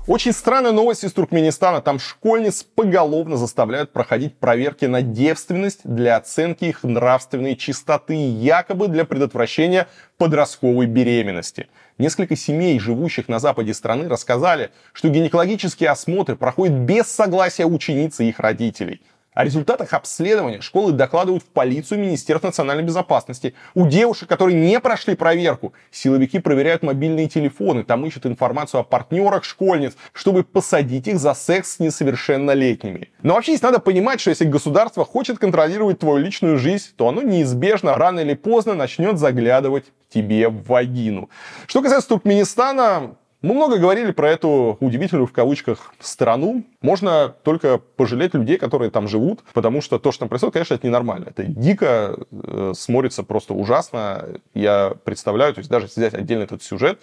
Очень 0.06 0.32
странная 0.32 0.72
новость 0.72 1.04
из 1.04 1.12
Туркменистана. 1.12 1.82
Там 1.82 1.98
школьниц 1.98 2.62
поголовно 2.62 3.36
заставляют 3.36 3.92
проходить 3.92 4.38
проверки 4.38 4.86
на 4.86 5.02
девственность 5.02 5.80
для 5.84 6.16
оценки 6.16 6.64
их 6.64 6.82
нравственной 6.82 7.56
чистоты, 7.56 8.14
якобы 8.14 8.88
для 8.88 9.04
предотвращения 9.04 9.86
подростковой 10.16 10.86
беременности. 10.86 11.68
Несколько 11.98 12.36
семей, 12.36 12.78
живущих 12.78 13.26
на 13.26 13.40
западе 13.40 13.74
страны, 13.74 14.08
рассказали, 14.08 14.70
что 14.92 15.08
гинекологические 15.08 15.90
осмотры 15.90 16.36
проходят 16.36 16.76
без 16.76 17.08
согласия 17.08 17.66
ученицы 17.66 18.24
и 18.24 18.28
их 18.28 18.38
родителей. 18.38 19.02
О 19.34 19.44
результатах 19.44 19.92
обследования 19.92 20.60
школы 20.60 20.92
докладывают 20.92 21.42
в 21.42 21.46
полицию 21.46 22.00
Министерства 22.00 22.48
национальной 22.48 22.84
безопасности. 22.84 23.54
У 23.74 23.86
девушек, 23.86 24.28
которые 24.28 24.58
не 24.60 24.78
прошли 24.80 25.16
проверку, 25.16 25.74
силовики 25.90 26.38
проверяют 26.38 26.82
мобильные 26.82 27.28
телефоны, 27.28 27.84
там 27.84 28.06
ищут 28.06 28.26
информацию 28.26 28.80
о 28.80 28.84
партнерах 28.84 29.44
школьниц, 29.44 29.96
чтобы 30.12 30.44
посадить 30.44 31.08
их 31.08 31.18
за 31.18 31.34
секс 31.34 31.74
с 31.74 31.78
несовершеннолетними. 31.78 33.10
Но 33.22 33.34
вообще 33.34 33.52
здесь 33.52 33.62
надо 33.62 33.80
понимать, 33.80 34.20
что 34.20 34.30
если 34.30 34.44
государство 34.44 35.04
хочет 35.04 35.38
контролировать 35.38 35.98
твою 35.98 36.18
личную 36.18 36.58
жизнь, 36.58 36.86
то 36.96 37.08
оно 37.08 37.22
неизбежно 37.22 37.94
рано 37.94 38.20
или 38.20 38.34
поздно 38.34 38.74
начнет 38.74 39.18
заглядывать 39.18 39.86
тебе 40.18 40.48
в 40.48 40.64
вагину. 40.66 41.28
Что 41.66 41.82
касается 41.82 42.08
Туркменистана, 42.08 43.16
мы 43.40 43.54
много 43.54 43.78
говорили 43.78 44.10
про 44.10 44.30
эту 44.30 44.76
удивительную 44.80 45.26
в 45.26 45.32
кавычках 45.32 45.94
страну. 46.00 46.64
Можно 46.80 47.28
только 47.28 47.78
пожалеть 47.78 48.34
людей, 48.34 48.58
которые 48.58 48.90
там 48.90 49.06
живут, 49.06 49.44
потому 49.52 49.80
что 49.80 49.98
то, 49.98 50.10
что 50.10 50.20
там 50.20 50.28
происходит, 50.28 50.54
конечно, 50.54 50.74
это 50.74 50.86
ненормально. 50.86 51.26
Это 51.30 51.44
дико 51.44 52.18
э, 52.30 52.72
смотрится 52.76 53.22
просто 53.22 53.54
ужасно. 53.54 54.40
Я 54.54 54.94
представляю, 55.04 55.54
то 55.54 55.60
есть 55.60 55.70
даже 55.70 55.86
взять 55.86 56.14
отдельно 56.14 56.42
этот 56.42 56.64
сюжет 56.64 57.00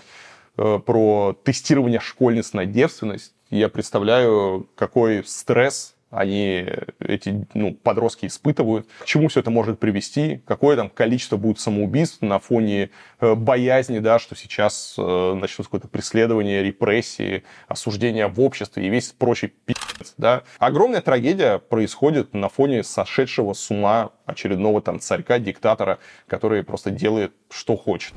э, 0.57 0.79
про 0.85 1.37
тестирование 1.43 2.01
школьниц 2.01 2.51
на 2.51 2.65
девственность, 2.65 3.33
я 3.49 3.69
представляю, 3.69 4.67
какой 4.75 5.23
стресс 5.25 5.94
они, 6.15 6.65
эти 6.99 7.45
ну, 7.53 7.73
подростки 7.73 8.25
испытывают, 8.25 8.87
к 8.99 9.05
чему 9.05 9.27
все 9.27 9.41
это 9.41 9.51
может 9.51 9.79
привести, 9.79 10.41
какое 10.47 10.77
там 10.77 10.89
количество 10.89 11.35
будет 11.35 11.59
самоубийств 11.59 12.21
на 12.21 12.39
фоне 12.39 12.89
э, 13.19 13.35
боязни, 13.35 13.99
да, 13.99 14.17
что 14.17 14.35
сейчас 14.35 14.95
э, 14.97 15.33
начнут 15.33 15.67
какое-то 15.67 15.89
преследование, 15.89 16.63
репрессии, 16.63 17.43
осуждение 17.67 18.27
в 18.27 18.39
обществе 18.39 18.85
и 18.85 18.89
весь 18.89 19.11
прочий 19.11 19.47
пи***ц, 19.47 20.13
да. 20.17 20.43
Огромная 20.57 21.01
трагедия 21.01 21.59
происходит 21.59 22.33
на 22.33 22.47
фоне 22.47 22.83
сошедшего 22.83 23.53
с 23.53 23.69
ума 23.69 24.11
очередного 24.25 24.81
там 24.81 24.99
царька, 24.99 25.37
диктатора, 25.37 25.99
который 26.27 26.63
просто 26.63 26.91
делает, 26.91 27.33
что 27.49 27.75
хочет. 27.75 28.13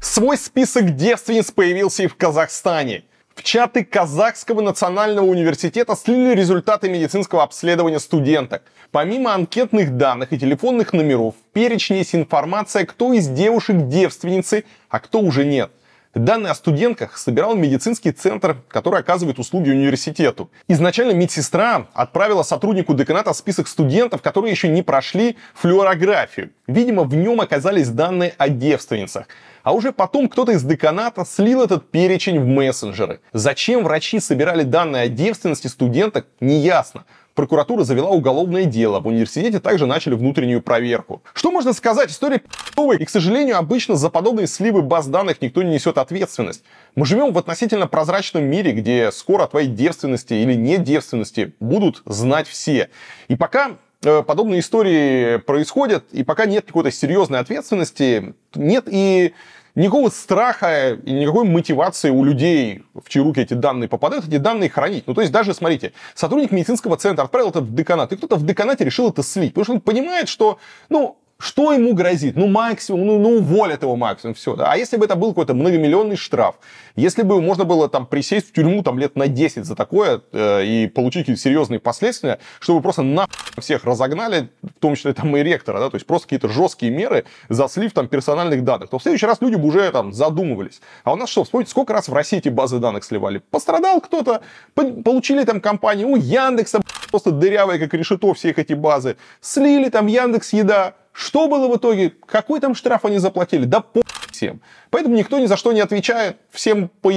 Свой 0.00 0.36
список 0.36 0.94
девственниц 0.94 1.50
появился 1.50 2.02
и 2.02 2.06
в 2.06 2.16
Казахстане– 2.16 3.04
в 3.36 3.42
чаты 3.42 3.84
Казахского 3.84 4.62
национального 4.62 5.26
университета 5.26 5.94
слили 5.94 6.34
результаты 6.34 6.88
медицинского 6.88 7.42
обследования 7.42 8.00
студенток. 8.00 8.62
Помимо 8.90 9.34
анкетных 9.34 9.98
данных 9.98 10.32
и 10.32 10.38
телефонных 10.38 10.94
номеров, 10.94 11.34
в 11.34 11.52
перечне 11.52 11.98
есть 11.98 12.14
информация, 12.14 12.86
кто 12.86 13.12
из 13.12 13.28
девушек 13.28 13.88
девственницы, 13.88 14.64
а 14.88 15.00
кто 15.00 15.20
уже 15.20 15.44
нет. 15.44 15.70
Данные 16.16 16.52
о 16.52 16.54
студентках 16.54 17.18
собирал 17.18 17.54
медицинский 17.54 18.10
центр, 18.10 18.56
который 18.68 19.00
оказывает 19.00 19.38
услуги 19.38 19.68
университету. 19.68 20.50
Изначально 20.66 21.12
медсестра 21.12 21.88
отправила 21.92 22.42
сотруднику 22.42 22.94
деканата 22.94 23.34
список 23.34 23.68
студентов, 23.68 24.22
которые 24.22 24.50
еще 24.50 24.68
не 24.68 24.82
прошли 24.82 25.36
флюорографию. 25.52 26.52
Видимо, 26.66 27.02
в 27.02 27.14
нем 27.14 27.42
оказались 27.42 27.90
данные 27.90 28.32
о 28.38 28.48
девственницах. 28.48 29.28
А 29.62 29.74
уже 29.74 29.92
потом 29.92 30.30
кто-то 30.30 30.52
из 30.52 30.62
деканата 30.62 31.26
слил 31.26 31.62
этот 31.62 31.90
перечень 31.90 32.40
в 32.40 32.46
мессенджеры. 32.46 33.20
Зачем 33.34 33.84
врачи 33.84 34.18
собирали 34.18 34.62
данные 34.62 35.02
о 35.02 35.08
девственности 35.08 35.66
студенток, 35.66 36.28
неясно 36.40 37.04
прокуратура 37.36 37.84
завела 37.84 38.10
уголовное 38.10 38.64
дело. 38.64 38.98
В 38.98 39.06
университете 39.06 39.60
также 39.60 39.86
начали 39.86 40.14
внутреннюю 40.14 40.60
проверку. 40.60 41.22
Что 41.34 41.52
можно 41.52 41.72
сказать? 41.72 42.10
История 42.10 42.38
пи***овая. 42.38 42.98
И, 42.98 43.04
к 43.04 43.10
сожалению, 43.10 43.58
обычно 43.58 43.94
за 43.94 44.10
подобные 44.10 44.48
сливы 44.48 44.82
баз 44.82 45.06
данных 45.06 45.40
никто 45.40 45.62
не 45.62 45.70
несет 45.70 45.98
ответственность. 45.98 46.64
Мы 46.96 47.06
живем 47.06 47.32
в 47.32 47.38
относительно 47.38 47.86
прозрачном 47.86 48.42
мире, 48.42 48.72
где 48.72 49.12
скоро 49.12 49.44
о 49.44 49.46
твоей 49.46 49.68
девственности 49.68 50.34
или 50.34 50.54
не 50.54 50.78
девственности 50.78 51.52
будут 51.60 52.02
знать 52.06 52.48
все. 52.48 52.88
И 53.28 53.36
пока 53.36 53.72
э, 54.02 54.22
подобные 54.22 54.60
истории 54.60 55.36
происходят, 55.36 56.04
и 56.12 56.24
пока 56.24 56.46
нет 56.46 56.64
какой-то 56.66 56.90
серьезной 56.90 57.40
ответственности, 57.40 58.34
нет 58.54 58.84
и 58.90 59.34
никакого 59.76 60.08
страха 60.08 60.94
и 60.94 61.12
никакой 61.12 61.44
мотивации 61.44 62.10
у 62.10 62.24
людей, 62.24 62.82
в 62.94 63.08
чьи 63.08 63.22
руки 63.22 63.40
эти 63.40 63.54
данные 63.54 63.88
попадают, 63.88 64.26
эти 64.26 64.38
данные 64.38 64.68
хранить. 64.68 65.06
Ну, 65.06 65.14
то 65.14 65.20
есть 65.20 65.32
даже, 65.32 65.54
смотрите, 65.54 65.92
сотрудник 66.14 66.50
медицинского 66.50 66.96
центра 66.96 67.22
отправил 67.22 67.50
это 67.50 67.60
в 67.60 67.72
деканат, 67.72 68.12
и 68.12 68.16
кто-то 68.16 68.36
в 68.36 68.44
деканате 68.44 68.84
решил 68.84 69.10
это 69.10 69.22
слить, 69.22 69.52
потому 69.52 69.64
что 69.64 69.74
он 69.74 69.80
понимает, 69.80 70.28
что, 70.28 70.58
ну, 70.88 71.18
что 71.38 71.72
ему 71.72 71.92
грозит? 71.94 72.34
Ну, 72.36 72.46
максимум, 72.46 73.06
ну, 73.06 73.18
ну 73.18 73.28
уволят 73.36 73.82
его 73.82 73.94
максимум, 73.96 74.34
все. 74.34 74.56
А 74.58 74.76
если 74.76 74.96
бы 74.96 75.04
это 75.04 75.16
был 75.16 75.30
какой-то 75.30 75.52
многомиллионный 75.52 76.16
штраф, 76.16 76.56
если 76.94 77.22
бы 77.22 77.42
можно 77.42 77.64
было 77.64 77.90
там 77.90 78.06
присесть 78.06 78.48
в 78.48 78.52
тюрьму 78.52 78.82
там 78.82 78.98
лет 78.98 79.16
на 79.16 79.28
10 79.28 79.66
за 79.66 79.76
такое 79.76 80.22
э, 80.32 80.64
и 80.64 80.86
получить 80.86 81.22
какие-то 81.22 81.42
серьезные 81.42 81.78
последствия, 81.78 82.38
чтобы 82.58 82.80
просто 82.80 83.02
на 83.02 83.26
всех 83.58 83.84
разогнали, 83.84 84.48
в 84.62 84.80
том 84.80 84.94
числе 84.94 85.12
там 85.12 85.36
и 85.36 85.42
ректора, 85.42 85.78
да, 85.78 85.90
то 85.90 85.96
есть 85.96 86.06
просто 86.06 86.26
какие-то 86.26 86.48
жесткие 86.48 86.90
меры 86.90 87.26
за 87.50 87.68
слив 87.68 87.92
там 87.92 88.08
персональных 88.08 88.64
данных, 88.64 88.88
то 88.88 88.98
в 88.98 89.02
следующий 89.02 89.26
раз 89.26 89.42
люди 89.42 89.56
бы 89.56 89.68
уже 89.68 89.90
там 89.90 90.14
задумывались. 90.14 90.80
А 91.04 91.12
у 91.12 91.16
нас 91.16 91.28
что, 91.28 91.44
вспомните, 91.44 91.70
сколько 91.70 91.92
раз 91.92 92.08
в 92.08 92.14
России 92.14 92.38
эти 92.38 92.48
базы 92.48 92.78
данных 92.78 93.04
сливали? 93.04 93.42
Пострадал 93.50 94.00
кто-то, 94.00 94.40
получили 94.74 95.44
там 95.44 95.60
компании, 95.60 96.04
у 96.04 96.16
Яндекса 96.16 96.80
просто 97.10 97.30
дырявые, 97.30 97.78
как 97.78 97.92
решето, 97.92 98.32
все 98.32 98.50
эти 98.50 98.72
базы, 98.72 99.16
слили 99.42 99.90
там 99.90 100.06
Яндекс 100.06 100.54
Еда, 100.54 100.94
что 101.16 101.48
было 101.48 101.66
в 101.66 101.76
итоге? 101.76 102.12
Какой 102.26 102.60
там 102.60 102.74
штраф 102.74 103.06
они 103.06 103.16
заплатили? 103.16 103.64
Да 103.64 103.80
по 103.80 104.02
всем. 104.30 104.60
Поэтому 104.90 105.16
никто 105.16 105.38
ни 105.38 105.46
за 105.46 105.56
что 105.56 105.72
не 105.72 105.80
отвечает. 105.80 106.36
Всем 106.50 106.90
по 107.00 107.10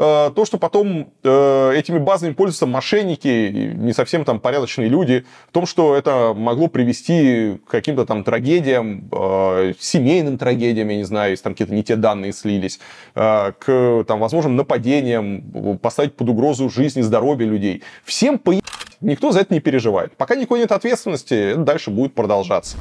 то, 0.00 0.44
что 0.46 0.56
потом 0.56 1.12
э, 1.22 1.72
этими 1.76 1.98
базами 1.98 2.32
пользуются 2.32 2.64
мошенники, 2.64 3.74
не 3.76 3.92
совсем 3.92 4.24
там 4.24 4.40
порядочные 4.40 4.88
люди, 4.88 5.26
в 5.48 5.52
том, 5.52 5.66
что 5.66 5.94
это 5.94 6.32
могло 6.34 6.68
привести 6.68 7.60
к 7.66 7.70
каким-то 7.70 8.06
там 8.06 8.24
трагедиям, 8.24 9.10
э, 9.12 9.74
семейным 9.78 10.38
трагедиям, 10.38 10.88
я 10.88 10.96
не 10.96 11.04
знаю, 11.04 11.32
если 11.32 11.44
там 11.44 11.52
какие-то 11.52 11.74
не 11.74 11.84
те 11.84 11.96
данные 11.96 12.32
слились, 12.32 12.80
э, 13.14 13.52
к 13.58 14.04
там 14.08 14.20
возможным 14.20 14.56
нападениям, 14.56 15.78
поставить 15.82 16.14
под 16.14 16.30
угрозу 16.30 16.70
жизнь 16.70 17.00
и 17.00 17.02
здоровье 17.02 17.46
людей. 17.46 17.82
Всем 18.04 18.38
по 18.38 18.54
Никто 19.02 19.32
за 19.32 19.40
это 19.40 19.54
не 19.54 19.60
переживает. 19.60 20.14
Пока 20.16 20.34
никакой 20.34 20.60
нет 20.60 20.72
ответственности, 20.72 21.52
это 21.52 21.60
дальше 21.60 21.90
будет 21.90 22.14
продолжаться. 22.14 22.76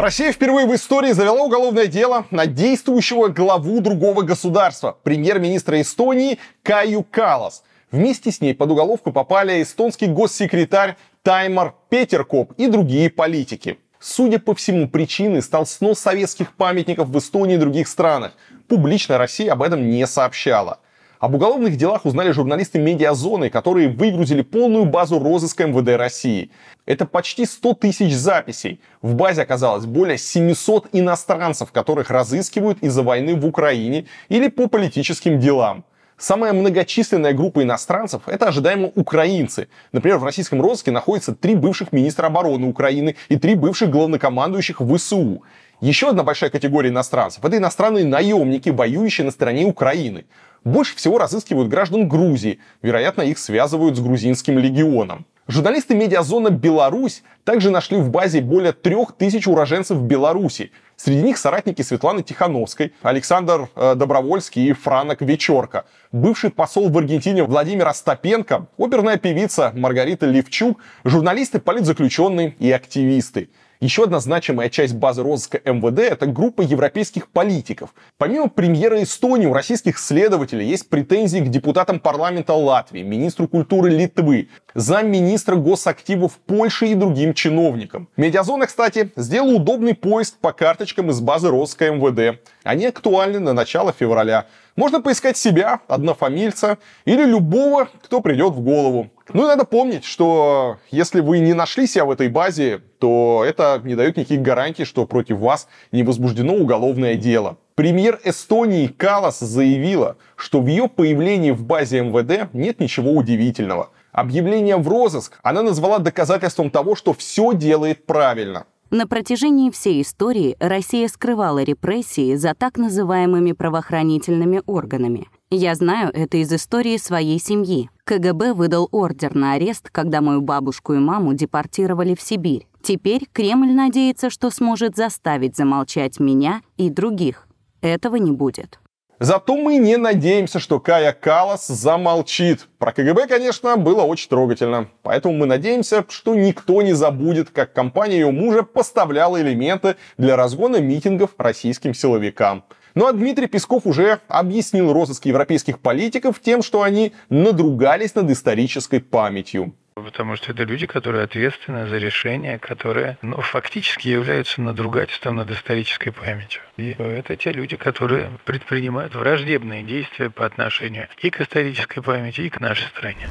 Россия 0.00 0.30
впервые 0.30 0.64
в 0.68 0.72
истории 0.76 1.10
завела 1.10 1.42
уголовное 1.42 1.88
дело 1.88 2.24
на 2.30 2.46
действующего 2.46 3.26
главу 3.26 3.80
другого 3.80 4.22
государства, 4.22 4.96
премьер-министра 5.02 5.80
Эстонии 5.80 6.38
Каю 6.62 7.02
Калас. 7.02 7.64
Вместе 7.90 8.30
с 8.30 8.40
ней 8.40 8.54
под 8.54 8.70
уголовку 8.70 9.10
попали 9.10 9.60
эстонский 9.60 10.06
госсекретарь 10.06 10.96
Таймар 11.24 11.74
Петеркоп 11.88 12.52
и 12.52 12.68
другие 12.68 13.10
политики. 13.10 13.80
Судя 13.98 14.38
по 14.38 14.54
всему, 14.54 14.88
причиной 14.88 15.42
стал 15.42 15.66
снос 15.66 15.98
советских 15.98 16.54
памятников 16.54 17.08
в 17.08 17.18
Эстонии 17.18 17.56
и 17.56 17.58
других 17.58 17.88
странах. 17.88 18.34
Публично 18.68 19.18
Россия 19.18 19.52
об 19.52 19.62
этом 19.62 19.90
не 19.90 20.06
сообщала. 20.06 20.78
Об 21.20 21.34
уголовных 21.34 21.76
делах 21.76 22.06
узнали 22.06 22.30
журналисты 22.30 22.78
«Медиазоны», 22.78 23.50
которые 23.50 23.88
выгрузили 23.88 24.42
полную 24.42 24.84
базу 24.84 25.18
розыска 25.18 25.66
МВД 25.66 25.96
России. 25.96 26.52
Это 26.86 27.06
почти 27.06 27.44
100 27.44 27.74
тысяч 27.74 28.14
записей. 28.14 28.80
В 29.02 29.14
базе 29.14 29.42
оказалось 29.42 29.84
более 29.84 30.16
700 30.16 30.90
иностранцев, 30.92 31.72
которых 31.72 32.10
разыскивают 32.10 32.78
из-за 32.82 33.02
войны 33.02 33.34
в 33.34 33.44
Украине 33.44 34.06
или 34.28 34.48
по 34.48 34.68
политическим 34.68 35.40
делам. 35.40 35.84
Самая 36.16 36.52
многочисленная 36.52 37.32
группа 37.32 37.64
иностранцев– 37.64 38.22
это 38.26 38.46
ожидаемо 38.46 38.90
украинцы. 38.94 39.68
Например, 39.90 40.18
в 40.18 40.24
российском 40.24 40.60
розыске 40.60 40.92
находится 40.92 41.34
три 41.34 41.56
бывших 41.56 41.92
министра 41.92 42.26
обороны 42.26 42.68
Украины 42.68 43.16
и 43.28 43.36
три 43.36 43.56
бывших 43.56 43.90
главнокомандующих 43.90 44.80
ВСУ. 44.80 45.42
Еще 45.80 46.10
одна 46.10 46.24
большая 46.24 46.50
категория 46.50 46.90
иностранцев– 46.90 47.44
это 47.44 47.56
иностранные 47.56 48.04
наемники, 48.04 48.68
воюющие 48.70 49.24
на 49.24 49.30
стороне 49.30 49.64
Украины. 49.64 50.26
Больше 50.68 50.96
всего 50.96 51.16
разыскивают 51.16 51.70
граждан 51.70 52.10
Грузии. 52.10 52.60
Вероятно, 52.82 53.22
их 53.22 53.38
связывают 53.38 53.96
с 53.96 54.00
грузинским 54.00 54.58
легионом. 54.58 55.24
Журналисты 55.46 55.94
медиазона 55.94 56.50
«Беларусь» 56.50 57.22
также 57.44 57.70
нашли 57.70 57.96
в 57.96 58.10
базе 58.10 58.42
более 58.42 58.72
трех 58.72 59.16
тысяч 59.16 59.48
уроженцев 59.48 59.98
Беларуси. 60.02 60.70
Среди 60.96 61.22
них 61.22 61.38
соратники 61.38 61.80
Светланы 61.80 62.22
Тихановской, 62.22 62.92
Александр 63.00 63.70
э, 63.76 63.94
Добровольский 63.94 64.68
и 64.68 64.72
Франок 64.74 65.22
Вечерка. 65.22 65.86
Бывший 66.12 66.50
посол 66.50 66.90
в 66.90 66.98
Аргентине 66.98 67.44
Владимир 67.44 67.88
Остапенко, 67.88 68.66
оперная 68.76 69.16
певица 69.16 69.72
Маргарита 69.74 70.26
Левчук, 70.26 70.80
журналисты, 71.02 71.60
политзаключенные 71.60 72.56
и 72.58 72.70
активисты. 72.70 73.48
Еще 73.80 74.04
одна 74.04 74.18
значимая 74.18 74.70
часть 74.70 74.94
базы 74.94 75.22
розыска 75.22 75.60
МВД– 75.64 75.98
это 76.00 76.26
группа 76.26 76.62
европейских 76.62 77.28
политиков. 77.28 77.94
Помимо 78.16 78.48
премьера 78.48 79.00
Эстонии, 79.04 79.46
у 79.46 79.52
российских 79.52 80.00
следователей 80.00 80.66
есть 80.66 80.88
претензии 80.88 81.38
к 81.38 81.48
депутатам 81.48 82.00
парламента 82.00 82.54
Латвии, 82.54 83.02
министру 83.02 83.46
культуры 83.46 83.90
Литвы, 83.90 84.48
замминистра 84.74 85.54
госактивов 85.54 86.38
Польши 86.38 86.88
и 86.88 86.94
другим 86.96 87.34
чиновникам. 87.34 88.08
Медиазона, 88.16 88.66
кстати, 88.66 89.12
сделала 89.14 89.54
удобный 89.54 89.94
поиск 89.94 90.38
по 90.38 90.52
карточкам 90.52 91.10
из 91.10 91.20
базы 91.20 91.48
розыска 91.48 91.92
МВД. 91.92 92.40
Они 92.64 92.86
актуальны 92.86 93.38
на 93.38 93.52
начало 93.52 93.92
февраля. 93.92 94.46
Можно 94.74 95.00
поискать 95.00 95.36
себя, 95.36 95.80
однофамильца 95.86 96.78
или 97.04 97.24
любого, 97.24 97.88
кто 98.02 98.20
придет 98.20 98.54
в 98.54 98.60
голову. 98.60 99.10
Ну 99.32 99.44
и 99.44 99.46
надо 99.46 99.64
помнить, 99.64 100.04
что 100.04 100.78
если 100.90 101.20
вы 101.20 101.40
не 101.40 101.52
нашли 101.52 101.86
себя 101.86 102.04
в 102.04 102.10
этой 102.10 102.28
базе, 102.28 102.80
то 102.98 103.44
это 103.46 103.80
не 103.84 103.94
дает 103.94 104.16
никаких 104.16 104.42
гарантий, 104.42 104.84
что 104.84 105.06
против 105.06 105.38
вас 105.38 105.68
не 105.92 106.02
возбуждено 106.02 106.54
уголовное 106.54 107.14
дело. 107.14 107.58
Премьер 107.74 108.18
Эстонии 108.24 108.88
Калас 108.88 109.38
заявила, 109.38 110.16
что 110.36 110.60
в 110.60 110.66
ее 110.66 110.88
появлении 110.88 111.50
в 111.50 111.62
базе 111.62 112.00
МВД 112.00 112.52
нет 112.52 112.80
ничего 112.80 113.12
удивительного. 113.12 113.90
Объявление 114.12 114.76
в 114.76 114.88
розыск 114.88 115.38
она 115.42 115.62
назвала 115.62 115.98
доказательством 115.98 116.70
того, 116.70 116.96
что 116.96 117.12
все 117.12 117.52
делает 117.54 118.06
правильно. 118.06 118.66
На 118.90 119.06
протяжении 119.06 119.70
всей 119.70 120.00
истории 120.00 120.56
Россия 120.58 121.08
скрывала 121.08 121.62
репрессии 121.62 122.34
за 122.36 122.54
так 122.54 122.78
называемыми 122.78 123.52
правоохранительными 123.52 124.62
органами. 124.64 125.28
Я 125.50 125.74
знаю 125.74 126.10
это 126.12 126.36
из 126.36 126.52
истории 126.52 126.98
своей 126.98 127.40
семьи. 127.40 127.88
КГБ 128.04 128.52
выдал 128.52 128.86
ордер 128.92 129.34
на 129.34 129.54
арест, 129.54 129.88
когда 129.90 130.20
мою 130.20 130.42
бабушку 130.42 130.92
и 130.92 130.98
маму 130.98 131.32
депортировали 131.32 132.14
в 132.14 132.20
Сибирь. 132.20 132.66
Теперь 132.82 133.26
Кремль 133.32 133.72
надеется, 133.72 134.28
что 134.28 134.50
сможет 134.50 134.94
заставить 134.94 135.56
замолчать 135.56 136.20
меня 136.20 136.60
и 136.76 136.90
других. 136.90 137.48
Этого 137.80 138.16
не 138.16 138.30
будет. 138.30 138.78
Зато 139.20 139.56
мы 139.56 139.78
не 139.78 139.96
надеемся, 139.96 140.58
что 140.58 140.80
Кая 140.80 141.12
Калас 141.12 141.66
замолчит. 141.66 142.68
Про 142.78 142.92
КГБ, 142.92 143.26
конечно, 143.26 143.78
было 143.78 144.02
очень 144.02 144.28
трогательно. 144.28 144.90
Поэтому 145.02 145.34
мы 145.34 145.46
надеемся, 145.46 146.04
что 146.10 146.34
никто 146.34 146.82
не 146.82 146.92
забудет, 146.92 147.48
как 147.48 147.72
компания 147.72 148.18
ее 148.18 148.30
мужа 148.30 148.62
поставляла 148.64 149.40
элементы 149.40 149.96
для 150.18 150.36
разгона 150.36 150.76
митингов 150.76 151.30
российским 151.38 151.94
силовикам. 151.94 152.64
Ну 152.98 153.06
а 153.06 153.12
Дмитрий 153.12 153.46
Песков 153.46 153.86
уже 153.86 154.18
объяснил 154.26 154.92
розыск 154.92 155.24
европейских 155.26 155.78
политиков 155.78 156.40
тем, 156.40 156.64
что 156.64 156.82
они 156.82 157.12
надругались 157.28 158.16
над 158.16 158.28
исторической 158.28 158.98
памятью. 158.98 159.72
Потому 159.94 160.34
что 160.34 160.50
это 160.50 160.64
люди, 160.64 160.88
которые 160.88 161.22
ответственны 161.22 161.86
за 161.86 161.98
решения, 161.98 162.58
которые 162.58 163.16
ну, 163.22 163.40
фактически 163.40 164.08
являются 164.08 164.60
надругательством 164.62 165.36
над 165.36 165.48
исторической 165.52 166.10
памятью. 166.10 166.60
И 166.76 166.96
это 166.98 167.36
те 167.36 167.52
люди, 167.52 167.76
которые 167.76 168.32
предпринимают 168.44 169.14
враждебные 169.14 169.84
действия 169.84 170.28
по 170.28 170.44
отношению 170.44 171.06
и 171.22 171.30
к 171.30 171.40
исторической 171.40 172.00
памяти, 172.00 172.40
и 172.40 172.48
к 172.48 172.58
нашей 172.58 172.88
стране. 172.88 173.28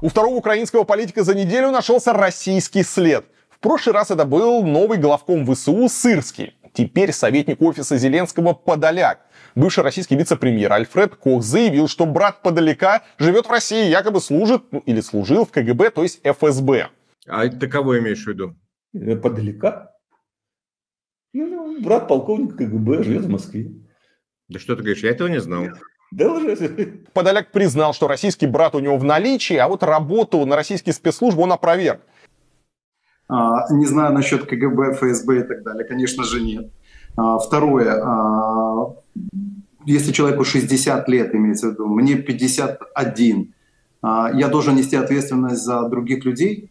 У 0.00 0.08
второго 0.08 0.34
украинского 0.34 0.82
политика 0.82 1.22
за 1.22 1.36
неделю 1.36 1.70
нашелся 1.70 2.12
российский 2.12 2.82
след. 2.82 3.24
В 3.50 3.60
прошлый 3.60 3.94
раз 3.94 4.10
это 4.10 4.24
был 4.24 4.64
новый 4.64 4.98
главком 4.98 5.46
ВСУ 5.46 5.88
Сырский. 5.88 6.54
Теперь 6.78 7.10
советник 7.10 7.60
офиса 7.60 7.96
Зеленского 7.96 8.52
Подоляк. 8.52 9.26
Бывший 9.56 9.82
российский 9.82 10.14
вице-премьер 10.14 10.72
Альфред 10.72 11.16
Кох 11.16 11.42
заявил, 11.42 11.88
что 11.88 12.06
брат 12.06 12.40
Подоляка 12.40 13.02
живет 13.18 13.46
в 13.46 13.50
России, 13.50 13.88
якобы 13.88 14.20
служит 14.20 14.62
ну, 14.70 14.78
или 14.86 15.00
служил 15.00 15.44
в 15.44 15.50
КГБ, 15.50 15.90
то 15.90 16.04
есть 16.04 16.20
ФСБ. 16.22 16.90
А 17.26 17.48
ты 17.48 17.66
кого 17.66 17.98
имеешь 17.98 18.22
в 18.22 18.28
виду? 18.28 18.54
Подоляка? 18.92 19.90
Ну, 21.32 21.82
брат 21.82 22.06
полковника 22.06 22.58
КГБ 22.58 23.02
живет 23.02 23.24
в 23.24 23.28
Москве. 23.28 23.72
Да 24.46 24.60
что 24.60 24.76
ты 24.76 24.82
говоришь, 24.82 25.02
я 25.02 25.10
этого 25.10 25.26
не 25.26 25.40
знал. 25.40 25.64
Да 26.12 26.32
уже. 26.32 27.02
Подоляк 27.12 27.50
признал, 27.50 27.92
что 27.92 28.06
российский 28.06 28.46
брат 28.46 28.76
у 28.76 28.78
него 28.78 28.96
в 28.96 29.02
наличии, 29.02 29.56
а 29.56 29.66
вот 29.66 29.82
работу 29.82 30.46
на 30.46 30.54
российские 30.54 30.92
спецслужбы 30.92 31.42
он 31.42 31.50
опроверг. 31.50 32.02
А, 33.28 33.70
не 33.70 33.86
знаю 33.86 34.14
насчет 34.14 34.46
КГБ, 34.46 34.94
ФСБ 34.94 35.40
и 35.40 35.42
так 35.42 35.62
далее, 35.62 35.84
конечно 35.84 36.24
же 36.24 36.40
нет. 36.40 36.70
А, 37.16 37.38
второе, 37.38 38.00
а, 38.02 38.94
если 39.84 40.12
человеку 40.12 40.44
60 40.44 41.08
лет, 41.08 41.34
имеется 41.34 41.68
в 41.68 41.72
виду, 41.72 41.86
мне 41.86 42.14
51, 42.16 43.52
я 44.02 44.48
должен 44.48 44.76
нести 44.76 44.94
ответственность 44.94 45.64
за 45.64 45.88
других 45.88 46.24
людей. 46.24 46.70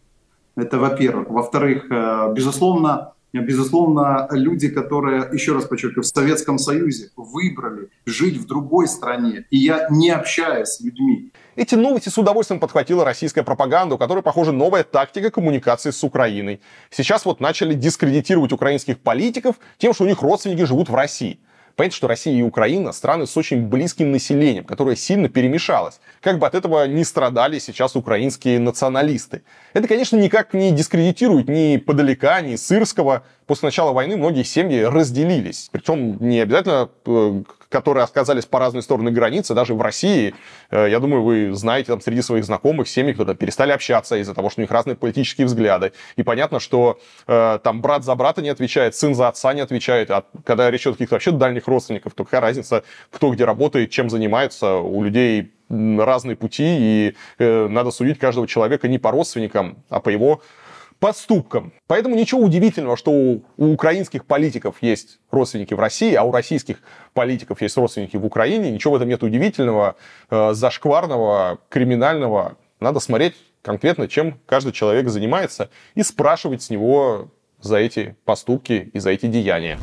Это 0.56 0.80
во-первых. 0.80 1.30
Во-вторых, 1.30 1.90
безусловно, 2.34 3.12
безусловно, 3.42 4.28
люди, 4.32 4.70
которые, 4.70 5.30
еще 5.32 5.54
раз 5.54 5.66
подчеркиваю, 5.66 6.04
в 6.04 6.08
Советском 6.08 6.58
Союзе 6.60 7.10
выбрали 7.16 7.90
жить 8.06 8.38
в 8.38 8.46
другой 8.46 8.88
стране, 8.88 9.46
и 9.50 9.58
я 9.58 9.88
не 9.90 10.10
общаюсь 10.10 10.70
с 10.70 10.82
людьми. 10.82 11.32
Эти 11.56 11.76
новости 11.76 12.10
с 12.10 12.18
удовольствием 12.18 12.60
подхватила 12.60 13.04
российская 13.04 13.44
пропаганда, 13.44 13.96
у 13.96 13.98
которой, 13.98 14.22
похоже, 14.22 14.52
новая 14.52 14.84
тактика 14.84 15.32
коммуникации 15.32 15.90
с 15.90 16.04
Украиной. 16.04 16.62
Сейчас 16.92 17.26
вот 17.26 17.40
начали 17.40 17.74
дискредитировать 17.74 18.52
украинских 18.52 19.00
политиков 19.00 19.56
тем, 19.78 19.94
что 19.94 20.04
у 20.04 20.08
них 20.08 20.22
родственники 20.22 20.64
живут 20.66 20.90
в 20.90 20.96
России. 20.96 21.40
Понятно, 21.78 21.96
что 21.96 22.08
Россия 22.08 22.34
и 22.34 22.42
Украина 22.42 22.92
страны 22.92 23.28
с 23.28 23.38
очень 23.38 23.62
близким 23.62 24.12
населением, 24.12 24.64
которое 24.64 24.96
сильно 24.96 25.30
перемешалось. 25.30 26.00
Как 26.22 26.40
бы 26.40 26.48
от 26.48 26.56
этого 26.56 26.88
не 26.88 27.04
страдали 27.04 27.60
сейчас 27.60 27.96
украинские 27.96 28.58
националисты. 28.60 29.44
Это, 29.74 29.88
конечно, 29.88 30.18
никак 30.18 30.56
не 30.56 30.72
дискредитирует 30.72 31.48
ни 31.48 31.78
Подалека, 31.78 32.42
ни 32.42 32.56
Сырского. 32.56 33.24
После 33.46 33.68
начала 33.68 33.94
войны 33.94 34.18
многие 34.18 34.42
семьи 34.42 34.82
разделились. 34.82 35.70
Причем 35.72 36.18
не 36.20 36.40
обязательно 36.40 36.90
э, 37.06 37.44
которые 37.70 38.04
оказались 38.04 38.46
по 38.46 38.60
разные 38.60 38.82
стороны 38.82 39.12
границы, 39.12 39.54
даже 39.54 39.74
в 39.74 39.82
России. 39.82 40.34
Э, 40.72 40.88
я 40.90 41.00
думаю, 41.00 41.24
вы 41.24 41.54
знаете 41.54 41.88
там 41.88 42.02
среди 42.02 42.22
своих 42.22 42.46
знакомых 42.46 42.88
семьи, 42.88 43.14
кто-то 43.14 43.36
перестали 43.36 43.72
общаться 43.72 44.16
из-за 44.18 44.34
того, 44.34 44.50
что 44.50 44.62
у 44.62 44.64
них 44.64 44.72
разные 44.72 44.96
политические 44.96 45.48
взгляды. 45.48 45.92
И 46.16 46.24
понятно, 46.24 46.60
что 46.60 47.00
э, 47.28 47.60
там 47.64 47.82
брат 47.82 48.04
за 48.04 48.16
брата 48.16 48.42
не 48.42 48.50
отвечает, 48.50 48.96
сын 48.96 49.16
за 49.16 49.28
отца 49.28 49.54
не 49.54 49.62
отвечает. 49.62 50.12
А 50.12 50.24
когда 50.46 50.72
речь 50.72 50.82
идет 50.82 50.94
о 50.94 50.98
каких-то 50.98 51.16
вообще 51.16 51.32
дальних 51.32 51.68
родственников, 51.68 52.14
то 52.14 52.24
какая 52.24 52.42
разница, 52.42 52.84
кто 53.12 53.32
где 53.32 53.46
работает, 53.46 53.92
чем 53.92 54.10
занимается. 54.10 54.76
У 54.76 55.04
людей 55.04 55.54
разные 55.70 56.36
пути, 56.36 56.64
и 56.66 57.16
э, 57.40 57.68
надо 57.68 57.92
судить 57.92 58.20
каждого 58.20 58.48
человека 58.48 58.88
не 58.88 59.00
по 59.00 59.12
родственникам, 59.12 59.84
а 59.90 60.00
по 60.00 60.10
его 60.10 60.42
поступкам. 61.00 61.74
Поэтому 61.88 62.16
ничего 62.16 62.42
удивительного, 62.42 62.98
что 62.98 63.12
у, 63.12 63.44
у 63.58 63.74
украинских 63.74 64.26
политиков 64.26 64.78
есть 64.82 65.20
родственники 65.32 65.74
в 65.74 65.80
России, 65.80 66.14
а 66.14 66.24
у 66.24 66.32
российских 66.32 66.80
политиков 67.14 67.62
есть 67.62 67.78
родственники 67.78 68.18
в 68.18 68.26
Украине. 68.26 68.72
Ничего 68.72 68.94
в 68.94 68.96
этом 68.98 69.10
нет 69.10 69.24
удивительного, 69.24 69.96
э, 70.30 70.54
зашкварного, 70.54 71.60
криминального. 71.70 72.58
Надо 72.80 73.00
смотреть 73.00 73.36
конкретно, 73.62 74.08
чем 74.08 74.40
каждый 74.46 74.72
человек 74.72 75.10
занимается, 75.10 75.70
и 75.96 76.04
спрашивать 76.04 76.62
с 76.64 76.70
него 76.70 77.30
за 77.62 77.78
эти 77.78 78.16
поступки 78.26 78.90
и 78.94 79.00
за 79.00 79.12
эти 79.12 79.26
деяния. 79.26 79.78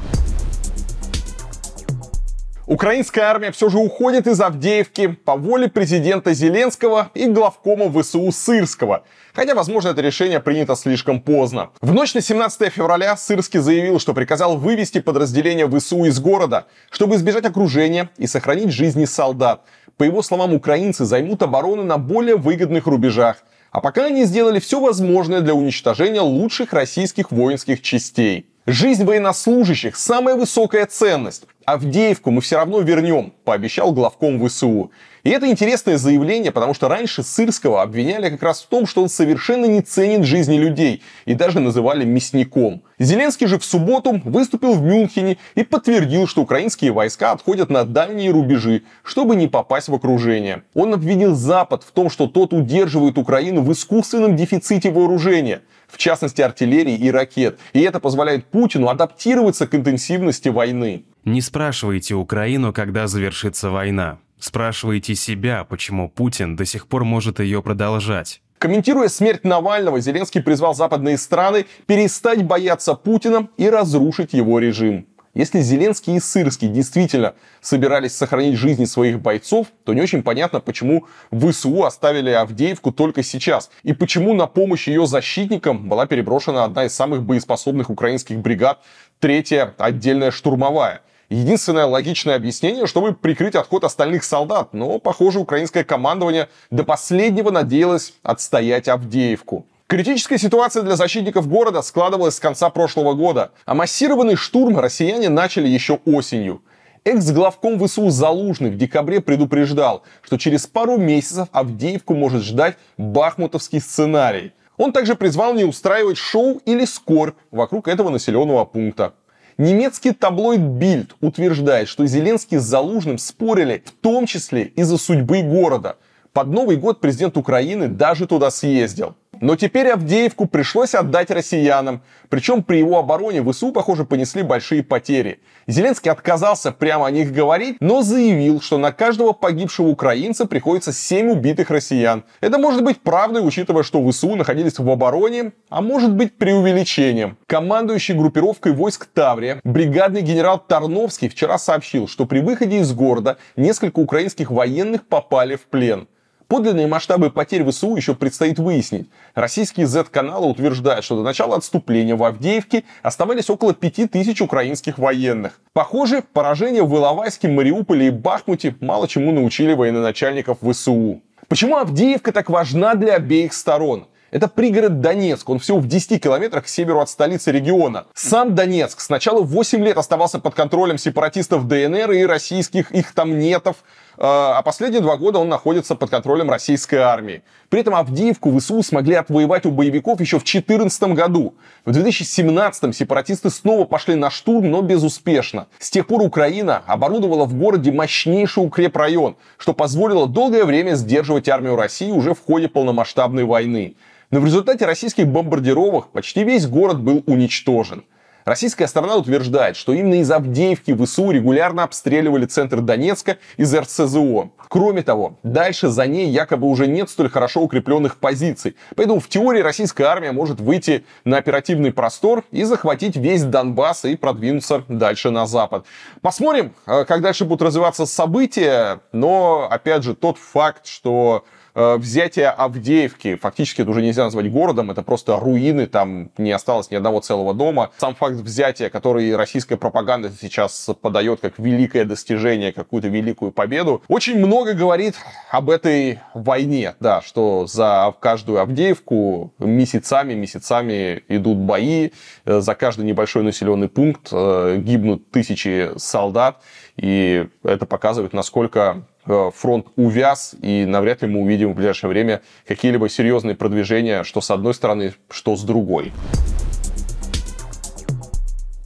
Украинская 2.66 3.27
армия 3.27 3.53
все 3.53 3.69
же 3.69 3.77
уходит 3.77 4.27
из 4.27 4.41
Авдеевки 4.41 5.09
по 5.09 5.36
воле 5.36 5.69
президента 5.69 6.32
Зеленского 6.32 7.11
и 7.12 7.27
главкома 7.27 7.93
ВСУ 7.93 8.32
Сырского. 8.32 9.05
Хотя, 9.35 9.55
возможно, 9.55 9.91
это 9.91 10.01
решение 10.01 10.41
принято 10.41 10.74
слишком 10.74 11.20
поздно. 11.20 11.70
В 11.82 11.93
ночь 11.93 12.15
на 12.15 12.23
17 12.23 12.73
февраля 12.73 13.19
Сырский 13.19 13.61
заявил, 13.61 14.01
что 14.01 14.15
приказал 14.15 14.57
вывести 14.57 15.03
подразделения 15.03 15.69
ВСУ 15.69 16.07
из 16.07 16.19
города, 16.19 16.66
чтобы 16.91 17.16
избежать 17.16 17.45
окружения 17.45 18.09
и 18.16 18.27
сохранить 18.27 18.73
жизни 18.73 19.05
солдат. 19.05 19.61
По 19.99 20.05
его 20.05 20.23
словам, 20.23 20.55
украинцы 20.55 21.05
займут 21.05 21.43
оборону 21.43 21.82
на 21.82 21.99
более 21.99 22.36
выгодных 22.36 22.86
рубежах. 22.86 23.45
А 23.73 23.82
пока 23.82 24.07
они 24.07 24.24
сделали 24.24 24.59
все 24.59 24.81
возможное 24.81 25.43
для 25.43 25.53
уничтожения 25.53 26.23
лучших 26.23 26.73
российских 26.73 27.31
воинских 27.31 27.82
частей. 27.82 28.47
Жизнь 28.66 29.05
военнослужащих– 29.05 29.95
самая 29.99 30.36
высокая 30.36 30.86
ценность. 30.86 31.43
Авдеевку 31.66 32.31
мы 32.31 32.41
все 32.41 32.57
равно 32.57 32.81
вернем, 32.81 33.35
пообещал 33.45 33.93
главком 33.93 34.43
ВСУ. 34.49 34.91
И 35.23 35.28
это 35.28 35.51
интересное 35.51 35.99
заявление, 35.99 36.51
потому 36.51 36.73
что 36.73 36.89
раньше 36.89 37.23
Сырского 37.23 37.82
обвиняли 37.82 38.31
как 38.31 38.43
раз 38.43 38.62
в 38.62 38.69
том, 38.69 38.86
что 38.86 39.03
он 39.03 39.11
совершенно 39.11 39.66
не 39.66 39.82
ценит 39.82 40.24
жизни 40.24 40.57
людей 40.57 41.03
и 41.27 41.35
даже 41.35 41.61
называли 41.61 42.07
мясником. 42.07 42.82
Зеленский 42.99 43.47
же 43.47 43.59
в 43.59 43.66
субботу 43.66 44.23
выступил 44.24 44.73
в 44.73 44.82
Мюнхене 44.82 45.36
и 45.55 45.62
подтвердил, 45.62 46.27
что 46.27 46.41
украинские 46.41 46.93
войска 46.93 47.32
отходят 47.32 47.69
на 47.69 47.85
дальние 47.85 48.31
рубежи, 48.31 48.85
чтобы 49.03 49.36
не 49.36 49.47
попасть 49.47 49.89
в 49.89 49.95
окружение. 49.95 50.62
Он 50.73 50.95
обвинил 50.95 51.35
Запад 51.35 51.82
в 51.82 51.93
том, 51.93 52.09
что 52.09 52.28
тот 52.28 52.55
удерживает 52.55 53.19
Украину 53.19 53.61
в 53.61 53.70
искусственном 53.70 54.36
дефиците 54.36 54.91
вооружения– 54.91 55.61
в 55.95 55.99
частности 55.99 56.43
артиллерии 56.43 56.97
и 56.97 57.11
ракет. 57.11 57.59
И 57.73 57.81
это 57.81 58.01
позволяет 58.01 58.47
Путину 58.47 58.89
адаптироваться 58.89 59.69
к 59.69 59.75
интенсивности 59.75 60.49
войны. 60.49 61.05
Не 61.25 61.41
спрашивайте 61.41 62.15
Украину, 62.15 62.73
когда 62.73 63.07
завершится 63.07 63.71
война. 63.71 64.19
Спрашивайте 64.41 65.15
себя, 65.15 65.65
почему 65.65 66.11
Путин 66.11 66.57
до 66.57 66.65
сих 66.65 66.89
пор 66.89 67.05
может 67.05 67.39
ее 67.39 67.62
продолжать. 67.62 68.43
Комментируя 68.59 69.09
смерть 69.09 69.45
Навального, 69.45 70.01
Зеленский 70.01 70.43
призвал 70.43 70.75
западные 70.75 71.16
страны 71.16 71.66
перестать 71.87 72.43
бояться 72.43 72.95
Путина 72.95 73.49
и 73.57 73.71
разрушить 73.71 74.33
его 74.33 74.59
режим. 74.59 75.07
Если 75.35 75.61
Зеленский 75.61 76.16
и 76.16 76.20
Сырский 76.20 76.69
действительно 76.69 77.35
собирались 77.61 78.16
сохранить 78.16 78.56
жизни 78.56 78.85
своих 78.85 79.20
бойцов, 79.20 79.66
то 79.85 79.93
не 79.93 80.01
очень 80.01 80.23
понятно, 80.23 80.61
почему 80.61 81.06
ВСУ 81.32 81.85
оставили 81.85 82.31
Авдеевку 82.31 82.93
только 82.93 83.24
сейчас. 83.24 83.69
И 83.82 83.93
почему 83.93 84.32
на 84.35 84.47
помощь 84.47 84.86
ее 84.86 85.06
защитникам 85.09 85.89
была 85.89 86.06
переброшена 86.06 86.65
одна 86.65 86.85
из 86.85 86.94
самых 86.94 87.24
боеспособных 87.24 87.90
украинских 87.90 88.39
бригад, 88.39 88.81
третья 89.19 89.74
отдельная 89.77 90.31
штурмовая. 90.31 91.02
Единственное 91.31 91.86
логичное 91.86 92.36
объяснение, 92.36 92.86
чтобы 92.86 93.12
прикрыть 93.12 93.56
отход 93.56 93.82
остальных 93.82 94.23
солдат. 94.23 94.73
Но, 94.73 95.01
похоже, 95.01 95.40
украинское 95.40 95.82
командование 95.82 96.48
до 96.70 96.85
последнего 96.85 97.51
надеялось 97.51 98.15
отстоять 98.23 98.86
Авдеевку. 98.86 99.66
Критическая 99.86 100.39
ситуация 100.39 100.82
для 100.82 100.97
защитников 100.97 101.47
города 101.47 101.82
складывалась 101.82 102.36
с 102.36 102.40
конца 102.40 102.70
прошлого 102.70 103.12
года, 103.12 103.52
а 103.66 103.74
массированный 103.74 104.35
штурм 104.35 104.78
россияне 104.78 105.28
начали 105.28 105.69
еще 105.69 106.01
осенью. 106.06 106.62
Экс-главком 107.05 107.78
ВСУ 107.78 108.09
Залужный 108.09 108.70
в 108.70 108.78
декабре 108.78 109.20
предупреждал, 109.20 110.02
что 110.23 110.39
через 110.39 110.66
пару 110.66 110.97
месяцев 110.97 111.48
Авдеевку 111.52 112.15
может 112.15 112.44
ждать 112.44 112.78
бахмутовский 112.97 113.78
сценарий. 113.78 114.52
Он 114.78 114.90
также 114.90 115.16
призвал 115.16 115.52
не 115.52 115.65
устраивать 115.65 116.16
шоу 116.16 116.62
или 116.65 116.86
скорбь 116.86 117.36
вокруг 117.51 117.86
этого 117.86 118.09
населенного 118.09 118.65
пункта. 118.65 119.12
Немецкий 119.59 120.12
таблоид 120.12 120.61
Bild 120.61 121.11
утверждает, 121.20 121.89
что 121.89 122.06
Зеленский 122.06 122.56
с 122.56 122.62
Залужным 122.62 123.19
спорили 123.19 123.82
в 123.85 123.90
том 123.90 124.24
числе 124.24 124.65
из-за 124.65 124.97
судьбы 124.97 125.43
города. 125.43 125.98
Под 126.32 126.48
Новый 126.48 126.77
год 126.77 127.01
президент 127.01 127.36
Украины 127.36 127.86
даже 127.86 128.27
туда 128.27 128.51
съездил. 128.51 129.15
Но 129.40 129.56
теперь 129.56 129.89
Авдеевку 129.89 130.47
пришлось 130.47 130.94
отдать 130.94 131.31
россиянам. 131.31 132.02
Причем 132.28 132.62
при 132.62 132.78
его 132.78 132.98
обороне 132.98 133.43
ВСУ, 133.43 133.73
похоже, 133.73 134.05
понесли 134.05 134.43
большие 134.43 134.82
потери. 134.82 135.40
Зеленский 135.66 136.11
отказался 136.11 136.73
прямо 136.73 137.06
о 137.06 137.11
них 137.11 137.32
говорить, 137.32 137.77
но 137.81 138.02
заявил, 138.02 138.61
что 138.61 138.78
на 138.78 138.93
каждого 138.93 139.32
погибшего 139.32 139.89
украинца 139.89 140.47
приходится 140.47 140.93
7 140.93 141.31
убитых 141.31 141.70
россиян. 141.70 142.24
Это 142.40 142.59
может 142.59 142.82
быть 142.82 143.01
правдой, 143.01 143.47
учитывая, 143.47 143.82
что 143.82 144.06
ВСУ 144.11 144.35
находились 144.35 144.78
в 144.78 144.90
обороне, 144.90 145.52
а 145.69 145.81
может 145.81 146.12
быть 146.12 146.36
преувеличением. 146.36 147.36
Командующий 147.47 148.15
группировкой 148.15 148.73
войск 148.73 149.06
Таврия, 149.06 149.61
бригадный 149.65 150.23
генерал 150.23 150.59
Тарновский 150.59 151.28
вчера 151.28 151.59
сообщил, 151.59 152.09
что 152.09 152.27
при 152.27 152.40
выходе 152.40 152.78
из 152.78 152.93
города 152.93 153.39
несколько 153.56 154.01
украинских 154.01 154.51
военных 154.51 155.06
попали 155.06 155.56
в 155.56 155.62
плен. 155.62 156.09
Подлинные 156.49 156.87
масштабы 156.87 157.31
потерь 157.31 157.65
ВСУ 157.65 157.97
еще 157.97 158.15
предстоит 158.15 158.59
выяснить. 158.59 159.09
Российские 159.35 159.87
Z-каналы 159.87 160.47
утверждают, 160.47 161.05
что 161.05 161.16
до 161.16 161.23
начала 161.23 161.57
отступления 161.57 162.16
в 162.16 162.23
Авдеевке 162.23 162.85
оставались 163.03 163.49
около 163.49 163.73
5000 163.73 164.41
украинских 164.43 164.99
военных. 164.99 165.61
Похоже, 165.73 166.23
поражения 166.33 166.83
в 166.83 166.95
Иловайске, 166.95 167.49
Мариуполе 167.49 168.09
и 168.09 168.11
Бахмуте 168.11 168.77
мало 168.81 169.09
чему 169.09 169.33
научили 169.33 169.73
военачальников 169.73 170.59
ВСУ. 170.61 171.23
Почему 171.49 171.79
Авдеевка 171.79 172.33
так 172.33 172.51
важна 172.51 172.95
для 172.95 173.15
обеих 173.15 173.55
сторон? 173.55 174.07
Это 174.35 174.49
пригород 174.49 175.01
Донецк, 175.01 175.49
он 175.49 175.61
всего 175.61 175.79
в 175.79 175.87
10 175.87 176.21
километрах 176.21 176.65
к 176.65 176.69
северу 176.69 176.99
от 176.99 177.09
столицы 177.09 177.53
региона. 177.53 178.07
Сам 178.15 178.57
Донецк 178.57 179.01
сначала 179.01 179.41
8 179.41 179.85
лет 179.85 179.97
оставался 179.97 180.41
под 180.41 180.55
контролем 180.57 180.99
сепаратистов 180.99 181.69
ДНР 181.69 182.11
и 182.11 182.27
российских 182.27 182.91
их 182.91 183.12
там 183.12 183.39
нетов, 183.39 183.77
а 184.16 184.62
последние 184.62 185.01
два 185.01 185.16
года 185.16 185.39
он 185.39 185.49
находится 185.49 185.95
под 185.95 186.11
контролем 186.11 186.51
российской 186.51 186.97
армии. 186.97 187.43
При 187.69 187.81
этом 187.81 187.95
Авдеевку 187.95 188.57
ВСУ 188.59 188.82
смогли 188.82 189.15
отвоевать 189.15 189.66
у 189.66 189.70
боевиков 189.70 190.20
еще 190.20 190.39
в 190.39 190.45
2014 190.45 191.03
году. 191.15 191.55
В 191.85 191.93
2017 191.93 192.95
сепаратисты 192.95 193.51
снова 193.51 193.85
пошли 193.85 194.15
на 194.15 194.31
штурм, 194.31 194.70
но 194.70 194.82
безуспешно. 194.82 195.66
С 195.78 195.91
тех 195.91 196.07
пор 196.07 196.23
Украина 196.23 196.82
оборудовала 196.86 197.45
в 197.45 197.55
городе 197.55 197.91
мощнейший 197.93 198.65
укрепрайон, 198.65 199.36
что 199.59 199.73
позволило 199.73 200.27
долгое 200.27 200.65
время 200.65 200.95
сдерживать 200.95 201.49
армию 201.49 201.77
России 201.77 202.11
уже 202.11 202.35
в 202.35 202.45
ходе 202.45 202.69
полномасштабной 202.69 203.45
войны. 203.45 203.97
Но 204.31 204.41
в 204.41 204.47
результате 204.47 204.86
российских 204.86 205.28
бомбардировок 205.28 206.09
почти 206.09 206.45
весь 206.45 206.66
город 206.66 207.01
был 207.01 207.23
уничтожен. 207.27 208.05
Российская 208.45 208.87
сторона 208.87 209.16
утверждает, 209.16 209.75
что 209.75 209.95
именно 209.95 210.21
из 210.21 210.31
Авдеевки 210.31 210.95
ВСУ 210.95 211.31
регулярно 211.31 211.83
обстреливали 211.83 212.45
центр 212.45 212.83
Донецка 212.83 213.39
из 213.57 213.75
РСЗО. 213.75 214.51
Кроме 214.69 215.03
того, 215.03 215.39
дальше 215.43 215.89
за 215.89 216.07
ней 216.07 216.29
якобы 216.29 216.66
уже 216.66 216.87
нет 216.87 217.09
столь 217.09 217.31
хорошо 217.31 217.62
укрепленных 217.62 218.19
позиций. 218.19 218.77
Поэтому 218.97 219.21
в 219.21 219.29
теории 219.29 219.61
российская 219.61 220.05
армия 220.05 220.33
может 220.33 220.61
выйти 220.61 221.07
на 221.25 221.39
оперативный 221.39 221.91
простор 221.91 222.45
и 222.51 222.65
захватить 222.65 223.16
весь 223.16 223.45
Донбасс 223.45 224.05
и 224.05 224.15
продвинуться 224.15 224.85
дальше 224.89 225.31
на 225.31 225.47
запад. 225.47 225.87
Посмотрим, 226.21 226.75
э, 226.87 227.07
как 227.07 227.23
дальше 227.23 227.47
будут 227.47 227.62
развиваться 227.62 228.05
события. 228.05 229.01
Но, 229.12 229.69
опять 229.71 230.03
же, 230.03 230.15
тот 230.15 230.37
факт, 230.37 230.87
что 230.87 231.45
взятие 231.75 232.51
Авдеевки, 232.51 233.37
фактически 233.37 233.83
это 233.83 233.91
уже 233.91 234.03
нельзя 234.03 234.25
назвать 234.25 234.51
городом, 234.51 234.91
это 234.91 235.03
просто 235.03 235.37
руины, 235.37 235.87
там 235.87 236.31
не 236.39 236.53
осталось 236.53 236.91
ни 236.91 236.97
одного 236.97 237.21
целого 237.21 237.55
дома. 237.55 237.91
Сам 237.99 238.15
факт 238.15 238.37
взятия, 238.37 238.91
который 238.91 239.35
российская 239.37 239.77
пропаганда 239.77 240.31
сейчас 240.41 240.91
подает 241.01 241.41
как 241.41 241.59
великое 241.59 242.05
достижение, 242.05 242.73
какую-то 242.73 243.09
великую 243.09 243.53
победу, 243.53 244.03
очень 244.09 244.39
много 244.39 244.75
говорит 244.75 245.17
об 245.51 245.71
этой 245.71 246.21
войне, 246.33 246.95
да, 247.01 247.21
что 247.23 247.67
за 247.67 248.15
каждую 248.21 248.61
Авдеевку 248.61 249.53
месяцами, 249.59 250.35
месяцами 250.35 251.23
идут 251.29 251.59
бои, 251.59 252.11
э, 252.45 252.61
за 252.61 252.75
каждый 252.75 253.05
небольшой 253.05 253.43
населенный 253.43 253.89
пункт 253.89 254.29
э, 254.33 254.77
гибнут 254.79 255.31
тысячи 255.31 255.91
солдат, 255.97 256.61
и 256.97 257.49
это 257.65 257.87
показывает, 257.87 258.33
насколько 258.33 258.75
Э, 258.95 259.14
фронт 259.27 259.87
увяз, 259.97 260.55
и 260.61 260.85
навряд 260.87 261.23
ли 261.23 261.29
мы 261.29 261.41
увидим 261.41 261.73
в 261.73 261.77
ближайшее 261.77 262.11
время 262.11 262.43
какие-либо 262.67 263.09
серьезные 263.09 263.55
продвижения, 263.55 264.25
что 264.25 264.41
с 264.41 264.51
одной 264.51 264.75
стороны, 264.75 265.15
что 265.31 265.57
с 265.57 265.63
другой. 265.63 266.13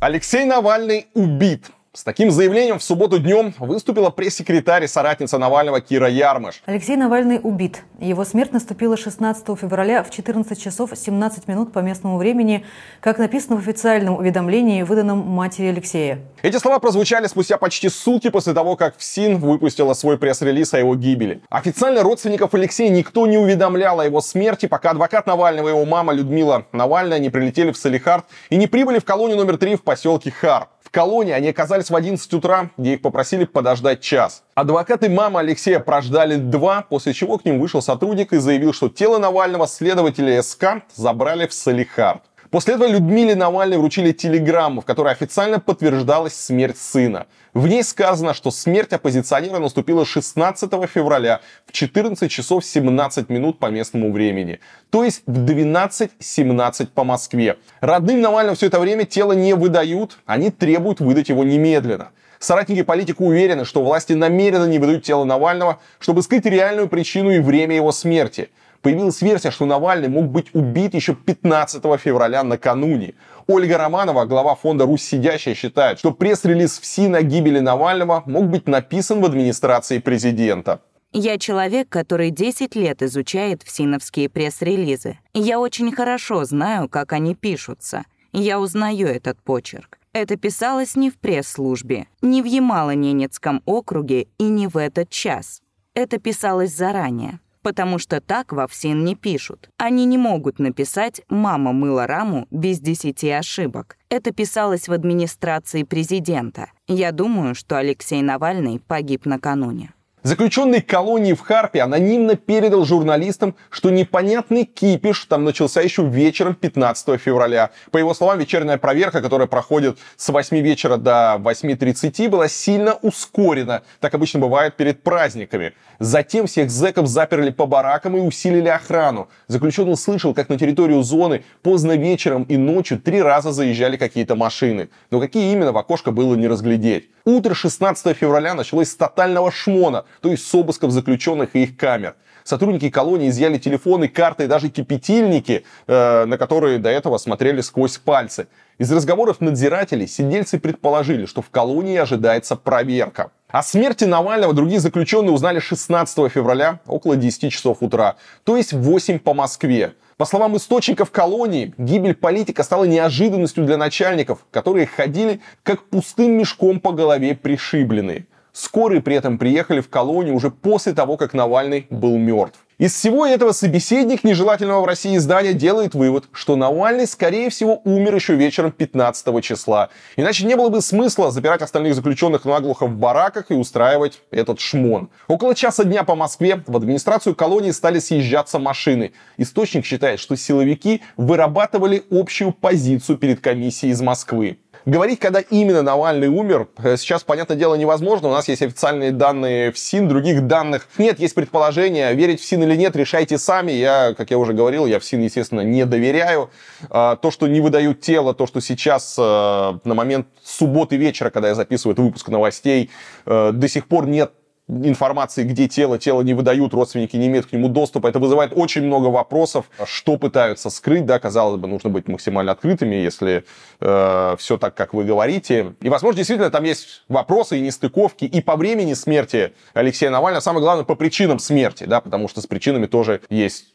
Алексей 0.00 0.44
Навальный 0.44 1.06
убит. 1.14 1.66
С 1.94 2.04
таким 2.04 2.30
заявлением 2.30 2.78
в 2.78 2.82
субботу 2.82 3.18
днем 3.18 3.54
выступила 3.58 4.10
пресс-секретарь 4.10 4.84
и 4.84 4.86
соратница 4.86 5.38
Навального 5.38 5.80
Кира 5.80 6.06
Ярмыш. 6.06 6.62
Алексей 6.66 6.96
Навальный 6.96 7.40
убит. 7.42 7.82
Его 7.98 8.26
смерть 8.26 8.52
наступила 8.52 8.98
16 8.98 9.58
февраля 9.58 10.04
в 10.04 10.10
14 10.10 10.62
часов 10.62 10.90
17 10.94 11.48
минут 11.48 11.72
по 11.72 11.78
местному 11.78 12.18
времени, 12.18 12.66
как 13.00 13.18
написано 13.18 13.56
в 13.56 13.60
официальном 13.60 14.18
уведомлении, 14.18 14.82
выданном 14.82 15.18
матери 15.26 15.68
Алексея. 15.68 16.20
Эти 16.42 16.58
слова 16.58 16.78
прозвучали 16.78 17.26
спустя 17.26 17.56
почти 17.56 17.88
сутки 17.88 18.28
после 18.28 18.52
того, 18.52 18.76
как 18.76 18.98
ФСИН 18.98 19.38
выпустила 19.38 19.94
свой 19.94 20.18
пресс-релиз 20.18 20.74
о 20.74 20.78
его 20.78 20.94
гибели. 20.94 21.40
Официально 21.48 22.02
родственников 22.02 22.52
Алексея 22.52 22.90
никто 22.90 23.26
не 23.26 23.38
уведомлял 23.38 23.98
о 23.98 24.04
его 24.04 24.20
смерти, 24.20 24.66
пока 24.66 24.90
адвокат 24.90 25.26
Навального 25.26 25.68
и 25.68 25.70
его 25.70 25.86
мама 25.86 26.12
Людмила 26.12 26.66
Навальная 26.72 27.18
не 27.18 27.30
прилетели 27.30 27.72
в 27.72 27.78
Салихард 27.78 28.26
и 28.50 28.56
не 28.56 28.66
прибыли 28.66 28.98
в 28.98 29.06
колонию 29.06 29.38
номер 29.38 29.56
3 29.56 29.76
в 29.76 29.82
поселке 29.82 30.30
Хар. 30.30 30.68
В 30.88 30.90
колонии 30.90 31.32
они 31.34 31.50
оказались 31.50 31.90
в 31.90 31.94
11 31.94 32.32
утра, 32.32 32.70
где 32.78 32.94
их 32.94 33.02
попросили 33.02 33.44
подождать 33.44 34.00
час. 34.00 34.42
Адвокаты 34.54 35.10
мамы 35.10 35.40
Алексея 35.40 35.80
прождали 35.80 36.36
два, 36.36 36.80
после 36.80 37.12
чего 37.12 37.36
к 37.36 37.44
ним 37.44 37.60
вышел 37.60 37.82
сотрудник 37.82 38.32
и 38.32 38.38
заявил, 38.38 38.72
что 38.72 38.88
тело 38.88 39.18
Навального 39.18 39.66
следователи 39.66 40.40
СК 40.40 40.82
забрали 40.94 41.46
в 41.46 41.52
Салихард. 41.52 42.22
После 42.50 42.74
этого 42.74 42.88
Людмиле 42.88 43.34
Навальной 43.34 43.76
вручили 43.76 44.12
телеграмму, 44.12 44.80
в 44.80 44.86
которой 44.86 45.12
официально 45.12 45.60
подтверждалась 45.60 46.34
смерть 46.34 46.78
сына. 46.78 47.26
В 47.52 47.68
ней 47.68 47.82
сказано, 47.82 48.32
что 48.32 48.50
смерть 48.50 48.92
оппозиционера 48.94 49.58
наступила 49.58 50.06
16 50.06 50.70
февраля 50.88 51.40
в 51.66 51.72
14 51.72 52.30
часов 52.30 52.64
17 52.64 53.28
минут 53.28 53.58
по 53.58 53.66
местному 53.66 54.12
времени. 54.12 54.60
То 54.88 55.04
есть 55.04 55.22
в 55.26 55.44
12.17 55.44 56.86
по 56.94 57.04
Москве. 57.04 57.58
Родным 57.80 58.22
Навального 58.22 58.56
все 58.56 58.66
это 58.66 58.80
время 58.80 59.04
тело 59.04 59.32
не 59.32 59.54
выдают, 59.54 60.16
они 60.24 60.50
требуют 60.50 61.00
выдать 61.00 61.28
его 61.28 61.44
немедленно. 61.44 62.12
Соратники 62.38 62.82
политика 62.82 63.20
уверены, 63.20 63.66
что 63.66 63.82
власти 63.82 64.14
намеренно 64.14 64.64
не 64.64 64.78
выдают 64.78 65.04
тело 65.04 65.24
Навального, 65.24 65.80
чтобы 65.98 66.22
скрыть 66.22 66.46
реальную 66.46 66.88
причину 66.88 67.30
и 67.30 67.40
время 67.40 67.76
его 67.76 67.92
смерти– 67.92 68.48
Появилась 68.82 69.22
версия, 69.22 69.50
что 69.50 69.66
Навальный 69.66 70.08
мог 70.08 70.26
быть 70.28 70.54
убит 70.54 70.94
еще 70.94 71.14
15 71.14 71.82
февраля 72.00 72.44
накануне. 72.44 73.14
Ольга 73.46 73.76
Романова, 73.78 74.24
глава 74.24 74.54
фонда 74.54 74.84
«Русь 74.84 75.02
сидящая», 75.02 75.54
считает, 75.54 75.98
что 75.98 76.12
пресс-релиз 76.12 76.78
ФСИН 76.78 77.16
о 77.16 77.22
гибели 77.22 77.58
Навального 77.58 78.22
мог 78.26 78.46
быть 78.46 78.68
написан 78.68 79.20
в 79.20 79.24
администрации 79.24 79.98
президента. 79.98 80.80
Я 81.12 81.38
человек, 81.38 81.88
который 81.88 82.30
10 82.30 82.76
лет 82.76 83.02
изучает 83.02 83.62
ФСИНовские 83.62 84.28
пресс-релизы. 84.28 85.18
Я 85.32 85.58
очень 85.58 85.90
хорошо 85.90 86.44
знаю, 86.44 86.88
как 86.88 87.12
они 87.12 87.34
пишутся. 87.34 88.04
Я 88.32 88.60
узнаю 88.60 89.08
этот 89.08 89.42
почерк. 89.42 89.98
Это 90.12 90.36
писалось 90.36 90.96
не 90.96 91.10
в 91.10 91.18
пресс-службе, 91.18 92.06
не 92.20 92.42
в 92.42 92.44
Ямало-Ненецком 92.44 93.62
округе 93.64 94.28
и 94.38 94.44
не 94.44 94.68
в 94.68 94.76
этот 94.76 95.08
час. 95.08 95.62
Это 95.94 96.18
писалось 96.18 96.74
заранее 96.74 97.40
потому 97.68 97.98
что 97.98 98.22
так 98.22 98.52
во 98.52 98.66
ФСИН 98.66 99.04
не 99.04 99.14
пишут. 99.14 99.68
Они 99.76 100.06
не 100.06 100.16
могут 100.16 100.58
написать 100.58 101.20
«мама 101.28 101.74
мыла 101.74 102.06
раму» 102.06 102.46
без 102.50 102.80
десяти 102.80 103.28
ошибок. 103.28 103.98
Это 104.08 104.32
писалось 104.32 104.88
в 104.88 104.92
администрации 104.94 105.82
президента. 105.82 106.70
Я 106.86 107.12
думаю, 107.12 107.54
что 107.54 107.76
Алексей 107.76 108.22
Навальный 108.22 108.80
погиб 108.80 109.26
накануне. 109.26 109.92
Заключенный 110.24 110.82
колонии 110.82 111.32
в 111.32 111.40
Харпе 111.40 111.80
анонимно 111.80 112.34
передал 112.34 112.84
журналистам, 112.84 113.54
что 113.70 113.90
непонятный 113.90 114.64
кипиш 114.64 115.26
там 115.26 115.44
начался 115.44 115.80
еще 115.80 116.02
вечером 116.04 116.54
15 116.54 117.20
февраля. 117.20 117.70
По 117.92 117.98
его 117.98 118.14
словам, 118.14 118.40
вечерняя 118.40 118.78
проверка, 118.78 119.22
которая 119.22 119.46
проходит 119.46 119.98
с 120.16 120.28
8 120.28 120.58
вечера 120.58 120.96
до 120.96 121.40
8.30, 121.40 122.28
была 122.28 122.48
сильно 122.48 122.94
ускорена. 122.94 123.82
Так 124.00 124.12
обычно 124.14 124.40
бывает 124.40 124.76
перед 124.76 125.04
праздниками. 125.04 125.74
Затем 126.00 126.48
всех 126.48 126.70
зэков 126.70 127.06
заперли 127.06 127.50
по 127.50 127.66
баракам 127.66 128.16
и 128.16 128.20
усилили 128.20 128.68
охрану. 128.68 129.28
Заключенный 129.46 129.96
слышал, 129.96 130.34
как 130.34 130.48
на 130.48 130.58
территорию 130.58 131.02
зоны 131.04 131.44
поздно 131.62 131.96
вечером 131.96 132.42
и 132.42 132.56
ночью 132.56 132.98
три 132.98 133.22
раза 133.22 133.52
заезжали 133.52 133.96
какие-то 133.96 134.34
машины. 134.34 134.88
Но 135.12 135.20
какие 135.20 135.52
именно 135.52 135.70
в 135.70 135.78
окошко 135.78 136.10
было 136.10 136.34
не 136.34 136.48
разглядеть. 136.48 137.08
Утро 137.28 137.52
16 137.52 138.16
февраля 138.16 138.54
началось 138.54 138.88
с 138.88 138.96
тотального 138.96 139.52
шмона, 139.52 140.06
то 140.22 140.30
есть 140.30 140.48
с 140.48 140.54
обысков 140.54 140.92
заключенных 140.92 141.56
и 141.56 141.64
их 141.64 141.76
камер. 141.76 142.14
Сотрудники 142.42 142.88
колонии 142.88 143.28
изъяли 143.28 143.58
телефоны, 143.58 144.08
карты 144.08 144.44
и 144.44 144.46
даже 144.46 144.70
кипятильники, 144.70 145.66
э, 145.86 146.24
на 146.24 146.38
которые 146.38 146.78
до 146.78 146.88
этого 146.88 147.18
смотрели 147.18 147.60
сквозь 147.60 147.98
пальцы. 147.98 148.48
Из 148.78 148.90
разговоров 148.90 149.42
надзирателей 149.42 150.08
сидельцы 150.08 150.58
предположили, 150.58 151.26
что 151.26 151.42
в 151.42 151.50
колонии 151.50 151.98
ожидается 151.98 152.56
проверка. 152.56 153.30
О 153.48 153.62
смерти 153.62 154.04
Навального 154.04 154.54
другие 154.54 154.80
заключенные 154.80 155.32
узнали 155.32 155.58
16 155.58 156.30
февраля 156.30 156.80
около 156.86 157.14
10 157.16 157.52
часов 157.52 157.82
утра, 157.82 158.16
то 158.44 158.56
есть 158.56 158.72
в 158.72 158.80
8 158.80 159.18
по 159.18 159.34
Москве. 159.34 159.92
По 160.18 160.24
словам 160.24 160.56
источников 160.56 161.12
колонии, 161.12 161.72
гибель 161.78 162.14
политика 162.14 162.64
стала 162.64 162.82
неожиданностью 162.82 163.64
для 163.64 163.76
начальников, 163.76 164.44
которые 164.50 164.86
ходили 164.86 165.40
как 165.62 165.84
пустым 165.84 166.32
мешком 166.32 166.80
по 166.80 166.90
голове 166.90 167.36
пришибленные. 167.36 168.26
Скорые 168.58 169.00
при 169.00 169.14
этом 169.14 169.38
приехали 169.38 169.80
в 169.80 169.88
колонию 169.88 170.34
уже 170.34 170.50
после 170.50 170.92
того, 170.92 171.16
как 171.16 171.32
Навальный 171.32 171.86
был 171.90 172.18
мертв. 172.18 172.58
Из 172.78 172.92
всего 172.92 173.24
этого 173.24 173.52
собеседник 173.52 174.24
нежелательного 174.24 174.80
в 174.80 174.84
России 174.84 175.16
издания 175.16 175.52
делает 175.52 175.94
вывод, 175.94 176.24
что 176.32 176.56
Навальный, 176.56 177.06
скорее 177.06 177.50
всего, 177.50 177.80
умер 177.84 178.16
еще 178.16 178.34
вечером 178.34 178.72
15 178.72 179.44
числа. 179.44 179.90
Иначе 180.16 180.44
не 180.44 180.56
было 180.56 180.70
бы 180.70 180.80
смысла 180.80 181.30
запирать 181.30 181.62
остальных 181.62 181.94
заключенных 181.94 182.44
наглухо 182.44 182.86
в 182.86 182.96
бараках 182.96 183.52
и 183.52 183.54
устраивать 183.54 184.22
этот 184.32 184.58
шмон. 184.58 185.10
Около 185.28 185.54
часа 185.54 185.84
дня 185.84 186.02
по 186.02 186.16
Москве 186.16 186.62
в 186.66 186.76
администрацию 186.76 187.36
колонии 187.36 187.70
стали 187.70 188.00
съезжаться 188.00 188.58
машины. 188.58 189.12
Источник 189.36 189.84
считает, 189.84 190.18
что 190.18 190.36
силовики 190.36 191.02
вырабатывали 191.16 192.04
общую 192.10 192.52
позицию 192.52 193.18
перед 193.18 193.40
комиссией 193.40 193.92
из 193.92 194.00
Москвы. 194.00 194.58
Говорить, 194.86 195.18
когда 195.18 195.40
именно 195.40 195.82
Навальный 195.82 196.28
умер, 196.28 196.68
э, 196.78 196.96
сейчас, 196.96 197.22
понятное 197.22 197.56
дело, 197.56 197.74
невозможно. 197.74 198.28
У 198.28 198.32
нас 198.32 198.48
есть 198.48 198.62
официальные 198.62 199.12
данные 199.12 199.72
в 199.72 199.78
СИН, 199.78 200.08
других 200.08 200.46
данных 200.46 200.88
нет. 200.98 201.18
Есть 201.18 201.34
предположение. 201.34 202.14
Верить 202.14 202.40
в 202.40 202.44
СИН 202.44 202.64
или 202.64 202.76
нет, 202.76 202.96
решайте 202.96 203.38
сами. 203.38 203.72
Я, 203.72 204.14
как 204.16 204.30
я 204.30 204.38
уже 204.38 204.52
говорил, 204.52 204.86
я 204.86 204.98
в 204.98 205.04
СИН, 205.04 205.22
естественно, 205.22 205.60
не 205.60 205.84
доверяю. 205.84 206.50
А, 206.90 207.16
то, 207.16 207.30
что 207.30 207.46
не 207.46 207.60
выдают 207.60 208.00
тело, 208.00 208.34
то, 208.34 208.46
что 208.46 208.60
сейчас 208.60 209.16
э, 209.18 209.22
на 209.22 209.94
момент 209.94 210.26
субботы 210.42 210.96
вечера, 210.96 211.30
когда 211.30 211.48
я 211.48 211.54
записываю 211.54 211.94
этот 211.94 212.04
выпуск 212.04 212.28
новостей, 212.28 212.90
э, 213.26 213.52
до 213.52 213.68
сих 213.68 213.86
пор 213.88 214.06
нет 214.06 214.32
информации, 214.68 215.44
где 215.44 215.66
тело, 215.68 215.98
тело 215.98 216.22
не 216.22 216.34
выдают, 216.34 216.74
родственники 216.74 217.16
не 217.16 217.26
имеют 217.26 217.46
к 217.46 217.52
нему 217.52 217.68
доступа. 217.68 218.08
Это 218.08 218.18
вызывает 218.18 218.52
очень 218.54 218.82
много 218.82 219.06
вопросов, 219.06 219.66
что 219.84 220.16
пытаются 220.16 220.70
скрыть, 220.70 221.06
да, 221.06 221.18
казалось 221.18 221.60
бы, 221.60 221.68
нужно 221.68 221.90
быть 221.90 222.08
максимально 222.08 222.52
открытыми, 222.52 222.94
если 222.94 223.44
э, 223.80 224.36
все 224.38 224.58
так, 224.58 224.74
как 224.74 224.94
вы 224.94 225.04
говорите. 225.04 225.74
И, 225.80 225.88
возможно, 225.88 226.18
действительно 226.18 226.50
там 226.50 226.64
есть 226.64 227.04
вопросы 227.08 227.58
и 227.58 227.60
нестыковки 227.60 228.24
и 228.24 228.40
по 228.40 228.56
времени 228.56 228.94
смерти 228.94 229.52
Алексея 229.74 230.10
Навального, 230.10 230.40
самое 230.40 230.62
главное, 230.62 230.84
по 230.84 230.94
причинам 230.94 231.38
смерти, 231.38 231.84
да, 231.84 232.00
потому 232.00 232.28
что 232.28 232.40
с 232.40 232.46
причинами 232.46 232.86
тоже 232.86 233.22
есть 233.30 233.74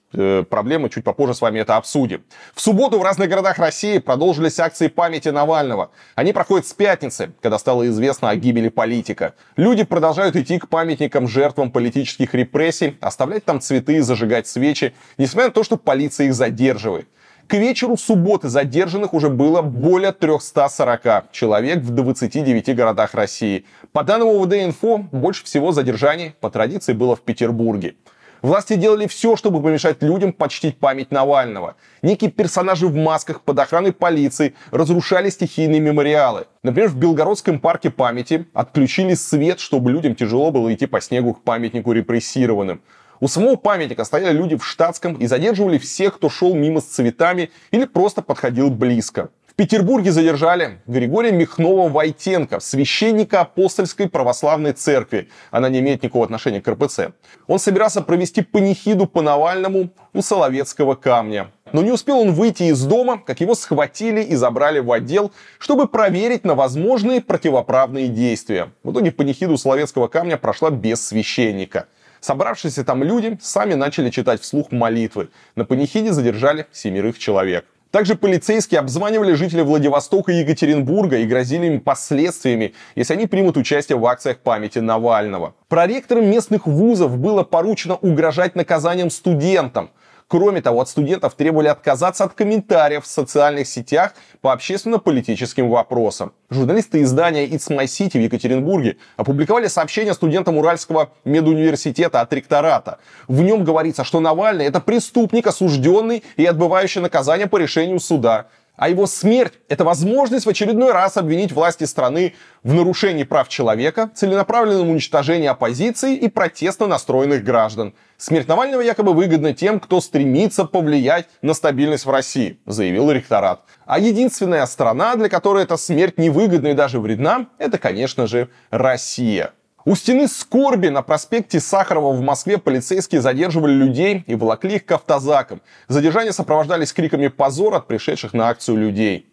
проблемы, 0.50 0.90
чуть 0.90 1.04
попозже 1.04 1.34
с 1.34 1.42
вами 1.42 1.60
это 1.60 1.78
обсудим. 1.78 2.24
В 2.54 2.62
субботу 2.62 3.00
в 3.00 3.04
разных 3.04 3.30
городах 3.30 3.58
России 3.58 3.98
продолжились 3.98 4.60
акции 4.60 4.88
памяти 4.88 5.30
Навального. 5.30 5.92
Они 6.16 6.34
проходят 6.34 6.68
с 6.68 6.74
пятницы, 6.74 7.34
когда 7.42 7.60
стало 7.60 7.88
известно 7.88 8.30
о 8.30 8.36
гибели 8.36 8.70
политика. 8.70 9.34
Люди 9.56 9.84
продолжают 9.84 10.36
идти 10.36 10.60
к 10.60 10.70
памятникам 10.70 11.28
жертвам 11.28 11.72
политических 11.72 12.34
репрессий, 12.34 12.98
оставлять 13.02 13.46
там 13.46 13.60
цветы 13.60 13.98
и 13.98 14.00
зажигать 14.00 14.48
свечи, 14.48 14.94
несмотря 15.18 15.48
на 15.50 15.54
то, 15.54 15.64
что 15.64 15.78
полиция 15.78 16.28
их 16.28 16.34
задерживает. 16.34 17.08
К 17.48 17.56
вечеру 17.56 17.98
субботы 17.98 18.48
задержанных 18.48 19.14
уже 19.14 19.30
было 19.30 19.62
более 19.62 20.14
340 20.14 21.32
человек 21.32 21.80
в 21.80 21.90
29 21.92 22.74
городах 22.74 23.14
России. 23.14 23.66
По 23.92 24.04
данным 24.04 24.30
УВД-инфо, 24.30 25.10
больше 25.12 25.44
всего 25.44 25.74
задержаний 25.74 26.34
по 26.40 26.50
традиции 26.50 26.94
было 26.94 27.18
в 27.18 27.22
Петербурге. 27.22 27.96
Власти 28.44 28.76
делали 28.76 29.08
все, 29.08 29.38
чтобы 29.38 29.64
помешать 29.64 30.04
людям 30.04 30.34
почтить 30.34 30.78
память 30.78 31.12
Навального. 31.12 31.78
Некие 32.02 32.30
персонажи 32.30 32.88
в 32.88 32.94
масках 32.94 33.40
под 33.40 33.58
охраной 33.58 33.94
полиции 33.94 34.54
разрушали 34.70 35.30
стихийные 35.30 35.80
мемориалы. 35.80 36.48
Например, 36.62 36.90
в 36.90 36.98
Белгородском 36.98 37.62
парке 37.62 37.90
памяти 37.90 38.46
отключили 38.54 39.14
свет, 39.14 39.62
чтобы 39.62 39.92
людям 39.92 40.14
тяжело 40.14 40.52
было 40.52 40.74
идти 40.74 40.88
по 40.88 41.00
снегу 41.00 41.36
к 41.36 41.42
памятнику 41.42 41.94
репрессированным. 41.94 42.82
У 43.22 43.30
самого 43.30 43.56
памятника 43.56 44.04
стояли 44.04 44.36
люди 44.36 44.58
в 44.58 44.66
штатском 44.66 45.14
и 45.14 45.26
задерживали 45.26 45.78
всех, 45.78 46.16
кто 46.16 46.28
шел 46.28 46.54
мимо 46.54 46.82
с 46.82 46.84
цветами 46.84 47.50
или 47.72 47.86
просто 47.86 48.22
подходил 48.22 48.70
близко. 48.70 49.30
В 49.54 49.56
Петербурге 49.56 50.12
задержали 50.12 50.80
Григория 50.88 51.32
Михнова-Войтенко, 51.32 52.60
священника 52.60 53.42
апостольской 53.42 54.10
православной 54.10 54.74
церкви. 54.74 55.30
Она 55.52 55.70
не 55.70 55.78
имеет 55.78 56.02
никакого 56.02 56.26
отношения 56.26 56.60
к 56.60 56.68
РПЦ. 56.68 57.12
Он 57.46 57.60
собирался 57.60 58.02
провести 58.02 58.42
панихиду 58.42 59.06
по 59.06 59.22
Навальному 59.22 59.92
у 60.12 60.24
Соловецкого 60.24 60.96
камня. 60.96 61.52
Но 61.72 61.84
не 61.84 61.92
успел 61.92 62.18
он 62.18 62.32
выйти 62.32 62.64
из 62.64 62.84
дома, 62.84 63.22
как 63.24 63.42
его 63.42 63.54
схватили 63.54 64.24
и 64.24 64.34
забрали 64.34 64.80
в 64.80 64.92
отдел, 64.92 65.32
чтобы 65.60 65.88
проверить 65.88 66.46
на 66.46 66.56
возможные 66.56 67.22
противоправные 67.22 68.08
действия. 68.08 68.72
В 68.84 68.92
итоге 68.92 69.12
панихиду 69.12 69.60
Соловецкого 69.60 70.08
камня 70.08 70.38
прошла 70.38 70.72
без 70.72 71.08
священника. 71.08 71.86
Собравшиеся 72.22 72.84
там 72.84 73.04
люди 73.04 73.38
сами 73.40 73.76
начали 73.76 74.10
читать 74.10 74.42
вслух 74.42 74.72
молитвы. 74.72 75.30
На 75.56 75.64
панихиде 75.64 76.12
задержали 76.12 76.66
семерых 76.72 77.20
человек. 77.20 77.66
Также 77.94 78.16
полицейские 78.16 78.80
обзванивали 78.80 79.34
жителей 79.34 79.62
Владивостока 79.62 80.32
и 80.32 80.38
Екатеринбурга 80.38 81.18
и 81.18 81.28
грозили 81.28 81.68
им 81.68 81.80
последствиями, 81.80 82.74
если 82.96 83.14
они 83.14 83.28
примут 83.28 83.56
участие 83.56 84.00
в 84.00 84.06
акциях 84.08 84.40
памяти 84.40 84.80
Навального. 84.80 85.54
Проректорам 85.68 86.26
местных 86.26 86.66
вузов 86.66 87.20
было 87.20 87.44
поручено 87.44 87.94
угрожать 87.96 88.56
наказанием 88.56 89.12
студентам– 89.12 89.92
Кроме 90.34 90.64
того, 90.64 90.82
от 90.82 90.90
студентов 90.90 91.36
требовали 91.36 91.68
отказаться 91.68 92.24
от 92.24 92.34
комментариев 92.34 93.04
в 93.04 93.08
социальных 93.08 93.68
сетях 93.68 94.16
по 94.42 94.52
общественно-политическим 94.52 95.70
вопросам. 95.70 96.34
Журналисты 96.50 97.04
издания 97.04 97.46
It's 97.46 97.70
My 97.70 97.84
City 97.84 98.14
в 98.18 98.24
Екатеринбурге 98.24 98.98
опубликовали 99.16 99.68
сообщение 99.68 100.16
студентам 100.16 100.58
Уральского 100.58 101.12
медуниверситета 101.24 102.20
от 102.20 102.34
ректората. 102.34 102.98
В 103.28 103.44
нем 103.44 103.64
говорится, 103.64 104.04
что 104.04 104.20
Навальный 104.20 104.66
это 104.66 104.80
преступник, 104.80 105.46
осужденный 105.46 106.24
и 106.36 106.46
отбывающий 106.48 107.02
наказание 107.02 107.46
по 107.46 107.58
решению 107.58 108.00
суда. 108.00 108.48
А 108.84 108.90
его 108.90 109.08
смерть– 109.08 109.54
это 109.70 109.86
возможность 109.86 110.46
в 110.46 110.50
очередной 110.50 110.92
раз 110.92 111.16
обвинить 111.16 111.54
власти 111.54 111.86
страны 111.86 112.34
в 112.64 112.74
нарушении 112.74 113.24
прав 113.24 113.48
человека, 113.48 114.12
целенаправленном 114.14 114.90
уничтожении 114.90 115.48
оппозиции 115.48 116.18
и 116.18 116.28
протестно 116.28 116.88
настроенных 116.88 117.46
граждан. 117.46 117.94
Смерть 118.18 118.50
Навального 118.50 118.82
якобы 118.82 119.14
выгодна 119.14 119.54
тем, 119.54 119.80
кто 119.80 120.02
стремится 120.02 120.66
повлиять 120.66 121.30
на 121.42 121.54
стабильность 121.54 122.06
в 122.06 122.10
России, 122.10 122.60
заявил 122.66 123.10
ректорат. 123.10 123.62
А 123.86 124.00
единственная 124.00 124.66
страна, 124.66 125.16
для 125.16 125.30
которой 125.30 125.64
эта 125.64 125.78
смерть 125.78 126.18
невыгодна 126.18 126.68
и 126.68 126.74
даже 126.74 127.00
вредна, 127.00 127.48
это, 127.60 127.78
конечно 127.78 128.28
же, 128.28 128.50
Россия. 128.70 129.54
У 129.86 129.96
стены 129.96 130.30
скорби 130.30 130.88
на 130.88 131.02
проспекте 131.02 131.60
Сахарова 131.60 132.14
в 132.14 132.22
Москве 132.22 132.58
полицейские 132.58 133.20
задерживали 133.20 133.74
людей 133.74 134.24
и 134.28 134.36
волокли 134.36 134.76
их 134.76 134.86
к 134.86 134.92
автозакам. 134.94 135.62
Задержания 135.90 136.32
сопровождались 136.32 136.94
криками 136.94 137.28
позор 137.28 137.74
от 137.74 137.86
пришедших 137.86 138.34
на 138.34 138.48
акцию 138.48 138.78
людей. 138.78 139.28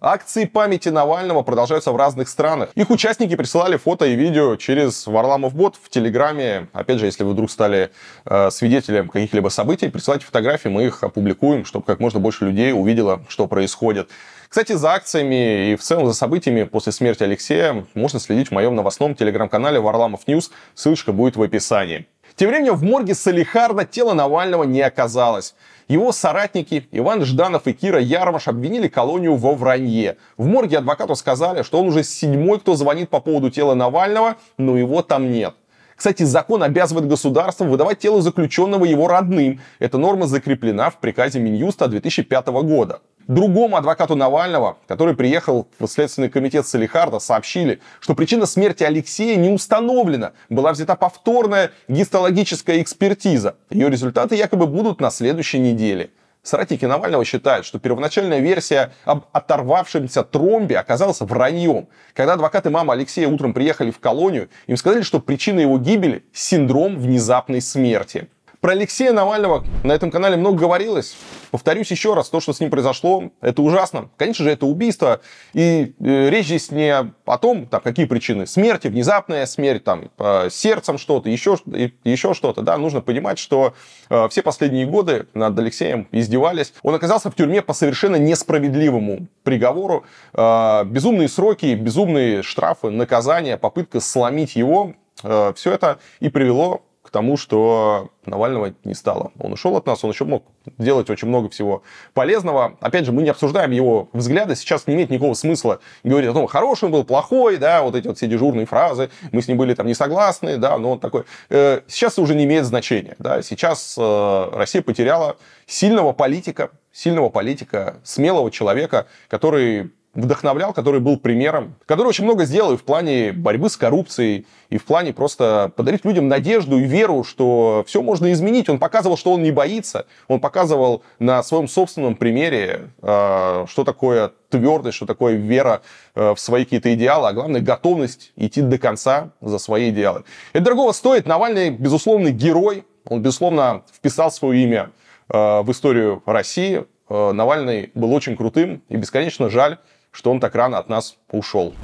Акции 0.00 0.44
памяти 0.44 0.90
Навального 0.90 1.42
продолжаются 1.42 1.92
в 1.92 1.96
разных 1.96 2.28
странах. 2.28 2.70
Их 2.74 2.90
участники 2.90 3.36
присылали 3.36 3.76
фото 3.76 4.06
и 4.06 4.14
видео 4.14 4.56
через 4.56 5.06
Варламов 5.06 5.54
бот 5.54 5.76
в 5.82 5.88
Телеграме. 5.88 6.68
Опять 6.72 7.00
же, 7.00 7.06
если 7.06 7.24
вы 7.24 7.32
вдруг 7.32 7.50
стали 7.50 7.90
э, 8.26 8.50
свидетелем 8.50 9.08
каких-либо 9.08 9.48
событий, 9.48 9.88
присылайте 9.88 10.26
фотографии, 10.26 10.68
мы 10.68 10.84
их 10.84 11.02
опубликуем, 11.02 11.64
чтобы 11.64 11.86
как 11.86 12.00
можно 12.00 12.20
больше 12.20 12.44
людей 12.44 12.72
увидело, 12.72 13.22
что 13.28 13.46
происходит. 13.46 14.10
Кстати, 14.54 14.70
за 14.74 14.92
акциями 14.92 15.72
и 15.72 15.74
в 15.74 15.82
целом 15.82 16.06
за 16.06 16.12
событиями 16.12 16.62
после 16.62 16.92
смерти 16.92 17.24
Алексея 17.24 17.84
можно 17.94 18.20
следить 18.20 18.50
в 18.50 18.52
моем 18.52 18.76
новостном 18.76 19.16
телеграм-канале 19.16 19.80
Варламов 19.80 20.28
News. 20.28 20.52
Ссылочка 20.76 21.10
будет 21.10 21.34
в 21.34 21.42
описании. 21.42 22.06
Тем 22.36 22.50
временем 22.50 22.76
в 22.76 22.84
морге 22.84 23.16
Салихарда 23.16 23.84
тело 23.84 24.12
Навального 24.14 24.62
не 24.62 24.80
оказалось. 24.80 25.56
Его 25.88 26.12
соратники 26.12 26.86
Иван 26.92 27.24
Жданов 27.24 27.66
и 27.66 27.72
Кира 27.72 27.98
Ярмаш 27.98 28.46
обвинили 28.46 28.86
колонию 28.86 29.34
во 29.34 29.56
вранье. 29.56 30.18
В 30.36 30.46
морге 30.46 30.78
адвокату 30.78 31.16
сказали, 31.16 31.64
что 31.64 31.80
он 31.80 31.88
уже 31.88 32.04
седьмой, 32.04 32.60
кто 32.60 32.76
звонит 32.76 33.10
по 33.10 33.18
поводу 33.18 33.50
тела 33.50 33.74
Навального, 33.74 34.36
но 34.56 34.78
его 34.78 35.02
там 35.02 35.32
нет. 35.32 35.56
Кстати, 35.96 36.22
закон 36.22 36.62
обязывает 36.62 37.08
государство 37.08 37.64
выдавать 37.64 37.98
тело 37.98 38.22
заключенного 38.22 38.84
его 38.84 39.08
родным. 39.08 39.60
Эта 39.80 39.98
норма 39.98 40.28
закреплена 40.28 40.90
в 40.90 40.98
приказе 40.98 41.40
Минюста 41.40 41.88
2005 41.88 42.46
года. 42.62 43.00
Другому 43.26 43.76
адвокату 43.76 44.16
Навального, 44.16 44.76
который 44.86 45.14
приехал 45.14 45.66
в 45.78 45.86
Следственный 45.86 46.28
комитет 46.28 46.66
Салихарда, 46.66 47.20
сообщили, 47.20 47.80
что 48.00 48.14
причина 48.14 48.44
смерти 48.44 48.84
Алексея 48.84 49.36
не 49.36 49.48
установлена. 49.48 50.32
Была 50.50 50.72
взята 50.72 50.94
повторная 50.94 51.70
гистологическая 51.88 52.82
экспертиза. 52.82 53.56
Ее 53.70 53.88
результаты 53.88 54.36
якобы 54.36 54.66
будут 54.66 55.00
на 55.00 55.10
следующей 55.10 55.58
неделе. 55.58 56.10
Соратники 56.42 56.84
Навального 56.84 57.24
считают, 57.24 57.64
что 57.64 57.78
первоначальная 57.78 58.40
версия 58.40 58.92
об 59.06 59.24
оторвавшемся 59.32 60.22
тромбе 60.22 60.76
оказалась 60.76 61.20
враньем. 61.20 61.88
Когда 62.12 62.34
адвокаты 62.34 62.68
мамы 62.68 62.92
Алексея 62.92 63.28
утром 63.28 63.54
приехали 63.54 63.90
в 63.90 63.98
колонию, 63.98 64.50
им 64.66 64.76
сказали, 64.76 65.00
что 65.00 65.20
причина 65.20 65.60
его 65.60 65.78
гибели– 65.78 66.22
синдром 66.34 66.98
внезапной 66.98 67.62
смерти. 67.62 68.28
Про 68.64 68.72
Алексея 68.72 69.12
Навального 69.12 69.62
на 69.82 69.92
этом 69.92 70.10
канале 70.10 70.38
много 70.38 70.60
говорилось. 70.60 71.18
Повторюсь 71.50 71.90
еще 71.90 72.14
раз, 72.14 72.30
то, 72.30 72.40
что 72.40 72.54
с 72.54 72.60
ним 72.60 72.70
произошло, 72.70 73.24
это 73.42 73.60
ужасно. 73.60 74.08
Конечно 74.16 74.42
же, 74.42 74.50
это 74.52 74.64
убийство. 74.64 75.20
И 75.52 75.94
э, 76.00 76.30
речь 76.30 76.46
здесь 76.46 76.70
не 76.70 76.90
о 76.96 77.36
том, 77.36 77.66
там, 77.66 77.82
какие 77.82 78.06
причины 78.06 78.46
смерти, 78.46 78.88
внезапная 78.88 79.44
смерть, 79.44 79.84
там, 79.84 80.10
э, 80.16 80.48
сердцем 80.50 80.96
что-то, 80.96 81.28
еще, 81.28 81.58
еще 82.04 82.32
что-то. 82.32 82.62
Да, 82.62 82.78
нужно 82.78 83.02
понимать, 83.02 83.38
что 83.38 83.74
э, 84.08 84.28
все 84.30 84.40
последние 84.40 84.86
годы 84.86 85.26
над 85.34 85.58
Алексеем 85.58 86.08
издевались. 86.10 86.72
Он 86.82 86.94
оказался 86.94 87.30
в 87.30 87.34
тюрьме 87.34 87.60
по 87.60 87.74
совершенно 87.74 88.16
несправедливому 88.16 89.26
приговору. 89.42 90.06
Э, 90.32 90.84
безумные 90.86 91.28
сроки, 91.28 91.74
безумные 91.74 92.42
штрафы, 92.42 92.88
наказания, 92.88 93.58
попытка 93.58 94.00
сломить 94.00 94.56
его. 94.56 94.94
Э, 95.22 95.52
все 95.54 95.72
это 95.72 95.98
и 96.20 96.30
привело 96.30 96.80
тому, 97.14 97.36
что 97.36 98.10
Навального 98.26 98.74
не 98.82 98.94
стало. 98.94 99.30
Он 99.38 99.52
ушел 99.52 99.76
от 99.76 99.86
нас, 99.86 100.02
он 100.02 100.10
еще 100.10 100.24
мог 100.24 100.44
делать 100.78 101.08
очень 101.10 101.28
много 101.28 101.48
всего 101.48 101.84
полезного. 102.12 102.76
Опять 102.80 103.06
же, 103.06 103.12
мы 103.12 103.22
не 103.22 103.28
обсуждаем 103.28 103.70
его 103.70 104.08
взгляды, 104.12 104.56
сейчас 104.56 104.88
не 104.88 104.94
имеет 104.94 105.10
никакого 105.10 105.34
смысла 105.34 105.78
говорить 106.02 106.28
о 106.28 106.32
том, 106.32 106.48
хороший 106.48 106.86
он 106.86 106.90
был, 106.90 107.04
плохой, 107.04 107.58
да, 107.58 107.82
вот 107.82 107.94
эти 107.94 108.08
вот 108.08 108.16
все 108.16 108.26
дежурные 108.26 108.66
фразы, 108.66 109.10
мы 109.30 109.42
с 109.42 109.46
ним 109.46 109.58
были 109.58 109.74
там 109.74 109.86
не 109.86 109.94
согласны, 109.94 110.56
да, 110.56 110.76
но 110.76 110.90
он 110.92 110.98
такой. 110.98 111.22
Э, 111.50 111.82
сейчас 111.86 112.18
уже 112.18 112.34
не 112.34 112.44
имеет 112.46 112.64
значения, 112.64 113.14
да, 113.20 113.42
сейчас 113.42 113.94
э, 113.96 114.50
Россия 114.52 114.82
потеряла 114.82 115.36
сильного 115.66 116.12
политика, 116.12 116.70
сильного 116.90 117.28
политика, 117.28 118.00
смелого 118.02 118.50
человека, 118.50 119.06
который 119.28 119.92
вдохновлял, 120.14 120.72
который 120.72 121.00
был 121.00 121.18
примером, 121.18 121.74
который 121.86 122.08
очень 122.08 122.24
много 122.24 122.44
сделал 122.44 122.72
и 122.72 122.76
в 122.76 122.84
плане 122.84 123.32
борьбы 123.32 123.68
с 123.68 123.76
коррупцией, 123.76 124.46
и 124.70 124.78
в 124.78 124.84
плане 124.84 125.12
просто 125.12 125.72
подарить 125.76 126.04
людям 126.04 126.28
надежду 126.28 126.78
и 126.78 126.84
веру, 126.84 127.24
что 127.24 127.84
все 127.86 128.02
можно 128.02 128.32
изменить. 128.32 128.68
Он 128.68 128.78
показывал, 128.78 129.16
что 129.16 129.32
он 129.32 129.42
не 129.42 129.50
боится, 129.50 130.06
он 130.28 130.40
показывал 130.40 131.02
на 131.18 131.42
своем 131.42 131.68
собственном 131.68 132.16
примере, 132.16 132.90
э, 133.02 133.64
что 133.68 133.84
такое 133.84 134.32
твердость, 134.50 134.96
что 134.96 135.06
такое 135.06 135.34
вера 135.34 135.82
э, 136.14 136.34
в 136.34 136.40
свои 136.40 136.64
какие-то 136.64 136.94
идеалы, 136.94 137.28
а 137.28 137.32
главное 137.32 137.60
готовность 137.60 138.32
идти 138.36 138.62
до 138.62 138.78
конца 138.78 139.30
за 139.40 139.58
свои 139.58 139.90
идеалы. 139.90 140.24
Это 140.52 140.64
дорогого 140.64 140.92
стоит. 140.92 141.26
Навальный, 141.26 141.70
безусловно, 141.70 142.30
герой. 142.30 142.84
Он, 143.06 143.20
безусловно, 143.20 143.82
вписал 143.92 144.30
свое 144.30 144.62
имя 144.62 144.90
э, 145.28 145.62
в 145.62 145.70
историю 145.70 146.22
России. 146.26 146.84
Навальный 147.06 147.90
был 147.94 148.14
очень 148.14 148.34
крутым 148.34 148.82
и 148.88 148.96
бесконечно 148.96 149.50
жаль, 149.50 149.76
что 150.14 150.30
он 150.30 150.40
так 150.40 150.54
рано 150.54 150.78
от 150.78 150.88
нас 150.88 151.16
ушел. 151.30 151.74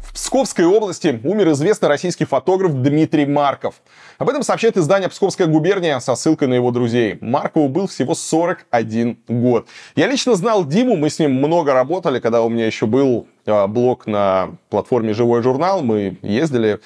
В 0.00 0.14
Псковской 0.14 0.64
области 0.64 1.20
умер 1.22 1.52
известный 1.52 1.88
российский 1.88 2.24
фотограф 2.24 2.72
Дмитрий 2.72 3.26
Марков. 3.26 3.76
Об 4.18 4.28
этом 4.28 4.42
сообщает 4.42 4.76
издание 4.76 5.08
«Псковская 5.08 5.46
губерния» 5.46 6.00
со 6.00 6.16
ссылкой 6.16 6.48
на 6.48 6.54
его 6.54 6.70
друзей. 6.70 7.18
Маркову 7.20 7.68
был 7.68 7.86
всего 7.86 8.14
41 8.14 9.18
год. 9.28 9.68
Я 9.94 10.06
лично 10.06 10.34
знал 10.34 10.66
Диму, 10.66 10.96
мы 10.96 11.10
с 11.10 11.18
ним 11.18 11.34
много 11.34 11.72
работали, 11.72 12.18
когда 12.18 12.42
у 12.42 12.48
меня 12.48 12.66
еще 12.66 12.86
был 12.86 13.28
а, 13.46 13.66
блог 13.66 14.06
на 14.06 14.56
платформе 14.70 15.14
«Живой 15.14 15.42
журнал», 15.42 15.82
мы 15.82 16.18
ездили. 16.22 16.80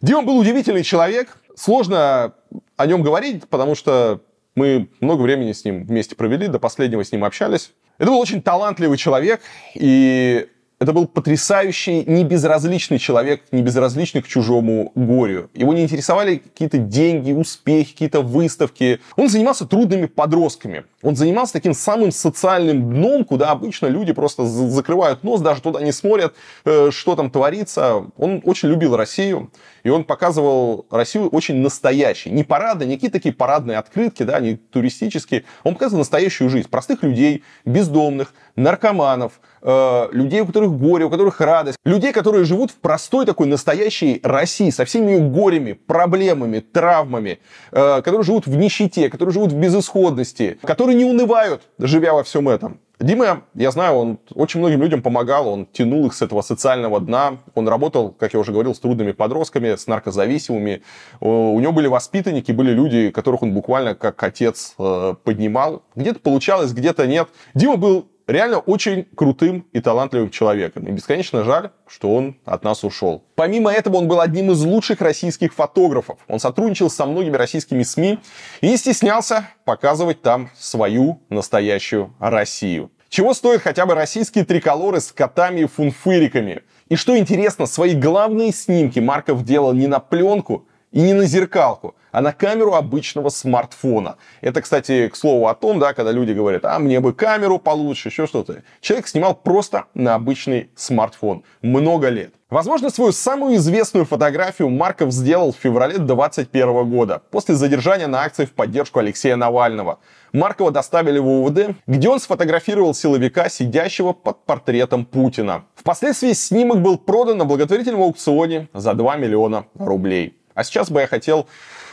Дима 0.00 0.22
был 0.22 0.38
удивительный 0.38 0.84
человек, 0.84 1.36
сложно 1.56 2.34
о 2.76 2.86
нем 2.86 3.02
говорить, 3.02 3.48
потому 3.48 3.74
что 3.74 4.20
мы 4.54 4.88
много 5.00 5.22
времени 5.22 5.52
с 5.52 5.64
ним 5.64 5.84
вместе 5.84 6.16
провели, 6.16 6.46
до 6.46 6.58
последнего 6.58 7.04
с 7.04 7.12
ним 7.12 7.24
общались. 7.24 7.72
Это 7.98 8.10
был 8.10 8.18
очень 8.20 8.40
талантливый 8.40 8.96
человек, 8.96 9.40
и 9.74 10.48
это 10.80 10.92
был 10.92 11.06
потрясающий, 11.06 12.04
небезразличный 12.04 12.98
человек, 12.98 13.42
не 13.50 13.62
безразличный 13.62 14.22
к 14.22 14.28
чужому 14.28 14.92
горю. 14.94 15.50
Его 15.54 15.72
не 15.72 15.82
интересовали 15.82 16.36
какие-то 16.36 16.78
деньги, 16.78 17.32
успехи, 17.32 17.92
какие-то 17.92 18.20
выставки. 18.20 19.00
Он 19.16 19.28
занимался 19.28 19.66
трудными 19.66 20.06
подростками. 20.06 20.84
Он 21.02 21.16
занимался 21.16 21.54
таким 21.54 21.74
самым 21.74 22.12
социальным 22.12 22.90
дном, 22.90 23.24
куда 23.24 23.50
обычно 23.50 23.86
люди 23.86 24.12
просто 24.12 24.44
закрывают 24.46 25.24
нос, 25.24 25.40
даже 25.40 25.62
туда 25.62 25.80
не 25.80 25.92
смотрят, 25.92 26.34
э, 26.64 26.90
что 26.92 27.16
там 27.16 27.30
творится. 27.30 28.04
Он 28.16 28.40
очень 28.44 28.68
любил 28.68 28.96
Россию, 28.96 29.50
и 29.82 29.90
он 29.90 30.04
показывал 30.04 30.86
Россию 30.90 31.28
очень 31.28 31.56
настоящей. 31.56 32.30
Не 32.30 32.44
парады, 32.44 32.84
не 32.84 32.94
какие-то 32.94 33.18
такие 33.18 33.34
парадные 33.34 33.78
открытки, 33.78 34.22
да, 34.22 34.40
не 34.40 34.56
туристические. 34.56 35.44
Он 35.64 35.74
показывал 35.74 36.00
настоящую 36.00 36.50
жизнь 36.50 36.68
простых 36.68 37.02
людей, 37.02 37.44
бездомных, 37.64 38.32
наркоманов, 38.58 39.40
э, 39.62 40.08
людей, 40.12 40.40
у 40.40 40.46
которых 40.46 40.72
горе, 40.72 41.04
у 41.04 41.10
которых 41.10 41.40
радость. 41.40 41.78
Людей, 41.84 42.12
которые 42.12 42.44
живут 42.44 42.70
в 42.72 42.74
простой 42.74 43.24
такой 43.24 43.46
настоящей 43.46 44.20
России 44.22 44.70
со 44.70 44.84
всеми 44.84 45.12
ее 45.12 45.20
горями, 45.20 45.72
проблемами, 45.72 46.60
травмами, 46.60 47.38
э, 47.72 48.02
которые 48.02 48.24
живут 48.24 48.46
в 48.46 48.56
нищете, 48.56 49.08
которые 49.08 49.32
живут 49.32 49.52
в 49.52 49.56
безысходности, 49.56 50.58
которые 50.62 50.96
не 50.96 51.04
унывают, 51.04 51.62
живя 51.78 52.12
во 52.12 52.24
всем 52.24 52.48
этом. 52.48 52.80
Дима, 53.00 53.42
я 53.54 53.70
знаю, 53.70 53.94
он 53.94 54.18
очень 54.34 54.58
многим 54.58 54.82
людям 54.82 55.02
помогал, 55.02 55.48
он 55.48 55.66
тянул 55.66 56.06
их 56.06 56.14
с 56.14 56.22
этого 56.22 56.42
социального 56.42 56.98
дна. 56.98 57.38
Он 57.54 57.68
работал, 57.68 58.10
как 58.10 58.34
я 58.34 58.40
уже 58.40 58.50
говорил, 58.50 58.74
с 58.74 58.80
трудными 58.80 59.12
подростками, 59.12 59.76
с 59.76 59.86
наркозависимыми. 59.86 60.82
У 61.20 61.60
него 61.60 61.70
были 61.70 61.86
воспитанники, 61.86 62.50
были 62.50 62.72
люди, 62.72 63.10
которых 63.10 63.42
он 63.42 63.54
буквально 63.54 63.94
как 63.94 64.20
отец 64.24 64.74
э, 64.80 65.14
поднимал. 65.22 65.84
Где-то 65.94 66.18
получалось, 66.18 66.72
где-то 66.72 67.06
нет. 67.06 67.28
Дима 67.54 67.76
был 67.76 68.08
реально 68.28 68.58
очень 68.58 69.06
крутым 69.16 69.66
и 69.72 69.80
талантливым 69.80 70.30
человеком. 70.30 70.86
И 70.86 70.92
бесконечно 70.92 71.42
жаль, 71.42 71.70
что 71.88 72.14
он 72.14 72.36
от 72.44 72.62
нас 72.62 72.84
ушел. 72.84 73.24
Помимо 73.34 73.72
этого, 73.72 73.96
он 73.96 74.06
был 74.06 74.20
одним 74.20 74.52
из 74.52 74.62
лучших 74.62 75.00
российских 75.00 75.54
фотографов. 75.54 76.18
Он 76.28 76.38
сотрудничал 76.38 76.90
со 76.90 77.06
многими 77.06 77.36
российскими 77.36 77.82
СМИ 77.82 78.20
и 78.60 78.68
не 78.68 78.76
стеснялся 78.76 79.48
показывать 79.64 80.22
там 80.22 80.50
свою 80.56 81.20
настоящую 81.30 82.14
Россию. 82.20 82.92
Чего 83.08 83.32
стоят 83.32 83.62
хотя 83.62 83.86
бы 83.86 83.94
российские 83.94 84.44
триколоры 84.44 85.00
с 85.00 85.10
котами 85.10 85.60
и 85.60 85.66
фунфыриками? 85.66 86.62
И 86.90 86.96
что 86.96 87.16
интересно, 87.18 87.64
свои 87.64 87.94
главные 87.94 88.52
снимки 88.52 88.98
Марков 88.98 89.44
делал 89.44 89.72
не 89.72 89.86
на 89.86 89.98
пленку 89.98 90.68
и 90.92 91.00
не 91.00 91.14
на 91.14 91.24
зеркалку, 91.24 91.94
а 92.12 92.20
на 92.20 92.32
камеру 92.32 92.74
обычного 92.74 93.28
смартфона. 93.28 94.16
Это, 94.40 94.62
кстати, 94.62 95.08
к 95.08 95.16
слову 95.16 95.48
о 95.48 95.54
том, 95.54 95.78
да, 95.78 95.92
когда 95.92 96.12
люди 96.12 96.32
говорят, 96.32 96.64
а 96.64 96.78
мне 96.78 97.00
бы 97.00 97.12
камеру 97.12 97.58
получше, 97.58 98.08
еще 98.08 98.26
что-то. 98.26 98.62
Человек 98.80 99.08
снимал 99.08 99.34
просто 99.34 99.84
на 99.94 100.14
обычный 100.14 100.70
смартфон. 100.74 101.44
Много 101.62 102.08
лет. 102.08 102.34
Возможно, 102.50 102.88
свою 102.88 103.12
самую 103.12 103.56
известную 103.56 104.06
фотографию 104.06 104.70
Марков 104.70 105.12
сделал 105.12 105.52
в 105.52 105.56
феврале 105.56 105.98
2021 105.98 106.88
года, 106.88 107.20
после 107.30 107.54
задержания 107.54 108.06
на 108.06 108.22
акции 108.22 108.46
в 108.46 108.52
поддержку 108.52 109.00
Алексея 109.00 109.36
Навального. 109.36 109.98
Маркова 110.32 110.70
доставили 110.70 111.18
в 111.18 111.28
УВД, 111.28 111.76
где 111.86 112.08
он 112.08 112.20
сфотографировал 112.20 112.94
силовика, 112.94 113.50
сидящего 113.50 114.14
под 114.14 114.46
портретом 114.46 115.04
Путина. 115.04 115.64
Впоследствии 115.74 116.32
снимок 116.32 116.80
был 116.80 116.96
продан 116.96 117.36
на 117.36 117.44
благотворительном 117.44 118.00
аукционе 118.00 118.68
за 118.72 118.94
2 118.94 119.16
миллиона 119.16 119.66
рублей. 119.74 120.34
А 120.54 120.64
сейчас 120.64 120.90
бы 120.90 121.00
я 121.00 121.06
хотел 121.06 121.46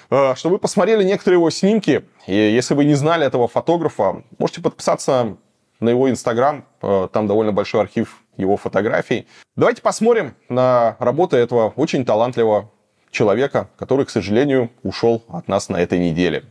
чтобы 0.08 0.56
вы 0.56 0.60
посмотрели 0.60 1.04
некоторые 1.04 1.38
его 1.38 1.50
снимки. 1.50 2.06
И 2.28 2.36
если 2.36 2.74
вы 2.74 2.86
не 2.86 2.96
знали 2.96 3.26
этого 3.26 3.48
фотографа, 3.48 4.24
можете 4.38 4.62
подписаться 4.62 5.38
на 5.80 5.90
его 5.90 6.10
инстаграм. 6.10 6.66
Э, 6.82 7.08
там 7.12 7.28
довольно 7.28 7.52
большой 7.52 7.82
архив 7.82 8.22
его 8.38 8.58
фотографий. 8.58 9.28
Давайте 9.56 9.82
посмотрим 9.82 10.36
на 10.50 10.96
работы 11.00 11.38
этого 11.38 11.74
очень 11.76 12.06
талантливого 12.06 12.72
человека, 13.12 13.70
который, 13.78 14.06
к 14.06 14.10
сожалению, 14.10 14.72
ушел 14.84 15.24
от 15.30 15.48
нас 15.48 15.70
на 15.70 15.78
этой 15.78 16.00
неделе. 16.00 16.44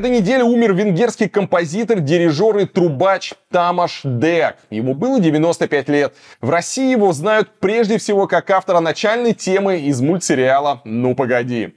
Этой 0.00 0.10
неделе 0.10 0.42
умер 0.42 0.72
венгерский 0.72 1.28
композитор, 1.28 2.00
дирижер 2.00 2.56
и 2.58 2.64
трубач 2.64 3.34
Тамаш 3.50 4.00
Дек. 4.02 4.56
Ему 4.70 4.94
было 4.94 5.20
95 5.20 5.88
лет. 5.90 6.14
В 6.40 6.48
России 6.48 6.90
его 6.90 7.12
знают 7.12 7.50
прежде 7.60 7.98
всего 7.98 8.26
как 8.26 8.50
автора 8.50 8.80
начальной 8.80 9.34
темы 9.34 9.78
из 9.80 10.00
мультсериала 10.00 10.80
«Ну 10.84 11.14
погоди». 11.14 11.74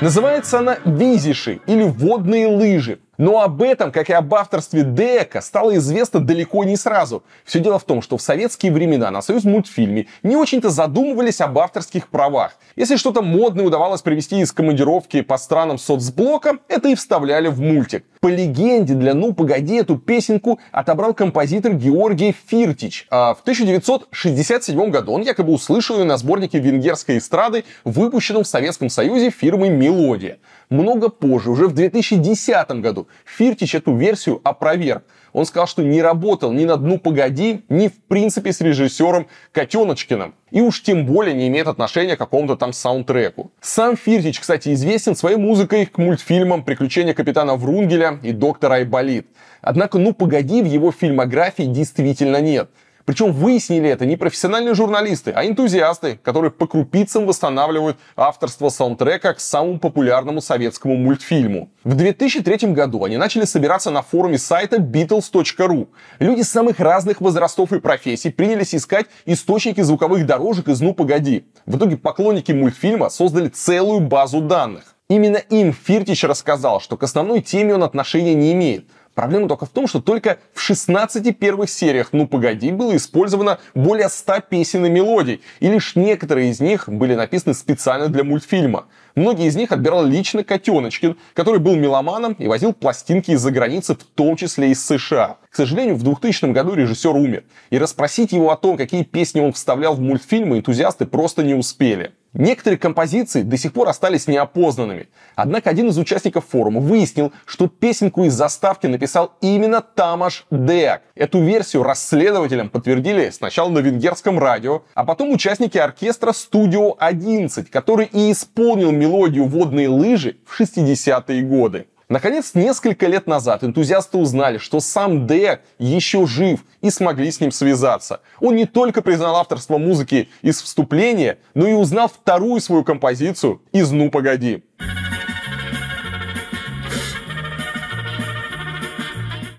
Называется 0.00 0.58
она 0.58 0.78
«Визиши» 0.84 1.60
или 1.66 1.84
«Водные 1.84 2.48
лыжи». 2.48 2.98
Но 3.18 3.40
об 3.40 3.62
этом, 3.62 3.92
как 3.92 4.10
и 4.10 4.12
об 4.12 4.34
авторстве 4.34 4.82
Дека, 4.82 5.40
стало 5.40 5.76
известно 5.76 6.20
далеко 6.20 6.64
не 6.64 6.76
сразу. 6.76 7.22
Все 7.44 7.60
дело 7.60 7.78
в 7.78 7.84
том, 7.84 8.02
что 8.02 8.16
в 8.16 8.22
советские 8.22 8.72
времена 8.72 9.10
на 9.10 9.22
союз 9.22 9.44
мультфильме 9.44 10.06
не 10.22 10.36
очень-то 10.36 10.70
задумывались 10.70 11.40
об 11.40 11.58
авторских 11.58 12.08
правах. 12.08 12.56
Если 12.76 12.96
что-то 12.96 13.22
модное 13.22 13.64
удавалось 13.64 14.02
привести 14.02 14.40
из 14.40 14.52
командировки 14.52 15.22
по 15.22 15.38
странам 15.38 15.78
соцблока, 15.78 16.58
это 16.68 16.88
и 16.88 16.94
вставляли 16.94 17.48
в 17.48 17.60
мультик. 17.60 18.04
По 18.20 18.28
легенде, 18.28 18.94
для 18.94 19.14
«Ну, 19.14 19.32
погоди» 19.32 19.76
эту 19.76 19.96
песенку 19.96 20.58
отобрал 20.72 21.14
композитор 21.14 21.74
Георгий 21.74 22.34
Фиртич. 22.46 23.06
А 23.10 23.34
в 23.34 23.40
1967 23.42 24.90
году 24.90 25.12
он 25.12 25.22
якобы 25.22 25.52
услышал 25.52 25.98
ее 25.98 26.04
на 26.04 26.16
сборнике 26.16 26.58
венгерской 26.58 27.18
эстрады, 27.18 27.64
выпущенном 27.84 28.44
в 28.44 28.48
Советском 28.48 28.90
Союзе 28.90 29.30
фирмой 29.30 29.68
«Мелодия». 29.68 30.38
Много 30.68 31.10
позже, 31.10 31.50
уже 31.50 31.68
в 31.68 31.74
2010 31.74 32.70
году, 32.80 33.06
Фиртич 33.24 33.74
эту 33.76 33.94
версию 33.94 34.40
опроверг. 34.42 35.04
Он 35.32 35.44
сказал, 35.44 35.68
что 35.68 35.82
не 35.82 36.02
работал 36.02 36.50
ни 36.52 36.64
на 36.64 36.76
«Ну, 36.76 36.98
погоди», 36.98 37.62
ни 37.68 37.88
в 37.88 38.02
принципе 38.08 38.52
с 38.52 38.60
режиссером 38.60 39.26
Котеночкиным. 39.52 40.34
И 40.50 40.60
уж 40.62 40.82
тем 40.82 41.04
более 41.04 41.34
не 41.34 41.48
имеет 41.48 41.68
отношения 41.68 42.16
к 42.16 42.18
какому-то 42.18 42.56
там 42.56 42.72
саундтреку. 42.72 43.52
Сам 43.60 43.96
Фиртич, 43.96 44.40
кстати, 44.40 44.72
известен 44.72 45.14
своей 45.14 45.36
музыкой 45.36 45.86
к 45.86 45.98
мультфильмам 45.98 46.64
«Приключения 46.64 47.14
капитана 47.14 47.54
Врунгеля» 47.54 48.18
и 48.22 48.32
«Доктора 48.32 48.76
Айболит». 48.76 49.26
Однако 49.60 49.98
«Ну, 49.98 50.14
погоди» 50.14 50.62
в 50.62 50.66
его 50.66 50.90
фильмографии 50.90 51.64
действительно 51.64 52.40
нет. 52.40 52.70
Причем 53.06 53.32
выяснили 53.32 53.88
это 53.88 54.04
не 54.04 54.16
профессиональные 54.16 54.74
журналисты, 54.74 55.30
а 55.30 55.46
энтузиасты, 55.46 56.18
которые 56.22 56.50
по 56.50 56.66
крупицам 56.66 57.24
восстанавливают 57.24 57.96
авторство 58.16 58.68
саундтрека 58.68 59.34
к 59.34 59.40
самому 59.40 59.78
популярному 59.78 60.40
советскому 60.40 60.96
мультфильму. 60.96 61.70
В 61.84 61.94
2003 61.94 62.72
году 62.72 63.04
они 63.04 63.16
начали 63.16 63.44
собираться 63.44 63.92
на 63.92 64.02
форуме 64.02 64.38
сайта 64.38 64.78
Beatles.ru. 64.78 65.86
Люди 66.18 66.42
самых 66.42 66.80
разных 66.80 67.20
возрастов 67.20 67.72
и 67.72 67.78
профессий 67.78 68.30
принялись 68.30 68.74
искать 68.74 69.06
источники 69.24 69.80
звуковых 69.82 70.26
дорожек 70.26 70.66
из 70.66 70.80
«Ну, 70.80 70.92
погоди». 70.92 71.46
В 71.64 71.76
итоге 71.76 71.96
поклонники 71.96 72.50
мультфильма 72.50 73.08
создали 73.08 73.48
целую 73.48 74.00
базу 74.00 74.40
данных. 74.40 74.96
Именно 75.08 75.36
им 75.36 75.72
Фиртич 75.72 76.24
рассказал, 76.24 76.80
что 76.80 76.96
к 76.96 77.04
основной 77.04 77.40
теме 77.40 77.74
он 77.74 77.84
отношения 77.84 78.34
не 78.34 78.52
имеет. 78.52 78.88
Проблема 79.16 79.48
только 79.48 79.64
в 79.64 79.70
том, 79.70 79.86
что 79.86 80.02
только 80.02 80.36
в 80.52 80.60
16 80.60 81.38
первых 81.38 81.70
сериях 81.70 82.10
«Ну 82.12 82.28
погоди» 82.28 82.70
было 82.70 82.94
использовано 82.94 83.58
более 83.74 84.10
100 84.10 84.40
песен 84.50 84.84
и 84.84 84.90
мелодий, 84.90 85.40
и 85.58 85.68
лишь 85.68 85.96
некоторые 85.96 86.50
из 86.50 86.60
них 86.60 86.86
были 86.86 87.14
написаны 87.14 87.54
специально 87.54 88.08
для 88.08 88.24
мультфильма. 88.24 88.88
Многие 89.16 89.46
из 89.46 89.56
них 89.56 89.72
отбирал 89.72 90.04
лично 90.04 90.44
Котеночкин, 90.44 91.16
который 91.32 91.58
был 91.58 91.74
меломаном 91.74 92.34
и 92.34 92.46
возил 92.46 92.74
пластинки 92.74 93.30
из-за 93.30 93.50
границы, 93.50 93.94
в 93.94 94.04
том 94.04 94.36
числе 94.36 94.70
из 94.70 94.84
США. 94.84 95.38
К 95.48 95.56
сожалению, 95.56 95.96
в 95.96 96.02
2000 96.02 96.52
году 96.52 96.74
режиссер 96.74 97.16
умер, 97.16 97.44
и 97.70 97.78
расспросить 97.78 98.32
его 98.32 98.50
о 98.50 98.58
том, 98.58 98.76
какие 98.76 99.04
песни 99.04 99.40
он 99.40 99.54
вставлял 99.54 99.94
в 99.94 100.00
мультфильмы, 100.00 100.58
энтузиасты 100.58 101.06
просто 101.06 101.42
не 101.42 101.54
успели. 101.54 102.12
Некоторые 102.34 102.78
композиции 102.78 103.40
до 103.40 103.56
сих 103.56 103.72
пор 103.72 103.88
остались 103.88 104.26
неопознанными. 104.26 105.08
Однако 105.36 105.70
один 105.70 105.88
из 105.88 105.96
участников 105.96 106.44
форума 106.46 106.82
выяснил, 106.82 107.32
что 107.46 107.66
песенку 107.66 108.24
из 108.24 108.34
заставки 108.34 108.86
написал 108.86 109.32
именно 109.40 109.80
Тамаш 109.80 110.44
Деак. 110.50 111.00
Эту 111.14 111.42
версию 111.42 111.84
расследователям 111.84 112.68
подтвердили 112.68 113.30
сначала 113.30 113.70
на 113.70 113.78
венгерском 113.78 114.38
радио, 114.38 114.82
а 114.92 115.06
потом 115.06 115.30
участники 115.32 115.78
оркестра 115.78 116.32
Studio 116.32 116.94
11, 116.98 117.70
который 117.70 118.10
и 118.12 118.30
исполнил 118.32 118.92
мелодию 118.92 119.05
«Водные 119.06 119.88
лыжи» 119.88 120.36
в 120.44 120.60
60-е 120.60 121.42
годы. 121.42 121.86
Наконец, 122.08 122.52
несколько 122.54 123.08
лет 123.08 123.26
назад 123.26 123.64
энтузиасты 123.64 124.16
узнали, 124.16 124.58
что 124.58 124.78
сам 124.78 125.26
Дэ 125.26 125.58
еще 125.78 126.24
жив 126.26 126.60
и 126.80 126.90
смогли 126.90 127.32
с 127.32 127.40
ним 127.40 127.50
связаться. 127.50 128.20
Он 128.38 128.54
не 128.54 128.64
только 128.64 129.02
признал 129.02 129.34
авторство 129.36 129.76
музыки 129.76 130.28
из 130.40 130.62
вступления, 130.62 131.38
но 131.54 131.66
и 131.66 131.72
узнал 131.72 132.08
вторую 132.08 132.60
свою 132.60 132.84
композицию 132.84 133.60
из 133.72 133.90
«Ну, 133.90 134.10
погоди». 134.10 134.62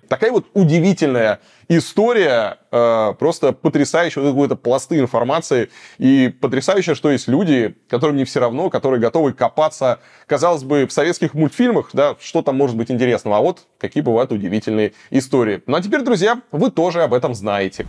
Такая 0.08 0.32
вот 0.32 0.46
удивительная 0.54 1.40
история, 1.68 2.58
э, 2.72 3.14
просто 3.20 3.52
потрясающая 3.52 4.22
вот 4.24 4.30
какой-то 4.30 4.56
пласты 4.56 5.00
информации, 5.00 5.70
и 5.98 6.30
потрясающе, 6.30 6.96
что 6.96 7.12
есть 7.12 7.28
люди, 7.28 7.76
которым 7.90 8.16
не 8.16 8.26
все 8.26 8.40
равно, 8.40 8.70
которые 8.70 9.00
готовы 9.00 9.34
копаться, 9.34 10.00
казалось 10.28 10.64
бы, 10.64 10.88
в 10.88 10.92
советских 10.92 11.34
мультфильмах, 11.34 11.90
да, 11.94 12.16
что 12.20 12.42
там 12.42 12.58
может 12.58 12.78
быть 12.78 12.90
интересного, 12.92 13.38
а 13.38 13.42
вот 13.42 13.68
какие 13.80 14.02
бывают 14.02 14.32
удивительные 14.32 14.94
истории. 15.10 15.62
Ну 15.66 15.76
а 15.76 15.82
теперь, 15.82 16.02
друзья, 16.02 16.42
вы 16.52 16.72
тоже 16.72 17.04
об 17.04 17.14
этом 17.14 17.36
знаете. 17.36 17.86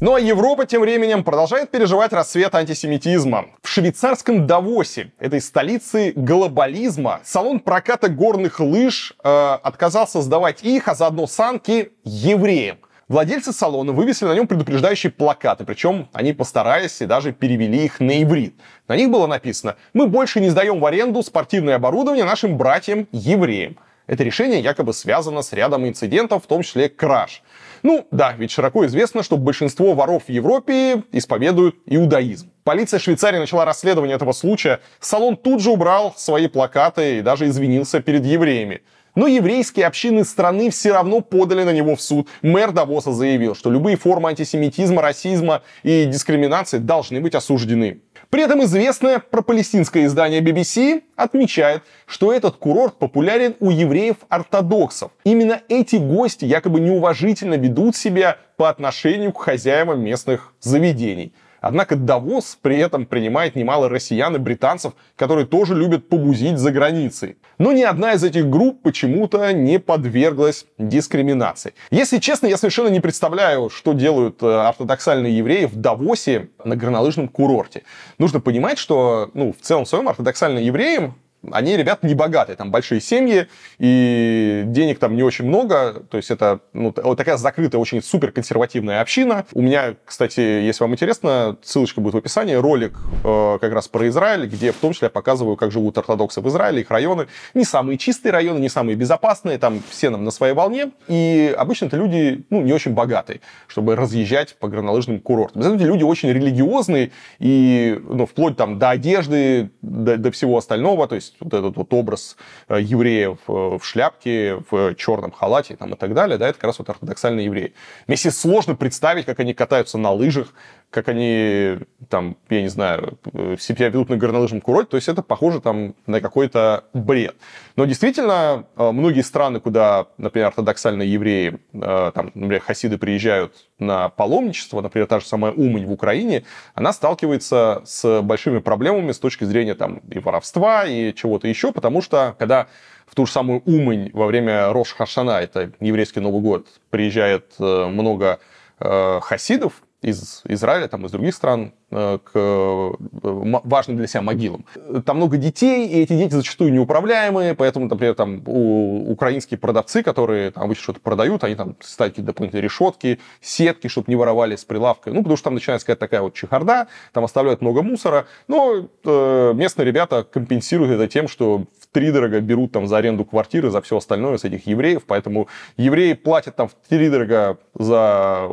Ну 0.00 0.14
а 0.14 0.20
Европа 0.20 0.64
тем 0.64 0.82
временем 0.82 1.24
продолжает 1.24 1.72
переживать 1.72 2.12
рассвет 2.12 2.54
антисемитизма. 2.54 3.46
В 3.62 3.68
швейцарском 3.68 4.46
Давосе, 4.46 5.10
этой 5.18 5.40
столице 5.40 6.12
глобализма, 6.14 7.18
салон 7.24 7.58
проката 7.58 8.08
горных 8.08 8.60
лыж 8.60 9.14
э, 9.24 9.28
отказался 9.28 10.22
сдавать 10.22 10.62
их, 10.62 10.86
а 10.86 10.94
заодно 10.94 11.26
санки 11.26 11.90
евреям. 12.04 12.78
Владельцы 13.08 13.52
салона 13.52 13.90
вывесили 13.90 14.28
на 14.28 14.34
нем 14.36 14.46
предупреждающие 14.46 15.10
плакаты, 15.10 15.64
причем 15.64 16.08
они 16.12 16.32
постарались 16.32 17.00
и 17.00 17.06
даже 17.06 17.32
перевели 17.32 17.86
их 17.86 17.98
на 17.98 18.22
иврит. 18.22 18.54
На 18.86 18.94
них 18.94 19.10
было 19.10 19.26
написано 19.26 19.74
«Мы 19.94 20.06
больше 20.06 20.38
не 20.38 20.50
сдаем 20.50 20.78
в 20.78 20.86
аренду 20.86 21.24
спортивное 21.24 21.74
оборудование 21.74 22.24
нашим 22.24 22.56
братьям-евреям». 22.56 23.78
Это 24.06 24.22
решение 24.22 24.60
якобы 24.60 24.94
связано 24.94 25.42
с 25.42 25.52
рядом 25.52 25.86
инцидентов, 25.86 26.44
в 26.44 26.46
том 26.46 26.62
числе 26.62 26.88
краж. 26.88 27.42
Ну 27.82 28.06
да, 28.10 28.32
ведь 28.32 28.50
широко 28.50 28.86
известно, 28.86 29.22
что 29.22 29.36
большинство 29.36 29.94
воров 29.94 30.24
в 30.24 30.28
Европе 30.28 31.02
исповедуют 31.12 31.76
иудаизм. 31.86 32.50
Полиция 32.64 32.98
Швейцарии 32.98 33.38
начала 33.38 33.64
расследование 33.64 34.16
этого 34.16 34.32
случая. 34.32 34.80
Салон 35.00 35.36
тут 35.36 35.62
же 35.62 35.70
убрал 35.70 36.14
свои 36.16 36.48
плакаты 36.48 37.18
и 37.18 37.22
даже 37.22 37.48
извинился 37.48 38.00
перед 38.00 38.24
евреями. 38.24 38.82
Но 39.14 39.26
еврейские 39.26 39.86
общины 39.86 40.24
страны 40.24 40.70
все 40.70 40.92
равно 40.92 41.20
подали 41.20 41.64
на 41.64 41.72
него 41.72 41.96
в 41.96 42.00
суд. 42.00 42.28
Мэр 42.42 42.70
Давоса 42.70 43.12
заявил, 43.12 43.56
что 43.56 43.70
любые 43.70 43.96
формы 43.96 44.28
антисемитизма, 44.28 45.02
расизма 45.02 45.62
и 45.82 46.04
дискриминации 46.04 46.78
должны 46.78 47.20
быть 47.20 47.34
осуждены. 47.34 48.00
При 48.30 48.42
этом 48.42 48.62
известное 48.64 49.20
пропалестинское 49.20 50.04
издание 50.04 50.40
BBC 50.42 51.02
отмечает, 51.16 51.82
что 52.06 52.30
этот 52.30 52.56
курорт 52.56 52.98
популярен 52.98 53.56
у 53.58 53.70
евреев-ортодоксов. 53.70 55.12
Именно 55.24 55.62
эти 55.68 55.96
гости 55.96 56.44
якобы 56.44 56.80
неуважительно 56.80 57.54
ведут 57.54 57.96
себя 57.96 58.36
по 58.58 58.68
отношению 58.68 59.32
к 59.32 59.40
хозяевам 59.40 60.00
местных 60.00 60.52
заведений– 60.60 61.32
Однако 61.60 61.96
Давос 61.96 62.58
при 62.60 62.78
этом 62.78 63.06
принимает 63.06 63.56
немало 63.56 63.88
россиян 63.88 64.34
и 64.36 64.38
британцев, 64.38 64.92
которые 65.16 65.46
тоже 65.46 65.74
любят 65.74 66.08
побузить 66.08 66.58
за 66.58 66.70
границей. 66.70 67.36
Но 67.58 67.72
ни 67.72 67.82
одна 67.82 68.12
из 68.12 68.24
этих 68.24 68.48
групп 68.48 68.82
почему-то 68.82 69.52
не 69.52 69.78
подверглась 69.78 70.66
дискриминации. 70.78 71.74
Если 71.90 72.18
честно, 72.18 72.46
я 72.46 72.56
совершенно 72.56 72.88
не 72.88 73.00
представляю, 73.00 73.70
что 73.70 73.92
делают 73.92 74.42
э, 74.42 74.46
ортодоксальные 74.46 75.36
евреи 75.36 75.66
в 75.66 75.76
Давосе 75.76 76.48
на 76.64 76.76
горнолыжном 76.76 77.28
курорте. 77.28 77.82
Нужно 78.18 78.40
понимать, 78.40 78.78
что 78.78 79.30
ну, 79.34 79.52
в 79.52 79.64
целом 79.64 79.86
своем 79.86 80.08
ортодоксальные 80.08 80.66
евреи 80.66 81.12
они, 81.52 81.76
ребята, 81.76 82.06
не 82.06 82.14
богатые, 82.14 82.56
там 82.56 82.70
большие 82.70 83.00
семьи, 83.00 83.46
и 83.78 84.64
денег 84.66 84.98
там 84.98 85.16
не 85.16 85.22
очень 85.22 85.46
много, 85.46 86.02
то 86.10 86.16
есть 86.16 86.30
это 86.30 86.60
ну, 86.72 86.92
такая 86.92 87.36
закрытая, 87.36 87.80
очень 87.80 88.02
супер 88.02 88.32
консервативная 88.32 89.00
община. 89.00 89.44
У 89.52 89.62
меня, 89.62 89.94
кстати, 90.04 90.40
если 90.40 90.82
вам 90.82 90.92
интересно, 90.92 91.56
ссылочка 91.62 92.00
будет 92.00 92.14
в 92.14 92.18
описании, 92.18 92.54
ролик 92.54 92.98
э, 93.24 93.58
как 93.60 93.72
раз 93.72 93.88
про 93.88 94.08
Израиль, 94.08 94.46
где 94.46 94.72
в 94.72 94.76
том 94.76 94.92
числе 94.92 95.06
я 95.06 95.10
показываю, 95.10 95.56
как 95.56 95.70
живут 95.70 95.96
ортодоксы 95.98 96.40
в 96.40 96.48
Израиле, 96.48 96.80
их 96.80 96.90
районы. 96.90 97.28
Не 97.54 97.64
самые 97.64 97.98
чистые 97.98 98.32
районы, 98.32 98.58
не 98.58 98.68
самые 98.68 98.96
безопасные, 98.96 99.58
там 99.58 99.80
все 99.88 100.10
нам 100.10 100.24
на 100.24 100.30
своей 100.30 100.54
волне, 100.54 100.90
и 101.06 101.54
обычно 101.56 101.86
это 101.86 101.96
люди, 101.96 102.44
ну, 102.50 102.62
не 102.62 102.72
очень 102.72 102.94
богатые, 102.94 103.40
чтобы 103.68 103.94
разъезжать 103.96 104.56
по 104.58 104.68
горнолыжным 104.68 105.20
курортам. 105.20 105.62
Эти 105.62 105.82
люди 105.82 106.02
очень 106.02 106.30
религиозные, 106.30 107.12
и, 107.38 108.00
ну, 108.08 108.26
вплоть 108.26 108.56
там 108.56 108.78
до 108.78 108.90
одежды, 108.90 109.70
до, 109.82 110.16
до 110.16 110.30
всего 110.32 110.58
остального, 110.58 111.06
то 111.06 111.14
есть 111.14 111.27
есть 111.28 111.40
вот 111.40 111.54
этот 111.54 111.76
вот 111.76 111.92
образ 111.92 112.36
э, 112.68 112.80
евреев 112.80 113.38
э, 113.46 113.52
в 113.52 113.80
шляпке, 113.82 114.62
в 114.70 114.94
черном 114.94 115.32
халате 115.32 115.76
там, 115.76 115.94
и 115.94 115.96
так 115.96 116.14
далее, 116.14 116.38
да, 116.38 116.48
это 116.48 116.58
как 116.58 116.64
раз 116.64 116.78
вот 116.78 116.88
ортодоксальные 116.88 117.46
евреи. 117.46 117.74
Мне 118.06 118.16
себе 118.16 118.30
сложно 118.32 118.74
представить, 118.74 119.26
как 119.26 119.40
они 119.40 119.54
катаются 119.54 119.98
на 119.98 120.10
лыжах, 120.12 120.48
как 120.90 121.08
они 121.08 121.78
там, 122.08 122.36
я 122.48 122.62
не 122.62 122.68
знаю, 122.68 123.18
себя 123.58 123.88
ведут 123.88 124.08
на 124.08 124.16
горнолыжном 124.16 124.62
курорте, 124.62 124.90
то 124.90 124.96
есть 124.96 125.08
это 125.08 125.22
похоже 125.22 125.60
там 125.60 125.94
на 126.06 126.20
какой-то 126.20 126.84
бред. 126.94 127.36
Но 127.76 127.84
действительно, 127.84 128.64
э, 128.74 128.90
многие 128.90 129.20
страны, 129.20 129.60
куда, 129.60 130.06
например, 130.16 130.48
ортодоксальные 130.48 131.12
евреи, 131.12 131.58
э, 131.74 132.12
там, 132.14 132.26
например, 132.34 132.60
хасиды 132.60 132.96
приезжают 132.96 133.52
на 133.78 134.08
паломничество, 134.08 134.80
например, 134.80 135.06
та 135.06 135.20
же 135.20 135.26
самая 135.26 135.52
Умань 135.52 135.84
в 135.84 135.92
Украине, 135.92 136.44
она 136.74 136.94
сталкивается 136.94 137.82
с 137.84 138.22
большими 138.22 138.58
проблемами 138.58 139.12
с 139.12 139.18
точки 139.18 139.44
зрения 139.44 139.74
там 139.74 139.98
и 140.10 140.18
воровства, 140.18 140.86
и 140.86 141.12
чего-то 141.14 141.48
еще, 141.48 141.72
потому 141.72 142.00
что 142.00 142.34
когда 142.38 142.66
в 143.06 143.14
ту 143.14 143.26
же 143.26 143.32
самую 143.32 143.60
Умань 143.66 144.10
во 144.14 144.26
время 144.26 144.72
Рош 144.72 144.94
Хашана, 144.94 145.40
это 145.40 145.70
еврейский 145.80 146.20
Новый 146.20 146.40
год, 146.40 146.66
приезжает 146.90 147.52
э, 147.58 147.86
много 147.86 148.38
хасидов, 148.80 149.82
из 150.00 150.42
Израиля, 150.44 150.88
там, 150.88 151.06
из 151.06 151.10
других 151.10 151.34
стран, 151.34 151.74
к 151.90 152.30
э, 152.34 152.90
важным 153.22 153.96
для 153.96 154.06
себя 154.06 154.20
могилам. 154.22 154.66
Там 155.06 155.16
много 155.16 155.38
детей, 155.38 155.88
и 155.88 156.02
эти 156.02 156.12
дети 156.12 156.34
зачастую 156.34 156.72
неуправляемые, 156.72 157.54
поэтому, 157.54 157.86
например, 157.86 158.14
там 158.14 158.42
у, 158.44 159.10
украинские 159.10 159.56
продавцы, 159.58 160.02
которые 160.02 160.50
там 160.50 160.64
обычно 160.64 160.82
что-то 160.82 161.00
продают, 161.00 161.44
они 161.44 161.54
там 161.54 161.76
ставят 161.80 162.12
какие-то 162.12 162.32
дополнительные 162.32 162.62
решетки, 162.62 163.18
сетки, 163.40 163.88
чтобы 163.88 164.06
не 164.08 164.16
воровали 164.16 164.56
с 164.56 164.64
прилавка. 164.64 165.10
Ну, 165.10 165.18
потому 165.18 165.36
что 165.36 165.44
там 165.44 165.54
начинается 165.54 165.86
какая-то 165.86 166.00
такая 166.00 166.20
вот 166.20 166.34
чехарда, 166.34 166.88
там 167.12 167.24
оставляют 167.24 167.62
много 167.62 167.82
мусора. 167.82 168.26
Но 168.48 168.88
э, 169.04 169.52
местные 169.54 169.86
ребята 169.86 170.24
компенсируют 170.24 170.92
это 170.92 171.08
тем, 171.08 171.26
что 171.26 171.64
в 171.80 171.86
три 171.90 172.12
дорого 172.12 172.40
берут 172.40 172.72
там 172.72 172.86
за 172.86 172.98
аренду 172.98 173.24
квартиры, 173.24 173.70
за 173.70 173.80
все 173.80 173.96
остальное 173.96 174.36
с 174.36 174.44
этих 174.44 174.66
евреев. 174.66 175.04
Поэтому 175.06 175.48
евреи 175.78 176.12
платят 176.12 176.56
там 176.56 176.68
в 176.68 176.74
три 176.88 177.08
дорого 177.08 177.58
за 177.74 178.48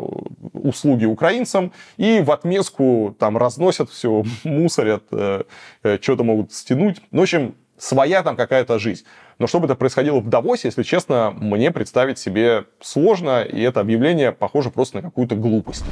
услуги 0.53 1.05
украинцам, 1.05 1.73
и 1.97 2.21
в 2.21 2.31
отместку 2.31 3.15
там 3.25 3.37
разносят 3.37 3.89
все, 3.89 4.23
мусорят, 4.43 5.03
э, 5.11 5.45
э, 5.81 5.97
что-то 5.99 6.23
могут 6.23 6.53
стянуть. 6.53 7.01
Ну, 7.09 7.21
в 7.21 7.23
общем, 7.23 7.55
своя 7.75 8.21
там 8.21 8.35
какая-то 8.35 8.77
жизнь. 8.77 9.03
Но 9.39 9.47
чтобы 9.47 9.65
это 9.65 9.73
происходило 9.73 10.19
в 10.19 10.29
Давосе, 10.29 10.67
если 10.67 10.83
честно, 10.83 11.31
мне 11.31 11.71
представить 11.71 12.19
себе 12.19 12.65
сложно, 12.81 13.41
и 13.41 13.59
это 13.61 13.79
объявление 13.79 14.31
похоже 14.31 14.69
просто 14.69 14.97
на 14.97 15.01
какую-то 15.01 15.35
глупость. 15.35 15.83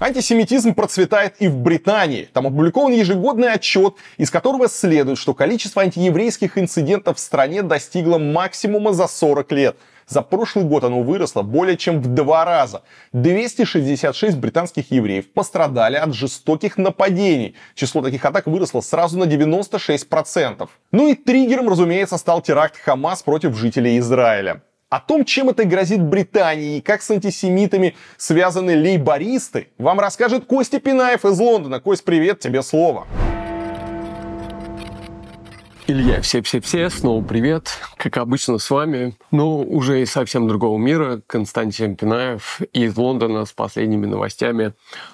Антисемитизм 0.00 0.74
процветает 0.74 1.36
и 1.38 1.46
в 1.46 1.58
Британии. 1.58 2.28
Там 2.32 2.48
опубликован 2.48 2.92
ежегодный 2.92 3.52
отчет, 3.52 3.94
из 4.16 4.32
которого 4.32 4.68
следует, 4.68 5.16
что 5.16 5.32
количество 5.32 5.82
антиеврейских 5.82 6.58
инцидентов 6.58 7.18
в 7.18 7.20
стране 7.20 7.62
достигло 7.62 8.18
максимума 8.18 8.92
за 8.92 9.06
40 9.06 9.52
лет– 9.52 9.76
за 10.08 10.22
прошлый 10.22 10.64
год 10.64 10.84
оно 10.84 11.02
выросло 11.02 11.42
более 11.42 11.76
чем 11.76 12.00
в 12.00 12.06
два 12.14 12.44
раза. 12.44 12.82
266 13.12 14.36
британских 14.36 14.90
евреев 14.90 15.32
пострадали 15.32 15.96
от 15.96 16.14
жестоких 16.14 16.78
нападений. 16.78 17.56
Число 17.74 18.02
таких 18.02 18.24
атак 18.24 18.46
выросло 18.46 18.80
сразу 18.80 19.18
на 19.18 19.24
96%. 19.24 20.68
Ну 20.92 21.08
и 21.08 21.14
триггером, 21.14 21.68
разумеется, 21.68 22.18
стал 22.18 22.40
теракт 22.40 22.76
Хамас 22.78 23.22
против 23.22 23.56
жителей 23.56 23.98
Израиля. 23.98 24.62
О 24.88 25.00
том, 25.00 25.24
чем 25.24 25.48
это 25.48 25.64
грозит 25.64 26.00
Британии 26.00 26.78
и 26.78 26.80
как 26.80 27.02
с 27.02 27.10
антисемитами 27.10 27.96
связаны 28.16 28.76
лейбористы, 28.76 29.68
вам 29.78 29.98
расскажет 29.98 30.46
Костя 30.46 30.78
Пинаев 30.78 31.24
из 31.24 31.38
Лондона. 31.40 31.80
Кость, 31.80 32.04
привет, 32.04 32.38
тебе 32.38 32.62
слово. 32.62 33.06
Илья, 35.88 36.20
все-все-все, 36.20 36.90
снова 36.90 37.22
привет. 37.22 37.78
Как 37.96 38.16
обычно 38.16 38.58
с 38.58 38.70
вами, 38.70 39.14
но 39.30 39.60
уже 39.60 40.02
из 40.02 40.10
совсем 40.10 40.48
другого 40.48 40.78
мира, 40.78 41.20
Константин 41.28 41.94
Пинаев 41.94 42.60
из 42.72 42.96
Лондона 42.96 43.44
с 43.44 43.52
последними 43.52 44.04
новостями 44.04 44.72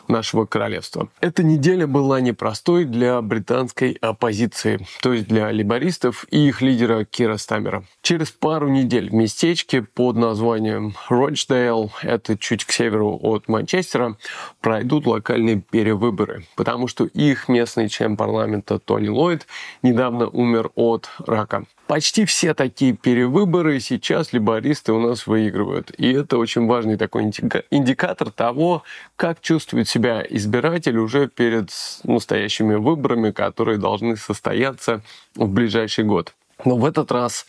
нашего 0.09 0.47
королевства. 0.47 1.11
Эта 1.21 1.43
неделя 1.43 1.87
была 1.87 2.23
непростой 2.23 2.87
для 2.87 3.21
британской 3.21 3.99
оппозиции, 4.01 4.87
то 5.03 5.13
есть 5.13 5.29
для 5.29 5.51
либористов 5.51 6.25
и 6.31 6.49
их 6.49 6.63
лидера 6.63 7.05
Кира 7.05 7.37
Стамера. 7.37 7.85
Через 8.01 8.31
пару 8.31 8.69
недель 8.69 9.11
в 9.11 9.13
местечке 9.13 9.83
под 9.83 10.17
названием 10.17 10.95
Рочдейл, 11.11 11.93
это 12.03 12.39
чуть 12.39 12.65
к 12.65 12.73
северу 12.73 13.19
от 13.21 13.47
Манчестера, 13.47 14.17
пройдут 14.63 15.07
локальные 15.07 15.61
перевыборы, 15.61 16.47
потому 16.57 16.89
что 16.89 17.05
их 17.05 17.49
местный 17.49 17.91
член 17.91 18.17
парламента 18.17 18.79
Тони 18.79 19.09
Ллойд 19.09 19.47
недавно 19.83 20.29
умер 20.29 20.62
умер 20.63 20.71
от 20.75 21.09
рака. 21.27 21.65
Почти 21.87 22.25
все 22.25 22.55
такие 22.55 22.95
перевыборы 22.95 23.81
сейчас 23.81 24.33
либористы 24.33 24.93
у 24.93 25.01
нас 25.01 25.27
выигрывают. 25.27 25.91
И 25.99 26.13
это 26.13 26.39
очень 26.39 26.67
важный 26.67 26.97
такой 26.97 27.25
индикатор 27.71 28.31
того, 28.31 28.83
как 29.17 29.41
чувствует 29.41 29.89
себя 29.89 30.25
избиратель 30.29 30.97
уже 30.97 31.29
перед 31.29 31.71
настоящими 32.05 32.75
выборами, 32.75 33.31
которые 33.31 33.79
должны 33.79 34.17
состояться 34.17 35.03
в 35.35 35.49
ближайший 35.49 36.05
год. 36.05 36.35
Но 36.65 36.77
в 36.77 36.85
этот 36.85 37.11
раз 37.11 37.47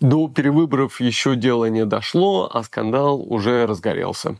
до 0.00 0.28
перевыборов 0.28 1.00
еще 1.00 1.36
дело 1.36 1.66
не 1.66 1.84
дошло, 1.84 2.50
а 2.52 2.62
скандал 2.62 3.20
уже 3.20 3.66
разгорелся. 3.66 4.36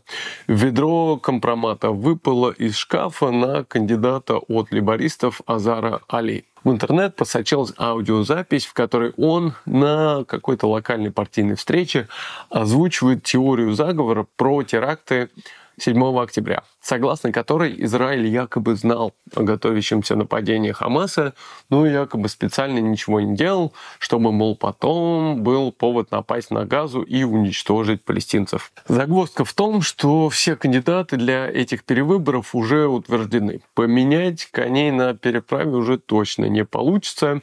Ведро 0.47 1.17
компромата 1.17 1.91
выпало 1.91 2.51
из 2.51 2.75
шкафа 2.75 3.31
на 3.31 3.63
кандидата 3.63 4.37
от 4.37 4.71
либористов 4.71 5.41
Азара 5.45 6.01
Али. 6.07 6.45
В 6.63 6.69
интернет 6.69 7.15
просочилась 7.15 7.73
аудиозапись, 7.77 8.65
в 8.65 8.73
которой 8.73 9.13
он 9.17 9.53
на 9.65 10.23
какой-то 10.25 10.67
локальной 10.67 11.11
партийной 11.11 11.55
встрече 11.55 12.07
озвучивает 12.49 13.23
теорию 13.23 13.73
заговора 13.73 14.27
про 14.35 14.61
теракты 14.63 15.29
7 15.79 16.19
октября, 16.19 16.63
согласно 16.81 17.31
которой 17.31 17.75
Израиль 17.85 18.27
якобы 18.27 18.75
знал 18.75 19.13
о 19.35 19.43
готовящемся 19.43 20.15
нападении 20.15 20.71
Хамаса, 20.71 21.33
но 21.69 21.85
якобы 21.85 22.29
специально 22.29 22.79
ничего 22.79 23.19
не 23.19 23.35
делал, 23.35 23.73
чтобы, 23.99 24.31
мол, 24.31 24.55
потом 24.55 25.43
был 25.43 25.71
повод 25.71 26.11
напасть 26.11 26.51
на 26.51 26.65
Газу 26.65 27.01
и 27.01 27.23
уничтожить 27.23 28.03
палестинцев. 28.03 28.71
Загвоздка 28.87 29.45
в 29.45 29.53
том, 29.53 29.81
что 29.81 30.29
все 30.29 30.55
кандидаты 30.55 31.17
для 31.17 31.47
этих 31.49 31.83
перевыборов 31.83 32.53
уже 32.55 32.87
утверждены. 32.87 33.61
Поменять 33.73 34.45
коней 34.51 34.91
на 34.91 35.13
переправе 35.13 35.71
уже 35.71 35.97
точно 35.97 36.45
не 36.45 36.65
получится. 36.65 37.41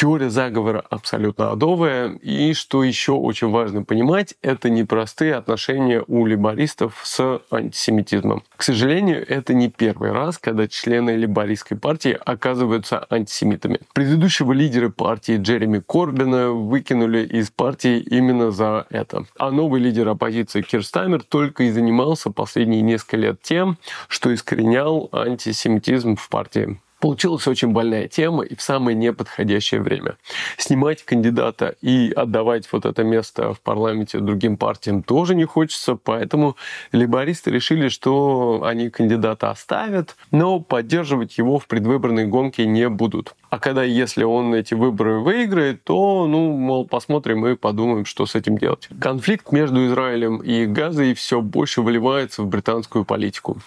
Теория 0.00 0.30
заговора 0.30 0.82
абсолютно 0.88 1.50
адовая. 1.50 2.14
И 2.22 2.54
что 2.54 2.82
еще 2.82 3.12
очень 3.12 3.50
важно 3.50 3.82
понимать, 3.82 4.34
это 4.40 4.70
непростые 4.70 5.34
отношения 5.34 6.02
у 6.06 6.24
либористов 6.24 7.02
с 7.04 7.42
антисемитизмом. 7.50 8.42
К 8.56 8.62
сожалению, 8.62 9.22
это 9.28 9.52
не 9.52 9.68
первый 9.68 10.12
раз, 10.12 10.38
когда 10.38 10.68
члены 10.68 11.10
либористской 11.10 11.76
партии 11.76 12.18
оказываются 12.24 13.06
антисемитами. 13.10 13.80
Предыдущего 13.92 14.54
лидера 14.54 14.88
партии 14.88 15.36
Джереми 15.36 15.80
Корбина 15.86 16.48
выкинули 16.48 17.26
из 17.26 17.50
партии 17.50 17.98
именно 17.98 18.52
за 18.52 18.86
это. 18.88 19.26
А 19.36 19.50
новый 19.50 19.82
лидер 19.82 20.08
оппозиции 20.08 20.62
Кирстаймер 20.62 21.24
только 21.24 21.64
и 21.64 21.70
занимался 21.70 22.30
последние 22.30 22.80
несколько 22.80 23.18
лет 23.18 23.42
тем, 23.42 23.76
что 24.08 24.32
искоренял 24.32 25.10
антисемитизм 25.12 26.16
в 26.16 26.26
партии. 26.30 26.78
Получилась 27.00 27.46
очень 27.48 27.68
больная 27.68 28.08
тема 28.08 28.44
и 28.44 28.54
в 28.54 28.60
самое 28.60 28.94
неподходящее 28.94 29.80
время. 29.80 30.16
Снимать 30.58 31.02
кандидата 31.02 31.74
и 31.80 32.12
отдавать 32.14 32.68
вот 32.70 32.84
это 32.84 33.02
место 33.04 33.54
в 33.54 33.60
парламенте 33.60 34.20
другим 34.20 34.58
партиям 34.58 35.02
тоже 35.02 35.34
не 35.34 35.44
хочется, 35.44 35.96
поэтому 35.96 36.56
либористы 36.92 37.50
решили, 37.50 37.88
что 37.88 38.62
они 38.64 38.90
кандидата 38.90 39.50
оставят, 39.50 40.16
но 40.30 40.60
поддерживать 40.60 41.38
его 41.38 41.58
в 41.58 41.66
предвыборной 41.66 42.26
гонке 42.26 42.66
не 42.66 42.88
будут. 42.90 43.34
А 43.50 43.58
когда, 43.58 43.82
если 43.82 44.22
он 44.22 44.54
эти 44.54 44.74
выборы 44.74 45.18
выиграет, 45.18 45.82
то, 45.82 46.26
ну, 46.28 46.52
мол, 46.52 46.86
посмотрим 46.86 47.44
и 47.46 47.56
подумаем, 47.56 48.04
что 48.04 48.24
с 48.24 48.36
этим 48.36 48.56
делать. 48.56 48.88
Конфликт 49.00 49.50
между 49.50 49.86
Израилем 49.86 50.38
и 50.38 50.66
Газой 50.66 51.14
все 51.14 51.40
больше 51.40 51.82
выливается 51.82 52.42
в 52.42 52.46
британскую 52.46 53.04
политику. 53.04 53.58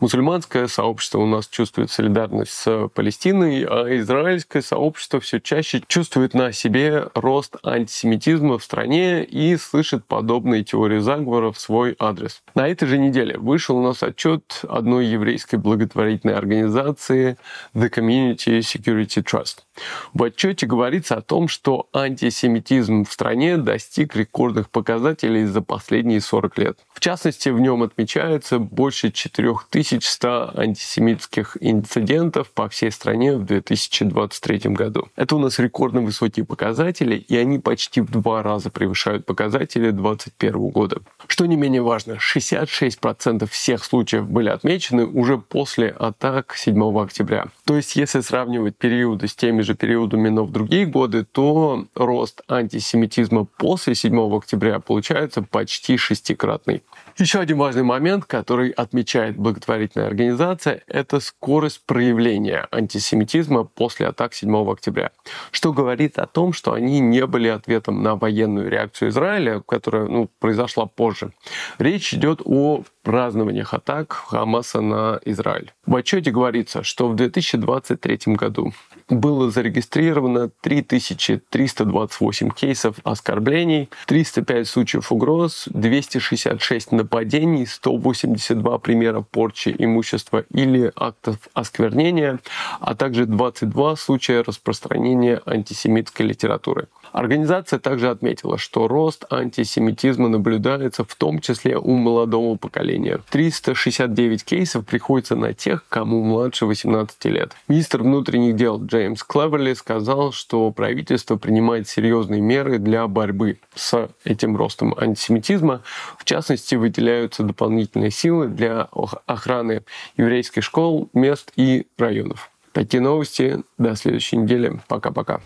Мусульманское 0.00 0.68
сообщество 0.68 1.18
у 1.18 1.26
нас 1.26 1.48
чувствует 1.48 1.90
солидарность 1.90 2.52
с 2.52 2.88
Палестиной, 2.94 3.64
а 3.64 3.96
израильское 3.98 4.62
сообщество 4.62 5.18
все 5.18 5.40
чаще 5.40 5.82
чувствует 5.88 6.34
на 6.34 6.52
себе 6.52 7.08
рост 7.14 7.56
антисемитизма 7.64 8.58
в 8.58 8.64
стране 8.64 9.24
и 9.24 9.56
слышит 9.56 10.04
подобные 10.04 10.62
теории 10.62 11.00
заговора 11.00 11.50
в 11.50 11.58
свой 11.58 11.96
адрес. 11.98 12.42
На 12.54 12.68
этой 12.68 12.86
же 12.86 12.96
неделе 12.96 13.36
вышел 13.38 13.76
у 13.76 13.82
нас 13.82 14.04
отчет 14.04 14.62
одной 14.68 15.06
еврейской 15.06 15.56
благотворительной 15.56 16.34
организации 16.34 17.36
The 17.74 17.90
Community 17.90 18.60
Security 18.60 19.31
Trust. 19.32 19.64
В 20.12 20.22
отчете 20.24 20.66
говорится 20.66 21.16
о 21.16 21.22
том, 21.22 21.48
что 21.48 21.88
антисемитизм 21.92 23.04
в 23.04 23.12
стране 23.12 23.56
достиг 23.56 24.14
рекордных 24.14 24.70
показателей 24.70 25.44
за 25.46 25.62
последние 25.62 26.20
40 26.20 26.58
лет. 26.58 26.78
В 26.92 27.00
частности, 27.00 27.48
в 27.48 27.58
нем 27.58 27.82
отмечается 27.82 28.58
больше 28.58 29.10
4100 29.10 30.52
антисемитских 30.56 31.56
инцидентов 31.60 32.50
по 32.50 32.68
всей 32.68 32.92
стране 32.92 33.36
в 33.36 33.44
2023 33.44 34.70
году. 34.70 35.08
Это 35.16 35.36
у 35.36 35.38
нас 35.38 35.58
рекордно 35.58 36.02
высокие 36.02 36.44
показатели, 36.44 37.16
и 37.16 37.36
они 37.36 37.58
почти 37.58 38.00
в 38.00 38.10
два 38.10 38.42
раза 38.42 38.70
превышают 38.70 39.26
показатели 39.26 39.90
2021 39.90 40.68
года. 40.68 40.98
Что 41.26 41.46
не 41.46 41.56
менее 41.56 41.82
важно, 41.82 42.18
66% 42.18 43.48
всех 43.48 43.84
случаев 43.84 44.28
были 44.28 44.48
отмечены 44.48 45.06
уже 45.06 45.38
после 45.38 45.88
атак 45.88 46.54
7 46.56 47.00
октября. 47.00 47.46
То 47.64 47.76
есть, 47.76 47.96
если 47.96 48.20
сравнивать 48.20 48.76
периоды 48.76 49.28
с 49.28 49.34
теми 49.34 49.61
же 49.62 49.74
периодами, 49.74 50.28
но 50.28 50.44
в 50.44 50.52
другие 50.52 50.86
годы, 50.86 51.24
то 51.24 51.86
рост 51.94 52.42
антисемитизма 52.48 53.44
после 53.44 53.94
7 53.94 54.36
октября 54.36 54.80
получается 54.80 55.42
почти 55.42 55.96
шестикратный. 55.96 56.82
Еще 57.18 57.40
один 57.40 57.58
важный 57.58 57.82
момент, 57.82 58.24
который 58.24 58.70
отмечает 58.70 59.36
благотворительная 59.36 60.06
организация, 60.06 60.82
это 60.86 61.20
скорость 61.20 61.82
проявления 61.86 62.66
антисемитизма 62.70 63.64
после 63.64 64.06
атак 64.06 64.34
7 64.34 64.70
октября, 64.70 65.10
что 65.50 65.72
говорит 65.72 66.18
о 66.18 66.26
том, 66.26 66.52
что 66.52 66.72
они 66.72 67.00
не 67.00 67.26
были 67.26 67.48
ответом 67.48 68.02
на 68.02 68.16
военную 68.16 68.70
реакцию 68.70 69.10
Израиля, 69.10 69.60
которая 69.60 70.06
ну, 70.06 70.30
произошла 70.38 70.86
позже. 70.86 71.32
Речь 71.78 72.14
идет 72.14 72.40
о 72.44 72.82
празднованиях 73.02 73.74
атак 73.74 74.12
Хамаса 74.12 74.80
на 74.80 75.20
Израиль. 75.24 75.72
В 75.86 75.96
отчете 75.96 76.30
говорится, 76.30 76.82
что 76.82 77.08
в 77.08 77.16
2023 77.16 78.34
году 78.34 78.72
было 79.08 79.50
зарегистрировано 79.50 80.50
3328 80.60 82.50
кейсов 82.50 82.96
оскорблений, 83.04 83.88
305 84.06 84.68
случаев 84.68 85.12
угроз, 85.12 85.64
266 85.66 86.92
нападений, 86.92 87.66
182 87.66 88.78
примера 88.78 89.20
порчи 89.22 89.74
имущества 89.78 90.44
или 90.50 90.92
актов 90.96 91.36
осквернения, 91.54 92.38
а 92.80 92.94
также 92.94 93.26
22 93.26 93.96
случая 93.96 94.42
распространения 94.42 95.40
антисемитской 95.46 96.26
литературы. 96.26 96.88
Организация 97.12 97.78
также 97.78 98.10
отметила, 98.10 98.58
что 98.58 98.88
рост 98.88 99.26
антисемитизма 99.30 100.28
наблюдается 100.28 101.04
в 101.04 101.14
том 101.14 101.40
числе 101.40 101.76
у 101.76 101.94
молодого 101.96 102.56
поколения. 102.56 103.20
369 103.30 104.44
кейсов 104.44 104.86
приходится 104.86 105.36
на 105.36 105.52
тех, 105.52 105.84
кому 105.88 106.22
младше 106.24 106.66
18 106.66 107.24
лет. 107.26 107.52
Министр 107.68 108.02
внутренних 108.02 108.56
дел 108.56 108.82
Джеймс 108.82 109.22
Клеверли 109.22 109.74
сказал, 109.74 110.32
что 110.32 110.70
правительство 110.70 111.36
принимает 111.36 111.88
серьезные 111.88 112.40
меры 112.40 112.78
для 112.78 113.06
борьбы 113.06 113.58
с 113.74 114.08
этим 114.24 114.56
ростом 114.56 114.94
антисемитизма. 114.96 115.82
В 116.18 116.24
частности, 116.24 116.74
выделяются 116.76 117.42
дополнительные 117.42 118.10
силы 118.10 118.48
для 118.48 118.88
охраны 119.26 119.82
еврейских 120.16 120.64
школ, 120.64 121.10
мест 121.12 121.52
и 121.56 121.86
районов. 121.98 122.50
Такие 122.72 123.02
новости. 123.02 123.62
До 123.76 123.94
следующей 123.96 124.38
недели. 124.38 124.80
Пока-пока. 124.88 125.40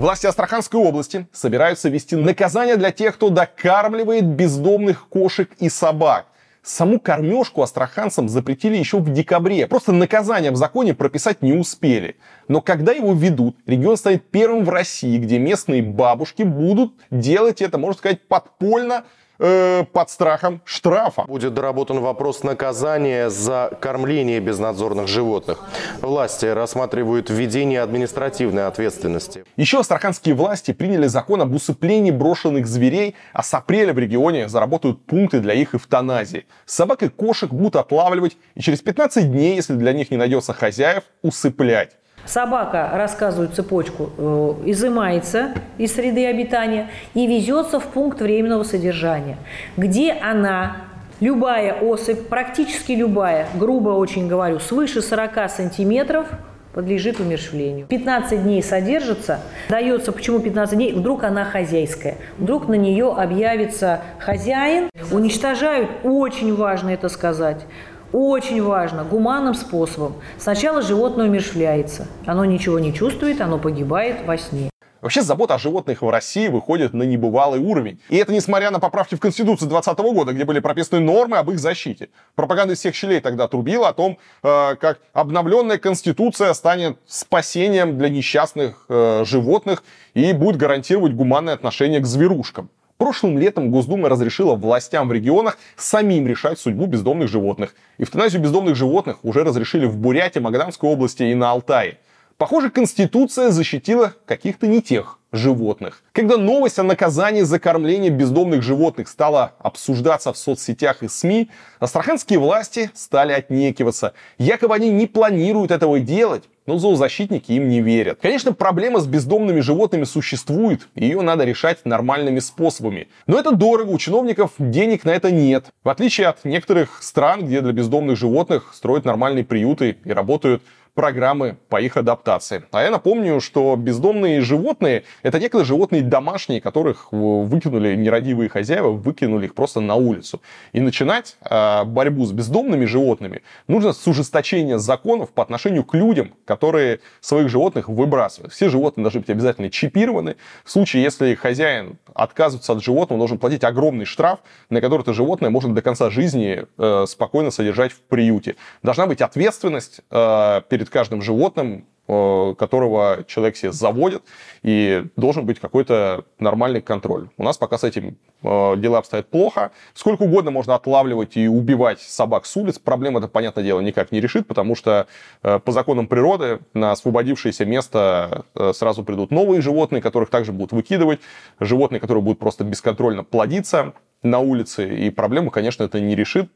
Власти 0.00 0.24
Астраханской 0.24 0.80
области 0.80 1.26
собираются 1.30 1.90
ввести 1.90 2.16
наказание 2.16 2.78
для 2.78 2.90
тех, 2.90 3.16
кто 3.16 3.28
докармливает 3.28 4.24
бездомных 4.24 5.06
кошек 5.10 5.50
и 5.58 5.68
собак. 5.68 6.24
Саму 6.62 6.98
кормежку 6.98 7.60
астраханцам 7.60 8.26
запретили 8.26 8.78
еще 8.78 9.00
в 9.00 9.12
декабре. 9.12 9.66
Просто 9.66 9.92
наказание 9.92 10.52
в 10.52 10.56
законе 10.56 10.94
прописать 10.94 11.42
не 11.42 11.52
успели. 11.52 12.16
Но 12.48 12.62
когда 12.62 12.92
его 12.92 13.12
ведут, 13.12 13.58
регион 13.66 13.98
станет 13.98 14.24
первым 14.30 14.64
в 14.64 14.70
России, 14.70 15.18
где 15.18 15.38
местные 15.38 15.82
бабушки 15.82 16.44
будут 16.44 16.94
делать 17.10 17.60
это, 17.60 17.76
можно 17.76 17.98
сказать, 17.98 18.26
подпольно, 18.26 19.04
э, 19.40 19.84
под 19.92 20.10
страхом 20.10 20.60
штрафа. 20.64 21.22
Будет 21.22 21.54
доработан 21.54 22.00
вопрос 22.00 22.42
наказания 22.42 23.30
за 23.30 23.70
кормление 23.80 24.40
безнадзорных 24.40 25.08
животных. 25.08 25.58
Власти 26.00 26.46
рассматривают 26.46 27.30
введение 27.30 27.82
административной 27.82 28.66
ответственности. 28.66 29.44
Еще 29.56 29.80
астраханские 29.80 30.34
власти 30.34 30.72
приняли 30.72 31.06
закон 31.06 31.42
об 31.42 31.54
усыплении 31.54 32.10
брошенных 32.10 32.66
зверей, 32.66 33.16
а 33.32 33.42
с 33.42 33.52
апреля 33.54 33.92
в 33.92 33.98
регионе 33.98 34.48
заработают 34.48 35.04
пункты 35.06 35.40
для 35.40 35.54
их 35.54 35.74
эвтаназии. 35.74 36.46
Собак 36.66 37.02
и 37.02 37.08
кошек 37.08 37.50
будут 37.50 37.76
отлавливать 37.76 38.36
и 38.54 38.60
через 38.60 38.80
15 38.80 39.30
дней, 39.30 39.56
если 39.56 39.74
для 39.74 39.92
них 39.92 40.10
не 40.10 40.16
найдется 40.16 40.52
хозяев, 40.52 41.04
усыплять. 41.22 41.96
Собака, 42.26 42.90
рассказываю 42.94 43.48
цепочку, 43.48 44.10
э, 44.16 44.54
изымается 44.66 45.52
из 45.78 45.94
среды 45.94 46.26
обитания 46.26 46.88
и 47.14 47.26
везется 47.26 47.80
в 47.80 47.84
пункт 47.84 48.20
временного 48.20 48.62
содержания, 48.62 49.38
где 49.76 50.12
она 50.12 50.76
любая 51.20 51.74
особь, 51.74 52.28
практически 52.28 52.92
любая, 52.92 53.46
грубо 53.54 53.90
очень 53.90 54.28
говорю, 54.28 54.58
свыше 54.58 55.02
40 55.02 55.48
сантиметров 55.50 56.26
подлежит 56.72 57.18
умершвлению. 57.18 57.86
15 57.86 58.42
дней 58.42 58.62
содержится, 58.62 59.40
дается, 59.68 60.12
почему 60.12 60.38
15 60.38 60.76
дней, 60.76 60.92
вдруг 60.92 61.24
она 61.24 61.44
хозяйская, 61.44 62.16
вдруг 62.38 62.68
на 62.68 62.74
нее 62.74 63.12
объявится 63.12 64.00
хозяин, 64.18 64.88
уничтожают, 65.10 65.90
очень 66.04 66.54
важно 66.54 66.90
это 66.90 67.08
сказать, 67.08 67.66
очень 68.12 68.62
важно, 68.62 69.04
гуманным 69.04 69.54
способом. 69.54 70.14
Сначала 70.38 70.82
животное 70.82 71.26
умершвляется. 71.26 72.06
Оно 72.26 72.44
ничего 72.44 72.78
не 72.78 72.92
чувствует, 72.92 73.40
оно 73.40 73.58
погибает 73.58 74.24
во 74.26 74.36
сне. 74.36 74.70
Вообще 75.00 75.22
забота 75.22 75.54
о 75.54 75.58
животных 75.58 76.02
в 76.02 76.10
России 76.10 76.48
выходит 76.48 76.92
на 76.92 77.04
небывалый 77.04 77.58
уровень. 77.58 78.00
И 78.10 78.16
это 78.16 78.32
несмотря 78.32 78.70
на 78.70 78.80
поправки 78.80 79.14
в 79.14 79.20
Конституцию 79.20 79.68
2020 79.68 80.14
года, 80.14 80.32
где 80.32 80.44
были 80.44 80.60
прописаны 80.60 81.00
нормы 81.00 81.38
об 81.38 81.50
их 81.50 81.58
защите. 81.58 82.10
Пропаганда 82.34 82.74
из 82.74 82.80
всех 82.80 82.94
щелей 82.94 83.20
тогда 83.20 83.48
трубила 83.48 83.88
о 83.88 83.92
том, 83.94 84.18
э, 84.42 84.76
как 84.76 85.00
обновленная 85.14 85.78
Конституция 85.78 86.52
станет 86.52 86.98
спасением 87.06 87.96
для 87.96 88.10
несчастных 88.10 88.84
э, 88.88 89.24
животных 89.24 89.84
и 90.12 90.32
будет 90.34 90.56
гарантировать 90.56 91.14
гуманное 91.14 91.54
отношение 91.54 92.00
к 92.00 92.06
зверушкам. 92.06 92.68
Прошлым 93.00 93.38
летом 93.38 93.70
Госдума 93.70 94.10
разрешила 94.10 94.56
властям 94.56 95.08
в 95.08 95.12
регионах 95.12 95.56
самим 95.74 96.26
решать 96.26 96.58
судьбу 96.58 96.84
бездомных 96.84 97.30
животных. 97.30 97.74
Эвтаназию 97.96 98.42
бездомных 98.42 98.76
животных 98.76 99.24
уже 99.24 99.42
разрешили 99.42 99.86
в 99.86 99.96
Бурятии, 99.96 100.38
Магаданской 100.38 100.86
области 100.86 101.22
и 101.22 101.34
на 101.34 101.50
Алтае. 101.50 101.96
Похоже, 102.36 102.68
Конституция 102.68 103.52
защитила 103.52 104.12
каких-то 104.26 104.66
не 104.66 104.82
тех 104.82 105.18
животных. 105.32 106.02
Когда 106.12 106.36
новость 106.36 106.78
о 106.78 106.82
наказании 106.82 107.40
за 107.40 107.58
кормление 107.58 108.10
бездомных 108.10 108.62
животных 108.62 109.08
стала 109.08 109.54
обсуждаться 109.60 110.34
в 110.34 110.36
соцсетях 110.36 111.02
и 111.02 111.08
СМИ, 111.08 111.48
астраханские 111.78 112.38
власти 112.38 112.90
стали 112.92 113.32
отнекиваться. 113.32 114.12
Якобы 114.36 114.74
они 114.74 114.90
не 114.90 115.06
планируют 115.06 115.70
этого 115.70 116.00
делать, 116.00 116.44
но 116.70 116.78
зоозащитники 116.78 117.50
им 117.50 117.68
не 117.68 117.80
верят. 117.80 118.20
Конечно, 118.22 118.52
проблема 118.52 119.00
с 119.00 119.06
бездомными 119.08 119.58
животными 119.58 120.04
существует, 120.04 120.86
и 120.94 121.04
ее 121.04 121.20
надо 121.20 121.42
решать 121.42 121.84
нормальными 121.84 122.38
способами. 122.38 123.08
Но 123.26 123.40
это 123.40 123.50
дорого, 123.50 123.90
у 123.90 123.98
чиновников 123.98 124.52
денег 124.58 125.04
на 125.04 125.10
это 125.10 125.32
нет. 125.32 125.64
В 125.82 125.88
отличие 125.88 126.28
от 126.28 126.44
некоторых 126.44 127.02
стран, 127.02 127.44
где 127.44 127.60
для 127.60 127.72
бездомных 127.72 128.16
животных 128.16 128.70
строят 128.72 129.04
нормальные 129.04 129.44
приюты 129.44 129.96
и 130.04 130.12
работают 130.12 130.62
программы 130.94 131.56
по 131.68 131.80
их 131.80 131.96
адаптации. 131.96 132.64
А 132.72 132.82
я 132.82 132.90
напомню, 132.90 133.40
что 133.40 133.76
бездомные 133.76 134.40
животные— 134.40 135.04
это 135.22 135.38
некогда 135.38 135.64
животные 135.64 136.02
домашние, 136.02 136.60
которых 136.60 137.12
выкинули 137.12 137.94
нерадивые 137.94 138.48
хозяева, 138.48 138.90
выкинули 138.90 139.46
их 139.46 139.54
просто 139.54 139.80
на 139.80 139.94
улицу. 139.94 140.40
И 140.72 140.80
начинать 140.80 141.36
э, 141.42 141.84
борьбу 141.84 142.26
с 142.26 142.32
бездомными 142.32 142.84
животными 142.84 143.42
нужно 143.68 143.92
с 143.92 144.06
ужесточения 144.06 144.78
законов 144.78 145.30
по 145.30 145.42
отношению 145.42 145.84
к 145.84 145.94
людям, 145.94 146.34
которые 146.44 147.00
своих 147.20 147.48
животных 147.48 147.88
выбрасывают. 147.88 148.52
Все 148.52 148.68
животные 148.68 149.04
должны 149.04 149.20
быть 149.20 149.30
обязательно 149.30 149.70
чипированы. 149.70 150.36
В 150.64 150.70
случае, 150.70 151.02
если 151.02 151.34
хозяин 151.34 151.98
отказывается 152.14 152.72
от 152.72 152.82
животного, 152.82 153.16
он 153.16 153.20
должен 153.20 153.38
платить 153.38 153.64
огромный 153.64 154.04
штраф, 154.04 154.40
на 154.68 154.80
который 154.80 155.02
это 155.02 155.14
животное 155.14 155.50
может 155.50 155.72
до 155.74 155.82
конца 155.82 156.10
жизни 156.10 156.66
э, 156.78 157.04
спокойно 157.06 157.50
содержать 157.50 157.92
в 157.92 158.00
приюте. 158.00 158.56
Должна 158.82 159.06
быть 159.06 159.20
ответственность 159.20 160.00
э, 160.10 160.62
перед 160.68 160.79
каждым 160.88 161.20
животным, 161.20 161.84
э, 162.08 162.54
которого 162.58 163.24
человек 163.26 163.56
себе 163.56 163.72
заводит, 163.72 164.22
и 164.62 165.04
должен 165.16 165.44
быть 165.44 165.60
какой-то 165.60 166.24
нормальный 166.38 166.80
контроль. 166.80 167.28
У 167.36 167.42
нас 167.42 167.58
пока 167.58 167.76
с 167.76 167.84
этим 167.84 168.16
э, 168.42 168.76
дела 168.76 168.98
обстоят 168.98 169.28
плохо. 169.28 169.72
Сколько 169.94 170.22
угодно 170.22 170.50
можно 170.50 170.74
отлавливать 170.74 171.36
и 171.36 171.48
убивать 171.48 172.00
собак 172.00 172.46
с 172.46 172.56
улиц, 172.56 172.78
проблема 172.78 173.18
это, 173.18 173.28
понятное 173.28 173.62
дело, 173.62 173.80
никак 173.80 174.12
не 174.12 174.20
решит, 174.20 174.46
потому 174.46 174.74
что 174.74 175.06
э, 175.42 175.58
по 175.58 175.72
законам 175.72 176.06
природы 176.06 176.60
на 176.72 176.92
освободившееся 176.92 177.64
место 177.64 178.44
сразу 178.72 179.04
придут 179.04 179.30
новые 179.30 179.60
животные, 179.60 180.00
которых 180.00 180.30
также 180.30 180.52
будут 180.52 180.72
выкидывать, 180.72 181.20
животные, 181.60 182.00
которые 182.00 182.22
будут 182.22 182.38
просто 182.38 182.64
бесконтрольно 182.64 183.24
плодиться 183.24 183.92
на 184.22 184.38
улице, 184.38 185.06
и 185.06 185.10
проблему, 185.10 185.50
конечно, 185.50 185.82
это 185.82 185.98
не 185.98 186.14
решит. 186.14 186.50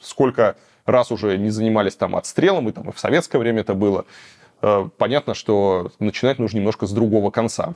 Сколько 0.00 0.56
раз 0.90 1.10
уже 1.12 1.36
не 1.38 1.50
занимались 1.50 1.96
там 1.96 2.16
отстрелом, 2.16 2.68
и 2.68 2.72
там 2.72 2.88
и 2.88 2.92
в 2.92 2.98
советское 2.98 3.38
время 3.38 3.60
это 3.60 3.74
было, 3.74 4.04
э, 4.62 4.88
понятно, 4.98 5.34
что 5.34 5.90
начинать 5.98 6.38
нужно 6.38 6.58
немножко 6.58 6.86
с 6.86 6.92
другого 6.92 7.30
конца. 7.30 7.74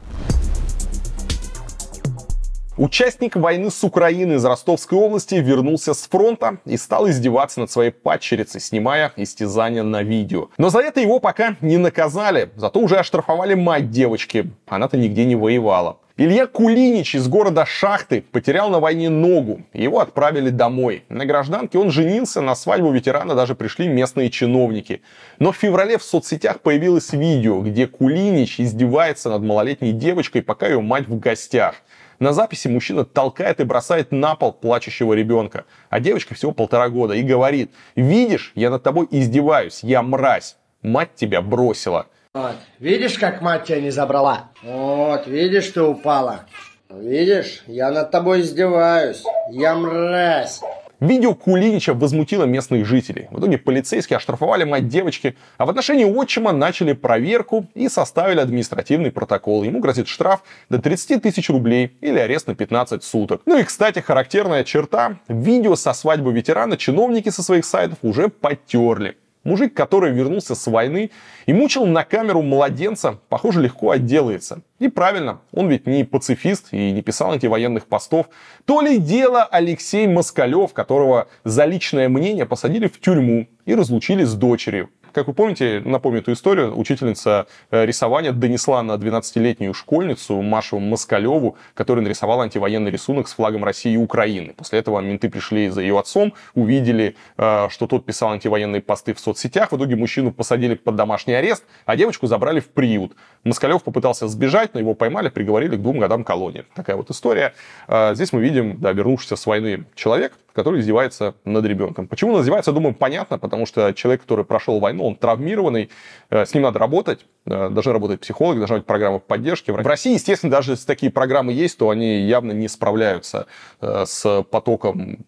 Участник 2.76 3.36
войны 3.36 3.70
с 3.70 3.84
Украиной 3.84 4.34
из 4.36 4.44
Ростовской 4.44 4.98
области 4.98 5.36
вернулся 5.36 5.94
с 5.94 6.08
фронта 6.08 6.58
и 6.64 6.76
стал 6.76 7.08
издеваться 7.08 7.60
над 7.60 7.70
своей 7.70 7.92
падчерицей, 7.92 8.60
снимая 8.60 9.12
истязания 9.16 9.84
на 9.84 10.02
видео. 10.02 10.48
Но 10.58 10.70
за 10.70 10.80
это 10.80 11.00
его 11.00 11.20
пока 11.20 11.56
не 11.60 11.76
наказали, 11.76 12.50
зато 12.56 12.80
уже 12.80 12.96
оштрафовали 12.96 13.54
мать 13.54 13.92
девочки. 13.92 14.50
Она-то 14.66 14.96
нигде 14.96 15.24
не 15.24 15.36
воевала. 15.36 15.98
Илья 16.16 16.46
Кулинич 16.46 17.16
из 17.16 17.26
города 17.26 17.66
Шахты 17.66 18.22
потерял 18.22 18.70
на 18.70 18.78
войне 18.78 19.08
ногу. 19.08 19.62
Его 19.72 19.98
отправили 19.98 20.50
домой. 20.50 21.02
На 21.08 21.26
гражданке 21.26 21.76
он 21.76 21.90
женился, 21.90 22.40
на 22.40 22.54
свадьбу 22.54 22.92
ветерана 22.92 23.34
даже 23.34 23.56
пришли 23.56 23.88
местные 23.88 24.30
чиновники. 24.30 25.02
Но 25.40 25.50
в 25.50 25.56
феврале 25.56 25.98
в 25.98 26.04
соцсетях 26.04 26.60
появилось 26.60 27.12
видео, 27.12 27.62
где 27.62 27.88
Кулинич 27.88 28.60
издевается 28.60 29.28
над 29.28 29.42
малолетней 29.42 29.90
девочкой, 29.90 30.42
пока 30.42 30.68
ее 30.68 30.80
мать 30.80 31.08
в 31.08 31.18
гостях. 31.18 31.74
На 32.20 32.32
записи 32.32 32.68
мужчина 32.68 33.04
толкает 33.04 33.58
и 33.58 33.64
бросает 33.64 34.12
на 34.12 34.36
пол 34.36 34.52
плачущего 34.52 35.14
ребенка, 35.14 35.64
а 35.90 35.98
девочка 35.98 36.36
всего 36.36 36.52
полтора 36.52 36.90
года, 36.90 37.14
и 37.14 37.24
говорит, 37.24 37.72
видишь, 37.96 38.52
я 38.54 38.70
над 38.70 38.84
тобой 38.84 39.08
издеваюсь, 39.10 39.80
я 39.82 40.00
мразь, 40.00 40.56
мать 40.80 41.16
тебя 41.16 41.42
бросила. 41.42 42.06
Вот. 42.34 42.56
Видишь, 42.80 43.16
как 43.16 43.42
мать 43.42 43.66
тебя 43.66 43.80
не 43.80 43.90
забрала? 43.90 44.50
Вот, 44.64 45.28
видишь, 45.28 45.68
ты 45.68 45.82
упала. 45.82 46.46
Видишь, 46.90 47.62
я 47.68 47.92
над 47.92 48.10
тобой 48.10 48.40
издеваюсь. 48.40 49.22
Я 49.52 49.76
мразь. 49.76 50.60
Видео 50.98 51.34
Кулинича 51.34 51.94
возмутило 51.94 52.42
местных 52.42 52.86
жителей. 52.86 53.28
В 53.30 53.38
итоге 53.38 53.56
полицейские 53.56 54.16
оштрафовали 54.16 54.64
мать 54.64 54.88
девочки, 54.88 55.36
а 55.58 55.66
в 55.66 55.70
отношении 55.70 56.04
отчима 56.04 56.50
начали 56.50 56.92
проверку 56.92 57.66
и 57.74 57.88
составили 57.88 58.40
административный 58.40 59.12
протокол. 59.12 59.62
Ему 59.62 59.78
грозит 59.78 60.08
штраф 60.08 60.42
до 60.68 60.80
30 60.80 61.22
тысяч 61.22 61.48
рублей 61.50 61.96
или 62.00 62.18
арест 62.18 62.48
на 62.48 62.56
15 62.56 63.04
суток. 63.04 63.42
Ну 63.46 63.58
и, 63.58 63.62
кстати, 63.62 64.00
характерная 64.00 64.64
черта. 64.64 65.18
Видео 65.28 65.76
со 65.76 65.92
свадьбы 65.92 66.32
ветерана 66.32 66.76
чиновники 66.76 67.28
со 67.28 67.44
своих 67.44 67.64
сайтов 67.64 67.98
уже 68.02 68.28
потерли. 68.28 69.18
Мужик, 69.44 69.74
который 69.74 70.10
вернулся 70.12 70.54
с 70.54 70.66
войны 70.66 71.10
и 71.44 71.52
мучил 71.52 71.84
на 71.86 72.02
камеру 72.02 72.40
младенца, 72.40 73.18
похоже, 73.28 73.60
легко 73.60 73.90
отделается. 73.90 74.62
И 74.78 74.88
правильно, 74.88 75.40
он 75.52 75.68
ведь 75.68 75.86
не 75.86 76.04
пацифист 76.04 76.68
и 76.72 76.92
не 76.92 77.02
писал 77.02 77.32
антивоенных 77.32 77.86
постов. 77.86 78.26
То 78.64 78.80
ли 78.80 78.98
дело 78.98 79.44
Алексей 79.44 80.06
Москалев, 80.06 80.72
которого 80.72 81.28
за 81.44 81.66
личное 81.66 82.08
мнение 82.08 82.46
посадили 82.46 82.86
в 82.86 82.98
тюрьму 83.00 83.46
и 83.66 83.74
разлучили 83.74 84.24
с 84.24 84.34
дочерью. 84.34 84.88
Как 85.14 85.28
вы 85.28 85.32
помните, 85.32 85.80
напомню 85.84 86.18
эту 86.18 86.32
историю, 86.32 86.76
учительница 86.76 87.46
э, 87.70 87.86
рисования 87.86 88.32
донесла 88.32 88.82
на 88.82 88.96
12-летнюю 88.96 89.72
школьницу 89.72 90.42
Машу 90.42 90.80
Москалеву, 90.80 91.56
которая 91.74 92.02
нарисовала 92.02 92.42
антивоенный 92.42 92.90
рисунок 92.90 93.28
с 93.28 93.34
флагом 93.34 93.62
России 93.62 93.92
и 93.92 93.96
Украины. 93.96 94.54
После 94.54 94.80
этого 94.80 94.98
менты 94.98 95.30
пришли 95.30 95.68
за 95.68 95.82
ее 95.82 95.96
отцом, 96.00 96.34
увидели, 96.56 97.14
э, 97.38 97.68
что 97.70 97.86
тот 97.86 98.04
писал 98.04 98.32
антивоенные 98.32 98.82
посты 98.82 99.14
в 99.14 99.20
соцсетях. 99.20 99.70
В 99.70 99.76
итоге 99.76 99.94
мужчину 99.94 100.32
посадили 100.32 100.74
под 100.74 100.96
домашний 100.96 101.34
арест, 101.34 101.64
а 101.86 101.94
девочку 101.94 102.26
забрали 102.26 102.58
в 102.58 102.70
приют. 102.70 103.14
Москалев 103.44 103.84
попытался 103.84 104.26
сбежать, 104.26 104.74
но 104.74 104.80
его 104.80 104.94
поймали, 104.94 105.28
приговорили 105.28 105.76
к 105.76 105.82
двум 105.82 106.00
годам 106.00 106.24
колонии. 106.24 106.64
Такая 106.74 106.96
вот 106.96 107.08
история. 107.10 107.54
Э, 107.86 108.16
здесь 108.16 108.32
мы 108.32 108.42
видим, 108.42 108.80
да, 108.80 108.90
вернувшийся 108.90 109.36
с 109.36 109.46
войны 109.46 109.84
человек, 109.94 110.32
который 110.54 110.80
издевается 110.80 111.34
над 111.44 111.64
ребенком. 111.64 112.06
Почему 112.06 112.34
он 112.34 112.40
издевается, 112.40 112.72
думаю, 112.72 112.94
понятно, 112.94 113.38
потому 113.38 113.66
что 113.66 113.92
человек, 113.92 114.22
который 114.22 114.44
прошел 114.44 114.78
войну, 114.78 115.04
он 115.04 115.16
травмированный, 115.16 115.90
э, 116.30 116.46
с 116.46 116.54
ним 116.54 116.62
надо 116.62 116.78
работать, 116.78 117.26
э, 117.46 117.68
должны 117.70 117.92
работать 117.92 118.20
психологи, 118.20 118.58
должна 118.58 118.76
быть 118.76 118.86
программа 118.86 119.18
поддержки. 119.18 119.72
В 119.72 119.76
России, 119.86 120.14
естественно, 120.14 120.50
даже 120.50 120.72
если 120.72 120.86
такие 120.86 121.10
программы 121.10 121.52
есть, 121.52 121.76
то 121.76 121.90
они 121.90 122.20
явно 122.20 122.52
не 122.52 122.68
справляются 122.68 123.46
э, 123.80 124.04
с 124.06 124.44
потоком 124.50 125.18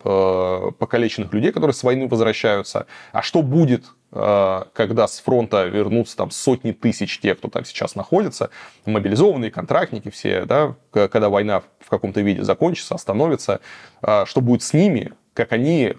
покалеченных 0.79 1.33
людей, 1.33 1.53
которые 1.53 1.75
с 1.75 1.83
войны 1.83 2.09
возвращаются. 2.09 2.87
А 3.13 3.23
что 3.23 3.43
будет 3.43 3.85
когда 4.17 5.07
с 5.07 5.21
фронта 5.21 5.65
вернутся 5.67 6.17
там 6.17 6.31
сотни 6.31 6.73
тысяч 6.73 7.21
тех, 7.21 7.39
кто 7.39 7.49
там 7.49 7.65
сейчас 7.65 7.95
находится, 7.95 8.51
мобилизованные, 8.85 9.51
контрактники 9.51 10.11
все, 10.11 10.45
да, 10.45 10.75
когда 10.91 11.29
война 11.29 11.63
в 11.81 11.89
каком-то 11.89 12.21
виде 12.21 12.43
закончится, 12.43 12.95
остановится, 12.95 13.61
что 14.01 14.41
будет 14.41 14.63
с 14.63 14.73
ними, 14.73 15.13
как 15.37 15.53
они 15.53 15.93
э, 15.93 15.95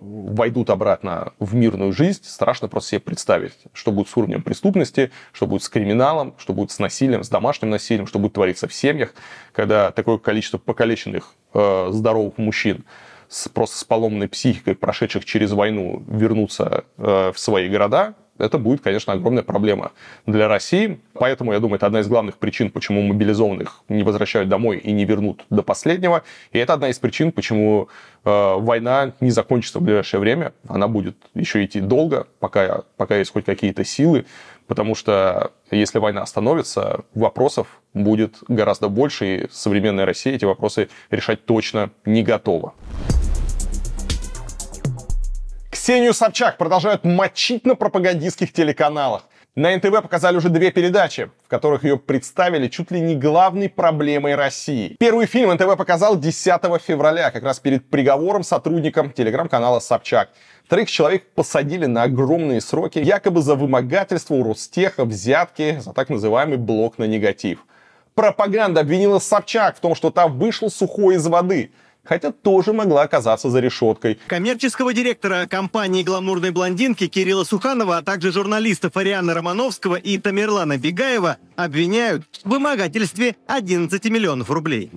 войдут 0.00 0.68
обратно 0.68 1.32
в 1.38 1.54
мирную 1.54 1.92
жизнь, 1.92 2.20
страшно 2.24 2.68
просто 2.68 2.90
себе 2.90 3.00
представить, 3.00 3.54
что 3.72 3.90
будет 3.90 4.08
с 4.10 4.16
уровнем 4.16 4.42
преступности, 4.42 5.10
что 5.32 5.46
будет 5.46 5.62
с 5.62 5.68
криминалом, 5.70 6.34
что 6.36 6.52
будет 6.52 6.70
с 6.70 6.78
насилием, 6.78 7.24
с 7.24 7.30
домашним 7.30 7.70
насилием, 7.70 8.06
что 8.06 8.18
будет 8.18 8.34
твориться 8.34 8.68
в 8.68 8.74
семьях, 8.74 9.14
когда 9.52 9.90
такое 9.92 10.18
количество 10.18 10.58
покалеченных 10.58 11.32
э, 11.54 11.88
здоровых 11.90 12.36
мужчин 12.36 12.84
с, 13.28 13.48
просто 13.48 13.78
с 13.78 13.84
поломной 13.84 14.28
психикой, 14.28 14.74
прошедших 14.74 15.24
через 15.24 15.52
войну, 15.52 16.04
вернутся 16.08 16.84
э, 16.96 17.32
в 17.32 17.38
свои 17.38 17.68
города, 17.68 18.14
это 18.38 18.58
будет, 18.58 18.80
конечно, 18.80 19.12
огромная 19.12 19.42
проблема 19.42 19.92
для 20.26 20.48
России. 20.48 21.00
Поэтому, 21.14 21.52
я 21.52 21.60
думаю, 21.60 21.76
это 21.76 21.86
одна 21.86 22.00
из 22.00 22.08
главных 22.08 22.38
причин, 22.38 22.70
почему 22.70 23.02
мобилизованных 23.02 23.82
не 23.88 24.02
возвращают 24.02 24.48
домой 24.48 24.78
и 24.78 24.92
не 24.92 25.04
вернут 25.04 25.44
до 25.50 25.62
последнего. 25.62 26.22
И 26.52 26.58
это 26.58 26.74
одна 26.74 26.88
из 26.88 26.98
причин, 26.98 27.32
почему 27.32 27.88
э, 28.24 28.54
война 28.58 29.12
не 29.20 29.30
закончится 29.30 29.78
в 29.78 29.82
ближайшее 29.82 30.20
время. 30.20 30.52
Она 30.68 30.88
будет 30.88 31.16
еще 31.34 31.64
идти 31.64 31.80
долго, 31.80 32.26
пока, 32.38 32.82
пока 32.96 33.16
есть 33.16 33.32
хоть 33.32 33.44
какие-то 33.44 33.84
силы. 33.84 34.26
Потому 34.66 34.94
что 34.94 35.52
если 35.70 35.98
война 35.98 36.22
остановится, 36.22 37.04
вопросов 37.14 37.80
будет 37.94 38.36
гораздо 38.48 38.88
больше, 38.88 39.26
и 39.26 39.46
современная 39.50 40.06
Россия 40.06 40.34
эти 40.34 40.44
вопросы 40.44 40.88
решать 41.10 41.44
точно 41.44 41.90
не 42.04 42.22
готова. 42.22 42.74
Ксению 45.86 46.14
Собчак 46.14 46.58
продолжают 46.58 47.04
мочить 47.04 47.64
на 47.64 47.76
пропагандистских 47.76 48.52
телеканалах. 48.52 49.22
На 49.54 49.72
НТВ 49.76 50.02
показали 50.02 50.36
уже 50.36 50.48
две 50.48 50.72
передачи, 50.72 51.30
в 51.44 51.48
которых 51.48 51.84
ее 51.84 51.96
представили 51.96 52.66
чуть 52.66 52.90
ли 52.90 53.00
не 53.00 53.14
главной 53.14 53.68
проблемой 53.68 54.34
России. 54.34 54.96
Первый 54.98 55.26
фильм 55.26 55.54
НТВ 55.54 55.76
показал 55.76 56.18
10 56.18 56.60
февраля, 56.82 57.30
как 57.30 57.44
раз 57.44 57.60
перед 57.60 57.88
приговором 57.88 58.42
сотрудникам 58.42 59.12
телеграм-канала 59.12 59.78
Собчак. 59.78 60.30
Троих 60.68 60.90
человек 60.90 61.30
посадили 61.36 61.86
на 61.86 62.02
огромные 62.02 62.60
сроки, 62.60 62.98
якобы 62.98 63.40
за 63.40 63.54
вымогательство 63.54 64.34
у 64.34 64.42
Ростеха, 64.42 65.04
взятки, 65.04 65.78
за 65.78 65.92
так 65.92 66.08
называемый 66.08 66.56
блок 66.56 66.98
на 66.98 67.04
негатив. 67.04 67.64
Пропаганда 68.16 68.80
обвинила 68.80 69.20
Собчак 69.20 69.76
в 69.76 69.80
том, 69.80 69.94
что 69.94 70.10
та 70.10 70.26
вышла 70.26 70.68
сухой 70.68 71.14
из 71.14 71.28
воды– 71.28 71.70
хотя 72.08 72.32
тоже 72.32 72.72
могла 72.72 73.02
оказаться 73.02 73.50
за 73.50 73.60
решеткой. 73.60 74.18
Коммерческого 74.26 74.94
директора 74.94 75.46
компании 75.46 76.02
«Гламурной 76.02 76.50
блондинки» 76.50 77.08
Кирилла 77.08 77.44
Суханова, 77.44 77.98
а 77.98 78.02
также 78.02 78.32
журналистов 78.32 78.96
Арианы 78.96 79.34
Романовского 79.34 79.96
и 79.96 80.18
Тамерлана 80.18 80.78
Бегаева 80.78 81.38
обвиняют 81.56 82.24
в 82.44 82.50
вымогательстве 82.50 83.36
11 83.46 84.04
миллионов 84.06 84.50
рублей. 84.50 84.90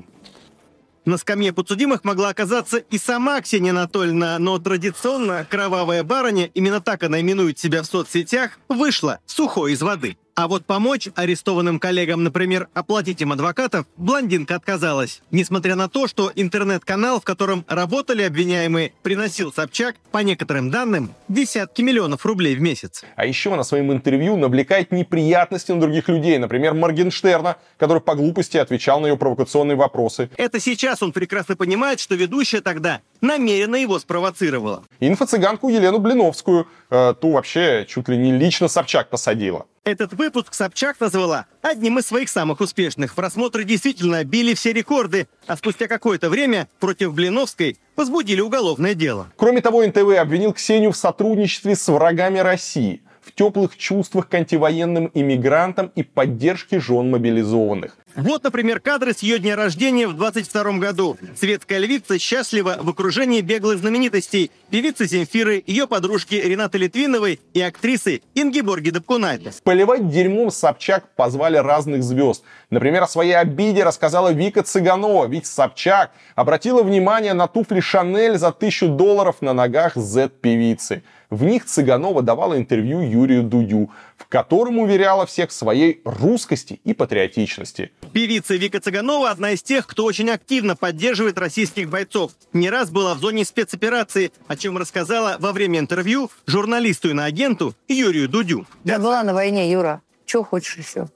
На 1.06 1.18
скамье 1.18 1.53
подсудимых 1.53 2.03
могла 2.03 2.30
оказаться 2.30 2.77
и 2.77 2.98
сама 2.98 3.41
Ксения 3.41 3.72
Анатольевна, 3.72 4.38
но 4.38 4.60
традиционно 4.60 5.44
кровавая 5.49 6.03
барыня, 6.03 6.52
именно 6.53 6.81
так 6.81 7.03
она 7.03 7.19
именует 7.22 7.57
себя 7.57 7.81
в 7.81 7.88
соцсетях, 7.88 8.60
вышла 8.68 9.19
сухой 9.26 9.73
из 9.73 9.81
воды. 9.81 10.18
А 10.40 10.48
вот 10.48 10.66
помочь 10.66 11.10
арестованным 11.16 11.82
коллегам, 11.82 12.24
например, 12.24 12.70
оплатить 12.74 13.20
им 13.20 13.34
адвокатов, 13.34 13.86
блондинка 13.98 14.56
отказалась. 14.56 15.22
Несмотря 15.32 15.76
на 15.76 15.90
то, 15.90 16.07
что 16.07 16.32
интернет-канал, 16.34 17.20
в 17.20 17.26
котором 17.26 17.66
работали 17.68 18.22
обвиняемые, 18.24 18.94
приносил 19.03 19.52
Собчак, 19.52 19.98
по 20.14 20.20
некоторым 20.20 20.72
данным, 20.72 21.14
десятки 21.28 21.82
миллионов 21.82 22.26
рублей 22.26 22.56
в 22.56 22.61
месяц. 22.61 23.03
А 23.18 23.26
еще 23.26 23.53
она 23.53 23.66
своим 23.66 23.91
интервью 23.91 24.38
навлекает 24.38 24.94
неприятности 24.94 25.74
на 25.74 25.82
других 25.82 26.07
людей, 26.07 26.38
например, 26.38 26.74
Моргенштерна, 26.74 27.57
который 27.78 27.99
по 27.99 28.16
глупости 28.16 28.56
отвечал 28.56 29.02
на 29.02 29.07
ее 29.07 29.18
провокационные 29.18 29.76
вопросы. 29.76 30.30
Это 30.38 30.61
сейчас 30.61 31.03
он 31.03 31.11
прекрасно 31.11 31.57
понимает, 31.57 31.99
что 31.99 32.16
ведущая 32.16 32.61
тогда 32.61 33.02
намеренно 33.20 33.76
его 33.76 33.99
спровоцировала. 33.99 34.84
Инфо-цыганку 35.02 35.68
Елену 35.68 35.99
Блиновскую, 35.99 36.66
э, 36.90 37.14
ту 37.20 37.32
вообще 37.32 37.86
чуть 37.90 38.07
ли 38.07 38.16
не 38.16 38.32
лично 38.32 38.70
Собчак 38.70 39.10
посадила. 39.10 39.66
Этот 39.90 40.14
выпуск 40.14 40.53
Собчак 40.53 40.99
назвала 40.99 41.48
одним 41.64 41.98
из 41.98 42.06
своих 42.06 42.30
самых 42.30 42.61
успешных. 42.61 43.16
Просмотры 43.16 43.64
действительно 43.64 44.24
били 44.24 44.53
все 44.53 44.72
рекорды, 44.72 45.28
а 45.48 45.57
спустя 45.57 45.88
какое-то 45.88 46.30
время 46.30 46.70
против 46.80 47.16
Блиновской 47.16 47.80
возбудили 47.95 48.40
уголовное 48.40 48.94
дело. 48.94 49.32
Кроме 49.36 49.61
того, 49.61 49.84
НТВ 49.84 50.16
обвинил 50.20 50.53
Ксению 50.53 50.91
в 50.91 50.95
сотрудничестве 50.95 51.76
с 51.76 51.88
врагами 51.88 52.38
России 52.38 53.02
в 53.22 53.34
теплых 53.34 53.78
чувствах 53.78 54.30
к 54.30 54.34
антивоенным 54.36 55.10
иммигрантам 55.16 55.91
и 55.95 56.03
поддержке 56.03 56.80
жен 56.80 57.10
мобилизованных. 57.10 57.98
Вот, 58.15 58.44
например, 58.44 58.80
кадры 58.80 59.14
с 59.14 59.19
ее 59.19 59.40
дня 59.40 59.56
рождения 59.56 60.07
в 60.07 60.14
22 60.14 60.73
году. 60.73 61.18
Светская 61.36 61.80
львица 61.80 62.19
счастлива 62.19 62.77
в 62.81 62.90
окружении 62.90 63.41
беглых 63.41 63.80
знаменитостей. 63.80 64.52
Певицы 64.69 65.06
Земфиры, 65.06 65.64
ее 65.65 65.88
подружки 65.88 66.36
Ренаты 66.36 66.77
Литвиновой 66.77 67.40
и 67.53 67.61
актрисы 67.61 68.22
Ингеборги 68.36 68.90
Дапкунайте. 68.90 69.52
Поливать 69.64 70.10
дерьмом 70.10 70.52
Собчак 70.52 71.15
позвали 71.15 71.57
разных 71.57 72.03
звезд. 72.03 72.44
Например, 72.69 73.03
о 73.03 73.07
своей 73.07 73.34
обиде 73.34 73.84
рассказала 73.84 74.31
Вика 74.31 74.64
Цыганова, 74.64 75.27
ведь 75.27 75.45
Собчак 75.45 76.11
обратила 76.36 76.84
внимание 76.84 77.34
на 77.34 77.48
туфли 77.48 77.80
Шанель 77.80 78.38
за 78.38 78.52
тысячу 78.52 78.90
долларов 78.90 79.38
на 79.41 79.53
ногах 79.53 79.95
Z-певицы. 79.95 81.03
В 81.30 81.44
них 81.44 81.66
Цыганова 81.66 82.24
давала 82.24 82.58
интервью 82.58 83.02
Юрию 83.02 83.44
Дудю, 83.44 83.92
в 84.18 84.26
котором 84.26 84.80
уверяла 84.80 85.28
всех 85.28 85.52
в 85.52 85.54
своей 85.54 86.02
русскости 86.04 86.82
и 86.84 86.96
патриотичности. 86.96 87.92
Певица 88.14 88.56
Вика 88.56 88.80
Цыганова– 88.80 89.30
одна 89.32 89.52
из 89.52 89.62
тех, 89.62 89.86
кто 89.86 90.06
очень 90.06 90.32
активно 90.32 90.76
поддерживает 90.76 91.38
российских 91.38 91.88
бойцов. 91.88 92.32
Не 92.52 92.72
раз 92.72 92.90
была 92.90 93.14
в 93.14 93.20
зоне 93.20 93.46
спецоперации, 93.46 94.32
о 94.48 94.58
чем 94.58 94.76
рассказала 94.80 95.38
во 95.40 95.52
время 95.52 95.78
интервью 95.78 96.32
журналисту 96.48 97.12
и 97.12 97.14
на 97.14 97.26
агенту 97.26 97.76
Юрию 97.88 98.28
Дудю. 98.28 98.66
Я 98.84 98.98
была 98.98 99.22
на 99.22 99.36
войне, 99.36 99.72
Юра. 99.72 100.02
Чего 100.26 100.44
хочешь 100.44 100.78
еще? 100.78 101.10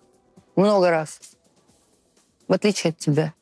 Много 0.56 0.92
раз. 0.92 1.20
В 2.48 2.54
отличие 2.54 2.92
от 2.92 3.00
тебя. 3.00 3.34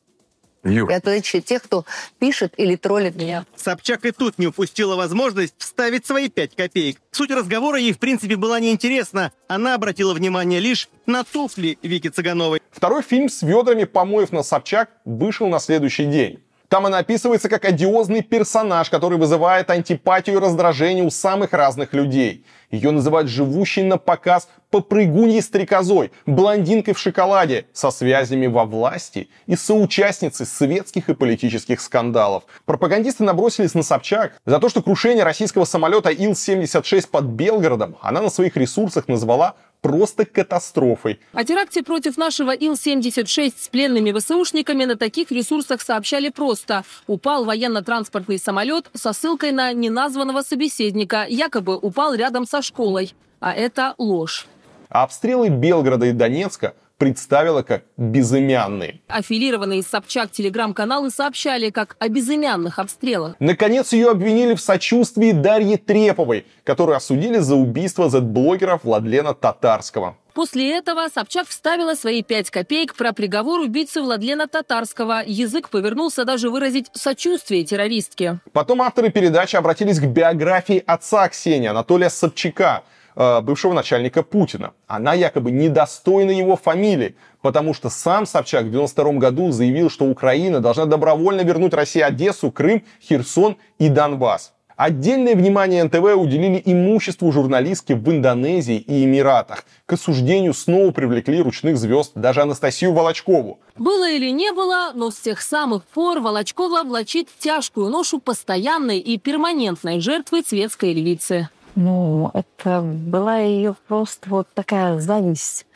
Юр. 0.64 0.90
И 0.90 0.94
отличие 0.94 1.42
тех, 1.42 1.62
кто 1.62 1.84
пишет 2.18 2.54
или 2.56 2.76
троллит 2.76 3.16
меня. 3.16 3.44
Собчак 3.56 4.04
и 4.04 4.12
тут 4.12 4.38
не 4.38 4.46
упустила 4.46 4.96
возможность 4.96 5.54
вставить 5.58 6.06
свои 6.06 6.28
пять 6.28 6.54
копеек. 6.54 6.98
Суть 7.10 7.30
разговора 7.30 7.78
ей, 7.78 7.92
в 7.92 7.98
принципе, 7.98 8.36
была 8.36 8.60
неинтересна. 8.60 9.32
Она 9.48 9.74
обратила 9.74 10.14
внимание 10.14 10.60
лишь 10.60 10.88
на 11.06 11.24
туфли 11.24 11.78
Вики 11.82 12.08
Цыгановой. 12.08 12.62
Второй 12.70 13.02
фильм 13.02 13.28
с 13.28 13.42
ведрами 13.42 13.84
помоев 13.84 14.30
на 14.30 14.42
Собчак 14.42 14.90
вышел 15.04 15.48
на 15.48 15.58
следующий 15.58 16.06
день. 16.06 16.40
Там 16.72 16.86
она 16.86 17.00
описывается 17.00 17.50
как 17.50 17.66
одиозный 17.66 18.22
персонаж, 18.22 18.88
который 18.88 19.18
вызывает 19.18 19.68
антипатию 19.68 20.36
и 20.36 20.38
раздражение 20.38 21.04
у 21.04 21.10
самых 21.10 21.52
разных 21.52 21.92
людей. 21.92 22.46
Ее 22.70 22.92
называют 22.92 23.28
живущей 23.28 23.82
на 23.82 23.98
показ 23.98 24.48
попрыгуньей 24.70 25.42
стрекозой, 25.42 26.12
блондинкой 26.24 26.94
в 26.94 26.98
шоколаде, 26.98 27.66
со 27.74 27.90
связями 27.90 28.46
во 28.46 28.64
власти 28.64 29.28
и 29.46 29.54
соучастницей 29.54 30.46
светских 30.46 31.10
и 31.10 31.14
политических 31.14 31.78
скандалов. 31.78 32.44
Пропагандисты 32.64 33.22
набросились 33.22 33.74
на 33.74 33.82
Собчак 33.82 34.40
за 34.46 34.58
то, 34.58 34.70
что 34.70 34.80
крушение 34.80 35.24
российского 35.24 35.66
самолета 35.66 36.08
Ил-76 36.08 37.06
под 37.10 37.24
Белгородом 37.24 37.98
она 38.00 38.22
на 38.22 38.30
своих 38.30 38.56
ресурсах 38.56 39.08
назвала 39.08 39.56
просто 39.82 40.24
катастрофой. 40.24 41.20
О 41.34 41.44
теракте 41.44 41.82
против 41.82 42.16
нашего 42.16 42.52
Ил-76 42.52 43.52
с 43.58 43.68
пленными 43.68 44.12
ВСУшниками 44.18 44.86
на 44.86 44.96
таких 44.96 45.30
ресурсах 45.30 45.82
сообщали 45.82 46.30
просто. 46.30 46.84
Упал 47.06 47.44
военно-транспортный 47.44 48.38
самолет 48.38 48.88
со 48.94 49.12
ссылкой 49.12 49.52
на 49.52 49.72
неназванного 49.72 50.42
собеседника. 50.42 51.26
Якобы 51.28 51.76
упал 51.76 52.14
рядом 52.14 52.46
со 52.46 52.62
школой. 52.62 53.12
А 53.40 53.52
это 53.52 53.94
ложь. 53.98 54.46
А 54.88 55.02
обстрелы 55.02 55.48
Белгорода 55.48 56.06
и 56.06 56.12
Донецка 56.12 56.74
представила 57.02 57.62
как 57.62 57.82
безымянные. 57.96 59.00
Аффилированные 59.08 59.82
Собчак 59.82 60.30
телеграм-каналы 60.30 61.10
сообщали 61.10 61.70
как 61.70 61.96
о 61.98 62.08
безымянных 62.08 62.78
обстрелах. 62.78 63.34
Наконец 63.40 63.92
ее 63.92 64.10
обвинили 64.10 64.54
в 64.54 64.60
сочувствии 64.60 65.32
Дарьи 65.32 65.76
Треповой, 65.76 66.46
которую 66.62 66.96
осудили 66.96 67.38
за 67.38 67.56
убийство 67.56 68.08
Z-блогера 68.08 68.78
Владлена 68.84 69.34
Татарского. 69.34 70.16
После 70.32 70.78
этого 70.78 71.08
Собчак 71.12 71.48
вставила 71.48 71.94
свои 71.94 72.22
пять 72.22 72.50
копеек 72.50 72.94
про 72.94 73.12
приговор 73.12 73.58
убийцы 73.58 74.00
Владлена 74.00 74.46
Татарского. 74.46 75.24
Язык 75.26 75.70
повернулся 75.70 76.24
даже 76.24 76.50
выразить 76.50 76.86
сочувствие 76.92 77.64
террористке. 77.64 78.38
Потом 78.52 78.80
авторы 78.80 79.10
передачи 79.10 79.56
обратились 79.56 79.98
к 79.98 80.04
биографии 80.04 80.80
отца 80.86 81.28
Ксении, 81.28 81.68
Анатолия 81.68 82.10
Собчака, 82.10 82.84
э, 83.14 83.40
бывшего 83.40 83.72
начальника 83.72 84.22
Путина. 84.22 84.72
Она 84.86 85.14
якобы 85.14 85.50
недостойна 85.50 86.30
его 86.30 86.56
фамилии, 86.56 87.16
потому 87.40 87.74
что 87.74 87.90
сам 87.90 88.26
Собчак 88.26 88.64
в 88.64 88.70
92 88.70 89.12
году 89.14 89.50
заявил, 89.50 89.90
что 89.90 90.06
Украина 90.06 90.60
должна 90.60 90.86
добровольно 90.86 91.42
вернуть 91.42 91.74
России 91.74 92.00
Одессу, 92.00 92.50
Крым, 92.50 92.82
Херсон 93.00 93.56
и 93.78 93.88
Донбасс. 93.88 94.52
Отдельное 94.76 95.36
внимание 95.36 95.84
НТВ 95.84 96.16
уделили 96.16 96.60
имуществу 96.64 97.30
журналистки 97.30 97.92
в 97.92 98.10
Индонезии 98.10 98.78
и 98.78 99.04
Эмиратах. 99.04 99.64
К 99.86 99.92
осуждению 99.92 100.54
снова 100.54 100.90
привлекли 100.90 101.40
ручных 101.40 101.76
звезд, 101.76 102.12
даже 102.14 102.42
Анастасию 102.42 102.92
Волочкову. 102.92 103.60
Было 103.76 104.10
или 104.10 104.30
не 104.30 104.52
было, 104.52 104.90
но 104.94 105.10
с 105.10 105.16
тех 105.16 105.40
самых 105.40 105.84
пор 105.84 106.20
Волочкова 106.20 106.82
влачит 106.82 107.28
тяжкую 107.38 107.90
ношу 107.90 108.18
постоянной 108.18 108.98
и 108.98 109.18
перманентной 109.18 110.00
жертвы 110.00 110.42
светской 110.44 110.92
львицы. 110.92 111.48
Ну, 111.74 112.30
это 112.34 112.80
была 112.82 113.38
ее 113.38 113.74
просто 113.88 114.28
вот 114.28 114.48
такая 114.54 114.98
зависть 115.00 115.66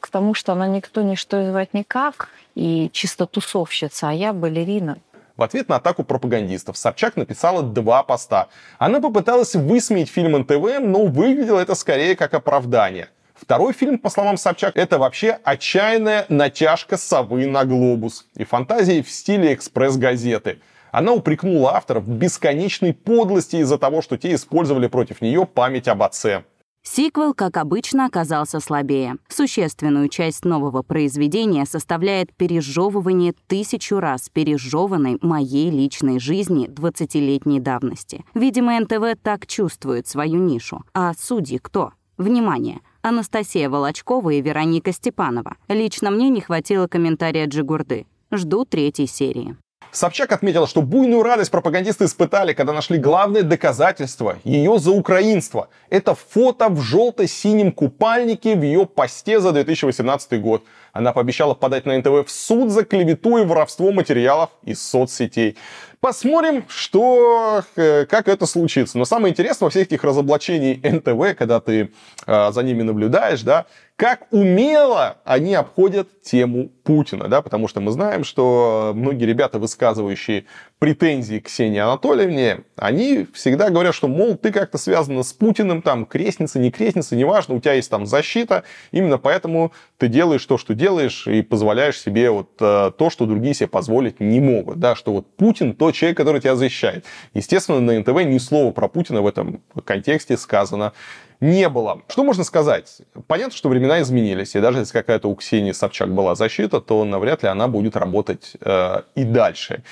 к 0.00 0.08
тому, 0.08 0.34
что 0.34 0.52
она 0.52 0.68
никто, 0.68 1.02
ничто 1.02 1.50
звать 1.50 1.74
никак, 1.74 2.28
и 2.54 2.90
чисто 2.92 3.26
тусовщица, 3.26 4.08
а 4.08 4.12
я 4.12 4.32
балерина. 4.32 4.98
В 5.36 5.42
ответ 5.42 5.68
на 5.68 5.76
атаку 5.76 6.02
пропагандистов 6.02 6.76
Собчак 6.76 7.16
написала 7.16 7.62
два 7.62 8.02
поста. 8.02 8.48
Она 8.78 9.00
попыталась 9.00 9.54
высмеять 9.54 10.08
фильм 10.08 10.36
НТВ, 10.38 10.80
но 10.80 11.06
выглядело 11.06 11.60
это 11.60 11.76
скорее 11.76 12.16
как 12.16 12.34
оправдание. 12.34 13.08
Второй 13.34 13.72
фильм, 13.72 13.98
по 13.98 14.10
словам 14.10 14.36
Собчак, 14.36 14.76
это 14.76 14.98
вообще 14.98 15.38
отчаянная 15.44 16.26
натяжка 16.28 16.96
совы 16.96 17.46
на 17.46 17.64
глобус 17.64 18.26
и 18.34 18.42
фантазии 18.42 19.00
в 19.00 19.10
стиле 19.10 19.54
экспресс-газеты. 19.54 20.58
Она 20.92 21.12
упрекнула 21.12 21.76
авторов 21.76 22.04
в 22.04 22.12
бесконечной 22.12 22.94
подлости 22.94 23.56
из-за 23.56 23.78
того, 23.78 24.02
что 24.02 24.16
те 24.16 24.34
использовали 24.34 24.86
против 24.86 25.20
нее 25.20 25.46
память 25.46 25.88
об 25.88 26.02
отце. 26.02 26.44
Сиквел, 26.82 27.34
как 27.34 27.58
обычно, 27.58 28.06
оказался 28.06 28.60
слабее. 28.60 29.16
Существенную 29.28 30.08
часть 30.08 30.44
нового 30.44 30.82
произведения 30.82 31.66
составляет 31.66 32.34
пережевывание 32.34 33.34
тысячу 33.46 34.00
раз 34.00 34.30
пережеванной 34.30 35.18
моей 35.20 35.70
личной 35.70 36.18
жизни 36.18 36.66
20-летней 36.68 37.60
давности. 37.60 38.24
Видимо, 38.32 38.80
НТВ 38.80 39.20
так 39.22 39.46
чувствует 39.46 40.06
свою 40.06 40.38
нишу. 40.38 40.82
А 40.94 41.12
судьи 41.18 41.58
кто? 41.58 41.92
Внимание! 42.16 42.80
Анастасия 43.02 43.68
Волочкова 43.68 44.30
и 44.30 44.40
Вероника 44.40 44.92
Степанова. 44.92 45.56
Лично 45.68 46.10
мне 46.10 46.30
не 46.30 46.40
хватило 46.40 46.86
комментария 46.86 47.46
Джигурды. 47.46 48.06
Жду 48.30 48.64
третьей 48.64 49.06
серии. 49.06 49.56
Собчак 49.90 50.32
отметила, 50.32 50.66
что 50.66 50.82
буйную 50.82 51.22
радость 51.22 51.50
пропагандисты 51.50 52.04
испытали, 52.04 52.52
когда 52.52 52.72
нашли 52.72 52.98
главное 52.98 53.42
доказательство 53.42 54.38
ее 54.44 54.78
за 54.78 54.90
украинство. 54.90 55.68
Это 55.90 56.14
фото 56.14 56.68
в 56.68 56.80
желто-синем 56.80 57.72
купальнике 57.72 58.54
в 58.54 58.62
ее 58.62 58.86
посте 58.86 59.40
за 59.40 59.52
2018 59.52 60.40
год. 60.40 60.64
Она 60.92 61.12
пообещала 61.12 61.54
подать 61.54 61.86
на 61.86 61.96
НТВ 61.96 62.26
в 62.26 62.30
суд 62.30 62.70
за 62.70 62.84
клевету 62.84 63.38
и 63.38 63.44
воровство 63.44 63.92
материалов 63.92 64.50
из 64.62 64.82
соцсетей. 64.82 65.56
Посмотрим, 66.00 66.64
что, 66.68 67.64
э, 67.74 68.06
как 68.06 68.28
это 68.28 68.46
случится. 68.46 68.98
Но 68.98 69.04
самое 69.04 69.32
интересное 69.32 69.66
во 69.66 69.70
всех 69.70 69.88
этих 69.88 70.04
разоблачений 70.04 70.80
НТВ, 70.82 71.36
когда 71.36 71.60
ты 71.60 71.90
э, 72.26 72.52
за 72.52 72.62
ними 72.62 72.82
наблюдаешь, 72.82 73.42
да, 73.42 73.66
как 73.96 74.28
умело 74.30 75.16
они 75.24 75.54
обходят 75.54 76.22
тему 76.22 76.70
Путина, 76.88 77.28
да, 77.28 77.42
потому 77.42 77.68
что 77.68 77.82
мы 77.82 77.90
знаем, 77.92 78.24
что 78.24 78.92
многие 78.94 79.26
ребята, 79.26 79.58
высказывающие 79.58 80.46
претензии 80.78 81.38
к 81.38 81.44
Ксении 81.44 81.80
Анатольевне, 81.80 82.60
они 82.76 83.26
всегда 83.34 83.68
говорят, 83.68 83.94
что, 83.94 84.08
мол, 84.08 84.36
ты 84.36 84.50
как-то 84.52 84.78
связана 84.78 85.22
с 85.22 85.34
Путиным, 85.34 85.82
там, 85.82 86.06
крестница, 86.06 86.58
не 86.58 86.70
крестница, 86.70 87.14
неважно, 87.14 87.56
у 87.56 87.60
тебя 87.60 87.74
есть 87.74 87.90
там 87.90 88.06
защита, 88.06 88.64
именно 88.90 89.18
поэтому 89.18 89.72
ты 89.98 90.08
делаешь 90.08 90.46
то, 90.46 90.56
что 90.56 90.72
делаешь, 90.72 91.26
и 91.26 91.42
позволяешь 91.42 92.00
себе 92.00 92.30
вот 92.30 92.52
э, 92.58 92.90
то, 92.96 93.10
что 93.10 93.26
другие 93.26 93.52
себе 93.52 93.68
позволить 93.68 94.18
не 94.18 94.40
могут, 94.40 94.80
да, 94.80 94.96
что 94.96 95.12
вот 95.12 95.26
Путин 95.36 95.74
тот 95.74 95.94
человек, 95.94 96.16
который 96.16 96.40
тебя 96.40 96.56
защищает. 96.56 97.04
Естественно, 97.34 97.80
на 97.80 97.98
НТВ 98.00 98.24
ни 98.24 98.38
слова 98.38 98.72
про 98.72 98.88
Путина 98.88 99.20
в 99.20 99.26
этом 99.26 99.60
контексте 99.84 100.38
сказано 100.38 100.94
не 101.40 101.68
было. 101.68 102.02
Что 102.08 102.24
можно 102.24 102.44
сказать? 102.44 103.02
Понятно, 103.26 103.56
что 103.56 103.68
времена 103.68 104.00
изменились, 104.00 104.56
и 104.56 104.60
даже 104.60 104.78
если 104.78 104.92
какая-то 104.92 105.28
у 105.28 105.34
Ксении 105.36 105.72
Собчак 105.72 106.12
была 106.12 106.34
защита, 106.34 106.80
то 106.80 107.04
навряд 107.04 107.42
ли 107.42 107.48
она 107.48 107.68
будет 107.68 107.96
работать 107.96 108.56
э, 108.60 109.02
и 109.14 109.24
дальше. 109.24 109.82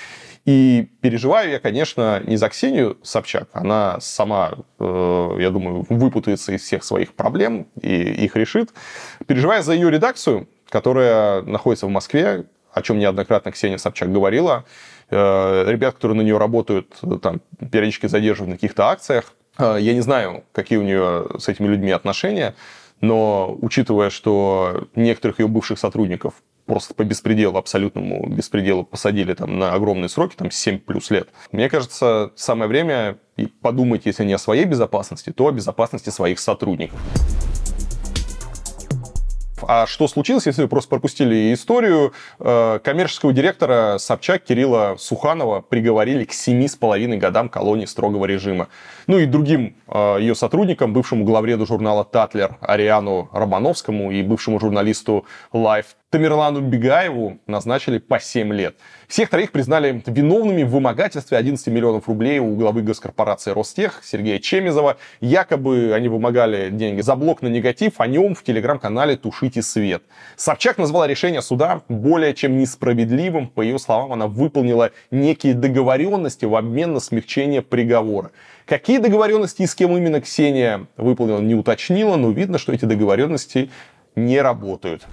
И 0.44 0.89
переживаю 1.01 1.51
я, 1.51 1.59
конечно, 1.59 2.20
не 2.24 2.36
за 2.36 2.48
Ксению 2.48 2.98
Собчак. 3.02 3.48
Она 3.52 3.98
сама, 4.01 4.52
э, 4.78 5.36
я 5.40 5.51
думаю, 5.51 5.86
выпутается 5.89 6.52
из 6.52 6.62
всех 6.62 6.85
своих 6.85 7.14
проблем 7.14 7.68
и 7.81 8.24
их 8.24 8.36
решит. 8.36 8.70
Переживаю 9.27 9.62
за 9.62 9.73
ее 9.74 9.90
редакцию, 9.90 10.48
которая 10.68 11.43
находится 11.43 11.86
в 11.86 11.90
Москве, 11.90 12.47
о 12.73 12.82
чем 12.82 12.98
неоднократно 12.98 13.52
Ксения 13.52 13.78
Собчак 13.78 14.12
говорила. 14.12 14.64
Э, 15.10 15.64
ребят, 15.66 15.94
которые 15.94 16.18
на 16.18 16.23
нее 16.23 16.39
работают, 16.39 16.94
там, 17.23 17.40
периодически 17.70 18.06
задерживают 18.06 18.51
на 18.51 18.56
каких-то 18.56 18.89
акциях. 18.89 19.32
Э, 19.59 19.77
я 19.81 19.95
не 19.95 20.01
знаю, 20.01 20.45
какие 20.53 20.78
у 20.78 20.83
нее 20.83 21.27
с 21.39 21.49
этими 21.49 21.66
людьми 21.66 21.91
отношения, 21.91 22.55
но 23.01 23.57
учитывая, 23.61 24.11
что 24.11 24.89
некоторых 24.95 25.41
ее 25.41 25.49
бывших 25.49 25.78
сотрудников 25.78 26.35
просто 26.66 26.95
по 26.95 27.05
беспределу, 27.05 27.59
абсолютному 27.59 28.27
беспределу 28.28 28.85
посадили 28.85 29.35
там 29.35 29.59
на 29.59 29.73
огромные 29.73 30.09
сроки, 30.09 30.35
там 30.35 30.51
7 30.51 30.81
плюс 30.81 31.11
лет. 31.11 31.28
Мне 31.53 31.69
кажется, 31.69 32.33
самое 32.35 32.69
время 32.69 33.19
подумать, 33.61 34.03
если 34.05 34.24
не 34.24 34.33
о 34.33 34.39
своей 34.39 34.65
безопасности, 34.65 35.33
то 35.33 35.47
о 35.47 35.53
безопасности 35.53 36.11
своих 36.11 36.41
сотрудников. 36.41 36.99
А 39.68 39.86
что 39.86 40.06
случилось, 40.06 40.47
если 40.47 40.62
вы 40.62 40.68
просто 40.68 40.90
пропустили 40.90 41.52
историю? 41.52 42.12
Э, 42.38 42.78
коммерческого 42.82 43.32
директора 43.32 43.98
Собчак 43.98 44.44
Кирилла 44.44 44.97
Суханова 44.98 45.60
приговорили 45.60 46.24
к 46.24 46.32
семи 46.32 46.68
с 46.68 46.76
половиной 46.76 47.16
годам 47.16 47.48
колонии 47.48 47.84
строгого 47.84 48.26
режима. 48.26 48.68
Ну 49.09 49.18
и 49.18 49.26
другим 49.26 49.76
э, 49.88 50.18
ее 50.20 50.34
сотрудникам, 50.36 50.93
бывшему 50.93 51.24
главреду 51.24 51.66
журнала 51.66 52.05
«Татлер» 52.05 52.56
Ариану 52.60 53.28
Романовскому 53.32 54.12
и 54.12 54.22
бывшему 54.22 54.60
журналисту 54.60 55.26
Life 55.52 55.97
Тамерлану 56.11 56.61
Бегаеву 56.61 57.41
назначили 57.49 57.99
по 57.99 58.20
7 58.20 58.53
лет. 58.53 58.77
Всех 59.09 59.28
троих 59.28 59.51
признали 59.51 60.05
виновными 60.07 60.62
в 60.62 60.70
вымогательстве 60.70 61.37
11 61.37 61.66
миллионов 61.66 62.07
рублей 62.07 62.39
у 62.39 62.55
главы 62.55 62.83
госкорпорации 62.83 63.51
Ростех 63.51 64.03
Сергея 64.05 64.39
Чемизова. 64.39 64.99
Якобы 65.20 65.93
они 65.93 66.07
вымогали 66.07 66.70
деньги 66.70 67.01
за 67.01 67.16
блок 67.16 67.43
на 67.43 67.49
негатив, 67.49 67.95
о 68.01 68.07
нем 68.07 68.37
в 68.37 68.45
телеграм-канале 68.45 69.16
«Тушите 69.16 69.62
свет». 69.62 70.05
Собчак 70.37 70.78
назвала 70.78 71.09
решение 71.09 71.43
суда 71.43 71.83
более 71.89 72.35
чем 72.35 72.57
несправедливым. 72.57 73.49
По 73.49 73.62
ее 73.62 73.81
словам, 73.81 74.12
она 74.12 74.28
выполнила 74.28 74.93
некие 75.11 75.55
договоренности 75.55 76.45
в 76.45 76.55
обмен 76.55 76.93
на 76.93 77.01
смягчение 77.01 77.62
приговора. 77.62 78.31
Какие 78.65 78.99
договоренности 78.99 79.62
и 79.62 79.66
с 79.66 79.74
кем 79.74 79.97
именно 79.97 80.20
Ксения 80.20 80.87
выполнила, 80.97 81.41
не 81.41 81.57
уточнила, 81.57 82.15
но 82.15 82.31
видно, 82.31 82.59
что 82.59 82.73
эти 82.73 82.85
договоренности 82.85 83.70
не 84.15 84.41
работают. 84.41 85.05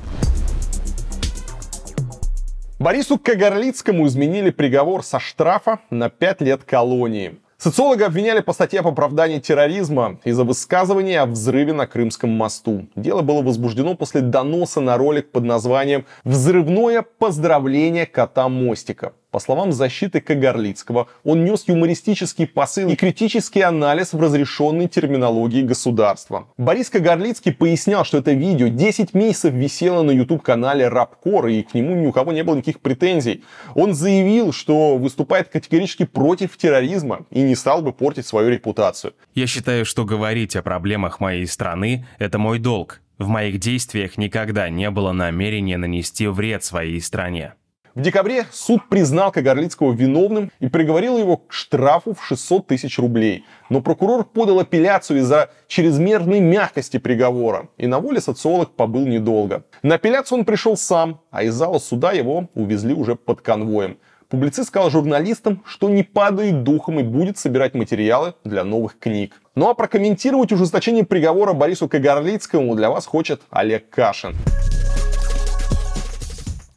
Борису 2.84 3.18
Кагарлицкому 3.18 4.07
изменили 4.07 4.49
приговор 4.49 5.05
со 5.05 5.18
штрафа 5.18 5.80
на 5.89 6.10
5 6.10 6.41
лет 6.41 6.65
колонии. 6.65 7.39
Социолога 7.57 8.07
обвиняли 8.07 8.41
по 8.41 8.51
статье 8.51 8.81
об 8.81 8.88
оправдании 8.88 9.39
терроризма 9.39 10.19
из-за 10.26 10.43
высказывания 10.43 11.22
о 11.22 11.26
взрыве 11.26 11.72
на 11.72 11.88
Крымском 11.88 12.31
мосту. 12.31 12.88
Дело 12.97 13.22
было 13.22 13.41
возбуждено 13.41 13.95
после 13.95 14.19
доноса 14.19 14.81
на 14.81 14.97
ролик 14.97 15.31
под 15.31 15.45
названием 15.45 16.03
«Взрывное 16.26 17.05
поздравление 17.19 18.05
кота 18.05 18.49
Мостика». 18.49 19.14
По 19.34 19.39
словам 19.39 19.72
защиты 19.72 20.22
Кагарлицкого, 20.22 21.07
он 21.23 21.43
нес 21.43 21.64
юмористический 21.65 22.45
посыл 22.45 22.89
и 22.89 22.95
критический 22.95 23.61
анализ 23.61 24.14
в 24.14 24.22
разрешенной 24.22 24.88
терминологии 24.88 25.64
государства. 25.64 26.47
Борис 26.60 26.91
Кагарлицкий 26.91 27.51
пояснял, 27.51 28.05
что 28.05 28.19
это 28.19 28.34
видео 28.34 28.68
10 28.68 29.15
месяцев 29.15 29.51
висело 29.51 30.03
на 30.03 30.11
YouTube-канале 30.11 30.88
Рапкор, 30.88 31.47
и 31.47 31.64
к 31.64 31.73
нему 31.73 31.95
ни 31.95 32.05
у 32.05 32.11
кого 32.11 32.31
не 32.31 32.43
было 32.43 32.57
никаких 32.57 32.80
претензий. 32.80 33.43
Он 33.73 33.95
заявил, 33.95 34.53
что 34.53 34.97
выступает 34.97 35.49
категорически 35.49 36.05
против 36.05 36.55
терроризма 36.55 37.26
и 37.31 37.41
не 37.41 37.55
стал 37.55 37.81
бы 37.81 37.91
портить 37.91 38.27
свою 38.27 38.51
репутацию. 38.51 39.15
Я 39.34 39.47
считаю, 39.47 39.84
что 39.84 40.05
говорить 40.05 40.55
о 40.55 40.61
проблемах 40.61 41.19
моей 41.19 41.47
страны– 41.47 42.05
это 42.19 42.38
мой 42.38 42.60
долг. 42.60 43.01
В 43.18 43.27
моих 43.27 43.57
действиях 43.60 44.15
никогда 44.18 44.69
не 44.69 44.91
было 44.91 45.11
намерения 45.11 45.77
нанести 45.77 46.27
вред 46.27 46.64
своей 46.64 47.01
стране. 47.01 47.53
В 47.95 48.02
декабре 48.02 48.48
суд 48.52 48.90
признал 48.90 49.32
Кагарлицкого 49.32 49.94
виновным 49.94 50.52
и 50.60 50.68
приговорил 50.68 51.20
его 51.20 51.38
к 51.38 51.53
штрафу 51.53 52.15
в 52.15 52.26
600 52.26 52.65
тысяч 52.65 52.98
рублей. 52.98 53.45
Но 53.70 53.82
прокурор 53.82 54.24
подал 54.24 54.60
апелляцию 54.60 55.20
из-за 55.20 55.52
чрезмерной 55.68 56.40
мягкости 56.40 56.98
приговора. 56.98 57.70
И 57.78 57.86
на 57.86 57.99
воле 57.99 58.20
социолог 58.20 58.72
побыл 58.72 59.06
недолго. 59.06 59.65
На 59.84 59.95
апелляцию 59.95 60.40
он 60.40 60.45
пришел 60.45 60.76
сам, 60.76 61.22
а 61.30 61.44
из 61.44 61.53
зала 61.53 61.78
суда 61.78 62.14
его 62.14 62.49
увезли 62.56 62.95
уже 62.95 63.15
под 63.15 63.41
конвоем. 63.41 63.99
Публицист 64.28 64.70
сказал 64.70 64.90
журналистам, 64.90 65.61
что 65.64 65.88
не 65.88 66.02
падает 66.02 66.64
духом 66.64 66.99
и 66.99 67.03
будет 67.03 67.38
собирать 67.38 67.76
материалы 67.76 68.34
для 68.44 68.64
новых 68.64 68.98
книг. 68.98 69.40
Ну 69.53 69.70
а 69.70 69.76
прокомментировать 69.76 70.52
ужесточение 70.52 71.06
приговора 71.06 71.53
Борису 71.53 71.88
Кагарлицкому 71.88 72.74
для 72.74 72.90
вас 72.90 73.06
хочет 73.06 73.44
Олег 73.52 73.88
Кашин. 73.91 74.36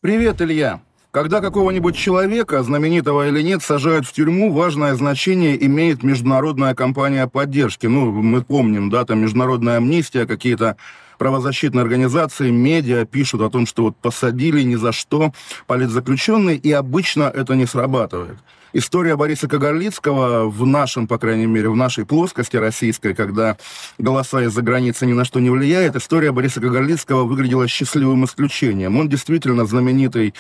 Привет, 0.03 0.43
Илья. 0.43 0.83
Когда 1.17 1.41
какого-нибудь 1.41 1.97
человека, 1.97 2.63
знаменитого 2.63 3.27
или 3.27 3.41
нет, 3.41 3.63
сажают 3.63 4.07
в 4.07 4.13
тюрьму, 4.13 4.53
важное 4.53 4.95
значение 4.97 5.65
имеет 5.65 6.03
международная 6.03 6.75
компания 6.75 7.27
поддержки. 7.27 7.87
Ну, 7.87 8.13
мы 8.13 8.43
помним, 8.43 8.91
да, 8.91 9.07
там 9.07 9.21
международная 9.21 9.79
амнистия, 9.79 10.27
какие-то 10.27 10.77
правозащитные 11.17 11.81
организации, 11.81 12.51
медиа 12.51 13.07
пишут 13.07 13.41
о 13.41 13.49
том, 13.49 13.65
что 13.65 13.85
вот 13.85 13.97
посадили 13.97 14.61
ни 14.61 14.75
за 14.75 14.93
что 14.93 15.33
политзаключенный, 15.67 16.57
и 16.59 16.71
обычно 16.71 17.23
это 17.23 17.55
не 17.55 17.65
срабатывает. 17.65 18.37
История 18.73 19.17
Бориса 19.17 19.49
Кагарлицкого 19.49 20.49
в 20.49 20.67
нашем, 20.67 21.07
по 21.07 21.19
крайней 21.19 21.47
мере, 21.47 21.69
в 21.69 21.77
нашей 21.77 22.05
плоскости 22.05 22.57
российской, 22.57 23.15
когда 23.15 23.57
голоса 23.99 24.43
из-за 24.43 24.63
границы 24.63 25.07
ни 25.07 25.13
на 25.13 25.25
что 25.25 25.41
не 25.41 25.51
влияет, 25.51 25.97
история 25.97 26.33
Бориса 26.33 26.61
Кагарлицкого 26.61 27.25
выглядела 27.25 27.69
счастливым 27.69 28.25
исключением. 28.25 28.99
Он 28.99 29.09
действительно 29.09 29.65
знаменитый, 29.67 30.35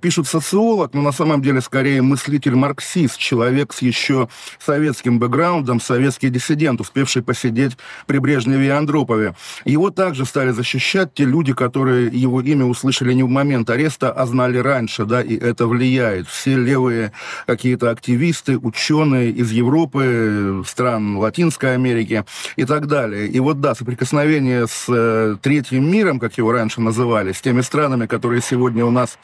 пишут 0.00 0.28
социолог, 0.28 0.94
но 0.94 1.02
на 1.02 1.12
самом 1.12 1.42
деле 1.42 1.60
скорее 1.60 2.02
мыслитель-марксист, 2.02 3.18
человек 3.18 3.72
с 3.72 3.82
еще 3.82 4.28
советским 4.58 5.18
бэкграундом, 5.18 5.80
советский 5.80 6.30
диссидент, 6.30 6.80
успевший 6.80 7.22
посидеть 7.22 7.76
при 8.06 8.18
Брежневе 8.18 8.66
и 8.66 8.70
Андропове. 8.70 9.34
Его 9.64 9.90
также 9.90 10.24
стали 10.24 10.50
защищать 10.50 11.14
те 11.14 11.24
люди, 11.24 11.52
которые 11.52 12.08
его 12.08 12.40
имя 12.40 12.64
услышали 12.64 13.12
не 13.12 13.22
в 13.22 13.28
момент 13.28 13.70
ареста, 13.70 14.12
а 14.12 14.26
знали 14.26 14.58
раньше, 14.58 15.04
да, 15.04 15.22
и 15.22 15.36
это 15.36 15.66
влияет. 15.66 16.28
Все 16.28 16.56
левые 16.56 17.12
какие-то 17.46 17.90
активисты, 17.90 18.58
ученые 18.58 19.30
из 19.30 19.50
Европы, 19.52 20.62
стран 20.66 21.16
Латинской 21.16 21.74
Америки 21.74 22.24
и 22.56 22.64
так 22.64 22.86
далее. 22.86 23.26
И 23.28 23.40
вот, 23.40 23.60
да, 23.60 23.74
соприкосновение 23.74 24.66
с 24.66 24.86
э, 24.88 25.36
третьим 25.40 25.90
миром, 25.90 26.18
как 26.18 26.38
его 26.38 26.52
раньше 26.52 26.80
называли, 26.80 27.32
с 27.32 27.40
теми 27.40 27.60
странами, 27.60 28.06
которые 28.06 28.42
сегодня 28.42 28.84
у 28.84 28.90
нас 28.90 29.18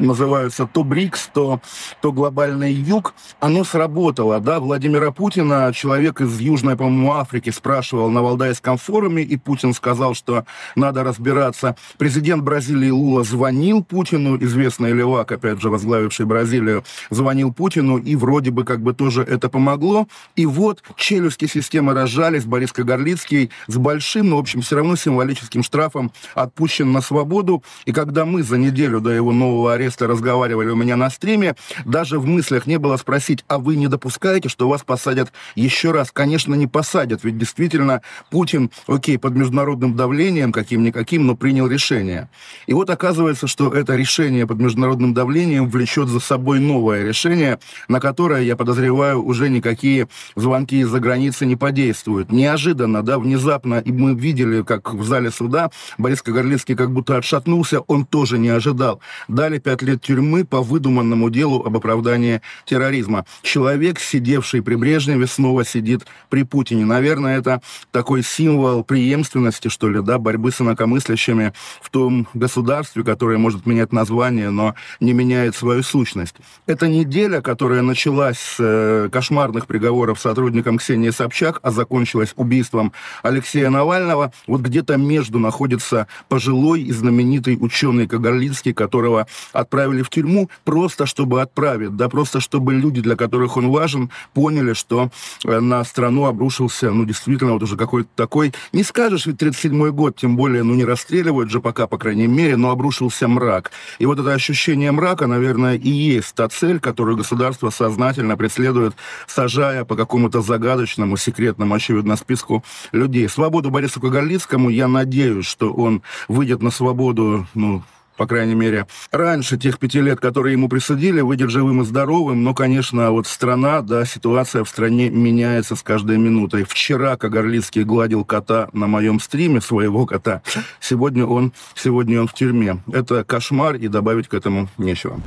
называются 0.00 0.66
то 0.66 0.84
БРИКС, 0.84 1.30
то, 1.32 1.60
то 2.00 2.12
глобальный 2.12 2.72
юг, 2.72 3.14
оно 3.40 3.64
сработало, 3.64 4.40
да, 4.40 4.60
Владимира 4.60 5.10
Путина, 5.10 5.72
человек 5.74 6.20
из 6.20 6.40
Южной, 6.40 6.76
по-моему, 6.76 7.12
Африки, 7.12 7.50
спрашивал 7.50 8.10
на 8.10 8.22
Валдайском 8.22 8.78
форуме, 8.78 9.22
и 9.22 9.36
Путин 9.36 9.74
сказал, 9.74 10.14
что 10.14 10.44
надо 10.76 11.04
разбираться. 11.04 11.76
Президент 11.98 12.42
Бразилии 12.42 12.90
Лула 12.90 13.24
звонил 13.24 13.84
Путину, 13.84 14.36
известный 14.42 14.92
левак, 14.92 15.32
опять 15.32 15.60
же, 15.60 15.70
возглавивший 15.70 16.26
Бразилию, 16.26 16.84
звонил 17.10 17.52
Путину, 17.52 17.98
и 17.98 18.16
вроде 18.16 18.50
бы 18.50 18.64
как 18.64 18.82
бы 18.82 18.92
тоже 18.92 19.22
это 19.22 19.48
помогло. 19.48 20.06
И 20.36 20.46
вот 20.46 20.82
челюсти 20.96 21.46
системы 21.46 21.94
разжались, 21.94 22.44
Борис 22.44 22.72
Кагарлицкий 22.72 23.50
с 23.66 23.76
большим, 23.76 24.30
но, 24.30 24.36
в 24.36 24.40
общем, 24.40 24.62
все 24.62 24.76
равно 24.76 24.96
символическим 24.96 25.62
штрафом 25.62 26.12
отпущен 26.34 26.92
на 26.92 27.00
свободу. 27.00 27.62
И 27.84 27.92
когда 27.92 28.24
мы 28.24 28.42
за 28.42 28.58
неделю 28.58 29.00
до 29.00 29.10
его 29.10 29.32
нового 29.32 29.74
ареста 29.74 29.89
разговаривали 29.98 30.70
у 30.70 30.76
меня 30.76 30.96
на 30.96 31.10
стриме, 31.10 31.56
даже 31.84 32.18
в 32.18 32.26
мыслях 32.26 32.66
не 32.66 32.78
было 32.78 32.96
спросить, 32.96 33.44
а 33.48 33.58
вы 33.58 33.76
не 33.76 33.88
допускаете, 33.88 34.48
что 34.48 34.68
вас 34.68 34.82
посадят 34.82 35.32
еще 35.54 35.92
раз? 35.92 36.10
Конечно, 36.12 36.54
не 36.54 36.66
посадят, 36.66 37.24
ведь 37.24 37.38
действительно 37.38 38.02
Путин, 38.30 38.70
окей, 38.86 39.18
под 39.18 39.34
международным 39.34 39.96
давлением 39.96 40.52
каким-никаким, 40.52 41.26
но 41.26 41.36
принял 41.36 41.66
решение. 41.66 42.28
И 42.66 42.72
вот 42.72 42.90
оказывается, 42.90 43.46
что 43.46 43.72
это 43.72 43.96
решение 43.96 44.46
под 44.46 44.58
международным 44.58 45.14
давлением 45.14 45.68
влечет 45.68 46.08
за 46.08 46.20
собой 46.20 46.60
новое 46.60 47.04
решение, 47.04 47.58
на 47.88 48.00
которое, 48.00 48.42
я 48.42 48.56
подозреваю, 48.56 49.22
уже 49.22 49.48
никакие 49.48 50.08
звонки 50.36 50.80
из-за 50.80 51.00
границы 51.00 51.46
не 51.46 51.56
подействуют. 51.56 52.32
Неожиданно, 52.32 53.02
да, 53.02 53.18
внезапно, 53.18 53.78
и 53.78 53.92
мы 53.92 54.14
видели, 54.14 54.62
как 54.62 54.94
в 54.94 55.04
зале 55.04 55.30
суда 55.30 55.70
Борис 55.98 56.22
Кагарлицкий 56.22 56.74
как 56.74 56.92
будто 56.92 57.16
отшатнулся, 57.16 57.80
он 57.80 58.04
тоже 58.04 58.38
не 58.38 58.48
ожидал. 58.48 59.00
Дали 59.28 59.58
пять 59.70 59.82
лет 59.82 60.02
тюрьмы 60.02 60.44
по 60.44 60.62
выдуманному 60.62 61.30
делу 61.30 61.62
об 61.64 61.76
оправдании 61.76 62.40
терроризма. 62.64 63.24
Человек, 63.42 64.00
сидевший 64.00 64.62
при 64.62 64.74
Брежневе, 64.74 65.28
снова 65.28 65.64
сидит 65.64 66.06
при 66.28 66.42
Путине. 66.42 66.84
Наверное, 66.84 67.38
это 67.38 67.62
такой 67.92 68.24
символ 68.24 68.82
преемственности, 68.82 69.68
что 69.68 69.88
ли, 69.88 70.02
да, 70.02 70.18
борьбы 70.18 70.50
с 70.50 70.60
инакомыслящими 70.60 71.52
в 71.80 71.90
том 71.90 72.26
государстве, 72.34 73.04
которое 73.04 73.38
может 73.38 73.64
менять 73.64 73.92
название, 73.92 74.50
но 74.50 74.74
не 74.98 75.12
меняет 75.12 75.54
свою 75.54 75.84
сущность. 75.84 76.34
Эта 76.66 76.88
неделя, 76.88 77.40
которая 77.40 77.82
началась 77.82 78.38
с 78.38 78.56
э, 78.58 79.08
кошмарных 79.12 79.68
приговоров 79.68 80.18
сотрудникам 80.18 80.78
Ксении 80.78 81.10
Собчак, 81.10 81.60
а 81.62 81.70
закончилась 81.70 82.32
убийством 82.34 82.92
Алексея 83.22 83.70
Навального, 83.70 84.32
вот 84.48 84.62
где-то 84.62 84.96
между 84.96 85.38
находится 85.38 86.08
пожилой 86.28 86.82
и 86.82 86.90
знаменитый 86.90 87.56
ученый 87.60 88.08
Кагарлицкий, 88.08 88.72
которого 88.72 89.28
отправили 89.60 90.02
в 90.02 90.10
тюрьму 90.10 90.50
просто 90.64 91.06
чтобы 91.06 91.42
отправить, 91.42 91.96
да, 91.96 92.08
просто 92.08 92.40
чтобы 92.40 92.74
люди, 92.74 93.00
для 93.00 93.16
которых 93.16 93.56
он 93.56 93.70
важен, 93.70 94.10
поняли, 94.34 94.72
что 94.72 95.10
э, 95.44 95.60
на 95.60 95.84
страну 95.84 96.26
обрушился, 96.26 96.90
ну, 96.90 97.04
действительно, 97.04 97.52
вот 97.52 97.62
уже 97.62 97.76
какой-то 97.76 98.08
такой, 98.14 98.52
не 98.72 98.82
скажешь, 98.82 99.26
ведь 99.26 99.42
37-й 99.42 99.92
год, 99.92 100.16
тем 100.16 100.36
более, 100.36 100.62
ну, 100.62 100.74
не 100.74 100.84
расстреливают 100.84 101.50
же 101.50 101.60
пока, 101.60 101.86
по 101.86 101.98
крайней 101.98 102.26
мере, 102.26 102.56
но 102.56 102.70
обрушился 102.70 103.28
мрак. 103.28 103.70
И 103.98 104.06
вот 104.06 104.18
это 104.18 104.32
ощущение 104.32 104.92
мрака, 104.92 105.26
наверное, 105.26 105.76
и 105.76 105.90
есть 105.90 106.34
та 106.34 106.48
цель, 106.48 106.80
которую 106.80 107.16
государство 107.16 107.70
сознательно 107.70 108.36
преследует, 108.36 108.94
сажая 109.26 109.84
по 109.84 109.96
какому-то 109.96 110.40
загадочному, 110.42 111.16
секретному, 111.16 111.74
очевидно, 111.74 112.16
списку 112.16 112.64
людей. 112.92 113.28
Свободу 113.28 113.70
Борису 113.70 114.00
Кагарлицкому, 114.00 114.70
я 114.70 114.88
надеюсь, 114.88 115.46
что 115.46 115.72
он 115.72 116.02
выйдет 116.28 116.62
на 116.62 116.70
свободу, 116.70 117.46
ну, 117.54 117.82
по 118.20 118.26
крайней 118.26 118.54
мере, 118.54 118.86
раньше 119.12 119.56
тех 119.56 119.78
пяти 119.78 119.98
лет, 119.98 120.20
которые 120.20 120.52
ему 120.52 120.68
присудили, 120.68 121.22
выйдет 121.22 121.48
живым 121.48 121.80
и 121.80 121.86
здоровым. 121.86 122.44
Но, 122.44 122.52
конечно, 122.52 123.12
вот 123.12 123.26
страна, 123.26 123.80
да, 123.80 124.04
ситуация 124.04 124.62
в 124.62 124.68
стране 124.68 125.08
меняется 125.08 125.74
с 125.74 125.82
каждой 125.82 126.18
минутой. 126.18 126.64
Вчера 126.64 127.16
Кагарлицкий 127.16 127.82
гладил 127.82 128.26
кота 128.26 128.68
на 128.74 128.88
моем 128.88 129.20
стриме, 129.20 129.62
своего 129.62 130.04
кота. 130.04 130.42
Сегодня 130.80 131.24
он, 131.24 131.54
сегодня 131.74 132.20
он 132.20 132.28
в 132.28 132.34
тюрьме. 132.34 132.82
Это 132.92 133.24
кошмар, 133.24 133.76
и 133.76 133.88
добавить 133.88 134.28
к 134.28 134.34
этому 134.34 134.68
нечего. 134.76 135.18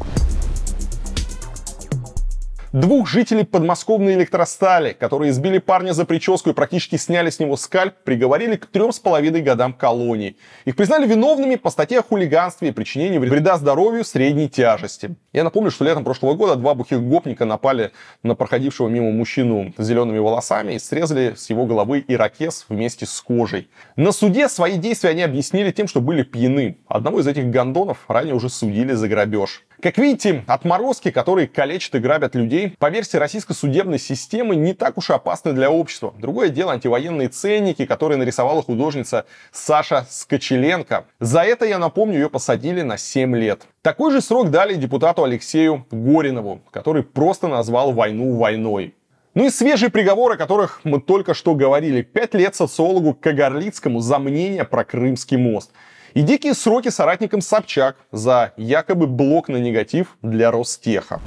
Двух 2.73 3.07
жителей 3.07 3.43
подмосковной 3.43 4.15
электростали, 4.15 4.93
которые 4.93 5.29
избили 5.29 5.59
парня 5.59 5.91
за 5.91 6.05
прическу 6.05 6.49
и 6.49 6.53
практически 6.53 6.95
сняли 6.95 7.29
с 7.29 7.37
него 7.37 7.55
скальп, 7.55 7.93
приговорили 8.03 8.55
к 8.55 8.65
трем 8.65 8.91
с 8.91 8.99
половиной 8.99 9.43
годам 9.43 9.73
колонии. 9.73 10.37
Их 10.65 10.75
признали 10.75 11.05
виновными 11.05 11.53
по 11.53 11.69
статье 11.69 11.99
о 11.99 12.01
хулиганстве 12.01 12.69
и 12.69 12.71
причинении 12.71 13.19
вреда 13.19 13.57
здоровью 13.57 14.03
средней 14.03 14.49
тяжести. 14.49 15.13
Я 15.33 15.43
напомню, 15.43 15.69
что 15.69 15.85
летом 15.85 16.03
прошлого 16.03 16.33
года 16.33 16.55
два 16.55 16.73
бухих 16.73 16.99
гопника 16.99 17.45
напали 17.45 17.91
на 18.23 18.33
проходившего 18.33 18.87
мимо 18.87 19.11
мужчину 19.11 19.71
с 19.77 19.85
зелеными 19.85 20.17
волосами 20.17 20.73
и 20.73 20.79
срезали 20.79 21.35
с 21.37 21.51
его 21.51 21.67
головы 21.67 22.03
ирокез 22.07 22.65
вместе 22.69 23.05
с 23.05 23.21
кожей. 23.21 23.69
На 23.97 24.11
суде 24.11 24.49
свои 24.49 24.77
действия 24.77 25.11
они 25.11 25.21
объяснили 25.21 25.69
тем, 25.69 25.87
что 25.87 26.01
были 26.01 26.23
пьяны. 26.23 26.79
Одного 26.87 27.19
из 27.19 27.27
этих 27.27 27.51
гондонов 27.51 27.99
ранее 28.07 28.33
уже 28.33 28.49
судили 28.49 28.93
за 28.93 29.07
грабеж. 29.07 29.61
Как 29.83 29.97
видите, 29.97 30.45
отморозки, 30.47 31.11
которые 31.11 31.45
калечат 31.45 31.95
и 31.95 31.99
грабят 31.99 32.35
людей, 32.35 32.73
по 32.79 32.89
версии 32.89 33.17
российской 33.17 33.51
судебной 33.51 33.99
системы, 33.99 34.55
не 34.55 34.73
так 34.73 34.97
уж 34.97 35.09
и 35.09 35.13
опасны 35.13 35.51
для 35.51 35.69
общества. 35.69 36.13
Другое 36.17 36.47
дело 36.47 36.71
антивоенные 36.71 37.27
ценники, 37.27 37.85
которые 37.85 38.17
нарисовала 38.17 38.63
художница 38.63 39.25
Саша 39.51 40.07
Скочеленко. 40.09 41.03
За 41.19 41.41
это, 41.41 41.65
я 41.65 41.79
напомню, 41.79 42.15
ее 42.15 42.29
посадили 42.29 42.81
на 42.81 42.97
7 42.97 43.35
лет. 43.35 43.63
Такой 43.81 44.13
же 44.13 44.21
срок 44.21 44.51
дали 44.51 44.75
депутату 44.75 45.25
Алексею 45.25 45.85
Горинову, 45.91 46.61
который 46.71 47.03
просто 47.03 47.49
назвал 47.49 47.91
войну 47.91 48.37
войной. 48.37 48.95
Ну 49.33 49.47
и 49.47 49.49
свежие 49.49 49.89
приговоры, 49.89 50.35
о 50.35 50.37
которых 50.37 50.79
мы 50.85 51.01
только 51.01 51.33
что 51.33 51.55
говорили. 51.55 52.03
Пять 52.03 52.33
лет 52.35 52.55
социологу 52.55 53.13
Кагарлицкому 53.13 53.99
за 53.99 54.17
мнение 54.17 54.63
про 54.63 54.85
Крымский 54.85 55.35
мост– 55.35 55.71
и 56.13 56.21
дикие 56.21 56.53
сроки 56.53 56.89
соратникам 56.89 57.41
Собчак 57.41 57.95
за 58.11 58.53
якобы 58.57 59.07
блок 59.07 59.49
на 59.49 59.57
негатив 59.57 60.17
для 60.21 60.51
Ростеха. 60.51 61.19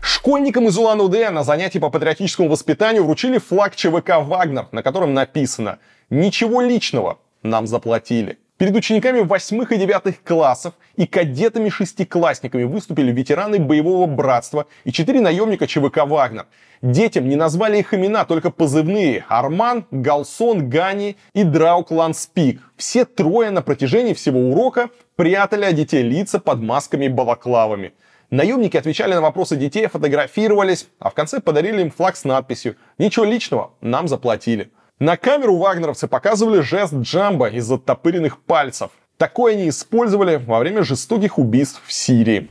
Школьникам 0.00 0.68
из 0.68 0.76
Улан-Удэ 0.76 1.30
на 1.30 1.44
занятии 1.44 1.78
по 1.78 1.90
патриотическому 1.90 2.48
воспитанию 2.48 3.04
вручили 3.04 3.38
флаг 3.38 3.74
ЧВК 3.74 4.18
«Вагнер», 4.20 4.66
на 4.72 4.82
котором 4.82 5.14
написано 5.14 5.78
«Ничего 6.10 6.60
личного, 6.60 7.18
нам 7.42 7.66
заплатили». 7.66 8.38
Перед 8.60 8.76
учениками 8.76 9.20
восьмых 9.20 9.72
и 9.72 9.78
девятых 9.78 10.22
классов 10.22 10.74
и 10.94 11.06
кадетами-шестиклассниками 11.06 12.64
выступили 12.64 13.10
ветераны 13.10 13.58
боевого 13.58 14.04
братства 14.04 14.66
и 14.84 14.92
четыре 14.92 15.22
наемника 15.22 15.66
ЧВК 15.66 16.04
«Вагнер». 16.04 16.44
Детям 16.82 17.26
не 17.26 17.36
назвали 17.36 17.78
их 17.78 17.94
имена, 17.94 18.26
только 18.26 18.50
позывные 18.50 19.24
Арман, 19.28 19.86
Галсон, 19.90 20.68
Гани 20.68 21.16
и 21.32 21.42
Драуклан 21.42 22.12
Спик. 22.12 22.60
Все 22.76 23.06
трое 23.06 23.50
на 23.50 23.62
протяжении 23.62 24.12
всего 24.12 24.50
урока 24.50 24.90
прятали 25.16 25.64
от 25.64 25.74
детей 25.74 26.02
лица 26.02 26.38
под 26.38 26.60
масками 26.60 27.06
и 27.06 27.08
балаклавами. 27.08 27.94
Наемники 28.28 28.76
отвечали 28.76 29.14
на 29.14 29.22
вопросы 29.22 29.56
детей, 29.56 29.86
фотографировались, 29.86 30.86
а 30.98 31.08
в 31.08 31.14
конце 31.14 31.40
подарили 31.40 31.80
им 31.80 31.90
флаг 31.90 32.14
с 32.14 32.24
надписью 32.24 32.76
«Ничего 32.98 33.24
личного, 33.24 33.72
нам 33.80 34.06
заплатили». 34.06 34.70
На 35.00 35.16
камеру 35.16 35.56
вагнеровцы 35.56 36.08
показывали 36.08 36.60
жест 36.60 36.92
джамба 36.92 37.48
из 37.48 37.72
оттопыренных 37.72 38.38
пальцев. 38.38 38.90
Такое 39.16 39.54
они 39.54 39.70
использовали 39.70 40.36
во 40.36 40.58
время 40.58 40.84
жестоких 40.84 41.38
убийств 41.38 41.80
в 41.86 41.90
Сирии. 41.90 42.50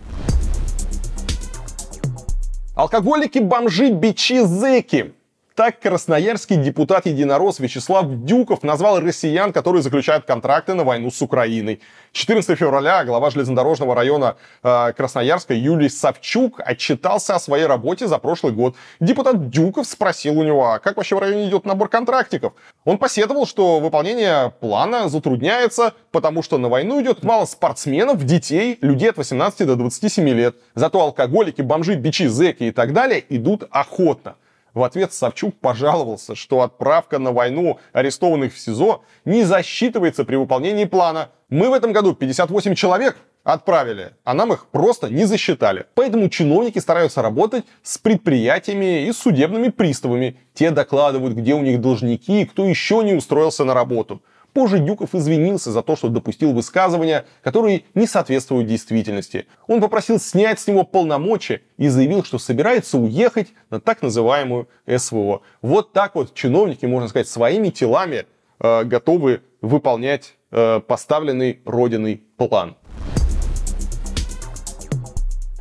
Алкоголики, 2.76 3.38
бомжи, 3.38 3.92
бичи, 3.92 4.44
зэки. 4.44 5.14
Так 5.60 5.82
красноярский 5.82 6.56
депутат-единорос 6.56 7.60
Вячеслав 7.60 8.06
Дюков 8.24 8.64
назвал 8.64 9.02
россиян, 9.02 9.52
которые 9.52 9.82
заключают 9.82 10.24
контракты 10.24 10.74
на 10.74 10.86
войну 10.86 11.12
с 11.12 11.22
Украиной. 11.22 11.82
14 12.14 12.58
февраля 12.58 13.04
глава 13.04 13.30
железнодорожного 13.30 13.94
района 13.94 14.38
э, 14.64 14.94
Красноярска 14.94 15.54
Юлий 15.54 15.90
Савчук 15.90 16.62
отчитался 16.64 17.36
о 17.36 17.40
своей 17.40 17.66
работе 17.66 18.08
за 18.08 18.20
прошлый 18.20 18.54
год. 18.54 18.78
Депутат 19.02 19.50
Дюков 19.50 19.86
спросил 19.86 20.40
у 20.40 20.44
него, 20.44 20.66
а 20.66 20.80
как 20.80 20.96
вообще 20.96 21.18
в 21.18 21.20
районе 21.20 21.50
идет 21.50 21.66
набор 21.66 21.90
контрактиков? 21.90 22.54
Он 22.86 22.98
посетовал, 22.98 23.46
что 23.46 23.82
выполнение 23.82 24.54
плана 24.62 25.10
затрудняется, 25.10 25.94
потому 26.14 26.42
что 26.42 26.58
на 26.58 26.70
войну 26.70 27.02
идет 27.02 27.22
мало 27.24 27.44
спортсменов, 27.44 28.24
детей, 28.24 28.78
людей 28.80 29.10
от 29.10 29.18
18 29.18 29.68
до 29.68 29.76
27 29.76 30.30
лет. 30.30 30.56
Зато 30.76 31.02
алкоголики, 31.02 31.62
бомжи, 31.62 31.96
бичи, 31.96 32.28
зэки 32.28 32.64
и 32.64 32.72
так 32.72 32.94
далее 32.94 33.22
идут 33.28 33.68
охотно. 33.72 34.36
В 34.74 34.84
ответ 34.84 35.14
Савчук 35.14 35.56
пожаловался, 35.60 36.36
что 36.36 36.62
отправка 36.62 37.20
на 37.20 37.32
войну 37.32 37.80
арестованных 37.94 38.54
в 38.54 38.60
СИЗО 38.60 39.04
не 39.26 39.44
засчитывается 39.44 40.26
при 40.26 40.36
выполнении 40.36 40.86
плана. 40.86 41.30
Мы 41.50 41.70
в 41.70 41.74
этом 41.74 41.92
году 41.92 42.14
58 42.14 42.76
человек 42.76 43.18
отправили, 43.44 44.12
а 44.24 44.34
нам 44.34 44.54
их 44.54 44.68
просто 44.68 45.10
не 45.10 45.26
засчитали. 45.26 45.86
Поэтому 45.96 46.30
чиновники 46.30 46.80
стараются 46.80 47.22
работать 47.22 47.66
с 47.82 47.98
предприятиями 47.98 49.08
и 49.08 49.12
судебными 49.12 49.70
приставами. 49.70 50.38
Те 50.54 50.72
докладывают, 50.72 51.36
где 51.36 51.56
у 51.56 51.62
них 51.62 51.82
должники 51.82 52.42
и 52.42 52.46
кто 52.46 52.66
еще 52.66 53.04
не 53.04 53.14
устроился 53.14 53.64
на 53.64 53.74
работу. 53.74 54.22
Позже 54.54 54.80
Дюков 54.80 55.14
извинился 55.14 55.72
за 55.72 55.82
то, 55.82 55.96
что 55.96 56.10
допустил 56.10 56.54
высказывания, 56.54 57.26
которые 57.44 57.84
не 57.94 58.08
соответствуют 58.08 58.68
действительности. 58.68 59.48
Он 59.68 59.82
попросил 59.82 60.20
снять 60.20 60.60
с 60.60 60.68
него 60.68 60.84
полномочия 60.84 61.62
и 61.78 61.88
заявил, 61.88 62.24
что 62.24 62.40
собирается 62.40 62.98
уехать 62.98 63.50
на 63.70 63.80
так 63.80 64.02
называемую 64.02 64.68
СВО. 64.88 65.42
Вот 65.62 65.94
так 65.94 66.16
вот 66.16 66.34
чиновники, 66.34 66.86
можно 66.86 67.10
сказать, 67.10 67.28
своими 67.28 67.70
телами 67.70 68.26
э, 68.60 68.84
готовы 68.84 69.42
выполнять 69.62 70.36
э, 70.52 70.80
поставленный 70.80 71.60
Родиной 71.66 72.24
план. 72.38 72.76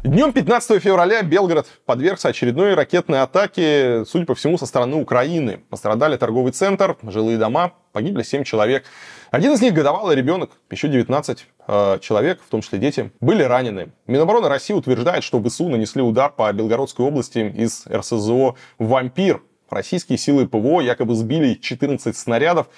Днем 0.05 0.33
15 0.33 0.81
февраля 0.81 1.23
Белгород 1.23 1.67
подвергся 1.85 2.29
очередной 2.29 2.75
ракетной 2.75 3.21
атаке, 3.21 4.05
судя 4.07 4.27
по 4.27 4.37
всему, 4.37 4.57
со 4.57 4.65
стороны 4.65 4.95
Украины. 4.95 5.59
Пострадали 5.71 6.17
торговый 6.17 6.53
центр, 6.53 6.97
жилые 7.03 7.37
дома, 7.37 7.73
погибли 7.93 8.23
7 8.23 8.45
человек. 8.45 8.85
Один 9.33 9.53
из 9.55 9.61
них 9.61 9.75
годовалый 9.75 10.15
ребенок, 10.15 10.53
еще 10.71 10.87
19 10.87 11.47
э, 11.67 11.99
человек, 12.01 12.41
в 12.47 12.49
том 12.49 12.61
числе 12.61 12.79
дети, 12.79 13.11
были 13.21 13.43
ранены. 13.43 13.91
Минобороны 14.07 14.49
России 14.49 14.73
утверждает, 14.73 15.25
что 15.25 15.43
ВСУ 15.43 15.69
нанесли 15.69 16.01
удар 16.01 16.31
по 16.31 16.53
Белгородской 16.53 17.05
области 17.05 17.41
из 17.41 17.85
РСЗО 17.89 18.55
«Вампир». 18.79 19.43
Российские 19.69 20.17
силы 20.17 20.47
ПВО 20.47 20.81
якобы 20.81 21.15
сбили 21.15 21.55
14 21.55 22.17
снарядов 22.17 22.69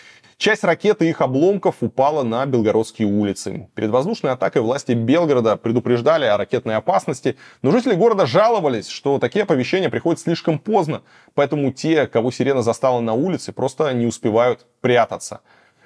Часть 0.40 0.64
ракеты 0.64 1.04
и 1.04 1.10
их 1.10 1.20
обломков 1.20 1.82
упала 1.82 2.22
на 2.22 2.46
Белгородские 2.46 3.06
улицы. 3.06 3.68
Перед 3.74 3.90
воздушной 3.90 4.32
атакой 4.32 4.62
власти 4.62 4.92
Белгорода 4.92 5.58
предупреждали 5.58 6.24
о 6.24 6.38
ракетной 6.38 6.76
опасности, 6.76 7.36
но 7.60 7.70
жители 7.70 7.92
города 7.92 8.24
жаловались, 8.24 8.88
что 8.88 9.18
такие 9.18 9.42
оповещения 9.42 9.90
приходят 9.90 10.18
слишком 10.18 10.58
поздно, 10.58 11.02
поэтому 11.34 11.70
те, 11.72 12.06
кого 12.06 12.30
сирена 12.30 12.62
застала 12.62 13.00
на 13.00 13.12
улице, 13.12 13.52
просто 13.52 13.92
не 13.92 14.06
успевают 14.06 14.64
прятаться. 14.80 15.42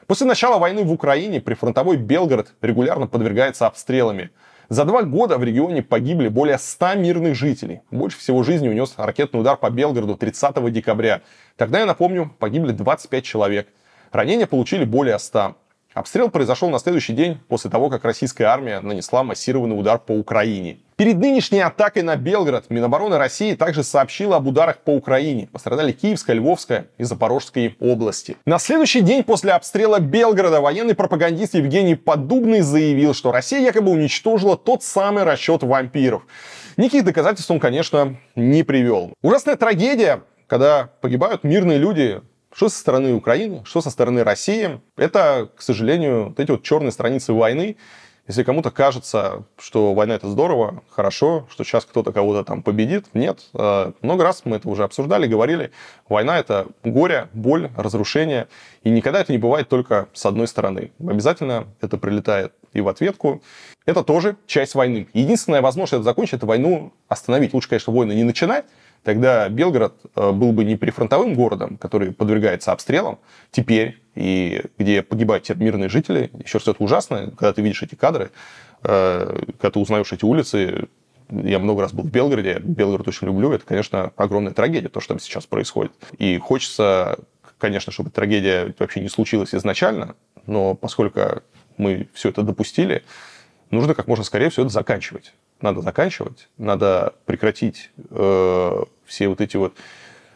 После 0.06 0.24
начала 0.24 0.60
войны 0.60 0.84
в 0.84 0.92
Украине 0.92 1.40
прифронтовой 1.40 1.96
Белгород 1.96 2.54
регулярно 2.62 3.08
подвергается 3.08 3.66
обстрелами. 3.66 4.30
За 4.68 4.84
два 4.84 5.02
года 5.02 5.36
в 5.36 5.42
регионе 5.42 5.82
погибли 5.82 6.28
более 6.28 6.58
100 6.58 6.94
мирных 6.94 7.34
жителей. 7.34 7.80
Больше 7.90 8.20
всего 8.20 8.44
жизни 8.44 8.68
унес 8.68 8.94
ракетный 8.98 9.40
удар 9.40 9.56
по 9.56 9.68
Белгороду 9.68 10.14
30 10.14 10.72
декабря. 10.72 11.22
Тогда, 11.56 11.80
я 11.80 11.86
напомню, 11.86 12.32
погибли 12.38 12.70
25 12.70 13.24
человек– 13.24 13.66
Ранения 14.14 14.46
получили 14.46 14.84
более 14.84 15.18
100. 15.18 15.56
Обстрел 15.92 16.28
произошел 16.28 16.70
на 16.70 16.78
следующий 16.78 17.12
день 17.12 17.38
после 17.48 17.70
того, 17.70 17.90
как 17.90 18.04
российская 18.04 18.44
армия 18.44 18.80
нанесла 18.80 19.22
массированный 19.22 19.78
удар 19.78 19.98
по 19.98 20.12
Украине. 20.12 20.78
Перед 20.96 21.18
нынешней 21.18 21.60
атакой 21.60 22.02
на 22.02 22.14
Белгород 22.14 22.70
Минобороны 22.70 23.18
России 23.18 23.54
также 23.54 23.82
сообщила 23.82 24.36
об 24.36 24.46
ударах 24.46 24.78
по 24.78 24.90
Украине. 24.90 25.48
Пострадали 25.52 25.90
Киевская, 25.90 26.36
Львовская 26.36 26.86
и 26.98 27.04
Запорожские 27.04 27.74
области. 27.80 28.36
На 28.46 28.58
следующий 28.58 29.00
день 29.00 29.24
после 29.24 29.52
обстрела 29.52 29.98
Белгорода 29.98 30.60
военный 30.60 30.94
пропагандист 30.94 31.54
Евгений 31.54 31.96
Поддубный 31.96 32.60
заявил, 32.60 33.14
что 33.14 33.32
Россия 33.32 33.60
якобы 33.60 33.90
уничтожила 33.90 34.56
тот 34.56 34.84
самый 34.84 35.24
расчет 35.24 35.64
вампиров. 35.64 36.22
Никаких 36.76 37.04
доказательств 37.04 37.50
он, 37.50 37.58
конечно, 37.58 38.16
не 38.36 38.62
привел. 38.62 39.12
Ужасная 39.22 39.56
трагедия, 39.56 40.22
когда 40.46 40.90
погибают 41.00 41.42
мирные 41.42 41.78
люди, 41.78 42.20
что 42.54 42.68
со 42.68 42.78
стороны 42.78 43.14
Украины, 43.14 43.62
что 43.64 43.80
со 43.80 43.90
стороны 43.90 44.22
России. 44.22 44.80
Это, 44.96 45.50
к 45.56 45.62
сожалению, 45.62 46.28
вот 46.28 46.40
эти 46.40 46.50
вот 46.52 46.62
черные 46.62 46.92
страницы 46.92 47.32
войны. 47.32 47.76
Если 48.26 48.42
кому-то 48.42 48.70
кажется, 48.70 49.44
что 49.58 49.92
война 49.92 50.14
это 50.14 50.30
здорово, 50.30 50.82
хорошо, 50.88 51.46
что 51.50 51.62
сейчас 51.62 51.84
кто-то 51.84 52.10
кого-то 52.10 52.42
там 52.42 52.62
победит, 52.62 53.04
нет. 53.12 53.40
Э, 53.52 53.92
много 54.00 54.24
раз 54.24 54.42
мы 54.46 54.56
это 54.56 54.66
уже 54.66 54.84
обсуждали, 54.84 55.26
говорили. 55.26 55.72
Война 56.08 56.38
это 56.38 56.68
горе, 56.84 57.28
боль, 57.34 57.70
разрушение. 57.76 58.48
И 58.82 58.88
никогда 58.88 59.20
это 59.20 59.30
не 59.30 59.36
бывает 59.36 59.68
только 59.68 60.08
с 60.14 60.24
одной 60.24 60.48
стороны. 60.48 60.90
Обязательно 61.06 61.66
это 61.82 61.98
прилетает 61.98 62.54
и 62.72 62.80
в 62.80 62.88
ответку. 62.88 63.42
Это 63.84 64.02
тоже 64.02 64.36
часть 64.46 64.74
войны. 64.74 65.06
Единственная 65.12 65.60
возможность 65.60 65.92
это 65.92 66.04
закончить, 66.04 66.34
это 66.34 66.46
войну 66.46 66.94
остановить. 67.08 67.52
Лучше, 67.52 67.68
конечно, 67.68 67.92
войны 67.92 68.14
не 68.14 68.24
начинать, 68.24 68.64
тогда 69.04 69.48
Белгород 69.48 69.94
э, 70.16 70.32
был 70.32 70.52
бы 70.52 70.64
не 70.64 70.76
прифронтовым 70.76 71.34
городом, 71.34 71.76
который 71.76 72.12
подвергается 72.12 72.72
обстрелам 72.72 73.18
теперь, 73.50 74.00
и 74.14 74.62
где 74.78 75.02
погибают 75.02 75.48
мирные 75.50 75.88
жители. 75.88 76.30
Еще 76.42 76.58
раз, 76.58 76.68
это 76.68 76.82
ужасно, 76.82 77.32
когда 77.36 77.52
ты 77.52 77.62
видишь 77.62 77.82
эти 77.82 77.94
кадры, 77.94 78.30
э, 78.82 79.38
когда 79.58 79.70
ты 79.70 79.78
узнаешь 79.78 80.12
эти 80.12 80.24
улицы, 80.24 80.88
я 81.30 81.58
много 81.58 81.82
раз 81.82 81.92
был 81.92 82.04
в 82.04 82.10
Белгороде, 82.10 82.58
Белгород 82.60 83.08
очень 83.08 83.26
люблю, 83.26 83.52
это, 83.52 83.64
конечно, 83.64 84.12
огромная 84.16 84.52
трагедия, 84.52 84.88
то, 84.88 85.00
что 85.00 85.14
там 85.14 85.20
сейчас 85.20 85.46
происходит. 85.46 85.92
И 86.18 86.38
хочется, 86.38 87.18
конечно, 87.58 87.92
чтобы 87.92 88.10
трагедия 88.10 88.74
вообще 88.78 89.00
не 89.00 89.08
случилась 89.08 89.54
изначально, 89.54 90.16
но 90.46 90.74
поскольку 90.74 91.42
мы 91.76 92.08
все 92.12 92.30
это 92.30 92.42
допустили, 92.42 93.02
нужно 93.70 93.94
как 93.94 94.06
можно 94.06 94.24
скорее 94.24 94.50
все 94.50 94.62
это 94.62 94.70
заканчивать 94.70 95.34
надо 95.60 95.80
заканчивать, 95.80 96.48
надо 96.58 97.14
прекратить 97.26 97.90
э, 98.10 98.82
все 99.04 99.28
вот 99.28 99.40
эти 99.40 99.56
вот 99.56 99.74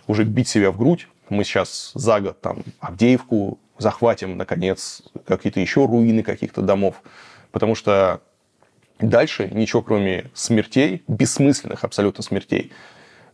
уже 0.06 0.24
бить 0.24 0.48
себя 0.48 0.70
в 0.70 0.78
грудь. 0.78 1.08
Мы 1.28 1.44
сейчас 1.44 1.92
за 1.94 2.20
год 2.20 2.40
там 2.40 2.62
Авдеевку 2.80 3.58
захватим, 3.78 4.36
наконец, 4.36 5.02
какие-то 5.26 5.60
еще 5.60 5.86
руины 5.86 6.22
каких-то 6.22 6.62
домов, 6.62 7.02
потому 7.52 7.74
что 7.74 8.20
дальше 8.98 9.48
ничего, 9.52 9.82
кроме 9.82 10.30
смертей, 10.34 11.02
бессмысленных 11.06 11.84
абсолютно 11.84 12.22
смертей, 12.22 12.72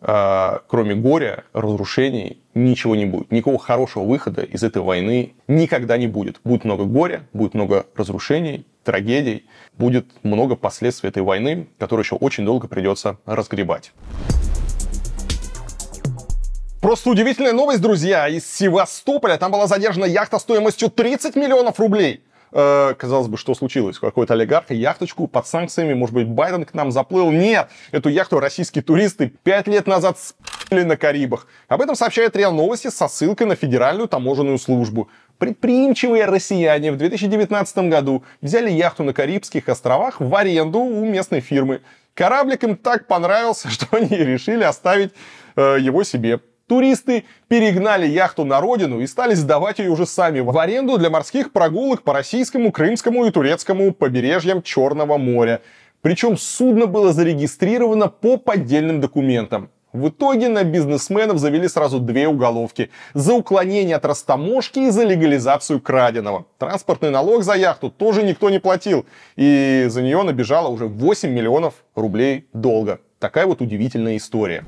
э, 0.01 0.59
кроме 0.67 0.95
горя, 0.95 1.45
разрушений, 1.53 2.43
ничего 2.55 2.97
не 2.97 3.07
будет. 3.07 3.31
Никакого 3.31 3.59
хорошего 3.59 4.05
выхода 4.05 4.43
из 4.43 4.63
этой 4.63 4.83
войны 4.83 5.35
никогда 5.49 5.97
не 5.97 6.07
будет. 6.07 6.41
Будет 6.45 6.65
много 6.65 6.85
горя, 6.85 7.27
будет 7.33 7.55
много 7.55 7.87
разрушений, 7.95 8.67
трагедий, 8.85 9.47
будет 9.73 10.07
много 10.23 10.55
последствий 10.55 11.09
этой 11.09 11.23
войны, 11.23 11.69
которые 11.79 12.05
еще 12.05 12.17
очень 12.17 12.45
долго 12.45 12.69
придется 12.69 13.19
разгребать. 13.27 13.93
Просто 16.81 17.09
удивительная 17.09 17.55
новость, 17.55 17.81
друзья. 17.81 18.29
Из 18.29 18.47
Севастополя 18.47 19.39
там 19.39 19.51
была 19.51 19.67
задержана 19.67 20.05
яхта 20.05 20.39
стоимостью 20.39 20.91
30 20.91 21.35
миллионов 21.35 21.81
рублей. 21.81 22.23
Э, 22.57 22.95
казалось 22.97 23.27
бы, 23.27 23.37
что 23.37 23.55
случилось? 23.55 23.99
Какой-то 23.99 24.35
олигарх 24.35 24.71
яхточку 24.71 25.27
под 25.27 25.47
санкциями, 25.47 25.93
может 25.93 26.15
быть, 26.15 26.29
Байден 26.29 26.65
к 26.65 26.73
нам 26.73 26.93
заплыл? 26.93 27.33
Нет, 27.33 27.69
эту 27.91 28.09
яхту 28.09 28.39
российские 28.39 28.85
туристы 28.85 29.33
пять 29.43 29.67
лет 29.67 29.89
назад 29.89 30.19
спили 30.21 30.85
на 30.85 30.97
Карибах. 30.97 31.49
Об 31.67 31.81
этом 31.81 31.97
сообщает 31.97 32.37
РИА 32.37 32.53
Новости 32.53 32.91
со 32.91 33.09
ссылкой 33.09 33.49
на 33.49 33.57
Федеральную 33.57 34.07
таможенную 34.07 34.59
службу. 34.59 35.09
Предприимчивые 35.39 36.27
россияне 36.27 36.93
в 36.93 36.97
2019 36.97 37.77
году 37.91 38.25
взяли 38.41 38.71
яхту 38.71 39.03
на 39.03 39.13
Карибских 39.13 39.69
островах 39.69 40.21
в 40.21 40.35
аренду 40.35 40.79
у 40.81 41.05
местной 41.05 41.41
фирмы. 41.41 41.81
Кораблик 42.15 42.63
им 42.63 42.77
так 42.77 43.07
понравился, 43.07 43.69
что 43.71 43.97
они 43.97 44.17
решили 44.17 44.63
оставить 44.63 45.13
э, 45.57 45.79
его 45.81 46.05
себе. 46.05 46.41
Туристы 46.67 47.25
перегнали 47.49 48.07
яхту 48.07 48.45
на 48.45 48.61
родину 48.61 49.01
и 49.01 49.07
стали 49.07 49.35
сдавать 49.35 49.81
ее 49.81 49.91
уже 49.91 50.07
сами 50.07 50.41
в 50.41 50.57
аренду 50.57 50.97
для 50.97 51.11
морских 51.11 51.53
прогулок 51.53 52.03
по 52.03 52.15
российскому, 52.15 52.73
крымскому 52.73 53.27
и 53.27 53.31
турецкому 53.31 53.93
побережьям 53.93 54.63
Черного 54.63 55.19
моря. 55.19 55.61
Причем 56.01 56.39
судно 56.39 56.87
было 56.87 57.13
зарегистрировано 57.13 58.09
по 58.09 58.39
поддельным 58.39 59.01
документам. 59.01 59.71
В 59.95 60.09
итоге 60.09 60.49
на 60.49 60.65
бизнесменов 60.65 61.39
завели 61.39 61.69
сразу 61.69 62.01
две 62.01 62.27
уголовки. 62.27 62.91
За 63.15 63.33
уклонение 63.33 63.95
от 63.95 64.05
растаможки 64.05 64.81
и 64.81 64.91
за 64.91 65.05
легализацию 65.05 65.81
краденого. 65.81 66.47
Транспортный 66.59 67.11
налог 67.11 67.45
за 67.45 67.55
яхту 67.55 67.91
тоже 67.91 68.25
никто 68.25 68.51
не 68.51 68.59
платил. 68.59 69.07
И 69.37 69.87
за 69.89 70.03
нее 70.03 70.21
набежало 70.25 70.67
уже 70.67 70.87
8 70.87 71.31
миллионов 71.31 71.75
рублей 71.95 72.49
долга. 72.53 72.99
Такая 73.21 73.47
вот 73.47 73.61
удивительная 73.61 74.17
история. 74.17 74.65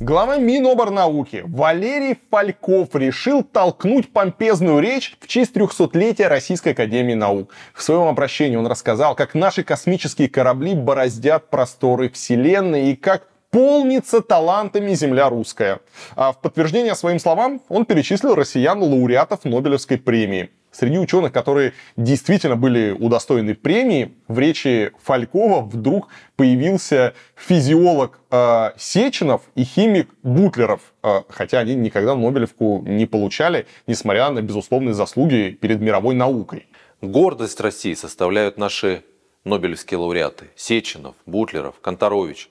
Глава 0.00 0.38
Миноборнауки 0.38 1.42
Валерий 1.44 2.18
Фальков 2.30 2.96
решил 2.96 3.42
толкнуть 3.44 4.10
помпезную 4.10 4.80
речь 4.80 5.14
в 5.20 5.26
честь 5.26 5.54
300-летия 5.54 6.26
Российской 6.26 6.70
Академии 6.70 7.12
Наук. 7.12 7.52
В 7.74 7.82
своем 7.82 8.08
обращении 8.08 8.56
он 8.56 8.66
рассказал, 8.66 9.14
как 9.14 9.34
наши 9.34 9.62
космические 9.62 10.30
корабли 10.30 10.74
бороздят 10.74 11.50
просторы 11.50 12.08
Вселенной 12.08 12.92
и 12.92 12.96
как 12.96 13.28
полнится 13.50 14.22
талантами 14.22 14.94
земля 14.94 15.28
русская. 15.28 15.80
А 16.16 16.32
в 16.32 16.40
подтверждение 16.40 16.94
своим 16.94 17.18
словам 17.18 17.60
он 17.68 17.84
перечислил 17.84 18.34
россиян-лауреатов 18.34 19.44
Нобелевской 19.44 19.98
премии. 19.98 20.48
Среди 20.72 20.98
ученых, 20.98 21.32
которые 21.32 21.72
действительно 21.96 22.54
были 22.54 22.92
удостоены 22.92 23.54
премии, 23.54 24.14
в 24.28 24.38
речи 24.38 24.92
Фалькова 25.02 25.62
вдруг 25.62 26.08
появился 26.36 27.14
физиолог 27.34 28.20
э, 28.30 28.70
Сеченов 28.76 29.42
и 29.56 29.64
химик 29.64 30.08
Бутлеров, 30.22 30.80
э, 31.02 31.22
хотя 31.28 31.58
они 31.58 31.74
никогда 31.74 32.14
Нобелевку 32.14 32.84
не 32.86 33.06
получали, 33.06 33.66
несмотря 33.88 34.30
на 34.30 34.42
безусловные 34.42 34.94
заслуги 34.94 35.58
перед 35.60 35.80
мировой 35.80 36.14
наукой. 36.14 36.66
Гордость 37.02 37.60
России 37.60 37.94
составляют 37.94 38.56
наши 38.56 39.02
Нобелевские 39.44 39.98
лауреаты 39.98 40.50
Сеченов, 40.54 41.16
Бутлеров, 41.26 41.80
Конторович 41.80 42.48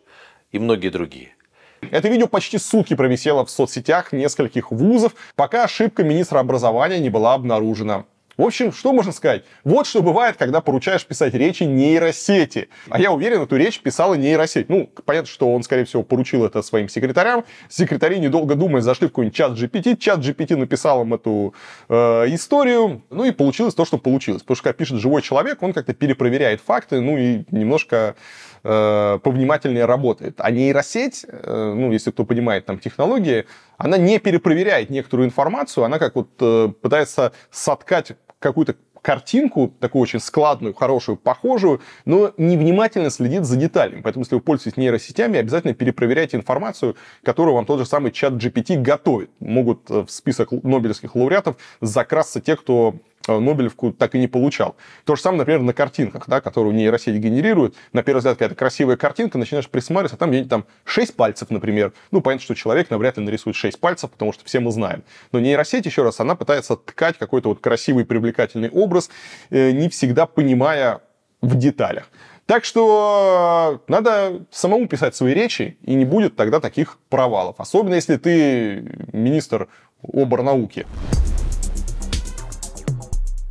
и 0.52 0.60
многие 0.60 0.90
другие. 0.90 1.36
Это 1.82 2.10
видео 2.10 2.28
почти 2.28 2.58
сутки 2.58 2.96
провисело 2.96 3.46
в 3.46 3.50
соцсетях 3.50 4.12
нескольких 4.12 4.72
вузов, 4.72 5.14
пока 5.36 5.64
ошибка 5.64 6.04
министра 6.04 6.40
образования 6.40 7.00
не 7.00 7.10
была 7.10 7.34
обнаружена. 7.34 8.06
В 8.40 8.44
общем, 8.44 8.72
что 8.72 8.94
можно 8.94 9.12
сказать? 9.12 9.44
Вот 9.66 9.86
что 9.86 10.02
бывает, 10.02 10.38
когда 10.38 10.62
поручаешь 10.62 11.06
писать 11.06 11.34
речи 11.34 11.64
нейросети. 11.64 12.70
А 12.90 12.98
я 12.98 13.12
уверен, 13.12 13.42
эту 13.42 13.58
речь 13.58 13.82
писала 13.82 14.14
нейросеть. 14.14 14.70
Ну, 14.70 14.90
понятно, 15.04 15.28
что 15.28 15.54
он, 15.54 15.62
скорее 15.62 15.84
всего, 15.84 16.04
поручил 16.04 16.46
это 16.46 16.62
своим 16.62 16.88
секретарям. 16.88 17.44
Секретари, 17.68 18.18
недолго 18.18 18.56
думая, 18.56 18.82
зашли 18.82 19.08
в 19.08 19.10
какой-нибудь 19.10 19.36
чат 19.36 19.52
GPT. 19.60 19.98
Чат 19.98 20.20
GPT 20.20 20.56
написал 20.56 21.02
им 21.02 21.14
эту 21.14 21.54
э, 21.90 21.96
историю. 22.34 23.04
Ну 23.10 23.26
и 23.26 23.32
получилось 23.32 23.76
то, 23.76 23.84
что 23.84 23.98
получилось. 23.98 24.42
Потому 24.42 24.56
что 24.56 24.64
когда 24.64 24.78
пишет 24.78 25.00
живой 25.00 25.22
человек, 25.22 25.62
он 25.62 25.74
как-то 25.74 25.94
перепроверяет 25.94 26.62
факты, 26.62 27.02
ну 27.02 27.18
и 27.18 27.44
немножко 27.52 28.16
э, 28.64 29.20
повнимательнее 29.22 29.84
работает. 29.84 30.36
А 30.38 30.50
нейросеть, 30.50 31.26
э, 31.28 31.74
ну, 31.76 31.92
если 31.92 32.12
кто 32.12 32.24
понимает 32.24 32.66
там 32.66 32.80
технологии, 32.80 33.48
она 33.78 33.98
не 33.98 34.18
перепроверяет 34.18 34.90
некоторую 34.90 35.28
информацию, 35.28 35.84
она 35.84 36.00
как 36.00 36.16
вот 36.16 36.30
э, 36.40 36.70
пытается 36.82 37.34
соткать 37.52 38.14
какую-то 38.40 38.76
картинку, 39.02 39.74
такую 39.80 40.02
очень 40.02 40.20
складную, 40.20 40.74
хорошую, 40.74 41.18
похожую, 41.18 41.82
но 42.06 42.34
невнимательно 42.38 43.10
следит 43.10 43.46
за 43.46 43.56
деталями. 43.56 44.02
Поэтому, 44.02 44.24
если 44.24 44.36
вы 44.36 44.42
пользуетесь 44.42 44.78
нейросетями, 44.78 45.40
обязательно 45.40 45.74
перепроверяйте 45.74 46.38
информацию, 46.38 46.96
которую 47.24 47.56
вам 47.56 47.66
тот 47.66 47.80
же 47.80 47.86
самый 47.86 48.12
чат 48.12 48.34
GPT 48.34 48.82
готовит. 48.82 49.30
Могут 49.40 49.90
в 49.90 50.08
список 50.10 50.52
нобелевских 50.52 51.16
лауреатов 51.16 51.56
закрасться 51.82 52.42
те, 52.42 52.56
кто 52.56 52.96
Э, 52.96 53.09
Нобелевку 53.28 53.92
так 53.92 54.16
и 54.16 54.20
не 54.20 54.28
получал. 54.28 54.76
То 55.06 55.16
же 55.16 55.22
самое, 55.22 55.40
например, 55.40 55.62
на 55.62 55.74
картинках, 55.74 56.24
да, 56.28 56.42
которую 56.42 56.74
нейросеть 56.74 57.16
генерирует. 57.16 57.76
На 57.94 58.02
первый 58.02 58.20
взгляд 58.20 58.36
какая-то 58.36 58.56
красивая 58.56 58.98
картинка, 58.98 59.38
начинаешь 59.38 59.70
присматриваться, 59.70 60.16
а 60.16 60.20
там 60.20 60.30
где-нибудь 60.30 60.50
там 60.50 60.66
6 60.86 61.16
пальцев, 61.16 61.50
например. 61.50 61.94
Ну, 62.12 62.22
понятно, 62.22 62.44
что 62.44 62.56
человек 62.56 62.90
навряд 62.90 63.18
ли 63.18 63.24
нарисует 63.24 63.56
6 63.56 63.80
пальцев, 63.80 64.10
потому 64.10 64.34
что 64.34 64.46
все 64.46 64.60
мы 64.60 64.72
знаем. 64.72 65.04
Но 65.32 65.40
нейросеть, 65.40 65.86
еще 65.86 66.04
раз, 66.04 66.20
она 66.20 66.36
пытается 66.36 66.76
ткать 66.76 67.18
какой-то 67.18 67.50
вот 67.50 67.60
красивый, 67.60 68.06
привлекательный 68.06 68.70
образ, 68.70 69.10
э, 69.50 69.72
не 69.72 69.90
всегда 69.90 70.26
понимая 70.26 71.02
в 71.42 71.56
деталях. 71.58 72.10
Так 72.46 72.66
что 72.66 73.84
надо 73.88 74.44
самому 74.50 74.88
писать 74.88 75.16
свои 75.16 75.36
речи, 75.36 75.78
и 75.84 75.94
не 75.94 76.04
будет 76.04 76.36
тогда 76.36 76.60
таких 76.60 76.98
провалов. 77.10 77.58
Особенно 77.60 77.94
если 77.94 78.18
ты 78.18 78.92
министр 79.14 79.68
оборнауки. 80.02 80.88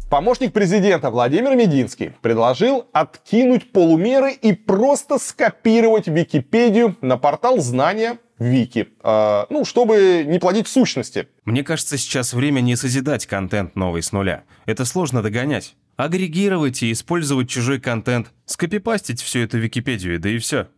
Помощник 0.09 0.55
президента 0.55 1.11
Владимир 1.11 1.55
Мединский 1.55 2.13
предложил 2.23 2.87
откинуть 2.93 3.73
полумеры 3.73 4.33
и 4.33 4.55
просто 4.55 5.19
скопировать 5.19 6.07
Википедию 6.07 6.97
на 7.03 7.19
портал 7.19 7.59
знания 7.59 8.19
Вики. 8.39 8.89
Э, 9.05 9.45
ну, 9.51 9.67
чтобы 9.67 10.25
не 10.27 10.39
плодить 10.39 10.67
сущности. 10.67 11.29
Мне 11.45 11.63
кажется, 11.63 11.99
сейчас 11.99 12.33
время 12.33 12.61
не 12.61 12.75
созидать 12.75 13.27
контент 13.27 13.77
новый 13.77 14.03
с 14.03 14.13
нуля. 14.13 14.45
Это 14.65 14.87
сложно 14.87 15.23
догонять. 15.23 15.75
Агрегировать 15.97 16.83
и 16.83 16.93
использовать 16.93 17.51
чужой 17.51 17.79
контент, 17.79 18.29
скопипастить 18.47 19.21
всю 19.21 19.41
эту 19.41 19.59
Википедию, 19.59 20.19
да 20.19 20.31
и 20.31 20.39
все. 20.39 20.69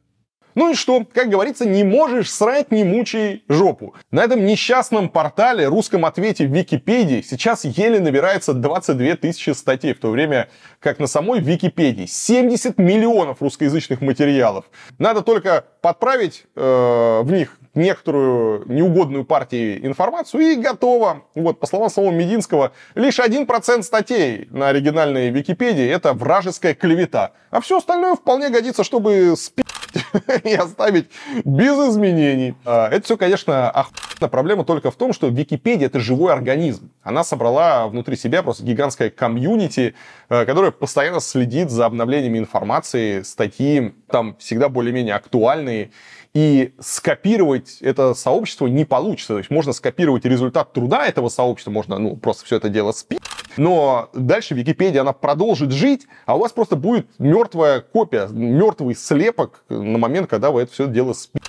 Ну 0.55 0.72
и 0.72 0.74
что? 0.74 1.05
Как 1.12 1.28
говорится, 1.28 1.66
не 1.66 1.85
можешь 1.85 2.31
срать, 2.31 2.70
не 2.70 2.85
мучай 2.85 3.44
жопу. 3.48 3.94
На 4.10 4.24
этом 4.24 4.44
несчастном 4.44 5.09
портале, 5.09 5.66
русском 5.66 6.05
ответе 6.05 6.47
в 6.47 6.55
Википедии, 6.55 7.22
сейчас 7.22 7.64
еле 7.64 8.01
набирается 8.01 8.55
22 8.55 9.16
тысячи 9.16 9.51
статей, 9.51 9.94
в 9.94 10.01
то 10.01 10.10
время 10.10 10.48
как 10.81 10.98
на 10.98 11.06
самой 11.06 11.40
Википедии 11.40 12.06
70 12.06 12.78
миллионов 12.78 13.43
русскоязычных 13.43 14.01
материалов. 14.01 14.64
Надо 14.98 15.22
только 15.22 15.64
подправить 15.81 16.44
э, 16.56 17.20
в 17.22 17.31
них 17.31 17.59
некоторую 17.74 18.64
неугодную 18.66 19.24
партии 19.24 19.78
информацию 19.86 20.43
и 20.43 20.56
готово. 20.56 21.22
Вот, 21.35 21.60
по 21.60 21.66
словам 21.66 21.89
самого 21.90 22.10
Мединского, 22.10 22.72
лишь 22.94 23.18
1% 23.18 23.82
статей 23.82 24.48
на 24.51 24.68
оригинальной 24.68 25.31
Википедии 25.31 25.89
это 25.89 26.12
вражеская 26.12 26.74
клевета. 26.74 27.32
А 27.51 27.60
все 27.60 27.78
остальное 27.78 28.16
вполне 28.16 28.48
годится, 28.51 28.85
чтобы 28.85 29.35
спи 29.36 29.62
и 30.44 30.54
оставить 30.54 31.10
без 31.44 31.76
изменений. 31.90 32.54
А, 32.64 32.88
это 32.88 33.04
все, 33.04 33.16
конечно, 33.16 33.70
охуенно. 33.70 34.28
Проблема 34.28 34.64
только 34.64 34.90
в 34.90 34.96
том, 34.96 35.12
что 35.12 35.28
Википедия 35.28 35.86
это 35.86 35.98
живой 35.98 36.32
организм. 36.32 36.90
Она 37.02 37.24
собрала 37.24 37.86
внутри 37.88 38.16
себя 38.16 38.42
просто 38.42 38.64
гигантское 38.64 39.08
комьюнити, 39.08 39.94
э, 40.28 40.44
которое 40.44 40.72
постоянно 40.72 41.20
следит 41.20 41.70
за 41.70 41.86
обновлениями 41.86 42.38
информации, 42.38 43.22
статьи 43.22 43.94
там 44.10 44.36
всегда 44.38 44.68
более-менее 44.68 45.14
актуальные. 45.14 45.90
И 46.32 46.74
скопировать 46.78 47.78
это 47.81 48.15
сообщество 48.15 48.69
не 48.69 48.85
получится. 48.85 49.35
То 49.35 49.39
есть 49.39 49.51
можно 49.51 49.73
скопировать 49.73 50.24
результат 50.24 50.73
труда 50.73 51.07
этого 51.07 51.28
сообщества, 51.28 51.73
можно 51.73 51.98
ну, 51.98 52.16
просто 52.16 52.44
все 52.44 52.57
это 52.57 52.69
дело 52.69 52.93
спить. 52.93 53.20
Но 53.57 54.11
дальше 54.15 54.55
Википедия, 54.55 55.01
она 55.01 55.12
продолжит 55.12 55.73
жить, 55.73 56.07
а 56.27 56.36
у 56.36 56.40
вас 56.40 56.52
просто 56.52 56.77
будет 56.77 57.09
мертвая 57.19 57.81
копия, 57.81 58.28
мертвый 58.28 58.94
слепок 58.94 59.65
на 59.69 59.98
момент, 59.98 60.31
когда 60.31 60.52
вы 60.52 60.62
это 60.62 60.73
все 60.73 60.86
дело 60.86 61.15
спите. 61.15 61.44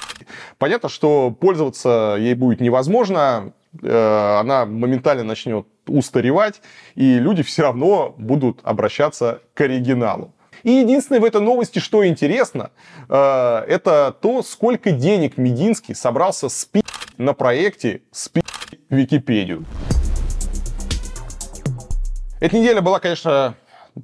Понятно, 0.58 0.90
что 0.90 1.30
пользоваться 1.32 2.16
ей 2.20 2.34
будет 2.34 2.60
невозможно, 2.60 3.54
э, 3.82 4.38
она 4.40 4.66
моментально 4.66 5.24
начнет 5.24 5.68
устаревать, 5.88 6.62
и 6.96 7.20
люди 7.20 7.44
все 7.44 7.64
равно 7.64 8.16
будут 8.18 8.60
обращаться 8.64 9.42
к 9.54 9.62
оригиналу. 9.62 10.34
И 10.64 10.72
единственное 10.72 11.20
в 11.20 11.26
этой 11.26 11.42
новости, 11.42 11.80
что 11.80 12.06
интересно, 12.06 12.72
э, 13.10 13.64
это 13.68 14.16
то, 14.22 14.44
сколько 14.44 14.92
денег 14.92 15.38
Мединский 15.38 15.96
собрался 15.96 16.50
спить 16.50 16.86
на 17.18 17.34
проекте 17.34 18.02
«Спить 18.12 18.46
Википедию». 18.90 19.66
Эта 22.40 22.58
неделя 22.58 22.82
была, 22.82 23.00
конечно, 23.00 23.56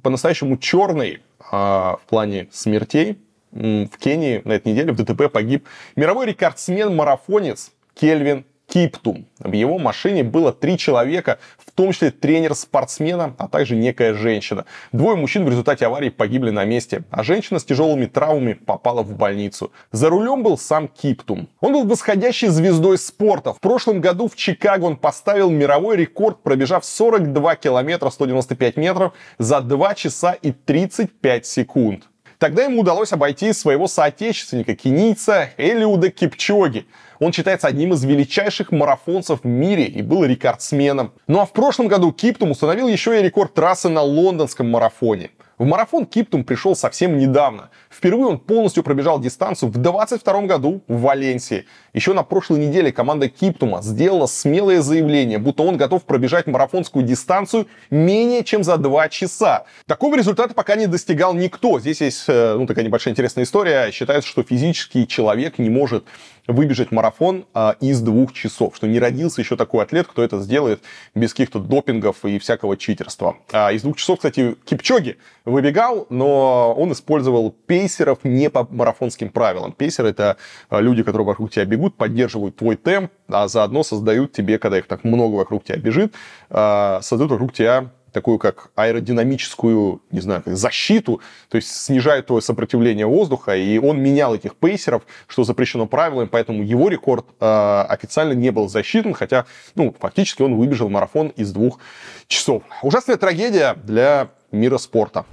по-настоящему 0.02 0.58
черной 0.58 1.22
в 1.50 2.00
плане 2.08 2.48
смертей. 2.52 3.18
В 3.50 3.98
Кении 3.98 4.42
на 4.44 4.52
этой 4.52 4.72
неделе 4.72 4.92
в 4.92 4.96
ДТП 4.96 5.32
погиб 5.32 5.66
мировой 5.96 6.26
рекордсмен-марафонец 6.26 7.70
Кельвин 7.94 8.44
Киптум. 8.68 9.26
В 9.38 9.52
его 9.52 9.78
машине 9.78 10.22
было 10.22 10.52
три 10.52 10.76
человека, 10.76 11.38
в 11.56 11.70
том 11.72 11.92
числе 11.92 12.10
тренер 12.10 12.54
спортсмена, 12.54 13.34
а 13.38 13.48
также 13.48 13.76
некая 13.76 14.12
женщина. 14.12 14.66
Двое 14.92 15.16
мужчин 15.16 15.46
в 15.46 15.48
результате 15.48 15.86
аварии 15.86 16.10
погибли 16.10 16.50
на 16.50 16.66
месте, 16.66 17.04
а 17.10 17.22
женщина 17.22 17.60
с 17.60 17.64
тяжелыми 17.64 18.04
травмами 18.04 18.52
попала 18.52 19.02
в 19.02 19.16
больницу. 19.16 19.72
За 19.90 20.10
рулем 20.10 20.42
был 20.42 20.58
сам 20.58 20.86
Киптум. 20.88 21.48
Он 21.60 21.72
был 21.72 21.84
восходящей 21.84 22.48
звездой 22.48 22.98
спорта. 22.98 23.54
В 23.54 23.60
прошлом 23.60 24.02
году 24.02 24.28
в 24.28 24.36
Чикаго 24.36 24.84
он 24.84 24.96
поставил 24.98 25.50
мировой 25.50 25.96
рекорд, 25.96 26.42
пробежав 26.42 26.84
42 26.84 27.56
километра 27.56 28.10
195 28.10 28.76
метров 28.76 29.12
за 29.38 29.62
2 29.62 29.94
часа 29.94 30.32
и 30.32 30.52
35 30.52 31.46
секунд. 31.46 32.04
Тогда 32.38 32.64
ему 32.64 32.82
удалось 32.82 33.12
обойти 33.12 33.52
своего 33.52 33.88
соотечественника, 33.88 34.76
кенийца 34.76 35.50
Элиуда 35.56 36.10
Кипчоги. 36.10 36.86
Он 37.18 37.32
считается 37.32 37.66
одним 37.66 37.92
из 37.92 38.04
величайших 38.04 38.70
марафонцев 38.72 39.40
в 39.42 39.46
мире 39.46 39.84
и 39.84 40.02
был 40.02 40.24
рекордсменом. 40.24 41.12
Ну 41.26 41.40
а 41.40 41.46
в 41.46 41.52
прошлом 41.52 41.88
году 41.88 42.12
Киптум 42.12 42.52
установил 42.52 42.88
еще 42.88 43.18
и 43.18 43.22
рекорд 43.22 43.54
трассы 43.54 43.88
на 43.88 44.02
лондонском 44.02 44.70
марафоне. 44.70 45.30
В 45.58 45.64
марафон 45.64 46.06
Киптум 46.06 46.44
пришел 46.44 46.76
совсем 46.76 47.18
недавно. 47.18 47.70
Впервые 47.90 48.26
он 48.28 48.38
полностью 48.38 48.84
пробежал 48.84 49.18
дистанцию 49.18 49.70
в 49.70 49.76
22 49.76 50.42
году 50.42 50.82
в 50.86 51.00
Валенсии. 51.00 51.66
Еще 51.92 52.12
на 52.12 52.22
прошлой 52.22 52.60
неделе 52.60 52.92
команда 52.92 53.28
Киптума 53.28 53.82
сделала 53.82 54.26
смелое 54.26 54.80
заявление, 54.82 55.38
будто 55.38 55.64
он 55.64 55.76
готов 55.76 56.04
пробежать 56.04 56.46
марафонскую 56.46 57.04
дистанцию 57.04 57.66
менее 57.90 58.44
чем 58.44 58.62
за 58.62 58.76
2 58.76 59.08
часа. 59.08 59.64
Такого 59.86 60.16
результата 60.16 60.54
пока 60.54 60.76
не 60.76 60.86
достигал 60.86 61.34
никто. 61.34 61.80
Здесь 61.80 62.02
есть 62.02 62.24
э, 62.28 62.54
ну, 62.56 62.66
такая 62.68 62.84
небольшая 62.84 63.12
интересная 63.12 63.42
история. 63.42 63.90
Считается, 63.90 64.30
что 64.30 64.44
физический 64.44 65.08
человек 65.08 65.58
не 65.58 65.70
может 65.70 66.04
выбежать 66.48 66.90
марафон 66.90 67.46
а, 67.54 67.76
из 67.78 68.00
двух 68.00 68.32
часов, 68.32 68.74
что 68.74 68.88
не 68.88 68.98
родился 68.98 69.42
еще 69.42 69.54
такой 69.54 69.84
атлет, 69.84 70.08
кто 70.08 70.24
это 70.24 70.40
сделает 70.40 70.82
без 71.14 71.32
каких-то 71.32 71.60
допингов 71.60 72.24
и 72.24 72.38
всякого 72.38 72.76
читерства. 72.76 73.36
А, 73.52 73.70
из 73.70 73.82
двух 73.82 73.96
часов, 73.96 74.18
кстати, 74.18 74.56
Кипчоги 74.64 75.18
выбегал, 75.44 76.06
но 76.08 76.74
он 76.74 76.92
использовал 76.92 77.50
пейсеров 77.50 78.20
не 78.24 78.50
по 78.50 78.66
марафонским 78.70 79.28
правилам. 79.28 79.72
Пейсеры— 79.72 80.08
это 80.10 80.38
а, 80.70 80.80
люди, 80.80 81.02
которые 81.02 81.26
вокруг 81.26 81.50
тебя 81.50 81.66
бегут, 81.66 81.96
поддерживают 81.96 82.56
твой 82.56 82.76
темп, 82.76 83.12
а 83.28 83.46
заодно 83.46 83.82
создают 83.82 84.32
тебе, 84.32 84.58
когда 84.58 84.78
их 84.78 84.86
так 84.86 85.04
много 85.04 85.34
вокруг 85.34 85.64
тебя 85.64 85.76
бежит, 85.76 86.14
а, 86.48 87.00
создают 87.02 87.30
вокруг 87.30 87.52
тебя 87.52 87.90
такую 88.12 88.38
как 88.38 88.70
аэродинамическую, 88.74 90.02
не 90.10 90.20
знаю, 90.20 90.42
как 90.42 90.56
защиту, 90.56 91.20
то 91.48 91.56
есть 91.56 91.68
снижает 91.68 92.26
твое 92.26 92.42
сопротивление 92.42 93.06
воздуха, 93.06 93.56
и 93.56 93.78
он 93.78 94.00
менял 94.00 94.34
этих 94.34 94.56
пейсеров, 94.56 95.02
что 95.26 95.44
запрещено 95.44 95.86
правилами, 95.86 96.26
поэтому 96.26 96.62
его 96.62 96.88
рекорд 96.88 97.26
э, 97.40 97.84
официально 97.88 98.32
не 98.32 98.50
был 98.50 98.68
засчитан, 98.68 99.14
хотя, 99.14 99.46
ну, 99.74 99.94
фактически 99.98 100.42
он 100.42 100.56
выбежал 100.56 100.88
марафон 100.88 101.28
из 101.28 101.52
двух 101.52 101.78
часов. 102.26 102.62
Ужасная 102.82 103.16
трагедия 103.16 103.74
для 103.74 104.30
мира 104.50 104.78
спорта. 104.78 105.26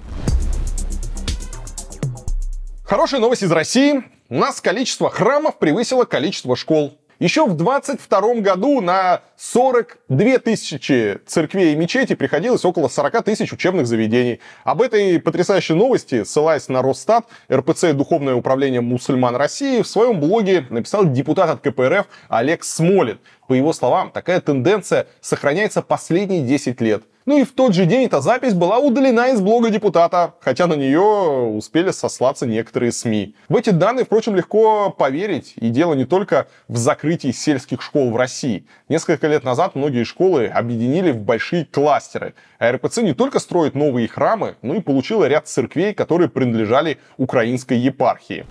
Хорошая 2.84 3.20
новость 3.20 3.42
из 3.42 3.50
России. 3.50 4.04
У 4.28 4.36
нас 4.36 4.60
количество 4.60 5.10
храмов 5.10 5.58
превысило 5.58 6.04
количество 6.04 6.54
школ. 6.54 6.96
Еще 7.18 7.46
в 7.46 7.54
22 7.54 8.34
году 8.42 8.82
на 8.82 9.22
42 9.38 10.38
тысячи 10.38 11.18
церквей 11.24 11.72
и 11.72 11.76
мечетей 11.76 12.14
приходилось 12.14 12.62
около 12.66 12.88
40 12.88 13.24
тысяч 13.24 13.54
учебных 13.54 13.86
заведений. 13.86 14.40
Об 14.64 14.82
этой 14.82 15.18
потрясающей 15.18 15.74
новости, 15.74 16.24
ссылаясь 16.24 16.68
на 16.68 16.82
Росстат, 16.82 17.24
РПЦ 17.50 17.94
Духовное 17.94 18.34
управление 18.34 18.82
мусульман 18.82 19.34
России 19.34 19.80
в 19.80 19.88
своем 19.88 20.20
блоге 20.20 20.66
написал 20.68 21.06
депутат 21.06 21.48
от 21.48 21.60
КПРФ 21.60 22.06
Олег 22.28 22.62
Смолин. 22.64 23.18
По 23.48 23.54
его 23.54 23.72
словам, 23.72 24.10
такая 24.10 24.42
тенденция 24.42 25.06
сохраняется 25.22 25.80
последние 25.80 26.42
10 26.42 26.80
лет– 26.82 27.02
ну 27.26 27.38
и 27.38 27.44
в 27.44 27.52
тот 27.52 27.74
же 27.74 27.86
день 27.86 28.06
эта 28.06 28.20
запись 28.20 28.54
была 28.54 28.78
удалена 28.78 29.28
из 29.30 29.40
блога 29.40 29.70
депутата, 29.70 30.34
хотя 30.40 30.68
на 30.68 30.74
нее 30.74 31.00
успели 31.00 31.90
сослаться 31.90 32.46
некоторые 32.46 32.92
СМИ. 32.92 33.34
В 33.48 33.56
эти 33.56 33.70
данные, 33.70 34.04
впрочем, 34.04 34.36
легко 34.36 34.90
поверить, 34.90 35.54
и 35.56 35.68
дело 35.68 35.94
не 35.94 36.04
только 36.04 36.46
в 36.68 36.76
закрытии 36.76 37.32
сельских 37.32 37.82
школ 37.82 38.12
в 38.12 38.16
России. 38.16 38.64
Несколько 38.88 39.26
лет 39.26 39.42
назад 39.42 39.74
многие 39.74 40.04
школы 40.04 40.46
объединили 40.46 41.10
в 41.10 41.18
большие 41.18 41.64
кластеры, 41.64 42.34
а 42.60 42.70
РПЦ 42.70 42.98
не 42.98 43.12
только 43.12 43.40
строит 43.40 43.74
новые 43.74 44.06
храмы, 44.06 44.54
но 44.62 44.76
и 44.76 44.80
получила 44.80 45.24
ряд 45.24 45.48
церквей, 45.48 45.94
которые 45.94 46.28
принадлежали 46.28 46.98
украинской 47.16 47.76
епархии. 47.76 48.46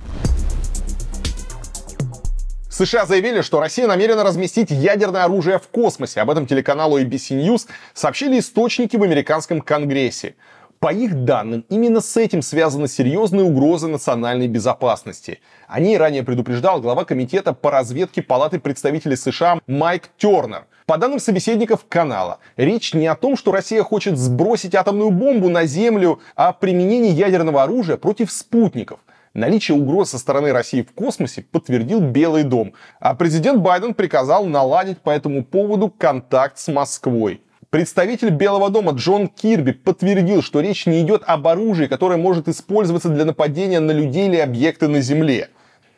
США 2.78 3.06
заявили, 3.06 3.40
что 3.40 3.62
Россия 3.62 3.88
намерена 3.88 4.26
разместить 4.26 4.70
ядерное 4.70 5.24
оружие 5.24 5.60
в 5.60 5.70
космосе. 5.70 6.20
Об 6.20 6.30
этом 6.30 6.46
телеканалу 6.46 7.00
ABC 7.00 7.42
News 7.42 7.68
сообщили 7.94 8.38
источники 8.38 8.98
в 8.98 9.04
американском 9.04 9.62
Конгрессе. 9.62 10.36
По 10.80 10.92
их 10.92 11.24
данным, 11.24 11.64
именно 11.70 12.02
с 12.02 12.18
этим 12.18 12.42
связаны 12.42 12.90
серьезные 12.90 13.46
угрозы 13.46 13.88
национальной 13.88 14.50
безопасности. 14.50 15.40
О 15.70 15.80
ней 15.80 15.98
ранее 15.98 16.24
предупреждал 16.24 16.82
глава 16.82 17.06
комитета 17.06 17.54
по 17.54 17.72
разведке 17.72 18.22
Палаты 18.22 18.60
представителей 18.60 19.16
США 19.16 19.62
Майк 19.68 20.10
Тернер. 20.18 20.66
По 20.86 20.98
данным 20.98 21.22
собеседников 21.22 21.86
канала, 21.88 22.40
речь 22.58 22.94
не 22.94 23.08
о 23.08 23.16
том, 23.16 23.38
что 23.38 23.54
Россия 23.54 23.84
хочет 23.84 24.18
сбросить 24.18 24.76
атомную 24.76 25.12
бомбу 25.12 25.48
на 25.48 25.66
Землю, 25.66 26.20
а 26.36 26.50
о 26.50 26.54
применении 26.54 27.12
ядерного 27.12 27.64
оружия 27.64 27.96
против 27.96 28.30
спутников. 28.34 29.00
Наличие 29.36 29.76
угроз 29.76 30.12
со 30.12 30.18
стороны 30.18 30.54
России 30.54 30.82
в 30.82 30.94
космосе 30.94 31.42
подтвердил 31.42 32.00
Белый 32.00 32.44
дом, 32.44 32.72
а 33.02 33.14
президент 33.16 33.60
Байден 33.60 33.94
приказал 33.94 34.46
наладить 34.46 35.00
по 35.00 35.10
этому 35.10 35.44
поводу 35.44 35.90
контакт 35.90 36.58
с 36.58 36.72
Москвой. 36.72 37.42
Представитель 37.70 38.30
Белого 38.30 38.70
дома 38.70 38.94
Джон 38.94 39.28
Кирби 39.28 39.74
подтвердил, 39.74 40.42
что 40.42 40.62
речь 40.62 40.86
не 40.86 41.02
идет 41.02 41.24
об 41.26 41.46
оружии, 41.50 41.88
которое 41.88 42.16
может 42.16 42.48
использоваться 42.48 43.10
для 43.10 43.26
нападения 43.26 43.82
на 43.82 43.92
людей 43.92 44.30
или 44.30 44.38
объекты 44.38 44.88
на 44.88 45.02
Земле. 45.02 45.50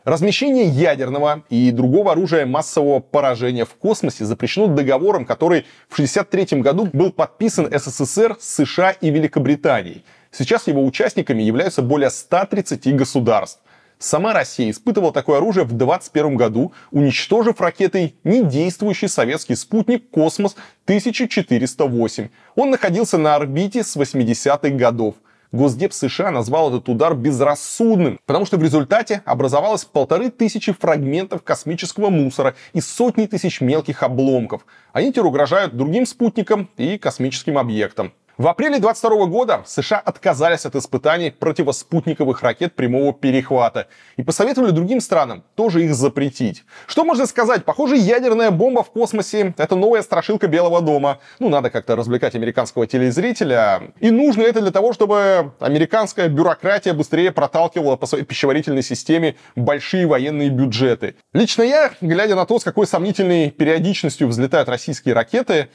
Размещение 0.03 0.65
ядерного 0.65 1.43
и 1.51 1.69
другого 1.69 2.13
оружия 2.13 2.47
массового 2.47 3.01
поражения 3.01 3.65
в 3.65 3.75
космосе 3.75 4.25
запрещено 4.25 4.65
договором, 4.65 5.25
который 5.25 5.67
в 5.89 5.93
1963 5.93 6.61
году 6.61 6.89
был 6.91 7.11
подписан 7.11 7.69
СССР, 7.71 8.35
США 8.39 8.91
и 8.99 9.11
Великобританией– 9.11 10.03
Сейчас 10.37 10.67
его 10.67 10.85
участниками 10.85 11.41
являются 11.41 11.81
более 11.81 12.11
130 12.11 12.95
государств. 12.95 13.59
Сама 13.97 14.33
Россия 14.33 14.69
испытывала 14.69 15.11
такое 15.11 15.37
оружие 15.37 15.63
в 15.63 15.69
2021 15.69 16.35
году, 16.35 16.73
уничтожив 16.91 17.59
ракетой 17.59 18.13
недействующий 18.23 19.07
советский 19.07 19.55
спутник 19.55 20.11
«Космос-1408». 20.11 22.29
Он 22.55 22.69
находился 22.69 23.17
на 23.17 23.33
орбите 23.33 23.83
с 23.83 23.97
80-х 23.97 24.69
годов. 24.75 25.15
Госдеп 25.51 25.91
США 25.91 26.29
назвал 26.29 26.69
этот 26.69 26.87
удар 26.87 27.15
безрассудным, 27.15 28.19
потому 28.27 28.45
что 28.45 28.57
в 28.57 28.63
результате 28.63 29.23
образовалось 29.25 29.85
полторы 29.85 30.29
тысячи 30.29 30.71
фрагментов 30.71 31.41
космического 31.41 32.11
мусора 32.11 32.53
и 32.73 32.81
сотни 32.81 33.25
тысяч 33.25 33.59
мелких 33.59 34.03
обломков. 34.03 34.67
Они 34.93 35.09
теперь 35.09 35.23
угрожают 35.23 35.75
другим 35.75 36.05
спутникам 36.05 36.69
и 36.77 36.99
космическим 36.99 37.57
объектам. 37.57 38.13
В 38.37 38.47
апреле 38.47 38.77
22 38.77 39.25
года 39.25 39.63
США 39.65 39.97
отказались 39.97 40.67
от 40.67 40.75
испытаний 40.75 41.31
противоспутниковых 41.31 42.43
ракет 42.43 42.75
прямого 42.75 43.11
перехвата 43.11 43.87
и 44.15 44.21
посоветовали 44.21 44.69
другим 44.69 45.01
странам 45.01 45.43
тоже 45.55 45.83
их 45.83 45.95
запретить. 45.95 46.63
Что 46.85 47.03
можно 47.03 47.25
сказать? 47.25 47.65
Похоже, 47.65 47.95
ядерная 47.95 48.51
бомба 48.51 48.83
в 48.83 48.91
космосе— 48.91 49.55
это 49.57 49.75
новая 49.75 50.03
страшилка 50.03 50.47
Белого 50.47 50.81
дома. 50.81 51.17
Ну, 51.39 51.49
надо 51.49 51.71
как-то 51.71 51.95
развлекать 51.95 52.35
американского 52.35 52.85
телезрителя. 52.85 53.91
И 54.01 54.11
нужно 54.11 54.43
это 54.43 54.61
для 54.61 54.71
того, 54.71 54.93
чтобы 54.93 55.53
американская 55.59 56.29
бюрократия 56.29 56.93
быстрее 56.93 57.31
проталкивала 57.31 57.95
по 57.95 58.05
своей 58.05 58.23
пищеварительной 58.23 58.83
системе 58.83 59.35
большие 59.55 60.05
военные 60.05 60.51
бюджеты. 60.51 61.15
Лично 61.33 61.63
я, 61.63 61.91
глядя 62.01 62.35
на 62.35 62.45
то, 62.45 62.59
с 62.59 62.63
какой 62.63 62.85
сомнительной 62.85 63.49
периодичностью 63.49 64.27
взлетают 64.27 64.69
российские 64.69 65.15
ракеты, 65.15 65.69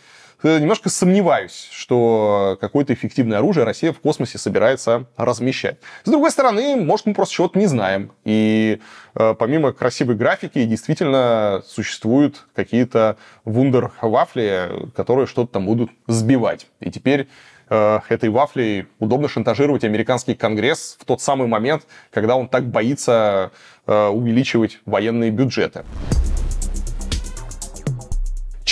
немножко 0.48 0.88
сомневаюсь, 0.88 1.68
что 1.70 2.56
какое-то 2.60 2.92
эффективное 2.92 3.38
оружие 3.38 3.64
Россия 3.64 3.92
в 3.92 4.00
космосе 4.00 4.38
собирается 4.38 5.06
размещать. 5.16 5.78
С 6.04 6.10
другой 6.10 6.30
стороны, 6.30 6.76
может, 6.76 7.06
мы 7.06 7.14
просто 7.14 7.34
чего-то 7.34 7.58
не 7.58 7.66
знаем. 7.66 8.12
И 8.24 8.80
э, 9.14 9.34
помимо 9.38 9.72
красивой 9.72 10.14
графики, 10.16 10.64
действительно 10.64 11.62
существуют 11.66 12.46
какие-то 12.54 13.16
вундер-вафли, 13.44 14.90
которые 14.94 15.26
что-то 15.26 15.52
там 15.52 15.66
будут 15.66 15.90
сбивать. 16.06 16.66
И 16.80 16.90
теперь 16.90 17.28
э, 17.70 18.00
этой 18.08 18.28
вафлей 18.28 18.86
удобно 18.98 19.28
шантажировать 19.28 19.84
американский 19.84 20.34
конгресс 20.34 20.96
в 21.00 21.04
тот 21.04 21.20
самый 21.20 21.48
момент, 21.48 21.84
когда 22.10 22.36
он 22.36 22.48
так 22.48 22.66
боится 22.66 23.52
э, 23.86 24.06
увеличивать 24.08 24.80
военные 24.86 25.30
бюджеты. 25.30 25.84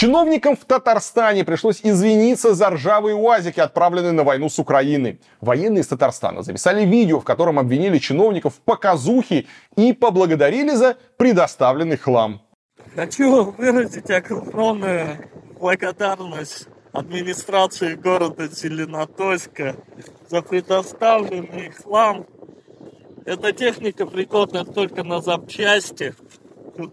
Чиновникам 0.01 0.57
в 0.57 0.65
Татарстане 0.65 1.45
пришлось 1.45 1.81
извиниться 1.83 2.55
за 2.55 2.71
ржавые 2.71 3.15
УАЗики, 3.15 3.61
отправленные 3.61 4.13
на 4.13 4.25
войну 4.25 4.49
с 4.49 4.59
Украиной. 4.59 5.21
Военные 5.43 5.83
из 5.83 5.89
Татарстана 5.89 6.41
записали 6.43 6.87
видео, 6.87 7.21
в 7.21 7.25
котором 7.25 7.59
обвинили 7.59 7.99
чиновников 7.99 8.55
в 8.55 8.61
показухе 8.61 9.45
и 9.77 9.93
поблагодарили 9.93 10.71
за 10.71 10.97
предоставленный 11.19 11.99
хлам. 11.99 12.41
Хочу 12.95 13.51
выразить 13.51 14.11
огромную 14.11 15.19
благодарность 15.61 16.67
администрации 16.95 17.93
города 17.93 18.49
Зеленодольска 18.49 19.77
за 20.31 20.41
предоставленный 20.41 21.73
хлам. 21.73 22.25
Эта 23.27 23.53
техника 23.53 24.07
пригодна 24.07 24.65
только 24.65 25.05
на 25.05 25.21
запчасти. 25.21 26.15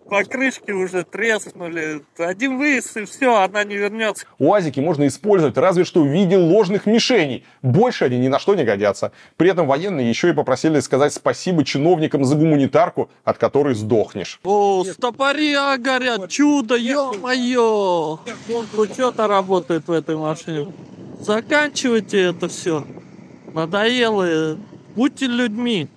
Покрышки 0.10 0.72
уже 0.72 1.04
треснули. 1.04 2.02
Один 2.18 2.58
выезд 2.58 2.98
и 2.98 3.06
все, 3.06 3.42
она 3.42 3.64
не 3.64 3.76
вернется. 3.76 4.26
УАЗики 4.40 4.80
можно 4.80 5.08
использовать 5.08 5.58
разве 5.58 5.84
что 5.84 6.02
в 6.02 6.08
виде 6.08 6.38
ложных 6.38 6.86
мишеней. 6.86 7.46
Больше 7.62 8.06
они 8.06 8.18
ни 8.18 8.28
на 8.28 8.40
что 8.40 8.56
не 8.56 8.64
годятся. 8.64 9.12
При 9.38 9.50
этом 9.50 9.68
военные 9.68 10.10
еще 10.10 10.30
и 10.30 10.34
попросили 10.34 10.80
сказать 10.80 11.14
спасибо 11.14 11.64
чиновникам 11.64 12.24
за 12.26 12.36
гуманитарку, 12.36 13.10
от 13.24 13.38
которой 13.38 13.76
сдохнешь. 13.76 14.40
О, 14.44 14.84
стопория 14.84 15.78
горят, 15.78 16.30
чудо, 16.30 16.76
ё-моё! 16.76 18.20
Что-то 18.94 19.28
работает 19.28 19.88
в 19.88 19.92
этой 19.92 20.16
машине. 20.18 20.72
Заканчивайте 21.20 22.22
это 22.22 22.48
все. 22.48 22.86
Надоело. 23.54 24.58
Будьте 24.96 25.28
людьми. 25.28 25.88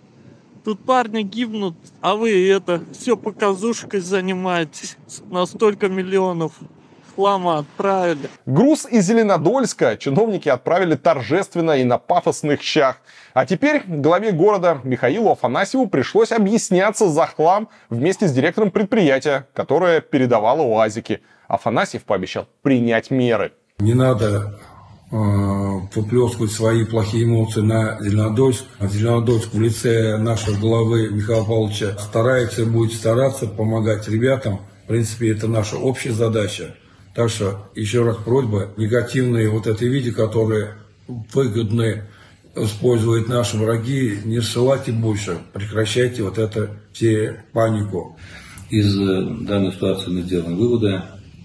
Тут 0.64 0.84
парни 0.84 1.22
гибнут, 1.22 1.74
а 2.00 2.14
вы 2.14 2.48
это 2.48 2.82
все 2.92 3.16
показушкой 3.16 4.00
занимаетесь 4.00 4.96
на 5.30 5.46
столько 5.46 5.88
миллионов. 5.88 6.52
рекламу 7.20 7.50
отправили. 7.50 8.28
Груз 8.46 8.86
из 8.86 9.06
Зеленодольска 9.06 9.96
чиновники 9.96 10.48
отправили 10.48 10.94
торжественно 10.94 11.72
и 11.72 11.84
на 11.84 11.98
пафосных 11.98 12.62
щах. 12.62 12.96
А 13.34 13.46
теперь 13.46 13.82
главе 13.86 14.32
города 14.32 14.80
Михаилу 14.84 15.30
Афанасьеву 15.30 15.86
пришлось 15.86 16.32
объясняться 16.32 17.08
за 17.08 17.26
хлам 17.26 17.68
вместе 17.90 18.26
с 18.26 18.32
директором 18.32 18.70
предприятия, 18.70 19.46
которое 19.54 20.00
передавало 20.00 20.62
УАЗики. 20.62 21.20
Афанасьев 21.48 22.04
пообещал 22.04 22.46
принять 22.62 23.10
меры. 23.10 23.52
Не 23.78 23.94
надо 23.94 24.58
выплескивать 25.10 26.52
свои 26.52 26.84
плохие 26.84 27.24
эмоции 27.24 27.60
на 27.60 27.98
Зеленодольск. 28.00 28.64
А 28.78 28.86
Зеленодольск 28.86 29.52
в 29.52 29.60
лице 29.60 30.16
нашего 30.18 30.56
главы 30.56 31.10
Михаила 31.10 31.44
Павловича 31.44 31.98
старается 31.98 32.62
и 32.62 32.66
будет 32.66 32.92
стараться 32.92 33.46
помогать 33.46 34.08
ребятам. 34.08 34.60
В 34.84 34.88
принципе, 34.88 35.30
это 35.32 35.48
наша 35.48 35.76
общая 35.76 36.12
задача. 36.12 36.74
Так 37.14 37.28
что, 37.28 37.70
еще 37.74 38.04
раз 38.04 38.16
просьба, 38.18 38.68
негативные 38.76 39.50
вот 39.50 39.66
эти 39.66 39.84
видео, 39.84 40.14
которые 40.14 40.74
выгодны 41.08 42.04
используют 42.54 43.28
наши 43.28 43.56
враги, 43.56 44.18
не 44.24 44.40
ссылайте 44.40 44.92
больше, 44.92 45.38
прекращайте 45.52 46.22
вот 46.22 46.38
это 46.38 46.70
все 46.92 47.44
панику. 47.52 48.16
Из 48.70 48.96
э, 48.96 49.44
данной 49.44 49.72
ситуации 49.72 50.10
мы 50.10 50.22
сделаем 50.22 50.56
выводы, 50.56 51.02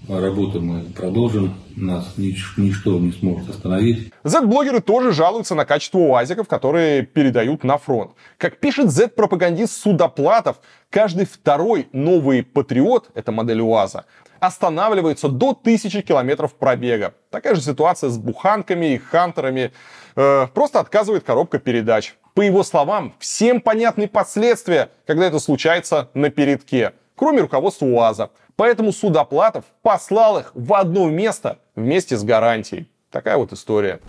работу 0.08 0.60
мы 0.60 0.80
продолжим, 0.94 1.54
нас 1.76 2.14
нич- 2.16 2.54
ничто 2.56 2.98
не 2.98 3.12
сможет 3.12 3.50
остановить. 3.50 4.12
Z-блогеры 4.24 4.80
тоже 4.80 5.12
жалуются 5.12 5.54
на 5.54 5.64
качество 5.64 5.98
УАЗиков, 5.98 6.48
которые 6.48 7.02
передают 7.02 7.64
на 7.64 7.78
фронт. 7.78 8.12
Как 8.38 8.58
пишет 8.58 8.90
Z-пропагандист 8.90 9.72
Судоплатов, 9.80 10.56
каждый 10.90 11.26
второй 11.26 11.88
новый 11.92 12.42
Патриот, 12.42 13.10
это 13.14 13.32
модель 13.32 13.60
УАЗа, 13.60 14.04
останавливается 14.40 15.28
до 15.28 15.50
1000 15.50 16.02
километров 16.02 16.54
пробега. 16.54 17.14
Такая 17.30 17.54
же 17.54 17.62
ситуация 17.62 18.10
с 18.10 18.18
буханками 18.18 18.94
и 18.94 18.98
хантерами. 18.98 19.72
Э, 20.14 20.46
просто 20.52 20.80
отказывает 20.80 21.24
коробка 21.24 21.58
передач. 21.58 22.14
По 22.34 22.42
его 22.42 22.62
словам, 22.62 23.14
всем 23.18 23.60
понятны 23.60 24.08
последствия, 24.08 24.90
когда 25.06 25.26
это 25.26 25.38
случается 25.38 26.10
на 26.12 26.28
передке, 26.28 26.92
кроме 27.16 27.40
руководства 27.40 27.86
УАЗа. 27.86 28.30
Поэтому 28.54 28.92
Судоплатов 28.92 29.64
послал 29.82 30.38
их 30.38 30.52
в 30.54 30.72
одно 30.74 31.08
место 31.08 31.58
вместе 31.74 32.16
с 32.16 32.22
гарантией. 32.24 32.88
Такая 33.10 33.36
вот 33.36 33.52
история. 33.52 34.00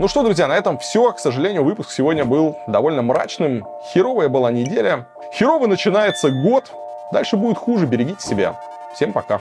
Ну 0.00 0.08
что, 0.08 0.24
друзья, 0.24 0.48
на 0.48 0.56
этом 0.56 0.78
все. 0.78 1.12
К 1.12 1.20
сожалению, 1.20 1.64
выпуск 1.64 1.90
сегодня 1.90 2.24
был 2.24 2.58
довольно 2.66 3.02
мрачным. 3.02 3.64
Херовая 3.92 4.28
была 4.28 4.50
неделя. 4.50 5.08
Херово 5.32 5.68
начинается 5.68 6.30
год. 6.30 6.72
Дальше 7.12 7.36
будет 7.36 7.58
хуже. 7.58 7.86
Берегите 7.86 8.26
себя. 8.26 8.60
Всем 8.94 9.12
пока. 9.12 9.40